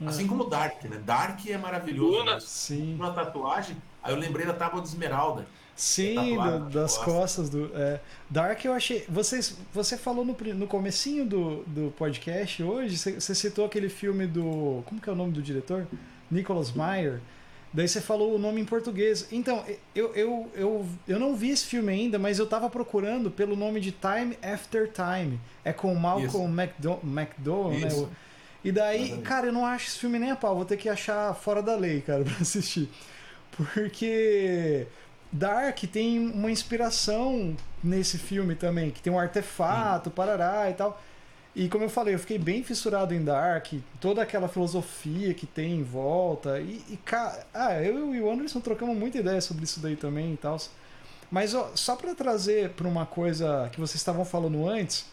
É. 0.00 0.06
Assim 0.06 0.26
como 0.26 0.44
Dark, 0.44 0.84
né? 0.84 1.00
Dark 1.04 1.46
é 1.46 1.56
maravilhoso. 1.56 2.18
Luna, 2.18 2.34
né? 2.34 2.40
sim. 2.40 2.94
Uma 2.94 3.12
tatuagem, 3.12 3.76
aí 4.02 4.12
eu 4.12 4.18
lembrei 4.18 4.46
da 4.46 4.52
tábua 4.52 4.82
de 4.82 4.88
esmeralda. 4.88 5.46
Sim, 5.74 6.36
do, 6.36 6.68
das 6.68 6.98
costas, 6.98 7.48
do 7.48 7.70
é, 7.74 7.98
Dark 8.28 8.62
eu 8.62 8.74
achei. 8.74 9.06
Você, 9.09 9.40
você 9.72 9.96
falou 9.96 10.22
no, 10.22 10.36
no 10.54 10.66
comecinho 10.66 11.24
do, 11.24 11.64
do 11.64 11.90
podcast 11.96 12.62
hoje, 12.62 12.98
você, 12.98 13.12
você 13.12 13.34
citou 13.34 13.64
aquele 13.64 13.88
filme 13.88 14.26
do. 14.26 14.82
Como 14.84 15.00
que 15.00 15.09
é 15.09 15.12
o 15.12 15.16
nome 15.16 15.32
do 15.32 15.40
diretor? 15.40 15.86
Nicholas 16.30 16.72
Meyer. 16.72 17.20
Daí 17.73 17.89
você 17.89 18.01
falou 18.01 18.35
o 18.35 18.39
nome 18.39 18.61
em 18.61 18.65
português. 18.65 19.27
Então, 19.32 19.65
eu, 19.94 20.15
eu, 20.15 20.51
eu, 20.55 20.86
eu 21.09 21.19
não 21.19 21.35
vi 21.35 21.51
esse 21.51 21.65
filme 21.65 21.90
ainda, 21.90 22.19
mas 22.19 22.39
eu 22.39 22.47
tava 22.47 22.69
procurando 22.69 23.31
pelo 23.31 23.57
nome 23.57 23.81
de 23.81 23.93
Time 23.93 24.36
After 24.43 24.90
Time. 24.93 25.40
É 25.65 25.73
com 25.73 25.94
Malcolm 25.94 26.53
McDo 26.53 27.01
McDowell, 27.03 27.78
né? 27.78 27.89
E 28.65 28.70
daí, 28.70 29.19
cara, 29.23 29.47
eu 29.47 29.53
não 29.53 29.65
acho 29.65 29.89
esse 29.89 29.99
filme 29.99 30.19
nem 30.19 30.31
a 30.31 30.36
pau. 30.36 30.55
Vou 30.55 30.65
ter 30.65 30.77
que 30.77 30.89
achar 30.89 31.35
fora 31.35 31.62
da 31.62 31.74
lei, 31.74 32.03
cara, 32.03 32.23
pra 32.24 32.35
assistir. 32.40 32.90
Porque 33.51 34.86
Dark 35.32 35.78
tem 35.90 36.19
uma 36.19 36.51
inspiração 36.51 37.57
nesse 37.82 38.19
filme 38.19 38.55
também, 38.55 38.90
que 38.90 39.01
tem 39.01 39.12
um 39.12 39.19
artefato, 39.19 40.11
Sim. 40.11 40.15
parará 40.15 40.69
e 40.70 40.74
tal. 40.74 41.01
E 41.55 41.69
como 41.69 41.85
eu 41.85 41.91
falei, 41.91 42.15
eu 42.15 42.19
fiquei 42.19 42.39
bem 42.39 42.62
fissurado 42.62 43.12
em 43.12 43.23
Dark, 43.23 43.74
toda 44.01 44.23
aquela 44.23 44.49
filosofia 44.49 45.35
que 45.35 45.47
tem 45.47 45.74
em 45.74 45.83
volta. 45.83 46.59
E, 46.61 46.83
e 46.89 46.97
cara, 46.97 47.47
ah, 47.53 47.74
eu 47.74 48.15
e 48.15 48.20
o 48.20 48.31
Anderson 48.31 48.61
trocamos 48.61 48.97
muita 48.97 49.19
ideia 49.19 49.41
sobre 49.41 49.65
isso 49.65 49.79
daí 49.81 49.95
também 49.95 50.33
e 50.33 50.37
tal. 50.37 50.57
Mas 51.31 51.55
ó, 51.55 51.70
só 51.74 51.95
para 51.95 52.15
trazer 52.15 52.70
para 52.70 52.89
uma 52.89 53.05
coisa 53.05 53.69
que 53.73 53.79
vocês 53.79 53.97
estavam 53.97 54.24
falando 54.24 54.66
antes, 54.66 55.07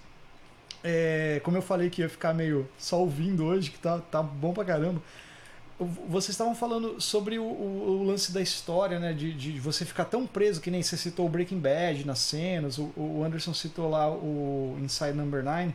é, 0.84 1.42
como 1.44 1.58
eu 1.58 1.62
falei 1.62 1.90
que 1.90 2.02
ia 2.02 2.10
ficar 2.10 2.34
meio 2.34 2.68
só 2.78 3.00
ouvindo 3.00 3.46
hoje, 3.46 3.72
que 3.72 3.80
tá, 3.80 4.00
tá 4.00 4.24
bom 4.24 4.54
pra 4.54 4.64
caramba. 4.64 5.02
Vocês 6.10 6.32
estavam 6.32 6.54
falando 6.56 7.00
sobre 7.00 7.40
o, 7.40 7.44
o, 7.44 8.02
o 8.02 8.04
lance 8.04 8.34
da 8.34 8.42
história, 8.42 9.00
né? 9.00 9.14
De, 9.14 9.34
de, 9.34 9.60
você 9.60 9.86
ficar 9.86 10.06
tão 10.06 10.28
preso, 10.28 10.60
que 10.60 10.70
nem 10.70 10.84
você 10.84 10.98
citou 10.98 11.26
o 11.26 11.30
Breaking 11.30 11.60
Bad 11.60 12.06
nas 12.06 12.20
cenas, 12.20 12.78
o, 12.78 12.92
o 12.98 13.24
Anderson 13.26 13.54
citou 13.54 13.90
lá 13.90 14.10
o 14.10 14.78
Inside 14.82 15.14
Number 15.14 15.44
9. 15.44 15.74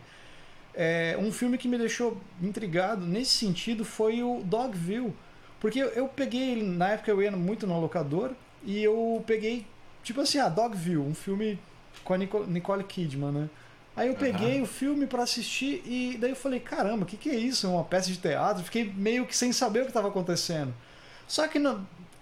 É, 0.76 1.16
um 1.18 1.30
filme 1.30 1.56
que 1.56 1.68
me 1.68 1.78
deixou 1.78 2.20
intrigado 2.42 3.06
nesse 3.06 3.32
sentido 3.32 3.84
foi 3.84 4.22
o 4.22 4.42
Dogville. 4.44 5.14
Porque 5.60 5.78
eu, 5.78 5.88
eu 5.88 6.08
peguei, 6.08 6.62
na 6.62 6.90
época 6.90 7.10
eu 7.10 7.22
ia 7.22 7.30
muito 7.30 7.66
no 7.66 7.80
locador, 7.80 8.32
e 8.62 8.82
eu 8.82 9.22
peguei, 9.26 9.66
tipo 10.02 10.20
assim, 10.20 10.38
ah, 10.38 10.48
Dogville, 10.48 10.98
um 10.98 11.14
filme 11.14 11.58
com 12.02 12.14
a 12.14 12.18
Nicole 12.18 12.84
Kidman, 12.84 13.32
né? 13.32 13.50
Aí 13.96 14.08
eu 14.08 14.14
peguei 14.14 14.56
uhum. 14.56 14.64
o 14.64 14.66
filme 14.66 15.06
para 15.06 15.22
assistir 15.22 15.80
e 15.86 16.18
daí 16.18 16.30
eu 16.30 16.36
falei, 16.36 16.58
caramba, 16.58 17.04
o 17.04 17.06
que, 17.06 17.16
que 17.16 17.30
é 17.30 17.36
isso? 17.36 17.66
É 17.66 17.70
uma 17.70 17.84
peça 17.84 18.08
de 18.08 18.16
teatro? 18.16 18.64
Fiquei 18.64 18.92
meio 18.92 19.24
que 19.24 19.36
sem 19.36 19.52
saber 19.52 19.80
o 19.80 19.82
que 19.84 19.90
estava 19.90 20.08
acontecendo. 20.08 20.74
Só 21.28 21.46
que 21.46 21.60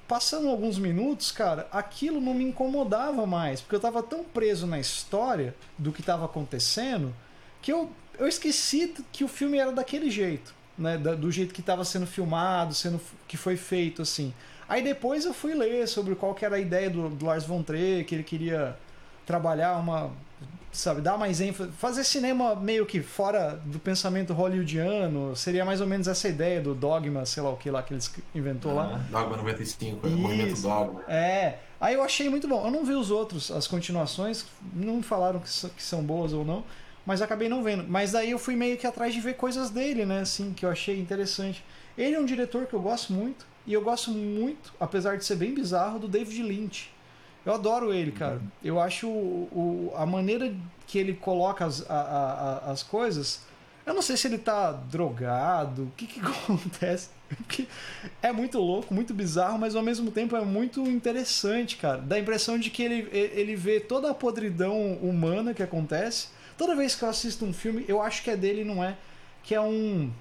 passando 0.06 0.50
alguns 0.50 0.78
minutos, 0.78 1.32
cara, 1.32 1.66
aquilo 1.72 2.20
não 2.20 2.34
me 2.34 2.44
incomodava 2.44 3.26
mais, 3.26 3.62
porque 3.62 3.74
eu 3.74 3.78
estava 3.78 4.02
tão 4.02 4.22
preso 4.22 4.66
na 4.66 4.78
história 4.78 5.54
do 5.78 5.90
que 5.90 6.00
estava 6.00 6.26
acontecendo 6.26 7.14
que 7.62 7.72
eu, 7.72 7.90
eu 8.22 8.28
esqueci 8.28 8.94
que 9.12 9.24
o 9.24 9.28
filme 9.28 9.58
era 9.58 9.72
daquele 9.72 10.10
jeito, 10.10 10.54
né? 10.76 10.96
do 10.96 11.30
jeito 11.30 11.52
que 11.52 11.60
estava 11.60 11.84
sendo 11.84 12.06
filmado, 12.06 12.74
sendo 12.74 13.00
que 13.26 13.36
foi 13.36 13.56
feito 13.56 14.02
assim. 14.02 14.32
Aí 14.68 14.82
depois 14.82 15.24
eu 15.24 15.34
fui 15.34 15.54
ler 15.54 15.86
sobre 15.86 16.14
qual 16.14 16.34
que 16.34 16.44
era 16.44 16.56
a 16.56 16.60
ideia 16.60 16.88
do, 16.88 17.08
do 17.10 17.26
Lars 17.26 17.44
von 17.44 17.62
Trier, 17.62 18.04
que 18.04 18.14
ele 18.14 18.22
queria 18.22 18.76
trabalhar 19.26 19.76
uma 19.78 20.10
sabe, 20.72 21.02
dar 21.02 21.18
mais 21.18 21.40
ênfase, 21.40 21.70
fazer 21.72 22.02
cinema 22.02 22.56
meio 22.56 22.86
que 22.86 23.02
fora 23.02 23.60
do 23.66 23.78
pensamento 23.78 24.32
hollywoodiano, 24.32 25.36
seria 25.36 25.64
mais 25.64 25.82
ou 25.82 25.86
menos 25.86 26.08
essa 26.08 26.26
ideia 26.28 26.62
do 26.62 26.74
dogma, 26.74 27.26
sei 27.26 27.42
lá 27.42 27.50
o 27.50 27.56
que 27.56 27.70
lá 27.70 27.82
que 27.82 27.92
eles 27.92 28.12
inventou 28.34 28.72
ah, 28.72 28.84
lá. 28.84 29.00
Dogma 29.10 29.36
95, 29.36 30.06
Isso. 30.06 30.16
movimento 30.16 30.62
dogma. 30.62 31.02
É. 31.06 31.58
Aí 31.78 31.94
eu 31.94 32.02
achei 32.02 32.30
muito 32.30 32.48
bom. 32.48 32.64
Eu 32.64 32.70
não 32.70 32.84
vi 32.84 32.94
os 32.94 33.10
outros, 33.10 33.50
as 33.50 33.66
continuações, 33.66 34.46
não 34.72 35.02
falaram 35.02 35.40
que, 35.40 35.48
que 35.70 35.82
são 35.82 36.02
boas 36.02 36.32
ou 36.32 36.44
não, 36.44 36.64
mas 37.04 37.22
acabei 37.22 37.48
não 37.48 37.62
vendo. 37.62 37.84
Mas 37.88 38.12
daí 38.12 38.30
eu 38.30 38.38
fui 38.38 38.56
meio 38.56 38.76
que 38.76 38.86
atrás 38.86 39.12
de 39.14 39.20
ver 39.20 39.34
coisas 39.34 39.70
dele, 39.70 40.04
né, 40.04 40.20
assim, 40.20 40.52
que 40.52 40.64
eu 40.64 40.70
achei 40.70 40.98
interessante. 40.98 41.64
Ele 41.96 42.14
é 42.14 42.20
um 42.20 42.24
diretor 42.24 42.66
que 42.66 42.74
eu 42.74 42.80
gosto 42.80 43.12
muito, 43.12 43.46
e 43.66 43.72
eu 43.72 43.82
gosto 43.82 44.10
muito, 44.10 44.72
apesar 44.80 45.16
de 45.16 45.24
ser 45.24 45.36
bem 45.36 45.54
bizarro, 45.54 45.98
do 45.98 46.08
David 46.08 46.42
Lynch. 46.42 46.90
Eu 47.44 47.54
adoro 47.54 47.92
ele, 47.92 48.12
cara. 48.12 48.34
Uhum. 48.34 48.48
Eu 48.62 48.80
acho 48.80 49.08
o, 49.08 49.90
o, 49.92 49.92
a 49.96 50.06
maneira 50.06 50.52
que 50.86 50.98
ele 50.98 51.14
coloca 51.14 51.64
as, 51.64 51.88
a, 51.90 51.94
a, 51.94 52.70
as 52.70 52.82
coisas. 52.82 53.40
Eu 53.84 53.94
não 53.94 54.02
sei 54.02 54.16
se 54.16 54.28
ele 54.28 54.38
tá 54.38 54.70
drogado, 54.70 55.84
o 55.84 55.92
que, 55.96 56.06
que 56.06 56.20
acontece. 56.22 57.10
Porque 57.28 57.66
é 58.20 58.30
muito 58.30 58.58
louco, 58.58 58.94
muito 58.94 59.14
bizarro, 59.14 59.58
mas 59.58 59.74
ao 59.74 59.82
mesmo 59.82 60.10
tempo 60.10 60.36
é 60.36 60.44
muito 60.44 60.82
interessante, 60.82 61.76
cara. 61.76 61.98
Dá 61.98 62.16
a 62.16 62.20
impressão 62.20 62.58
de 62.58 62.70
que 62.70 62.82
ele, 62.82 63.08
ele 63.12 63.56
vê 63.56 63.80
toda 63.80 64.10
a 64.10 64.14
podridão 64.14 64.94
humana 64.94 65.54
que 65.54 65.62
acontece. 65.62 66.28
Toda 66.62 66.76
vez 66.76 66.94
que 66.94 67.02
eu 67.02 67.09
assisto 67.09 67.44
um 67.44 67.52
filme, 67.52 67.84
eu 67.89 68.01
acho 68.01 68.22
que 68.22 68.30
é 68.30 68.36
dele, 68.36 68.62
não 68.62 68.84
é? 68.84 68.97
Que 69.43 69.52
é 69.52 69.60
um. 69.60 70.12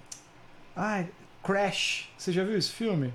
Ai, 0.75 1.07
Crash. 1.43 2.09
Você 2.17 2.31
já 2.31 2.43
viu 2.43 2.57
esse 2.57 2.71
filme? 2.71 3.13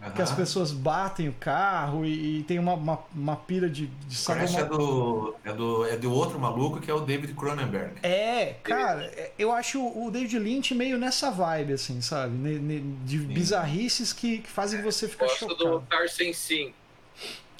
Uhum. 0.00 0.12
Que 0.12 0.22
as 0.22 0.30
pessoas 0.30 0.70
batem 0.70 1.28
o 1.28 1.32
carro 1.32 2.04
e, 2.04 2.38
e 2.38 2.42
tem 2.44 2.56
uma, 2.56 2.74
uma, 2.74 3.00
uma, 3.12 3.34
pira 3.34 3.68
de, 3.68 3.88
de 3.88 4.24
Crash 4.24 4.52
uma... 4.52 4.60
é, 4.60 4.64
do, 4.64 5.34
é, 5.44 5.52
do, 5.52 5.84
é 5.86 5.96
do 5.96 6.12
outro 6.12 6.38
maluco 6.38 6.80
que 6.80 6.88
é 6.88 6.94
o 6.94 7.00
David 7.00 7.34
Cronenberg. 7.34 7.94
É, 8.00 8.54
cara, 8.62 9.12
eu 9.36 9.50
acho 9.50 9.84
o 9.84 10.08
David 10.08 10.38
Lynch 10.38 10.72
meio 10.72 10.96
nessa 10.98 11.32
vibe, 11.32 11.72
assim, 11.72 12.00
sabe? 12.00 12.60
De 13.04 13.18
Sim. 13.18 13.26
bizarrices 13.26 14.12
que, 14.12 14.38
que 14.38 14.48
fazem 14.48 14.82
você 14.82 15.08
ficar 15.08 15.26
Gosto 15.26 15.48
chocado. 15.48 15.64
do 15.64 15.80
Tarzan 15.80 16.32
Sim. 16.32 16.72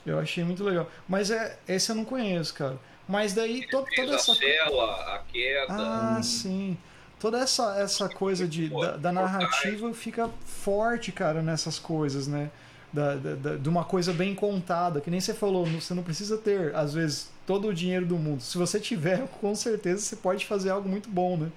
Eu 0.07 0.21
achei 0.21 0.45
muito 0.45 0.63
legal. 0.63 0.89
Mas 1.09 1.33
é, 1.33 1.59
esse 1.67 1.91
eu 1.91 1.97
não 1.97 2.05
conheço, 2.05 2.55
cara. 2.55 2.79
Mas 3.09 3.33
daí 3.33 3.67
to, 3.67 3.85
toda 3.97 4.15
essa. 4.15 4.33
A 4.33 4.35
cela, 4.35 5.15
a 5.15 5.19
queda. 5.21 5.67
Ah, 5.69 6.21
sim 6.23 6.77
toda 7.19 7.39
essa, 7.39 7.79
essa 7.79 8.09
coisa 8.09 8.47
de, 8.47 8.69
da, 8.69 8.97
da 8.97 9.13
narrativa 9.13 9.93
fica 9.93 10.31
forte, 10.45 11.13
cara, 11.13 11.43
nessas 11.43 11.79
coisas, 11.79 12.27
né? 12.27 12.51
Da, 12.91 13.17
da, 13.17 13.57
de 13.57 13.69
uma 13.69 13.85
coisa 13.85 14.15
bem 14.15 14.35
contada, 14.35 15.01
que 15.01 15.11
nem 15.11 15.21
você 15.21 15.35
falou, 15.35 15.67
você 15.67 15.93
não 15.93 16.03
precisa 16.03 16.39
ter, 16.39 16.75
às 16.75 16.95
vezes, 16.95 17.31
todo 17.47 17.69
o 17.69 17.75
dinheiro 17.75 18.07
do 18.07 18.17
mundo. 18.17 18.41
Se 18.41 18.57
você 18.57 18.81
tiver, 18.81 19.27
com 19.41 19.55
certeza 19.55 20.01
você 20.01 20.17
pode 20.17 20.47
fazer 20.47 20.71
algo 20.71 20.89
muito 20.89 21.09
bom, 21.09 21.37
né? 21.37 21.53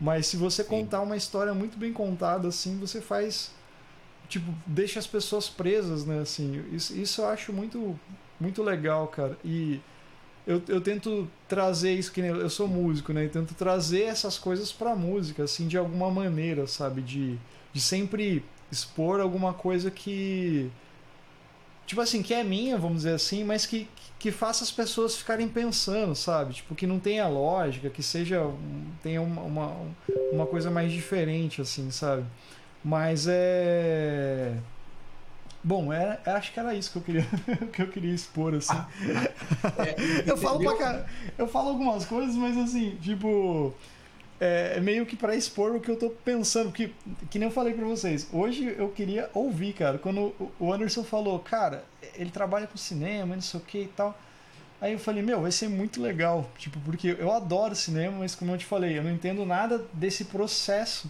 Mas 0.00 0.26
se 0.26 0.36
você 0.36 0.62
Sim. 0.62 0.68
contar 0.68 1.00
uma 1.00 1.16
história 1.16 1.54
muito 1.54 1.76
bem 1.76 1.92
contada, 1.92 2.48
assim, 2.48 2.78
você 2.78 3.00
faz. 3.00 3.52
Tipo, 4.28 4.52
deixa 4.66 4.98
as 4.98 5.06
pessoas 5.06 5.48
presas, 5.48 6.04
né? 6.04 6.20
Assim, 6.20 6.64
isso, 6.72 6.96
isso 6.96 7.20
eu 7.20 7.28
acho 7.28 7.52
muito, 7.52 7.98
muito 8.40 8.62
legal, 8.62 9.06
cara. 9.08 9.36
E 9.44 9.80
eu, 10.46 10.62
eu 10.68 10.80
tento 10.80 11.28
trazer 11.48 11.94
isso 11.94 12.12
que 12.12 12.20
eu 12.20 12.50
sou 12.50 12.66
músico, 12.66 13.12
né? 13.12 13.24
Eu 13.24 13.30
tento 13.30 13.54
trazer 13.54 14.02
essas 14.02 14.38
coisas 14.38 14.72
para 14.72 14.96
música, 14.96 15.44
assim, 15.44 15.68
de 15.68 15.78
alguma 15.78 16.10
maneira, 16.10 16.66
sabe? 16.66 17.00
De, 17.00 17.38
de 17.72 17.80
sempre 17.80 18.44
expor 18.70 19.20
alguma 19.20 19.52
coisa 19.52 19.90
que 19.90 20.70
tipo 21.86 22.00
assim, 22.00 22.22
que 22.22 22.32
é 22.32 22.42
minha, 22.42 22.78
vamos 22.78 22.98
dizer 22.98 23.14
assim, 23.14 23.44
mas 23.44 23.66
que, 23.66 23.86
que 24.18 24.30
faça 24.30 24.64
as 24.64 24.70
pessoas 24.70 25.16
ficarem 25.16 25.48
pensando, 25.48 26.14
sabe? 26.14 26.54
Tipo, 26.54 26.74
que 26.74 26.86
não 26.86 26.98
tenha 26.98 27.28
lógica, 27.28 27.90
que 27.90 28.02
seja 28.02 28.40
tenha 29.02 29.20
uma, 29.20 29.42
uma, 29.42 29.76
uma 30.32 30.46
coisa 30.46 30.70
mais 30.70 30.90
diferente 30.90 31.60
assim, 31.60 31.90
sabe? 31.90 32.24
Mas 32.82 33.26
é 33.28 34.56
Bom, 35.64 35.92
era, 35.92 36.20
é, 36.26 36.30
acho 36.32 36.52
que 36.52 36.58
era 36.58 36.74
isso 36.74 36.90
que 36.90 36.98
eu 36.98 37.02
queria, 37.02 37.26
que 37.72 37.82
eu 37.82 37.88
queria 37.88 38.14
expor, 38.14 38.54
assim. 38.54 38.76
É, 39.78 40.30
eu, 40.30 40.36
falo 40.36 40.58
pra, 40.76 41.06
eu 41.38 41.46
falo 41.46 41.68
algumas 41.68 42.04
coisas, 42.04 42.34
mas 42.34 42.56
assim, 42.58 42.96
tipo. 43.00 43.72
É, 44.40 44.74
é 44.76 44.80
meio 44.80 45.06
que 45.06 45.14
para 45.14 45.36
expor 45.36 45.76
o 45.76 45.80
que 45.80 45.88
eu 45.88 45.96
tô 45.96 46.10
pensando. 46.10 46.72
Que, 46.72 46.92
que 47.30 47.38
nem 47.38 47.48
eu 47.48 47.54
falei 47.54 47.74
pra 47.74 47.86
vocês. 47.86 48.28
Hoje 48.32 48.74
eu 48.76 48.88
queria 48.88 49.30
ouvir, 49.32 49.72
cara. 49.72 49.98
Quando 49.98 50.34
o 50.58 50.72
Anderson 50.72 51.04
falou, 51.04 51.38
cara, 51.38 51.84
ele 52.16 52.30
trabalha 52.30 52.66
com 52.66 52.76
cinema, 52.76 53.36
não 53.36 53.42
sei 53.42 53.60
o 53.60 53.62
que 53.62 53.82
e 53.82 53.88
tal. 53.88 54.18
Aí 54.80 54.94
eu 54.94 54.98
falei, 54.98 55.22
meu, 55.22 55.42
vai 55.42 55.52
ser 55.52 55.68
muito 55.68 56.02
legal. 56.02 56.50
Tipo, 56.58 56.80
porque 56.80 57.16
eu 57.16 57.30
adoro 57.30 57.76
cinema, 57.76 58.18
mas 58.18 58.34
como 58.34 58.50
eu 58.50 58.58
te 58.58 58.66
falei, 58.66 58.98
eu 58.98 59.04
não 59.04 59.12
entendo 59.12 59.46
nada 59.46 59.84
desse 59.92 60.24
processo 60.24 61.08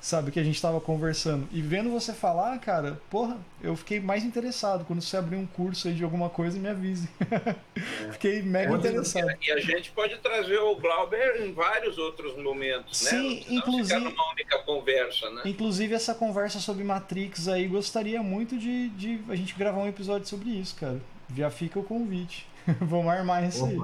sabe, 0.00 0.30
que 0.30 0.38
a 0.38 0.44
gente 0.44 0.60
tava 0.60 0.80
conversando. 0.80 1.48
E 1.52 1.60
vendo 1.60 1.90
você 1.90 2.12
falar, 2.12 2.58
cara, 2.58 3.00
porra, 3.10 3.36
eu 3.62 3.74
fiquei 3.76 4.00
mais 4.00 4.24
interessado. 4.24 4.84
Quando 4.84 5.02
você 5.02 5.16
abrir 5.16 5.36
um 5.36 5.46
curso 5.46 5.88
aí 5.88 5.94
de 5.94 6.04
alguma 6.04 6.28
coisa, 6.28 6.58
me 6.58 6.68
avise. 6.68 7.08
É. 7.30 7.54
fiquei 8.12 8.42
mega 8.42 8.74
interessado. 8.74 9.28
E 9.42 9.50
a 9.50 9.58
gente 9.58 9.90
pode 9.90 10.16
trazer 10.18 10.58
o 10.58 10.76
Glauber 10.76 11.42
em 11.42 11.52
vários 11.52 11.98
outros 11.98 12.36
momentos, 12.36 13.02
né? 13.02 13.10
Sim, 13.10 13.34
né? 13.36 13.44
inclusive. 13.48 13.98
numa 14.00 14.32
única 14.32 14.58
conversa, 14.58 15.30
né? 15.30 15.42
Inclusive, 15.44 15.94
essa 15.94 16.14
conversa 16.14 16.60
sobre 16.60 16.84
Matrix 16.84 17.48
aí, 17.48 17.66
gostaria 17.66 18.22
muito 18.22 18.56
de, 18.56 18.88
de 18.90 19.20
a 19.28 19.34
gente 19.34 19.54
gravar 19.54 19.80
um 19.80 19.88
episódio 19.88 20.28
sobre 20.28 20.50
isso, 20.50 20.76
cara. 20.76 21.00
Já 21.36 21.50
fica 21.50 21.78
o 21.78 21.84
convite. 21.84 22.46
Vamos 22.80 23.08
armar 23.08 23.46
isso 23.46 23.64
aí. 23.64 23.78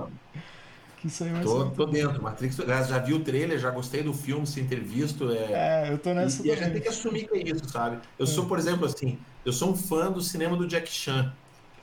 Isso 1.05 1.23
aí 1.23 1.31
vai 1.31 1.43
tô, 1.43 1.65
ser 1.65 1.71
tô 1.73 1.87
dentro. 1.87 2.23
Matrix, 2.23 2.57
já 2.57 2.99
vi 2.99 3.13
o 3.13 3.21
trailer, 3.21 3.59
já 3.59 3.71
gostei 3.71 4.03
do 4.03 4.15
filme, 4.15 4.47
sem 4.47 4.67
ter 4.67 4.81
visto. 4.81 5.31
É, 5.31 5.89
é 5.89 5.93
eu 5.93 5.99
tô 5.99 6.15
nessa. 6.15 6.43
E, 6.43 6.49
e 6.49 6.53
a 6.53 6.57
gente 6.57 6.73
tem 6.73 6.81
que 6.81 6.89
assumir 6.89 7.29
que 7.29 7.37
é 7.37 7.43
isso, 7.43 7.69
sabe? 7.69 7.99
Eu 8.19 8.25
é. 8.25 8.27
sou, 8.27 8.47
por 8.47 8.59
exemplo, 8.59 8.87
assim, 8.87 9.19
eu 9.45 9.53
sou 9.53 9.71
um 9.71 9.77
fã 9.77 10.11
do 10.11 10.23
cinema 10.23 10.57
do 10.57 10.67
Jack 10.67 10.91
Chan. 10.91 11.33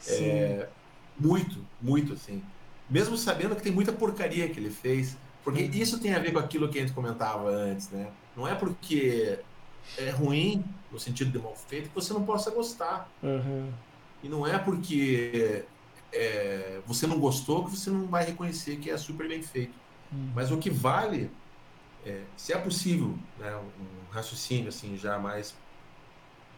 É, 0.08 0.68
muito, 1.20 1.64
muito, 1.80 2.14
assim. 2.14 2.42
Mesmo 2.90 3.16
sabendo 3.16 3.56
que 3.56 3.62
tem 3.62 3.72
muita 3.72 3.92
porcaria 3.92 4.50
que 4.50 4.60
ele 4.60 4.72
fez. 4.72 5.16
Porque 5.44 5.62
isso 5.62 6.00
tem 6.00 6.14
a 6.14 6.20
ver 6.20 6.34
com 6.34 6.40
aquilo 6.40 6.70
que 6.70 6.78
a 6.78 6.82
gente 6.82 6.94
comentava 6.94 7.50
antes, 7.50 7.90
né? 7.90 8.08
Não 8.36 8.48
é 8.48 8.54
porque 8.56 9.40
é 9.98 10.10
ruim, 10.10 10.64
no 10.92 11.00
sentido 11.00 11.32
de 11.32 11.40
mal 11.40 11.56
feito, 11.56 11.90
que 11.90 11.96
você 11.96 12.14
não 12.14 12.24
possa 12.24 12.52
gostar. 12.52 13.10
Uhum. 13.24 13.72
E 14.24 14.30
não 14.30 14.46
é 14.46 14.58
porque 14.58 15.66
é, 16.14 16.82
você 16.86 17.08
não 17.08 17.20
gostou, 17.20 17.66
que 17.66 17.72
você 17.72 17.90
não 17.90 18.08
vai 18.08 18.26
reconhecer 18.26 18.78
que 18.78 18.90
é 18.90 18.98
super 18.98 19.28
bem 19.28 19.42
feito. 19.42 19.74
Hum. 20.14 20.32
Mas 20.36 20.52
o 20.52 20.58
que 20.58 20.70
vale, 20.70 21.32
é, 22.06 22.24
se 22.36 22.54
é 22.54 22.58
possível, 22.58 23.18
né, 23.40 23.56
um 23.56 24.12
raciocínio 24.12 24.70
assim 24.70 24.98
já 24.98 25.18
mais 25.18 25.56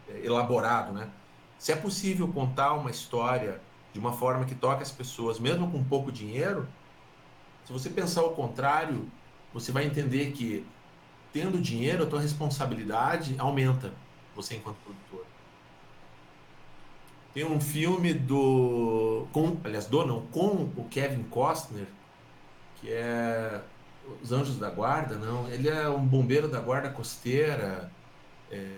é, 0.08 0.24
elaborado, 0.24 0.92
né? 0.92 1.08
Se 1.58 1.72
é 1.72 1.76
possível 1.76 2.28
contar 2.28 2.74
uma 2.74 2.90
história 2.90 3.60
de 3.92 3.98
uma 3.98 4.12
forma 4.12 4.44
que 4.44 4.54
toque 4.54 4.82
as 4.82 4.90
pessoas, 4.90 5.38
mesmo 5.38 5.70
com 5.70 5.82
pouco 5.84 6.10
dinheiro, 6.10 6.68
se 7.64 7.72
você 7.72 7.88
pensar 7.88 8.22
o 8.22 8.30
contrário, 8.30 9.10
você 9.52 9.70
vai 9.70 9.86
entender 9.86 10.32
que 10.32 10.66
tendo 11.32 11.60
dinheiro, 11.60 12.04
a 12.04 12.06
tua 12.06 12.20
responsabilidade 12.20 13.34
aumenta, 13.38 13.92
você 14.36 14.56
enquanto 14.56 14.76
produtor. 14.76 15.23
Tem 17.34 17.44
um 17.44 17.60
filme 17.60 18.14
do. 18.14 19.26
Com, 19.32 19.56
aliás, 19.64 19.86
do 19.86 20.06
não, 20.06 20.22
com 20.26 20.70
o 20.76 20.86
Kevin 20.88 21.24
Costner, 21.24 21.88
que 22.76 22.92
é 22.92 23.60
os 24.22 24.30
Anjos 24.30 24.56
da 24.56 24.70
Guarda, 24.70 25.16
não. 25.16 25.48
Ele 25.48 25.68
é 25.68 25.88
um 25.88 26.06
bombeiro 26.06 26.46
da 26.48 26.60
guarda 26.60 26.90
costeira, 26.90 27.90
é, 28.52 28.68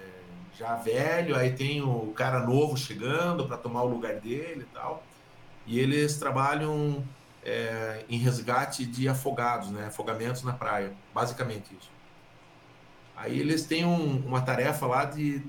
já 0.56 0.74
velho. 0.76 1.36
Aí 1.36 1.52
tem 1.52 1.82
o 1.82 2.12
cara 2.16 2.40
novo 2.40 2.78
chegando 2.78 3.46
para 3.46 3.58
tomar 3.58 3.82
o 3.82 3.88
lugar 3.88 4.14
dele 4.14 4.62
e 4.62 4.74
tal. 4.74 5.04
E 5.66 5.78
eles 5.78 6.16
trabalham 6.18 7.04
é, 7.44 8.04
em 8.08 8.16
resgate 8.16 8.86
de 8.86 9.06
afogados, 9.06 9.70
né? 9.70 9.86
Afogamentos 9.88 10.42
na 10.42 10.54
praia, 10.54 10.92
basicamente 11.12 11.76
isso. 11.78 11.90
Aí 13.14 13.38
eles 13.38 13.66
têm 13.66 13.84
um, 13.84 14.18
uma 14.26 14.40
tarefa 14.40 14.86
lá 14.86 15.04
de 15.04 15.42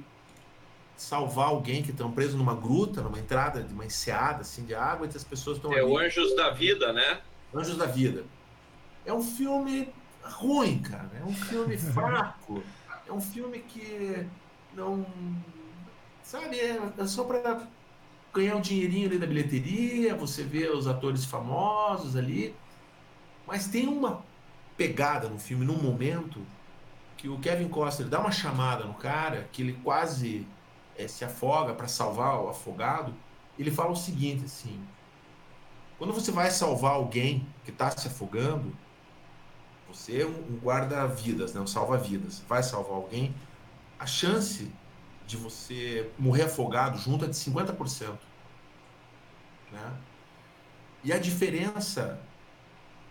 salvar 0.98 1.50
alguém 1.50 1.84
que 1.84 1.92
estão 1.92 2.12
preso 2.12 2.38
numa 2.38 2.56
gruta, 2.56 3.02
numa 3.02 3.20
entrada 3.20 3.64
de 3.64 3.74
uma 3.74 3.86
enseada 3.86 4.42
assim 4.42 4.66
de 4.66 4.74
água, 4.76 5.06
e 5.08 5.16
as 5.16 5.24
pessoas 5.24 5.58
estão 5.58 5.72
É 5.72 5.80
ali. 5.80 5.86
o 5.86 5.98
Anjos 5.98 6.36
da 6.36 6.50
Vida, 6.50 6.92
né? 6.92 7.22
Anjos 7.54 7.78
da 7.78 7.86
Vida. 7.86 8.26
É 9.06 9.14
um 9.14 9.22
filme 9.22 9.94
ruim, 10.24 10.80
cara. 10.80 11.12
É 11.22 11.24
um 11.24 11.34
filme 11.34 11.78
fraco. 11.80 12.64
É 13.08 13.14
um 13.14 13.22
filme 13.22 13.60
que 13.60 14.26
não. 14.74 15.06
Sabe, 16.24 16.60
é, 16.60 16.78
é 16.98 17.06
só 17.06 17.24
para 17.24 17.62
ganhar 18.34 18.56
um 18.56 18.62
dinheirinho 18.62 19.08
ali 19.08 19.18
da 19.18 19.26
bilheteria, 19.26 20.14
você 20.16 20.44
vê 20.44 20.68
os 20.68 20.88
atores 20.88 21.24
famosos 21.24 22.16
ali. 22.16 22.54
Mas 23.46 23.68
tem 23.68 23.88
uma 23.88 24.26
pegada 24.76 25.30
no 25.30 25.40
filme, 25.40 25.64
num 25.66 25.82
momento, 25.82 26.42
que 27.16 27.30
o 27.30 27.40
Kevin 27.40 27.70
Costner 27.70 28.10
dá 28.10 28.20
uma 28.20 28.32
chamada 28.32 28.84
no 28.84 28.94
cara, 28.94 29.48
que 29.54 29.62
ele 29.62 29.74
quase 29.84 30.46
é, 30.98 31.08
se 31.08 31.24
afoga 31.24 31.74
para 31.74 31.88
salvar 31.88 32.42
o 32.42 32.50
afogado. 32.50 33.14
Ele 33.58 33.72
fala 33.72 33.92
o 33.92 33.96
seguinte, 33.96 34.46
assim: 34.46 34.84
quando 35.98 36.14
você 36.14 36.32
vai 36.32 36.52
salvar 36.52 36.94
alguém 36.94 37.48
que 37.64 37.72
está 37.72 37.90
se 37.92 38.08
afogando, 38.08 38.76
você 39.88 40.22
é 40.22 40.26
um 40.26 40.60
guarda-vidas, 40.62 41.54
né? 41.54 41.62
um 41.62 41.68
salva-vidas, 41.68 42.44
vai 42.48 42.62
salvar 42.62 42.94
alguém, 42.94 43.34
a 43.98 44.06
chance 44.06 44.72
de 45.26 45.38
você 45.38 46.12
morrer 46.18 46.44
afogado 46.44 46.98
junto 46.98 47.26
é 47.26 47.28
de 47.28 47.36
50%. 47.36 48.18
Né? 49.72 49.94
E 51.04 51.12
a 51.12 51.18
diferença 51.18 52.20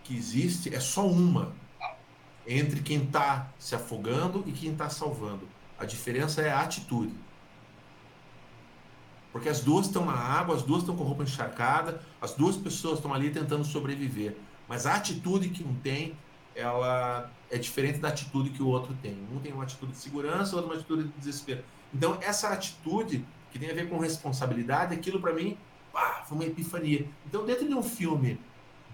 que 0.04 0.16
existe 0.16 0.74
é 0.74 0.80
só 0.80 1.06
uma 1.06 1.52
entre 2.46 2.80
quem 2.80 3.02
está 3.02 3.50
se 3.58 3.74
afogando 3.74 4.44
e 4.46 4.52
quem 4.52 4.72
está 4.72 4.88
salvando. 4.88 5.48
A 5.78 5.84
diferença 5.84 6.40
é 6.40 6.50
a 6.50 6.60
atitude. 6.60 7.14
Porque 9.32 9.48
as 9.48 9.60
duas 9.60 9.86
estão 9.86 10.04
na 10.04 10.14
água, 10.14 10.54
as 10.54 10.62
duas 10.62 10.80
estão 10.80 10.96
com 10.96 11.04
roupa 11.04 11.22
encharcada, 11.22 12.00
as 12.20 12.32
duas 12.32 12.56
pessoas 12.56 12.98
estão 12.98 13.12
ali 13.12 13.30
tentando 13.30 13.64
sobreviver. 13.64 14.36
Mas 14.68 14.86
a 14.86 14.94
atitude 14.94 15.50
que 15.50 15.62
um 15.62 15.74
tem 15.74 16.16
ela 16.54 17.30
é 17.50 17.58
diferente 17.58 17.98
da 17.98 18.08
atitude 18.08 18.50
que 18.50 18.62
o 18.62 18.68
outro 18.68 18.94
tem. 19.02 19.16
Um 19.30 19.38
tem 19.38 19.52
uma 19.52 19.64
atitude 19.64 19.92
de 19.92 19.98
segurança, 19.98 20.56
outro 20.56 20.70
uma 20.70 20.78
atitude 20.78 21.04
de 21.04 21.10
desespero. 21.18 21.62
Então, 21.94 22.18
essa 22.22 22.48
atitude 22.48 23.24
que 23.52 23.58
tem 23.58 23.70
a 23.70 23.74
ver 23.74 23.88
com 23.88 23.98
responsabilidade, 23.98 24.94
aquilo 24.94 25.20
para 25.20 25.34
mim, 25.34 25.56
pá, 25.92 26.24
foi 26.26 26.38
uma 26.38 26.44
epifania. 26.44 27.06
Então, 27.26 27.44
dentro 27.44 27.68
de 27.68 27.74
um 27.74 27.82
filme 27.82 28.40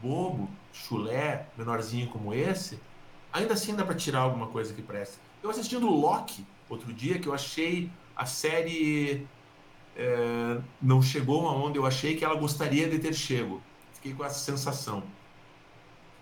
bobo, 0.02 0.50
chulé, 0.72 1.46
menorzinho 1.56 2.08
como 2.08 2.34
esse, 2.34 2.78
ainda 3.32 3.54
assim 3.54 3.74
dá 3.74 3.84
para 3.84 3.94
tirar 3.94 4.20
alguma 4.20 4.48
coisa 4.48 4.74
que 4.74 4.82
presta. 4.82 5.18
Eu 5.42 5.48
assistindo 5.48 5.88
Loki 5.88 6.44
outro 6.68 6.92
dia, 6.92 7.18
que 7.18 7.28
eu 7.28 7.34
achei 7.34 7.90
a 8.16 8.26
série 8.26 9.26
é, 9.96 10.60
não 10.80 11.02
chegou 11.02 11.48
aonde 11.48 11.78
eu 11.78 11.86
achei 11.86 12.16
que 12.16 12.24
ela 12.24 12.34
gostaria 12.34 12.88
de 12.88 12.98
ter 12.98 13.14
chego. 13.14 13.62
Fiquei 13.94 14.14
com 14.14 14.24
essa 14.24 14.38
sensação 14.38 15.02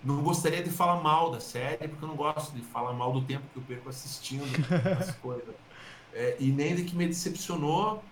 não 0.03 0.23
gostaria 0.23 0.63
de 0.63 0.71
falar 0.71 1.03
mal 1.03 1.31
da 1.31 1.41
série, 1.41 1.89
porque 1.89 2.05
eu 2.05 2.09
não 2.09 2.17
gosto 2.17 2.55
de 2.55 2.63
falar 2.63 2.93
mal 2.93 3.13
do 3.13 3.23
tempo 3.23 3.45
que 3.53 3.59
eu 3.59 3.63
perco 3.63 3.89
assistindo 3.89 4.45
as 4.99 5.15
coisas. 5.17 5.55
É, 6.13 6.37
e 6.41 6.51
nem 6.51 6.75
de 6.75 6.85
que 6.85 6.97
me 6.97 7.07
decepcionou, 7.07 8.03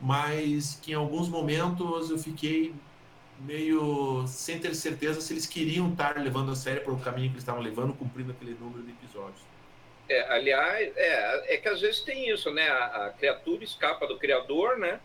mas 0.00 0.78
que 0.80 0.92
em 0.92 0.94
alguns 0.94 1.28
momentos 1.28 2.10
eu 2.10 2.18
fiquei 2.18 2.74
meio 3.40 4.24
sem 4.28 4.58
ter 4.58 4.74
certeza 4.74 5.20
se 5.20 5.32
eles 5.32 5.44
queriam 5.44 5.90
estar 5.90 6.16
levando 6.16 6.52
a 6.52 6.56
série 6.56 6.80
para 6.80 6.92
o 6.92 6.98
caminho 6.98 7.28
que 7.28 7.34
eles 7.34 7.42
estavam 7.42 7.60
levando, 7.60 7.92
cumprindo 7.92 8.30
aquele 8.30 8.54
número 8.54 8.82
de 8.84 8.92
episódios. 8.92 9.40
É, 10.08 10.20
aliás, 10.28 10.92
é, 10.96 11.54
é 11.54 11.56
que 11.56 11.68
às 11.68 11.80
vezes 11.80 12.00
tem 12.00 12.28
isso, 12.28 12.50
né? 12.50 12.68
A, 12.68 13.06
a 13.06 13.10
criatura 13.10 13.64
escapa 13.64 14.06
do 14.06 14.18
criador, 14.18 14.78
né? 14.78 15.00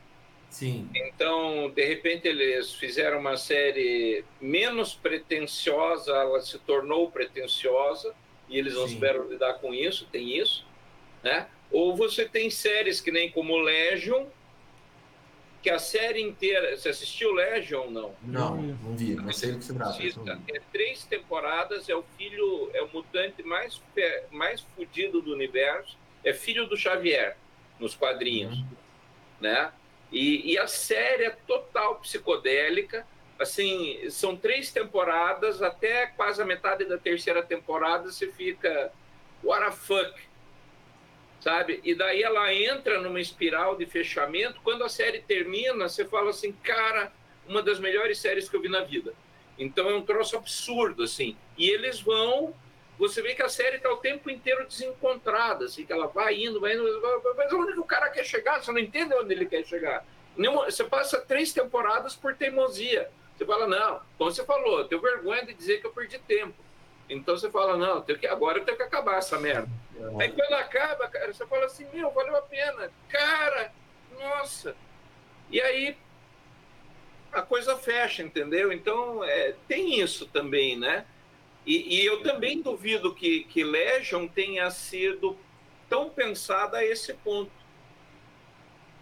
Sim. 0.49 0.89
Então, 0.95 1.69
de 1.69 1.85
repente, 1.85 2.27
eles 2.27 2.73
fizeram 2.73 3.19
uma 3.19 3.37
série 3.37 4.25
menos 4.41 4.93
pretensiosa, 4.95 6.11
ela 6.11 6.41
se 6.41 6.57
tornou 6.59 7.11
pretensiosa, 7.11 8.13
e 8.49 8.57
eles 8.57 8.73
não 8.73 8.87
Sim. 8.87 8.93
souberam 8.93 9.29
lidar 9.29 9.53
com 9.55 9.73
isso, 9.73 10.07
tem 10.11 10.37
isso, 10.37 10.65
né? 11.23 11.47
Ou 11.71 11.95
você 11.95 12.27
tem 12.27 12.49
séries 12.49 12.99
que 12.99 13.11
nem 13.11 13.29
como 13.31 13.57
Legion, 13.57 14.25
que 15.61 15.69
a 15.69 15.79
série 15.79 16.21
inteira. 16.21 16.77
Você 16.77 16.89
assistiu 16.89 17.33
Legion 17.33 17.89
não? 17.89 18.15
Não, 18.21 18.57
não 18.57 18.95
vi, 18.95 19.15
não 19.15 19.31
sei 19.31 19.51
do 19.51 19.59
que 19.59 19.65
se 19.65 19.73
trata. 19.73 20.41
É 20.47 20.61
três 20.71 21.03
temporadas, 21.05 21.89
é 21.89 21.95
o 21.95 22.03
filho, 22.17 22.69
é 22.73 22.81
o 22.81 22.89
mutante 22.93 23.43
mais, 23.43 23.81
mais 24.31 24.61
fudido 24.75 25.21
do 25.21 25.33
universo, 25.33 25.97
é 26.23 26.33
filho 26.33 26.65
do 26.67 26.77
Xavier 26.77 27.37
nos 27.79 27.95
quadrinhos, 27.95 28.57
uhum. 28.59 28.65
né? 29.41 29.71
E, 30.11 30.53
e 30.53 30.57
a 30.57 30.67
série 30.67 31.25
é 31.25 31.29
total 31.29 31.95
psicodélica. 31.95 33.05
Assim, 33.37 34.09
são 34.09 34.35
três 34.35 34.71
temporadas, 34.71 35.61
até 35.61 36.07
quase 36.07 36.41
a 36.41 36.45
metade 36.45 36.83
da 36.83 36.97
terceira 36.97 37.41
temporada 37.41 38.11
você 38.11 38.27
fica, 38.27 38.91
what 39.41 39.63
a 39.63 39.71
fuck, 39.71 40.13
sabe? 41.39 41.79
E 41.83 41.93
daí 41.95 42.21
ela 42.23 42.53
entra 42.53 42.99
numa 43.01 43.19
espiral 43.19 43.75
de 43.75 43.85
fechamento. 43.85 44.59
Quando 44.63 44.83
a 44.83 44.89
série 44.89 45.19
termina, 45.19 45.87
você 45.87 46.05
fala 46.05 46.29
assim, 46.29 46.51
cara, 46.51 47.11
uma 47.47 47.61
das 47.61 47.79
melhores 47.79 48.19
séries 48.19 48.49
que 48.49 48.55
eu 48.55 48.61
vi 48.61 48.69
na 48.69 48.81
vida. 48.81 49.13
Então 49.57 49.89
é 49.89 49.95
um 49.95 50.01
troço 50.01 50.37
absurdo, 50.37 51.03
assim. 51.03 51.35
E 51.57 51.69
eles 51.69 51.99
vão 52.01 52.53
você 52.99 53.21
vê 53.21 53.33
que 53.33 53.41
a 53.41 53.47
série 53.47 53.77
está 53.77 53.89
o 53.89 53.97
tempo 53.97 54.29
inteiro 54.29 54.67
desencontrada, 54.67 55.65
assim, 55.65 55.85
que 55.85 55.93
ela 55.93 56.07
vai 56.07 56.35
indo, 56.35 56.59
vai 56.59 56.73
indo, 56.73 57.01
mas 57.37 57.53
onde 57.53 57.79
o 57.79 57.85
cara 57.85 58.09
quer 58.09 58.25
chegar? 58.25 58.61
Você 58.61 58.73
não 58.73 58.79
entende 58.79 59.13
onde 59.13 59.33
ele 59.33 59.45
quer 59.45 59.65
chegar. 59.65 60.05
Você 60.65 60.83
passa 60.83 61.21
três 61.21 61.53
temporadas 61.53 62.13
por 62.13 62.35
teimosia. 62.35 63.09
Você 63.37 63.45
fala, 63.45 63.67
não, 63.67 64.01
como 64.17 64.29
você 64.29 64.43
falou, 64.43 64.79
eu 64.79 64.85
tenho 64.85 65.01
vergonha 65.01 65.45
de 65.45 65.53
dizer 65.53 65.79
que 65.79 65.87
eu 65.87 65.91
perdi 65.91 66.19
tempo. 66.19 66.53
Então 67.09 67.35
você 67.35 67.49
fala, 67.49 67.75
não, 67.75 68.01
tenho 68.01 68.19
que, 68.19 68.27
agora 68.27 68.59
eu 68.59 68.65
tenho 68.65 68.77
que 68.77 68.83
acabar 68.83 69.17
essa 69.17 69.39
merda. 69.39 69.67
É. 69.97 70.23
Aí 70.23 70.31
quando 70.31 70.53
acaba, 70.53 71.07
cara, 71.07 71.33
você 71.33 71.45
fala 71.47 71.65
assim, 71.65 71.87
meu, 71.91 72.11
valeu 72.11 72.35
a 72.35 72.41
pena. 72.41 72.91
Cara, 73.09 73.73
nossa. 74.19 74.75
E 75.49 75.59
aí 75.59 75.97
a 77.31 77.41
coisa 77.41 77.75
fecha, 77.77 78.23
entendeu? 78.23 78.71
Então 78.71 79.23
é, 79.23 79.55
tem 79.67 79.99
isso 79.99 80.27
também, 80.27 80.77
né? 80.77 81.05
E, 81.65 81.97
e, 81.97 82.05
eu 82.05 82.23
também 82.23 82.61
duvido 82.61 83.13
que, 83.13 83.43
que 83.43 83.63
Legion 83.63 84.27
tenha 84.27 84.71
sido 84.71 85.37
tão 85.87 86.09
pensada 86.09 86.77
a 86.77 86.85
esse 86.85 87.13
ponto. 87.13 87.51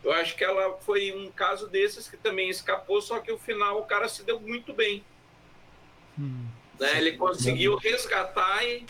Eu 0.04 0.12
acho 0.12 0.36
que 0.36 0.44
ela 0.44 0.78
foi 0.80 1.14
um 1.14 1.32
caso 1.32 1.68
desses 1.68 2.10
que 2.10 2.18
também 2.18 2.50
escapou, 2.50 3.02
só 3.02 3.20
que 3.20 3.32
o 3.32 3.38
final 3.38 3.80
o 3.80 3.86
cara 3.86 4.08
se 4.08 4.24
deu 4.24 4.40
muito 4.40 4.74
bem. 4.74 5.04
Hum, 6.20 6.48
né? 6.80 6.98
Ele 6.98 7.14
conseguiu 7.14 7.76
resgatar 7.78 8.64
e. 8.64 8.86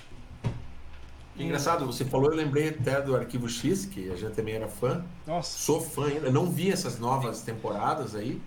Engraçado, 1.38 1.86
você 1.86 2.04
falou, 2.04 2.32
eu 2.32 2.36
lembrei 2.36 2.70
até 2.70 3.00
do 3.00 3.16
Arquivo 3.16 3.48
X, 3.48 3.86
que 3.86 4.10
a 4.12 4.16
gente 4.16 4.34
também 4.34 4.56
era 4.56 4.68
fã. 4.68 5.06
Nossa. 5.26 5.60
Sou 5.60 5.80
fã 5.80 6.08
ainda. 6.08 6.32
Não 6.32 6.50
vi 6.50 6.72
essas 6.72 6.98
novas 6.98 7.44
temporadas 7.44 8.16
aí. 8.16 8.42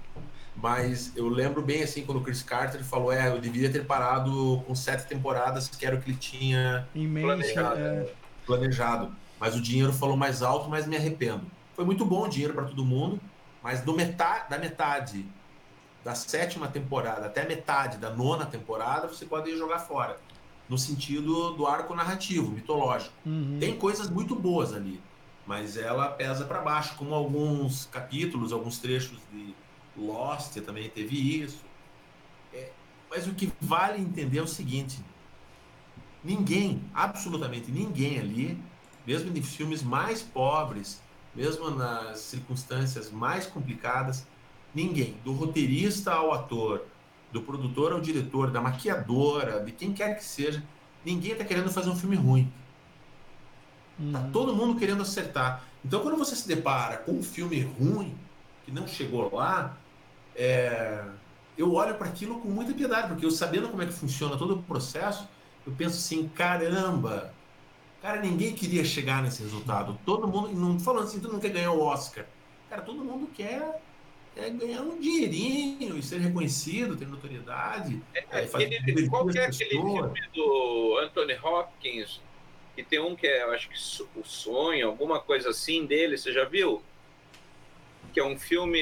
Mas 0.57 1.13
eu 1.17 1.29
lembro 1.29 1.63
bem 1.63 1.83
assim 1.83 2.05
quando 2.05 2.19
o 2.19 2.21
Chris 2.23 2.43
Carter 2.43 2.83
falou: 2.85 3.13
é, 3.13 3.29
eu 3.29 3.41
devia 3.41 3.71
ter 3.71 3.85
parado 3.85 4.63
com 4.67 4.75
sete 4.75 5.07
temporadas, 5.07 5.69
que 5.69 5.87
era 5.87 5.97
o 5.97 6.01
que 6.01 6.11
ele 6.11 6.19
tinha 6.19 6.87
Imenso, 6.95 7.27
planejado, 7.27 7.81
é... 7.81 8.13
planejado. 8.45 9.17
Mas 9.39 9.57
o 9.57 9.61
dinheiro 9.61 9.93
falou 9.93 10.17
mais 10.17 10.43
alto, 10.43 10.69
mas 10.69 10.87
me 10.87 10.97
arrependo. 10.97 11.43
Foi 11.75 11.85
muito 11.85 12.05
bom 12.05 12.27
o 12.27 12.29
dinheiro 12.29 12.53
para 12.53 12.65
todo 12.65 12.85
mundo, 12.85 13.19
mas 13.63 13.81
do 13.81 13.95
metade, 13.95 14.51
da 14.51 14.59
metade 14.59 15.25
da 16.05 16.15
sétima 16.15 16.69
temporada 16.69 17.27
até 17.27 17.47
metade 17.47 17.99
da 17.99 18.11
nona 18.11 18.47
temporada, 18.47 19.09
você 19.09 19.27
pode 19.27 19.57
jogar 19.57 19.81
fora. 19.81 20.19
No 20.69 20.79
sentido 20.79 21.53
do 21.53 21.67
arco 21.67 21.95
narrativo, 21.95 22.51
mitológico. 22.51 23.13
Uhum. 23.27 23.59
Tem 23.59 23.77
coisas 23.77 24.09
muito 24.09 24.37
boas 24.37 24.73
ali, 24.73 25.01
mas 25.47 25.77
ela 25.77 26.09
pesa 26.09 26.45
para 26.45 26.61
baixo, 26.61 26.95
como 26.97 27.13
alguns 27.13 27.87
capítulos, 27.87 28.53
alguns 28.53 28.79
trechos 28.79 29.19
de 29.33 29.55
Lost 29.97 30.57
também 30.61 30.89
teve 30.89 31.43
isso. 31.43 31.61
É, 32.55 32.71
mas 33.11 33.27
o 33.27 33.35
que 33.35 33.53
vale 33.61 34.01
entender 34.01 34.39
é 34.39 34.43
o 34.43 34.47
seguinte: 34.47 34.99
ninguém, 36.23 36.83
absolutamente 36.95 37.71
ninguém 37.71 38.19
ali, 38.21 38.63
mesmo 39.05 39.37
em 39.37 39.43
filmes 39.43 39.83
mais 39.83 40.23
pobres, 40.23 41.03
mesmo 41.35 41.71
nas 41.71 42.21
circunstâncias 42.21 43.11
mais 43.11 43.47
complicadas, 43.47 44.27
ninguém, 44.75 45.21
do 45.25 45.33
roteirista 45.33 46.13
ao 46.13 46.33
ator, 46.33 46.87
do 47.33 47.43
produtor 47.43 47.93
ao 47.93 48.01
diretor, 48.01 48.51
da 48.51 48.61
maquiadora, 48.61 49.61
de 49.65 49.73
quem 49.73 49.93
quer 49.93 50.17
que 50.17 50.25
seja, 50.25 50.63
ninguém 51.05 51.33
está 51.33 51.45
querendo 51.45 51.71
fazer 51.71 51.91
um 51.91 51.97
filme 51.97 52.17
ruim. 52.17 52.53
Tá 54.11 54.21
Uhum. 54.21 54.31
todo 54.33 54.57
mundo 54.57 54.79
querendo 54.79 55.03
acertar. 55.03 55.65
Então, 55.85 56.01
quando 56.01 56.17
você 56.17 56.35
se 56.35 56.49
depara 56.49 56.99
com 56.99 57.13
um 57.13 57.23
filme 57.23 57.61
ruim, 57.61 58.19
que 58.65 58.73
não 58.73 58.87
chegou 58.87 59.35
lá, 59.35 59.77
é, 60.35 61.05
eu 61.57 61.73
olho 61.75 61.97
para 61.97 62.09
aquilo 62.09 62.41
com 62.41 62.49
muita 62.49 62.73
piedade, 62.73 63.09
porque 63.09 63.27
eu 63.27 63.31
sabendo 63.31 63.69
como 63.69 63.83
é 63.83 63.87
que 63.87 63.93
funciona 63.93 64.37
todo 64.39 64.55
o 64.57 64.63
processo, 64.63 65.29
eu 65.67 65.73
penso 65.73 65.97
assim, 65.99 66.29
caramba, 66.29 67.35
cara, 68.01 68.21
ninguém 68.21 68.55
queria 68.55 68.85
chegar 68.85 69.23
nesse 69.23 69.43
resultado. 69.43 69.99
Todo 70.05 70.27
mundo, 70.27 70.51
não 70.55 70.81
falando 70.81 71.05
assim, 71.05 71.21
todo 71.21 71.33
mundo 71.33 71.43
quer 71.43 71.51
ganhar 71.51 71.73
o 71.73 71.81
Oscar. 71.83 72.27
Cara, 72.69 72.83
todo 72.83 73.05
mundo 73.05 73.29
quer, 73.35 73.83
quer 74.35 74.51
ganhar 74.51 74.83
um 74.83 74.99
dinheirinho 75.01 75.97
e 75.99 76.03
ser 76.03 76.19
reconhecido, 76.21 76.97
ter 76.97 77.07
notoriedade. 77.09 78.01
é, 78.15 78.21
Aquele, 78.21 78.79
divertir 78.79 79.11
qual 79.11 79.27
que 79.27 79.39
é 79.39 79.47
aquele 79.47 79.71
filme 79.71 80.21
do 80.35 80.99
Anthony 81.03 81.35
Hopkins? 81.35 82.21
Que 82.77 82.83
tem 82.85 83.01
um 83.01 83.17
que 83.17 83.27
é, 83.27 83.43
eu 83.43 83.51
acho 83.53 83.69
que 83.69 83.75
o 84.19 84.25
sonho, 84.25 84.87
alguma 84.89 85.21
coisa 85.21 85.51
assim 85.51 85.85
dele, 85.85 86.17
você 86.17 86.33
já 86.33 86.45
viu? 86.45 86.83
Que 88.13 88.21
é 88.21 88.25
um 88.25 88.39
filme 88.39 88.81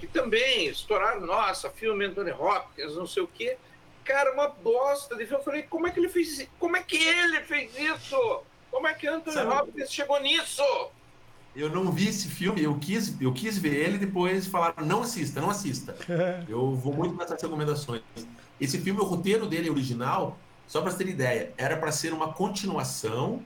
que 0.00 0.06
também 0.06 0.66
estouraram, 0.66 1.20
nossa, 1.24 1.70
filme 1.70 2.04
Anthony 2.06 2.32
Hopkins, 2.32 2.94
não 2.96 3.06
sei 3.06 3.22
o 3.22 3.28
quê. 3.28 3.56
Cara, 4.04 4.32
uma 4.34 4.48
bosta 4.48 5.16
de 5.16 5.26
filme. 5.26 5.40
Eu 5.40 5.44
falei, 5.44 5.62
como 5.62 5.86
é 5.86 5.90
que 5.90 5.98
ele 5.98 6.08
fez 6.08 6.38
isso? 6.38 6.50
Como 6.58 6.76
é 6.76 6.82
que 6.82 6.96
ele 6.96 7.40
fez 7.42 7.76
isso? 7.78 8.42
Como 8.70 8.86
é 8.86 8.94
que 8.94 9.06
Anthony 9.06 9.34
Sabe- 9.34 9.52
Hopkins 9.52 9.92
chegou 9.92 10.20
nisso? 10.20 10.62
Eu 11.56 11.70
não 11.70 11.90
vi 11.90 12.08
esse 12.08 12.28
filme, 12.28 12.62
eu 12.62 12.78
quis, 12.78 13.18
eu 13.18 13.32
quis 13.32 13.56
ver 13.56 13.74
ele 13.74 13.96
e 13.96 13.98
depois 13.98 14.46
falaram, 14.46 14.84
não 14.84 15.00
assista, 15.00 15.40
não 15.40 15.48
assista. 15.48 15.96
Eu 16.46 16.74
vou 16.74 16.92
muito 16.92 17.16
nessas 17.16 17.40
recomendações. 17.40 18.02
Esse 18.60 18.78
filme, 18.78 19.00
o 19.00 19.04
roteiro 19.04 19.46
dele 19.46 19.70
original, 19.70 20.38
só 20.66 20.82
para 20.82 20.90
você 20.90 20.98
ter 20.98 21.08
ideia, 21.08 21.54
era 21.56 21.78
para 21.78 21.90
ser 21.90 22.12
uma 22.12 22.30
continuação 22.34 23.42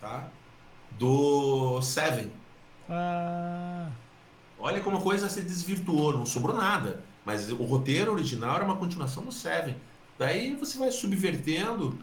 tá, 0.00 0.30
do 0.98 1.82
Seven. 1.82 2.32
Ah, 2.88 3.90
Olha 4.58 4.80
como 4.80 4.96
a 4.96 5.02
coisa 5.02 5.28
se 5.28 5.42
desvirtuou, 5.42 6.12
não 6.12 6.26
sobrou 6.26 6.56
nada. 6.56 7.04
Mas 7.24 7.50
o 7.50 7.56
roteiro 7.56 8.12
original 8.12 8.56
era 8.56 8.64
uma 8.64 8.76
continuação 8.76 9.22
do 9.22 9.32
Seven. 9.32 9.76
Daí 10.18 10.54
você 10.54 10.78
vai 10.78 10.90
subvertendo, 10.90 11.98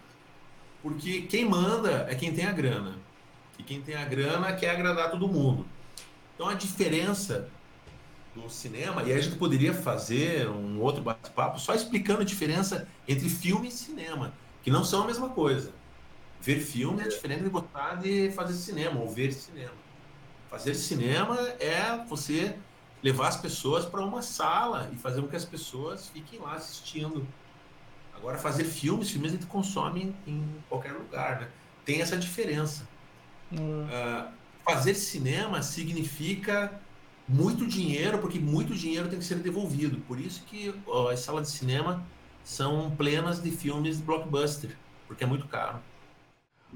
porque 0.82 1.22
quem 1.22 1.46
manda 1.46 2.06
é 2.10 2.16
quem 2.16 2.34
tem 2.34 2.46
a 2.46 2.52
grana. 2.52 2.96
E 3.58 3.64
quem 3.64 3.82
tem 3.82 3.96
a 3.96 4.06
grana 4.06 4.54
quer 4.54 4.72
agradar 4.72 5.12
todo 5.12 5.28
mundo. 5.28 5.66
Então 6.36 6.48
a 6.48 6.54
diferença 6.54 7.50
do 8.36 8.50
cinema, 8.50 9.04
e 9.04 9.14
a 9.14 9.22
gente 9.22 9.36
poderia 9.36 9.74
fazer 9.74 10.50
um 10.50 10.80
outro 10.82 11.04
bate-papo 11.04 11.60
só 11.60 11.74
explicando 11.76 12.22
a 12.22 12.26
diferença 12.26 12.88
entre 13.08 13.30
filme 13.30 13.68
e 13.68 13.72
cinema, 13.72 14.34
que 14.64 14.72
não 14.72 14.84
são 14.84 15.04
a 15.04 15.08
mesma 15.08 15.30
coisa. 15.30 15.72
Ver 16.42 16.60
filme 16.60 17.04
é 17.04 17.08
diferente 17.08 17.44
de 17.44 17.50
gostar 17.50 17.96
de 18.02 18.32
fazer 18.32 18.54
cinema 18.54 19.00
ou 19.00 19.08
ver 19.08 19.32
cinema. 19.32 19.72
Fazer 20.50 20.74
cinema 20.74 21.40
é 21.60 22.04
você 22.08 22.56
levar 23.02 23.28
as 23.28 23.38
pessoas 23.38 23.86
para 23.86 24.04
uma 24.04 24.22
sala 24.22 24.90
e 24.92 24.96
fazer 24.96 25.22
com 25.22 25.28
que 25.28 25.36
as 25.36 25.46
pessoas 25.46 26.08
fiquem 26.08 26.40
lá 26.40 26.54
assistindo. 26.54 27.28
Agora, 28.16 28.38
fazer 28.38 28.64
filmes, 28.64 29.10
filmes 29.10 29.32
a 29.32 29.36
gente 29.36 29.46
consome 29.46 30.16
em 30.26 30.46
qualquer 30.70 30.94
lugar, 30.94 31.42
né? 31.42 31.50
Tem 31.86 32.02
essa 32.02 32.18
diferença. 32.18 32.88
Ah, 33.58 33.90
Ah, 33.90 34.32
fazer 34.66 34.96
cinema 34.96 35.62
significa 35.62 36.82
muito 37.28 37.66
dinheiro, 37.68 38.20
porque 38.20 38.40
muito 38.40 38.74
dinheiro 38.76 39.10
tem 39.10 39.20
que 39.20 39.26
ser 39.26 39.40
devolvido. 39.40 40.00
Por 40.02 40.20
isso 40.20 40.44
que 40.46 40.74
ó, 40.88 41.10
as 41.10 41.20
salas 41.22 41.48
de 41.52 41.58
cinema 41.58 42.06
são 42.44 42.92
plenas 42.96 43.42
de 43.42 43.52
filmes 43.52 44.00
blockbuster, 44.02 44.78
porque 45.08 45.24
é 45.24 45.28
muito 45.28 45.48
caro. 45.48 45.80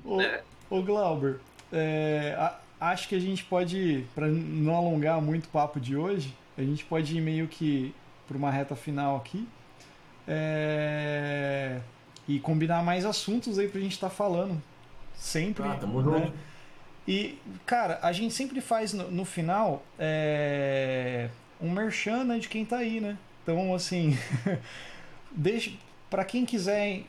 Ô, 0.04 0.18
né? 0.18 0.42
ô 0.70 0.82
Glauber, 0.84 1.40
é, 1.72 2.36
a- 2.38 2.60
acho 2.80 3.08
que 3.10 3.16
a 3.16 3.20
gente 3.20 3.44
pode, 3.46 4.06
para 4.16 4.28
não 4.28 4.76
alongar 4.76 5.22
muito 5.22 5.46
o 5.46 5.50
papo 5.50 5.80
de 5.80 5.96
hoje, 5.96 6.36
a 6.58 6.62
gente 6.64 6.86
pode 6.86 7.16
ir 7.18 7.22
meio 7.22 7.48
que 7.48 7.94
para 8.28 8.38
uma 8.38 8.52
reta 8.52 8.76
final 8.76 9.16
aqui 9.18 9.48
é, 10.28 11.82
e 12.28 12.40
combinar 12.40 12.84
mais 12.84 13.06
assuntos 13.06 13.58
aí 13.60 13.68
pra 13.68 13.80
gente 13.82 13.94
estar 13.94 14.10
falando. 14.10 14.62
Sempre. 15.16 15.64
Ah, 15.64 15.76
tamo 15.76 16.02
né? 16.02 16.26
junto. 16.26 16.34
E, 17.08 17.38
cara, 17.66 18.00
a 18.02 18.12
gente 18.12 18.34
sempre 18.34 18.60
faz 18.60 18.94
no, 18.94 19.10
no 19.10 19.26
final 19.26 19.84
é, 19.98 21.30
um 21.62 21.72
merchan 21.72 22.24
né, 22.24 22.40
de 22.40 22.50
quem 22.50 22.66
tá 22.66 22.78
aí, 22.78 23.00
né? 23.00 23.18
Então, 23.44 23.74
assim, 23.74 24.18
deixa 25.32 25.72
para 26.10 26.26
quem 26.26 26.46
quiser 26.46 27.04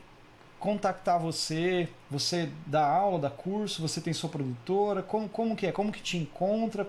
contactar 0.59 1.21
você, 1.21 1.89
você 2.11 2.51
dá 2.67 2.87
aula, 2.87 3.19
dá 3.19 3.31
curso, 3.31 3.83
você 3.83 4.01
tem 4.01 4.13
sua 4.13 4.29
produtora, 4.29 5.03
como, 5.03 5.29
como 5.29 5.57
que 5.57 5.67
é? 5.67 5.73
Como 5.73 5.93
que 5.93 6.03
te 6.03 6.17
encontra 6.17 6.87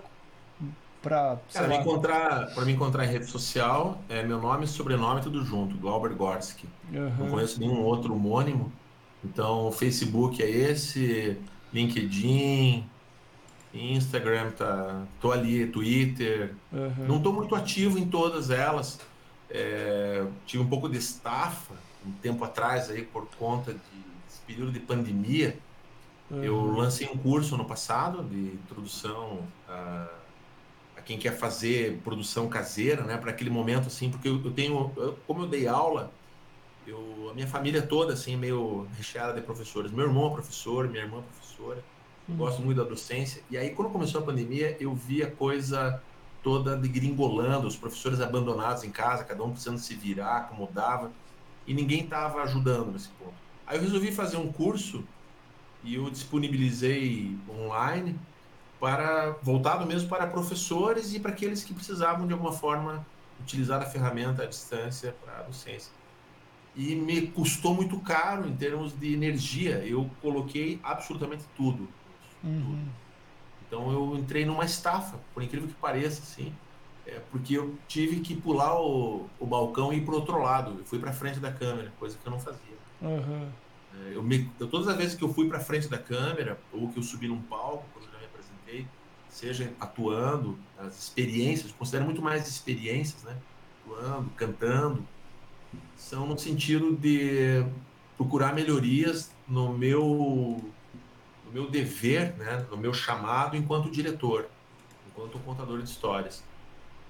Cara, 1.52 1.66
me 1.66 1.76
encontrar, 1.78 2.54
para 2.54 2.64
me 2.64 2.72
encontrar 2.72 3.04
em 3.06 3.08
rede 3.08 3.24
social, 3.26 4.04
é 4.08 4.22
meu 4.22 4.38
nome 4.38 4.66
e 4.66 4.68
sobrenome 4.68 5.22
tudo 5.22 5.42
junto, 5.44 5.76
Glauber 5.78 6.14
Gorski. 6.14 6.68
Não 6.90 7.06
Aham. 7.06 7.30
conheço 7.30 7.58
nenhum 7.58 7.82
outro 7.82 8.14
homônimo. 8.14 8.70
Então, 9.24 9.68
o 9.68 9.72
Facebook 9.72 10.42
é 10.42 10.48
esse, 10.48 11.40
LinkedIn, 11.72 12.84
Instagram, 13.72 14.50
tá, 14.52 15.06
tô 15.20 15.30
ali, 15.32 15.66
Twitter. 15.66 16.54
Aham. 16.72 17.06
Não 17.06 17.16
estou 17.18 17.32
muito 17.32 17.54
ativo 17.54 17.98
em 17.98 18.08
todas 18.08 18.50
elas. 18.50 19.00
É, 19.48 20.24
tive 20.46 20.62
um 20.62 20.68
pouco 20.68 20.88
de 20.88 20.98
estafa 20.98 21.74
um 22.06 22.12
tempo 22.12 22.44
atrás 22.44 22.90
aí 22.90 23.02
por 23.04 23.26
conta 23.36 23.72
de 23.72 23.78
desse 24.26 24.40
período 24.46 24.72
de 24.72 24.80
pandemia. 24.80 25.58
Eu 26.30 26.56
Aham. 26.56 26.76
lancei 26.78 27.08
um 27.08 27.16
curso 27.18 27.56
no 27.56 27.64
passado 27.64 28.22
de 28.24 28.36
introdução 28.54 29.52
a, 29.68 30.08
a 30.96 31.02
quem 31.02 31.18
quer 31.18 31.36
fazer 31.36 31.98
produção 32.04 32.48
caseira, 32.48 33.02
né, 33.04 33.16
para 33.16 33.30
aquele 33.30 33.50
momento 33.50 33.88
assim, 33.88 34.10
porque 34.10 34.28
eu, 34.28 34.40
eu 34.44 34.52
tenho, 34.52 34.92
eu- 34.96 35.16
como 35.26 35.42
eu 35.42 35.48
dei 35.48 35.66
aula, 35.66 36.12
eu, 36.86 37.28
a 37.30 37.34
minha 37.34 37.46
família 37.48 37.82
toda 37.82 38.12
assim 38.14 38.36
meio 38.36 38.86
recheada 38.96 39.34
de 39.34 39.42
professores. 39.46 39.90
Meu 39.92 40.06
irmão 40.06 40.28
é 40.28 40.32
professor, 40.32 40.88
minha 40.88 41.02
irmã 41.02 41.18
é 41.18 41.22
professora. 41.22 41.82
Gosto 42.36 42.62
muito 42.62 42.78
da 42.78 42.88
docência. 42.88 43.42
E 43.50 43.56
aí 43.56 43.70
quando 43.70 43.90
começou 43.90 44.20
a 44.20 44.24
pandemia, 44.24 44.76
eu 44.80 44.94
vi 44.94 45.22
a 45.22 45.30
coisa 45.30 46.02
toda 46.42 46.76
degringolando, 46.76 47.66
os 47.66 47.76
professores 47.76 48.20
abandonados 48.20 48.84
em 48.84 48.90
casa, 48.90 49.24
cada 49.24 49.42
um 49.42 49.50
precisando 49.50 49.78
se 49.78 49.94
virar, 49.94 50.38
acomodava, 50.38 51.10
e 51.66 51.74
ninguém 51.74 52.04
estava 52.04 52.42
ajudando 52.42 52.92
nesse 52.92 53.08
ponto. 53.10 53.34
Aí 53.66 53.76
eu 53.76 53.82
resolvi 53.82 54.10
fazer 54.10 54.36
um 54.36 54.50
curso 54.50 55.04
e 55.84 55.94
eu 55.94 56.10
disponibilizei 56.10 57.38
online 57.48 58.18
para 58.78 59.36
voltado 59.42 59.86
mesmo 59.86 60.08
para 60.08 60.26
professores 60.26 61.14
e 61.14 61.20
para 61.20 61.30
aqueles 61.30 61.62
que 61.62 61.74
precisavam 61.74 62.26
de 62.26 62.32
alguma 62.32 62.52
forma 62.52 63.06
utilizar 63.38 63.82
a 63.82 63.86
ferramenta 63.86 64.42
à 64.42 64.46
distância 64.46 65.14
para 65.24 65.38
a 65.38 65.42
docência. 65.42 65.92
E 66.74 66.94
me 66.94 67.26
custou 67.26 67.74
muito 67.74 67.98
caro 68.00 68.48
em 68.48 68.56
termos 68.56 68.98
de 68.98 69.12
energia. 69.12 69.84
Eu 69.84 70.08
coloquei 70.22 70.80
absolutamente 70.82 71.44
tudo. 71.56 71.88
Uhum. 72.42 72.98
Então 73.60 73.92
eu 73.92 74.16
entrei 74.16 74.44
numa 74.44 74.64
estafa, 74.64 75.18
por 75.32 75.42
incrível 75.42 75.68
que 75.68 75.74
pareça, 75.74 76.22
assim, 76.22 76.60
é, 77.04 77.20
porque 77.20 77.54
eu 77.54 77.84
tive 77.86 78.20
que 78.20 78.40
pular 78.40 78.80
o, 78.80 79.34
o 79.38 79.46
balcão 79.46 79.92
e 79.92 79.98
ir 79.98 80.04
para 80.04 80.14
outro 80.14 80.38
lado. 80.42 80.78
Eu 80.80 80.84
fui 80.86 80.98
para 80.98 81.12
frente 81.12 81.40
da 81.40 81.52
câmera, 81.52 81.90
coisa 81.98 82.18
que 82.18 82.26
eu 82.26 82.30
não 82.32 82.40
fazia. 82.40 82.84
Aham. 83.02 83.52
É, 83.92 84.14
Eu 84.16 84.22
me, 84.22 84.54
eu- 84.58 84.68
todas 84.70 84.88
as 84.88 84.96
vezes 84.96 85.14
que 85.16 85.24
eu 85.24 85.32
fui 85.32 85.48
para 85.48 85.60
frente 85.60 85.88
da 85.88 85.98
câmera 86.02 86.64
ou 86.70 86.92
que 86.92 86.98
eu 86.98 87.02
subi 87.02 87.28
num 87.28 87.42
palco, 87.46 87.90
quando 87.92 88.06
eu 88.06 88.12
já 88.12 88.18
me 88.18 88.26
apresentei, 88.26 88.94
seja 89.28 89.76
atuando, 89.80 90.66
as 90.76 90.98
experiências, 90.98 91.72
considero 91.72 92.04
muito 92.04 92.22
mais 92.22 92.48
experiências, 92.48 93.22
né? 93.24 93.42
Atuando, 93.84 94.30
cantando, 94.34 95.08
são 95.94 96.26
no 96.26 96.38
sentido 96.38 96.96
de 96.96 97.62
procurar 98.16 98.54
melhorias 98.54 99.40
no 99.46 99.76
meu 99.76 100.76
no 101.50 101.62
meu 101.62 101.70
dever, 101.70 102.36
né? 102.36 102.64
No 102.70 102.76
meu 102.76 102.94
chamado 102.94 103.56
enquanto 103.56 103.90
diretor, 103.90 104.48
enquanto 105.08 105.38
contador 105.40 105.82
de 105.82 105.88
histórias. 105.88 106.42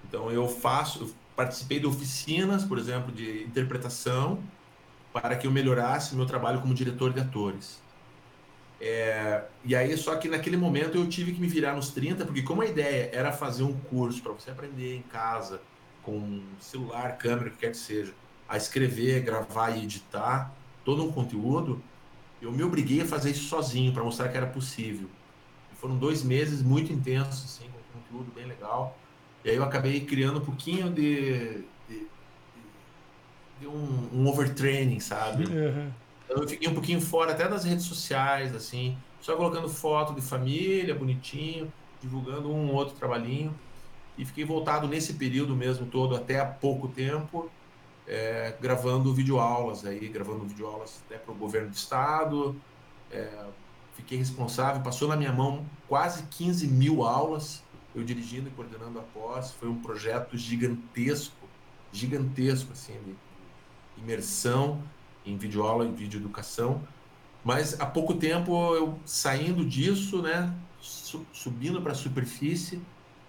Então 0.08 0.30
eu 0.30 0.48
faço, 0.48 1.04
eu 1.04 1.10
participei 1.36 1.78
de 1.78 1.86
oficinas, 1.86 2.64
por 2.64 2.78
exemplo, 2.78 3.12
de 3.12 3.44
interpretação 3.44 4.42
para 5.12 5.36
que 5.36 5.46
eu 5.46 5.50
melhorasse 5.50 6.14
meu 6.14 6.26
trabalho 6.26 6.60
como 6.60 6.72
diretor 6.72 7.12
de 7.12 7.20
atores. 7.20 7.80
É, 8.80 9.44
e 9.62 9.76
aí, 9.76 9.94
só 9.96 10.16
que 10.16 10.26
naquele 10.26 10.56
momento 10.56 10.96
eu 10.96 11.06
tive 11.06 11.32
que 11.32 11.40
me 11.40 11.48
virar 11.48 11.74
nos 11.74 11.90
30, 11.90 12.24
porque 12.24 12.42
como 12.42 12.62
a 12.62 12.66
ideia 12.66 13.10
era 13.12 13.30
fazer 13.30 13.62
um 13.62 13.74
curso 13.74 14.22
para 14.22 14.32
você 14.32 14.50
aprender 14.50 14.96
em 14.96 15.02
casa, 15.02 15.60
com 16.02 16.40
celular, 16.58 17.18
câmera, 17.18 17.48
o 17.48 17.50
que 17.50 17.58
quer 17.58 17.72
que 17.72 17.76
seja, 17.76 18.14
a 18.48 18.56
escrever, 18.56 19.20
gravar 19.20 19.70
e 19.70 19.82
editar 19.82 20.50
todo 20.82 21.04
um 21.04 21.12
conteúdo, 21.12 21.82
eu 22.40 22.50
me 22.50 22.62
obriguei 22.62 23.02
a 23.02 23.06
fazer 23.06 23.30
isso 23.30 23.44
sozinho, 23.44 23.92
para 23.92 24.02
mostrar 24.02 24.28
que 24.28 24.36
era 24.36 24.46
possível. 24.46 25.08
E 25.72 25.76
foram 25.76 25.96
dois 25.96 26.22
meses 26.22 26.62
muito 26.62 26.92
intensos, 26.92 27.44
assim, 27.44 27.70
com 27.70 28.00
conteúdo 28.00 28.32
bem 28.34 28.46
legal. 28.46 28.96
E 29.44 29.50
aí 29.50 29.56
eu 29.56 29.64
acabei 29.64 30.00
criando 30.00 30.38
um 30.38 30.44
pouquinho 30.44 30.90
de, 30.90 31.64
de, 31.88 32.06
de 33.60 33.66
um, 33.66 34.08
um 34.12 34.28
overtraining, 34.28 35.00
sabe? 35.00 35.44
Aham. 35.44 35.92
Então 36.24 36.42
eu 36.42 36.48
fiquei 36.48 36.68
um 36.68 36.74
pouquinho 36.74 37.00
fora 37.00 37.32
até 37.32 37.48
das 37.48 37.64
redes 37.64 37.84
sociais, 37.86 38.54
assim, 38.54 38.96
só 39.20 39.34
colocando 39.36 39.68
foto 39.68 40.14
de 40.14 40.20
família, 40.20 40.94
bonitinho, 40.94 41.72
divulgando 42.00 42.52
um 42.52 42.72
outro 42.72 42.94
trabalhinho. 42.94 43.54
E 44.16 44.24
fiquei 44.24 44.44
voltado 44.44 44.86
nesse 44.86 45.14
período 45.14 45.56
mesmo 45.56 45.86
todo, 45.86 46.14
até 46.14 46.38
há 46.38 46.46
pouco 46.46 46.88
tempo, 46.88 47.50
é, 48.10 48.56
gravando 48.60 49.14
videoaulas 49.14 49.86
aí, 49.86 50.08
gravando 50.08 50.44
videoaulas 50.44 51.00
até 51.06 51.16
para 51.16 51.32
o 51.32 51.36
governo 51.36 51.68
do 51.68 51.76
estado. 51.76 52.60
É, 53.08 53.46
fiquei 53.94 54.18
responsável, 54.18 54.82
passou 54.82 55.06
na 55.06 55.16
minha 55.16 55.32
mão 55.32 55.64
quase 55.86 56.24
15 56.24 56.66
mil 56.66 57.04
aulas, 57.04 57.62
eu 57.94 58.02
dirigindo 58.02 58.48
e 58.48 58.50
coordenando 58.50 58.98
a 58.98 59.02
pós. 59.02 59.52
Foi 59.52 59.68
um 59.68 59.80
projeto 59.80 60.36
gigantesco, 60.36 61.36
gigantesco, 61.92 62.72
assim, 62.72 62.98
de 63.04 63.14
imersão 64.02 64.82
em 65.24 65.36
videoaula 65.36 65.84
e 65.84 65.92
vídeo 65.92 66.18
educação. 66.18 66.82
Mas 67.44 67.80
há 67.80 67.86
pouco 67.86 68.14
tempo 68.14 68.74
eu 68.74 68.98
saindo 69.04 69.64
disso, 69.64 70.20
né, 70.20 70.52
subindo 71.32 71.80
para 71.80 71.92
a 71.92 71.94
superfície, 71.94 72.82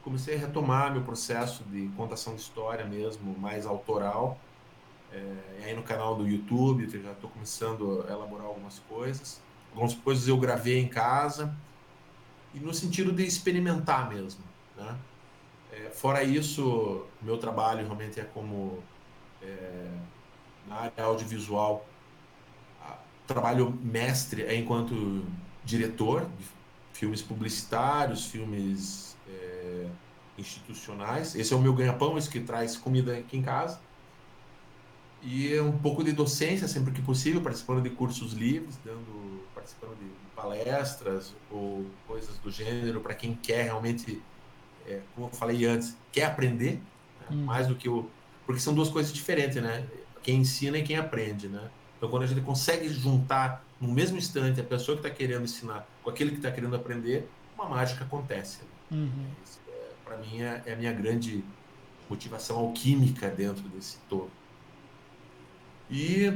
comecei 0.04 0.36
a 0.36 0.40
retomar 0.40 0.92
meu 0.92 1.04
processo 1.04 1.64
de 1.66 1.88
contação 1.96 2.34
de 2.34 2.42
história 2.42 2.84
mesmo, 2.84 3.38
mais 3.38 3.68
autoral. 3.68 4.40
É, 5.12 5.66
aí 5.66 5.76
no 5.76 5.84
canal 5.84 6.16
do 6.16 6.28
YouTube, 6.28 6.84
eu 6.84 7.04
já 7.04 7.12
estou 7.12 7.30
começando 7.30 8.06
a 8.08 8.12
elaborar 8.12 8.46
algumas 8.46 8.80
coisas. 8.80 9.42
Algumas 9.72 9.94
coisas 9.94 10.28
eu 10.28 10.38
gravei 10.38 10.80
em 10.80 10.88
casa 10.88 11.56
e 12.54 12.60
no 12.60 12.74
sentido 12.74 13.12
de 13.12 13.24
experimentar 13.24 14.10
mesmo, 14.10 14.44
né? 14.76 14.98
É, 15.72 15.90
fora 15.90 16.22
isso, 16.24 17.06
meu 17.22 17.38
trabalho 17.38 17.86
realmente 17.86 18.20
é 18.20 18.24
como 18.24 18.84
é, 19.42 19.90
na 20.68 20.76
área 20.76 21.04
audiovisual. 21.06 21.86
Trabalho 23.26 23.72
mestre 23.82 24.42
é 24.44 24.56
enquanto 24.56 25.26
diretor 25.64 26.26
de 26.38 26.46
filmes 26.92 27.22
publicitários, 27.22 28.26
filmes 28.26 29.16
é, 29.30 29.88
institucionais. 30.38 31.36
Esse 31.36 31.54
é 31.54 31.56
o 31.56 31.62
meu 31.62 31.74
ganha-pão, 31.74 32.18
esse 32.18 32.30
que 32.30 32.42
traz 32.42 32.76
comida 32.76 33.18
aqui 33.18 33.38
em 33.38 33.42
casa. 33.42 33.80
E 35.24 35.60
um 35.60 35.78
pouco 35.78 36.04
de 36.04 36.12
docência 36.12 36.68
sempre 36.68 36.92
que 36.92 37.02
possível, 37.02 37.42
participando 37.42 37.82
de 37.82 37.92
cursos 37.92 38.34
livres, 38.34 38.80
dando, 38.84 39.44
participando 39.54 39.96
de 40.00 40.10
palestras 40.36 41.36
ou 41.52 41.86
coisas 42.08 42.38
do 42.40 42.50
gênero 42.50 43.02
para 43.02 43.14
quem 43.14 43.36
quer 43.36 43.64
realmente, 43.66 44.22
é, 44.88 45.02
como 45.14 45.28
eu 45.28 45.32
falei 45.32 45.66
antes, 45.66 45.96
quer 46.12 46.26
aprender, 46.26 46.74
né? 46.74 47.28
hum. 47.32 47.46
mais 47.46 47.68
do 47.68 47.76
que 47.76 47.88
o. 47.88 48.10
Porque 48.46 48.60
são 48.60 48.74
duas 48.74 48.90
coisas 48.90 49.14
diferentes, 49.14 49.62
né? 49.62 49.86
Quem 50.24 50.40
ensina 50.40 50.78
e 50.78 50.84
quem 50.84 50.98
aprende, 50.98 51.48
né? 51.48 51.70
Então, 51.98 52.10
quando 52.10 52.24
a 52.24 52.28
gente 52.28 52.42
consegue 52.42 52.90
juntar 52.90 53.64
no 53.80 53.88
mesmo 53.88 54.18
instante 54.18 54.60
a 54.60 54.64
pessoa 54.64 54.98
que 54.98 55.06
está 55.06 55.16
querendo 55.16 55.44
ensinar 55.44 55.88
com 56.04 56.10
aquele 56.10 56.32
que 56.32 56.38
está 56.38 56.52
querendo 56.52 56.76
aprender, 56.76 57.30
uma 57.56 57.70
mágica 57.70 58.04
acontece. 58.04 58.62
Né? 58.90 58.98
Uhum. 58.98 59.28
É, 59.68 59.90
Para 60.04 60.18
mim, 60.18 60.42
é, 60.42 60.64
é 60.66 60.74
a 60.74 60.76
minha 60.76 60.92
grande 60.92 61.44
motivação 62.10 62.58
alquímica 62.58 63.30
dentro 63.30 63.70
desse 63.70 63.98
todo. 64.10 64.32
E 65.92 66.34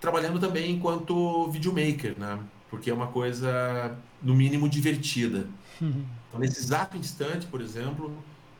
trabalhando 0.00 0.38
também 0.38 0.72
enquanto 0.72 1.48
videomaker, 1.50 2.18
né? 2.18 2.38
Porque 2.68 2.90
é 2.90 2.94
uma 2.94 3.06
coisa, 3.06 3.96
no 4.20 4.34
mínimo, 4.34 4.68
divertida. 4.68 5.48
Uhum. 5.80 6.04
Então, 6.28 6.40
nesse 6.40 6.58
exato 6.58 6.96
instante, 6.96 7.46
por 7.46 7.60
exemplo, 7.60 8.12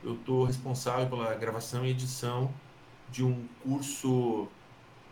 eu 0.02 0.14
estou 0.14 0.44
responsável 0.44 1.08
pela 1.08 1.34
gravação 1.34 1.84
e 1.84 1.90
edição 1.90 2.50
de 3.10 3.24
um 3.24 3.46
curso 3.62 4.46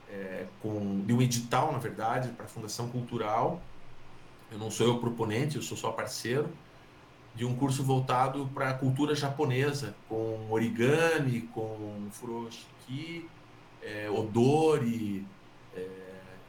é, 0.08 0.46
com 0.60 1.04
de 1.04 1.12
um 1.12 1.20
edital, 1.20 1.72
na 1.72 1.78
verdade, 1.78 2.28
para 2.30 2.46
a 2.46 2.48
Fundação 2.48 2.88
Cultural. 2.88 3.60
Eu 4.50 4.58
não 4.58 4.70
sou 4.70 4.86
eu 4.86 4.98
proponente, 4.98 5.56
eu 5.56 5.62
sou 5.62 5.76
só 5.76 5.90
parceiro 5.90 6.48
de 7.34 7.44
um 7.44 7.54
curso 7.54 7.82
voltado 7.82 8.48
para 8.54 8.70
a 8.70 8.74
cultura 8.74 9.14
japonesa, 9.14 9.94
com 10.08 10.46
origami, 10.50 11.42
com 11.52 12.06
furoshiki, 12.10 13.28
é, 13.82 14.10
odori 14.10 15.26
é, 15.74 15.86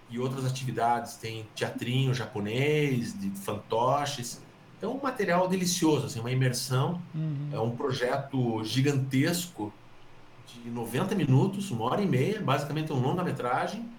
e 0.09 0.19
outras 0.19 0.45
atividades. 0.45 1.15
Tem 1.15 1.45
teatrinho 1.55 2.13
japonês, 2.13 3.19
de 3.19 3.29
fantoches. 3.31 4.41
Então, 4.77 4.95
um 4.97 5.01
material 5.01 5.47
delicioso, 5.47 6.07
assim, 6.07 6.19
uma 6.19 6.31
imersão. 6.31 7.01
Uhum. 7.15 7.49
É 7.51 7.59
um 7.59 7.75
projeto 7.75 8.63
gigantesco 8.63 9.73
de 10.45 10.69
90 10.69 11.15
minutos, 11.15 11.71
uma 11.71 11.85
hora 11.85 12.01
e 12.01 12.05
meia, 12.05 12.41
basicamente 12.41 12.91
um 12.91 12.99
longa-metragem, 12.99 13.89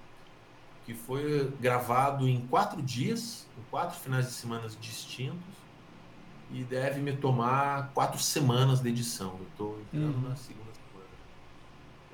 que 0.85 0.95
foi 0.95 1.51
gravado 1.61 2.29
em 2.29 2.47
quatro 2.47 2.83
dias, 2.83 3.47
em 3.59 3.63
quatro 3.71 3.99
finais 3.99 4.27
de 4.27 4.33
semana 4.33 4.69
distintos, 4.81 5.55
e 6.51 6.63
deve 6.63 7.01
me 7.01 7.17
tomar 7.17 7.91
quatro 7.95 8.21
semanas 8.21 8.81
de 8.81 8.89
edição. 8.91 9.37
Eu 9.39 9.47
estou 9.51 9.81
entrando 9.81 10.17
uhum. 10.17 10.29
na 10.29 10.37
segunda 10.37 10.64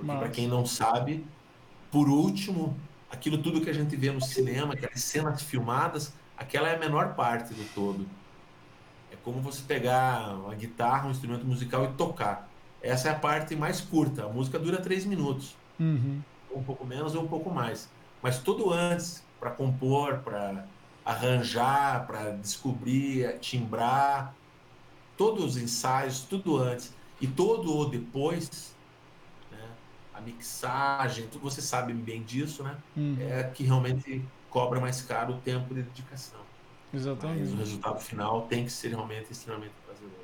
porque, 0.01 0.19
para 0.19 0.29
quem 0.29 0.49
não 0.49 0.67
sabe, 0.67 1.27
por 1.91 2.09
último, 2.09 2.77
aquilo 3.11 3.39
tudo 3.39 3.61
que 3.61 3.71
a 3.71 3.73
gente 3.73 3.97
vê 3.97 4.11
no 4.11 4.21
cinema, 4.21 4.75
aquelas 4.75 5.03
cenas 5.03 5.43
filmadas, 5.43 6.13
aquela 6.37 6.69
é 6.69 6.77
a 6.77 6.79
menor 6.79 7.15
parte 7.15 7.53
do 7.53 7.65
todo. 7.75 8.07
É 9.13 9.17
como 9.25 9.41
você 9.41 9.63
pegar 9.63 10.35
uma 10.35 10.55
guitarra, 10.55 11.09
um 11.09 11.11
instrumento 11.11 11.45
musical 11.45 11.85
e 11.85 11.89
tocar. 11.95 12.49
Essa 12.81 13.09
é 13.09 13.13
a 13.13 13.15
parte 13.15 13.57
mais 13.57 13.81
curta. 13.81 14.25
A 14.25 14.29
música 14.29 14.59
dura 14.59 14.81
três 14.81 15.05
minutos. 15.05 15.57
Uhum. 15.79 16.21
Um 16.55 16.63
pouco 16.63 16.87
menos 16.87 17.15
ou 17.15 17.25
um 17.25 17.29
pouco 17.29 17.51
mais. 17.51 17.89
Mas 18.23 18.39
tudo 18.39 18.73
antes, 18.73 19.25
para 19.39 19.51
compor, 19.51 20.19
para 20.19 20.67
arranjar, 21.05 22.07
para 22.07 22.31
descobrir, 22.33 23.39
timbrar, 23.41 24.35
todos 25.17 25.45
os 25.45 25.57
ensaios, 25.57 26.21
tudo 26.21 26.57
antes. 26.57 26.95
E 27.21 27.27
todo 27.27 27.77
o 27.77 27.85
depois 27.85 28.75
a 30.21 30.23
mixagem, 30.23 31.27
tudo 31.29 31.43
você 31.43 31.63
sabe 31.63 31.93
bem 31.93 32.23
disso, 32.23 32.63
né? 32.63 32.77
Uhum. 32.97 33.17
É 33.21 33.45
que 33.45 33.65
realmente 33.65 34.23
cobra 34.49 34.81
mais 34.81 35.01
caro 35.03 35.35
o 35.35 35.39
tempo 35.39 35.75
de 35.75 35.83
dedicação. 35.83 36.41
Exatamente. 36.93 37.41
Mas 37.41 37.53
o 37.53 37.57
resultado 37.57 38.01
final 38.01 38.43
tem 38.43 38.65
que 38.65 38.71
ser 38.71 38.89
realmente 38.89 39.33
extremamente 39.33 39.73
prazeroso. 39.87 40.17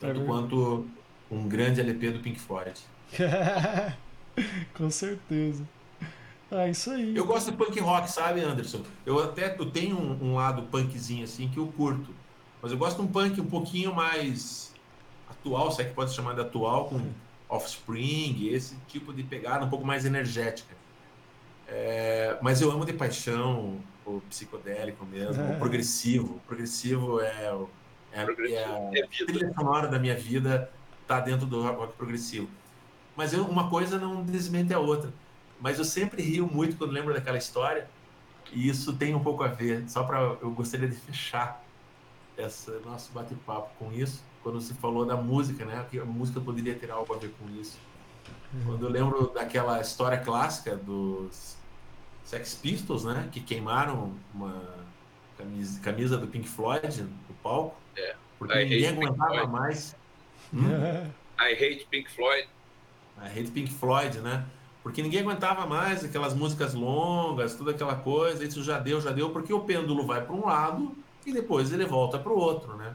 É 0.00 0.06
Tanto 0.06 0.20
é 0.20 0.24
quanto 0.24 0.86
um 1.30 1.48
grande 1.48 1.80
LP 1.80 2.10
do 2.12 2.20
Pink 2.20 2.38
Floyd. 2.38 2.78
Com 4.74 4.90
certeza. 4.90 5.66
Ah, 6.50 6.68
isso 6.68 6.90
aí. 6.90 7.16
Eu 7.16 7.26
gosto 7.26 7.50
de 7.50 7.56
punk 7.56 7.80
rock, 7.80 8.10
sabe, 8.10 8.40
Anderson? 8.40 8.82
Eu 9.04 9.22
até 9.22 9.56
eu 9.58 9.70
tenho 9.70 9.98
um, 9.98 10.30
um, 10.30 10.34
lado 10.34 10.62
punkzinho 10.64 11.24
assim 11.24 11.48
que 11.48 11.58
eu 11.58 11.66
curto. 11.68 12.14
Mas 12.62 12.70
eu 12.70 12.78
gosto 12.78 12.98
de 12.98 13.02
um 13.02 13.06
punk 13.08 13.40
um 13.40 13.46
pouquinho 13.46 13.94
mais 13.94 14.72
atual, 15.28 15.72
se 15.72 15.82
é 15.82 15.84
que 15.84 15.94
pode 15.94 16.14
chamar 16.14 16.34
de 16.34 16.42
atual, 16.42 16.88
com 16.88 17.00
Offspring, 17.48 18.48
esse 18.48 18.76
tipo 18.88 19.12
de 19.12 19.22
pegada 19.22 19.64
um 19.64 19.70
pouco 19.70 19.86
mais 19.86 20.04
energética. 20.04 20.74
É, 21.68 22.38
mas 22.40 22.60
eu 22.60 22.70
amo 22.70 22.84
de 22.84 22.92
paixão 22.92 23.80
o 24.04 24.20
psicodélico 24.28 25.04
mesmo, 25.04 25.42
é. 25.42 25.50
o 25.54 25.58
progressivo. 25.58 26.36
O 26.36 26.40
progressivo 26.40 27.20
é, 27.20 27.52
é, 28.12 28.24
progressivo 28.24 28.60
é 28.60 28.64
a 28.64 28.90
é 28.94 29.06
trilha 29.06 29.52
sonora 29.52 29.88
da 29.88 29.98
minha 29.98 30.14
vida 30.14 30.70
tá 31.06 31.20
dentro 31.20 31.46
do 31.46 31.62
rock 31.62 31.94
progressivo. 31.96 32.48
Mas 33.16 33.32
eu, 33.32 33.44
uma 33.44 33.70
coisa 33.70 33.98
não 33.98 34.22
desmente 34.22 34.74
a 34.74 34.78
outra. 34.78 35.12
Mas 35.60 35.78
eu 35.78 35.84
sempre 35.84 36.22
rio 36.22 36.46
muito 36.46 36.76
quando 36.76 36.90
lembro 36.90 37.14
daquela 37.14 37.38
história 37.38 37.88
e 38.52 38.68
isso 38.68 38.92
tem 38.92 39.14
um 39.14 39.22
pouco 39.22 39.42
a 39.42 39.48
ver. 39.48 39.88
Só 39.88 40.04
para 40.04 40.18
eu 40.18 40.50
gostaria 40.50 40.88
de 40.88 40.96
fechar 40.96 41.64
esse 42.36 42.70
nosso 42.84 43.10
bate-papo 43.12 43.70
com 43.78 43.92
isso 43.92 44.22
quando 44.46 44.60
você 44.60 44.74
falou 44.74 45.04
da 45.04 45.16
música, 45.16 45.64
né? 45.64 45.84
Que 45.90 45.98
a 45.98 46.04
música 46.04 46.40
poderia 46.40 46.72
ter 46.76 46.88
algo 46.88 47.12
a 47.12 47.18
ver 47.18 47.32
com 47.36 47.50
isso. 47.60 47.76
Uhum. 48.54 48.60
Quando 48.64 48.86
eu 48.86 48.90
lembro 48.92 49.32
daquela 49.34 49.80
história 49.80 50.18
clássica 50.18 50.76
dos 50.76 51.56
Sex 52.22 52.54
Pistols, 52.54 53.02
né? 53.02 53.28
Que 53.32 53.40
queimaram 53.40 54.14
uma 54.32 54.62
camisa, 55.36 55.80
camisa 55.80 56.16
do 56.16 56.28
Pink 56.28 56.46
Floyd 56.48 57.02
no 57.02 57.34
palco. 57.42 57.74
É. 57.96 58.14
Porque 58.38 58.56
I 58.56 58.68
ninguém 58.68 58.88
aguentava 58.90 59.46
mais. 59.48 59.96
Hum? 60.54 61.10
I 61.40 61.54
hate 61.54 61.88
Pink 61.90 62.08
Floyd. 62.08 62.48
I 63.18 63.26
hate 63.26 63.50
Pink 63.50 63.72
Floyd, 63.72 64.20
né? 64.20 64.46
Porque 64.80 65.02
ninguém 65.02 65.22
aguentava 65.22 65.66
mais 65.66 66.04
aquelas 66.04 66.34
músicas 66.34 66.72
longas, 66.72 67.56
toda 67.56 67.72
aquela 67.72 67.96
coisa. 67.96 68.44
Isso 68.44 68.62
já 68.62 68.78
deu, 68.78 69.00
já 69.00 69.10
deu, 69.10 69.30
porque 69.30 69.52
o 69.52 69.64
pêndulo 69.64 70.06
vai 70.06 70.24
para 70.24 70.32
um 70.32 70.46
lado 70.46 70.96
e 71.26 71.32
depois 71.32 71.72
ele 71.72 71.84
volta 71.84 72.16
para 72.16 72.32
o 72.32 72.38
outro, 72.38 72.76
né? 72.76 72.94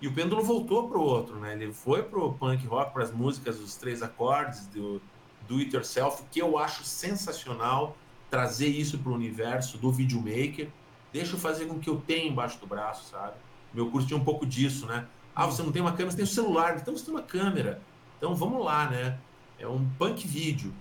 E 0.00 0.06
o 0.06 0.12
pêndulo 0.12 0.42
voltou 0.42 0.88
para 0.88 0.98
o 0.98 1.02
outro, 1.02 1.36
né? 1.40 1.54
Ele 1.54 1.72
foi 1.72 2.02
para 2.02 2.18
o 2.18 2.32
punk 2.32 2.64
rock, 2.66 2.92
para 2.92 3.02
as 3.02 3.12
músicas 3.12 3.58
dos 3.58 3.74
três 3.76 4.02
acordes, 4.02 4.66
do 4.68 5.00
do 5.48 5.56
it 5.58 5.74
yourself, 5.74 6.22
que 6.30 6.40
eu 6.40 6.58
acho 6.58 6.84
sensacional 6.84 7.96
trazer 8.30 8.68
isso 8.68 8.98
para 8.98 9.10
o 9.10 9.14
universo 9.14 9.78
do 9.78 9.90
videomaker. 9.90 10.68
Deixa 11.10 11.34
eu 11.34 11.38
fazer 11.38 11.64
com 11.64 11.80
que 11.80 11.88
eu 11.88 11.96
tenho 12.06 12.30
embaixo 12.30 12.60
do 12.60 12.66
braço, 12.66 13.10
sabe? 13.10 13.32
Meu 13.72 13.90
curso 13.90 14.06
tinha 14.06 14.18
um 14.18 14.24
pouco 14.24 14.44
disso, 14.44 14.86
né? 14.86 15.06
Ah, 15.34 15.46
você 15.46 15.62
não 15.62 15.72
tem 15.72 15.80
uma 15.80 15.92
câmera, 15.92 16.10
você 16.10 16.16
tem 16.18 16.24
um 16.24 16.28
celular, 16.28 16.76
então 16.76 16.94
você 16.94 17.04
tem 17.06 17.14
uma 17.14 17.22
câmera. 17.22 17.80
Então 18.18 18.34
vamos 18.34 18.62
lá, 18.62 18.90
né? 18.90 19.18
É 19.58 19.66
um 19.66 19.88
punk 19.98 20.28
vídeo. 20.28 20.72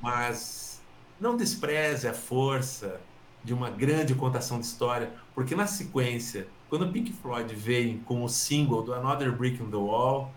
Mas 0.00 0.80
não 1.20 1.36
despreze 1.36 2.06
a 2.06 2.14
força 2.14 3.00
de 3.44 3.52
uma 3.52 3.70
grande 3.70 4.14
contação 4.14 4.58
de 4.58 4.66
história, 4.66 5.12
porque 5.34 5.54
na 5.54 5.66
sequência, 5.66 6.48
quando 6.68 6.86
o 6.86 6.92
Pink 6.92 7.12
Floyd 7.12 7.54
veio 7.54 7.98
com 8.00 8.24
o 8.24 8.28
single 8.28 8.82
do 8.82 8.94
Another 8.94 9.30
Brick 9.30 9.62
in 9.62 9.70
the 9.70 9.76
Wall, 9.76 10.32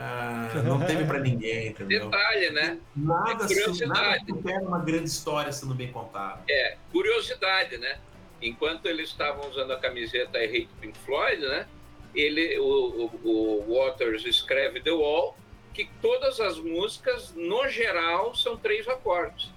ah, 0.00 0.50
não 0.64 0.78
teve 0.78 1.04
para 1.04 1.18
ninguém, 1.18 1.68
entendeu? 1.68 2.08
Detalhe, 2.08 2.50
né? 2.50 2.78
Nada, 2.94 3.44
é 3.44 3.48
curiosidade. 3.48 4.32
Nada 4.32 4.60
uma 4.60 4.78
grande 4.78 5.08
história 5.08 5.50
sendo 5.52 5.74
bem 5.74 5.90
contada. 5.90 6.40
É, 6.48 6.76
curiosidade, 6.92 7.78
né? 7.78 7.98
Enquanto 8.40 8.86
eles 8.86 9.10
estavam 9.10 9.48
usando 9.50 9.72
a 9.72 9.78
camiseta 9.78 10.38
I 10.38 10.44
Hate 10.44 10.68
Pink 10.80 10.98
Floyd, 10.98 11.42
né? 11.42 11.66
Ele, 12.14 12.58
o, 12.60 13.10
o, 13.24 13.64
o 13.68 13.74
Waters 13.74 14.24
escreve 14.24 14.80
The 14.80 14.92
Wall, 14.92 15.36
que 15.74 15.90
todas 16.00 16.40
as 16.40 16.58
músicas, 16.58 17.34
no 17.34 17.68
geral, 17.68 18.34
são 18.36 18.56
três 18.56 18.86
acordes. 18.86 19.52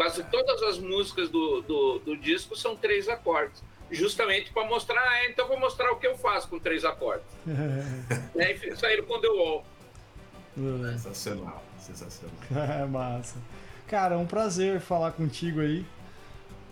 Quase 0.00 0.24
todas 0.24 0.62
as 0.62 0.78
músicas 0.78 1.28
do, 1.28 1.60
do, 1.60 1.98
do 1.98 2.16
disco 2.16 2.56
são 2.56 2.74
três 2.74 3.06
acordes. 3.06 3.62
Justamente 3.90 4.50
para 4.50 4.66
mostrar, 4.66 4.98
ah, 4.98 5.26
então 5.26 5.46
vou 5.46 5.60
mostrar 5.60 5.92
o 5.92 5.96
que 5.96 6.06
eu 6.06 6.16
faço 6.16 6.48
com 6.48 6.58
três 6.58 6.86
acordes. 6.86 7.26
e 8.34 8.40
aí 8.40 8.76
saíram 8.78 9.04
com 9.04 9.20
The 9.20 9.28
Wall. 9.28 9.62
Sensacional, 10.56 11.62
sensacional. 11.78 12.34
É 12.80 12.86
massa. 12.86 13.36
Cara, 13.86 14.14
é 14.14 14.16
um 14.16 14.24
prazer 14.24 14.80
falar 14.80 15.12
contigo 15.12 15.60
aí. 15.60 15.84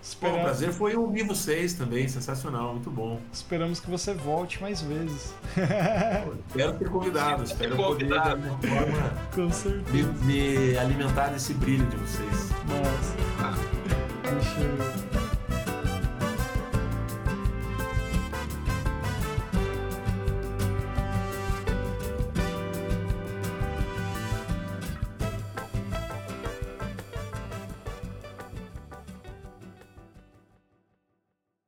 Esperamos... 0.03 0.39
Bom, 0.39 0.43
o 0.43 0.45
prazer 0.45 0.73
foi 0.73 0.97
ouvir 0.97 1.25
vocês 1.25 1.75
também, 1.75 2.09
sensacional, 2.09 2.73
muito 2.73 2.91
bom. 2.91 3.21
Esperamos 3.33 3.81
que 3.81 3.91
você 3.91 4.15
volte 4.15 4.61
mais 4.61 4.81
vezes. 4.81 5.35
espero 6.49 6.73
ter 6.75 6.89
convidado, 6.89 7.45
espero 7.45 7.77
poder, 7.77 8.07
de 8.07 8.17
alguma 8.17 8.59
forma, 8.59 9.13
Com 9.35 9.51
certeza. 9.51 10.13
Me, 10.25 10.25
me 10.25 10.79
alimentar 10.79 11.29
desse 11.29 11.55
brilho 11.55 11.87
de 11.87 11.97
vocês. 11.97 12.51
Nossa. 12.69 13.17
Ah. 13.41 13.55
Deixa 14.23 14.61
eu... 14.61 15.28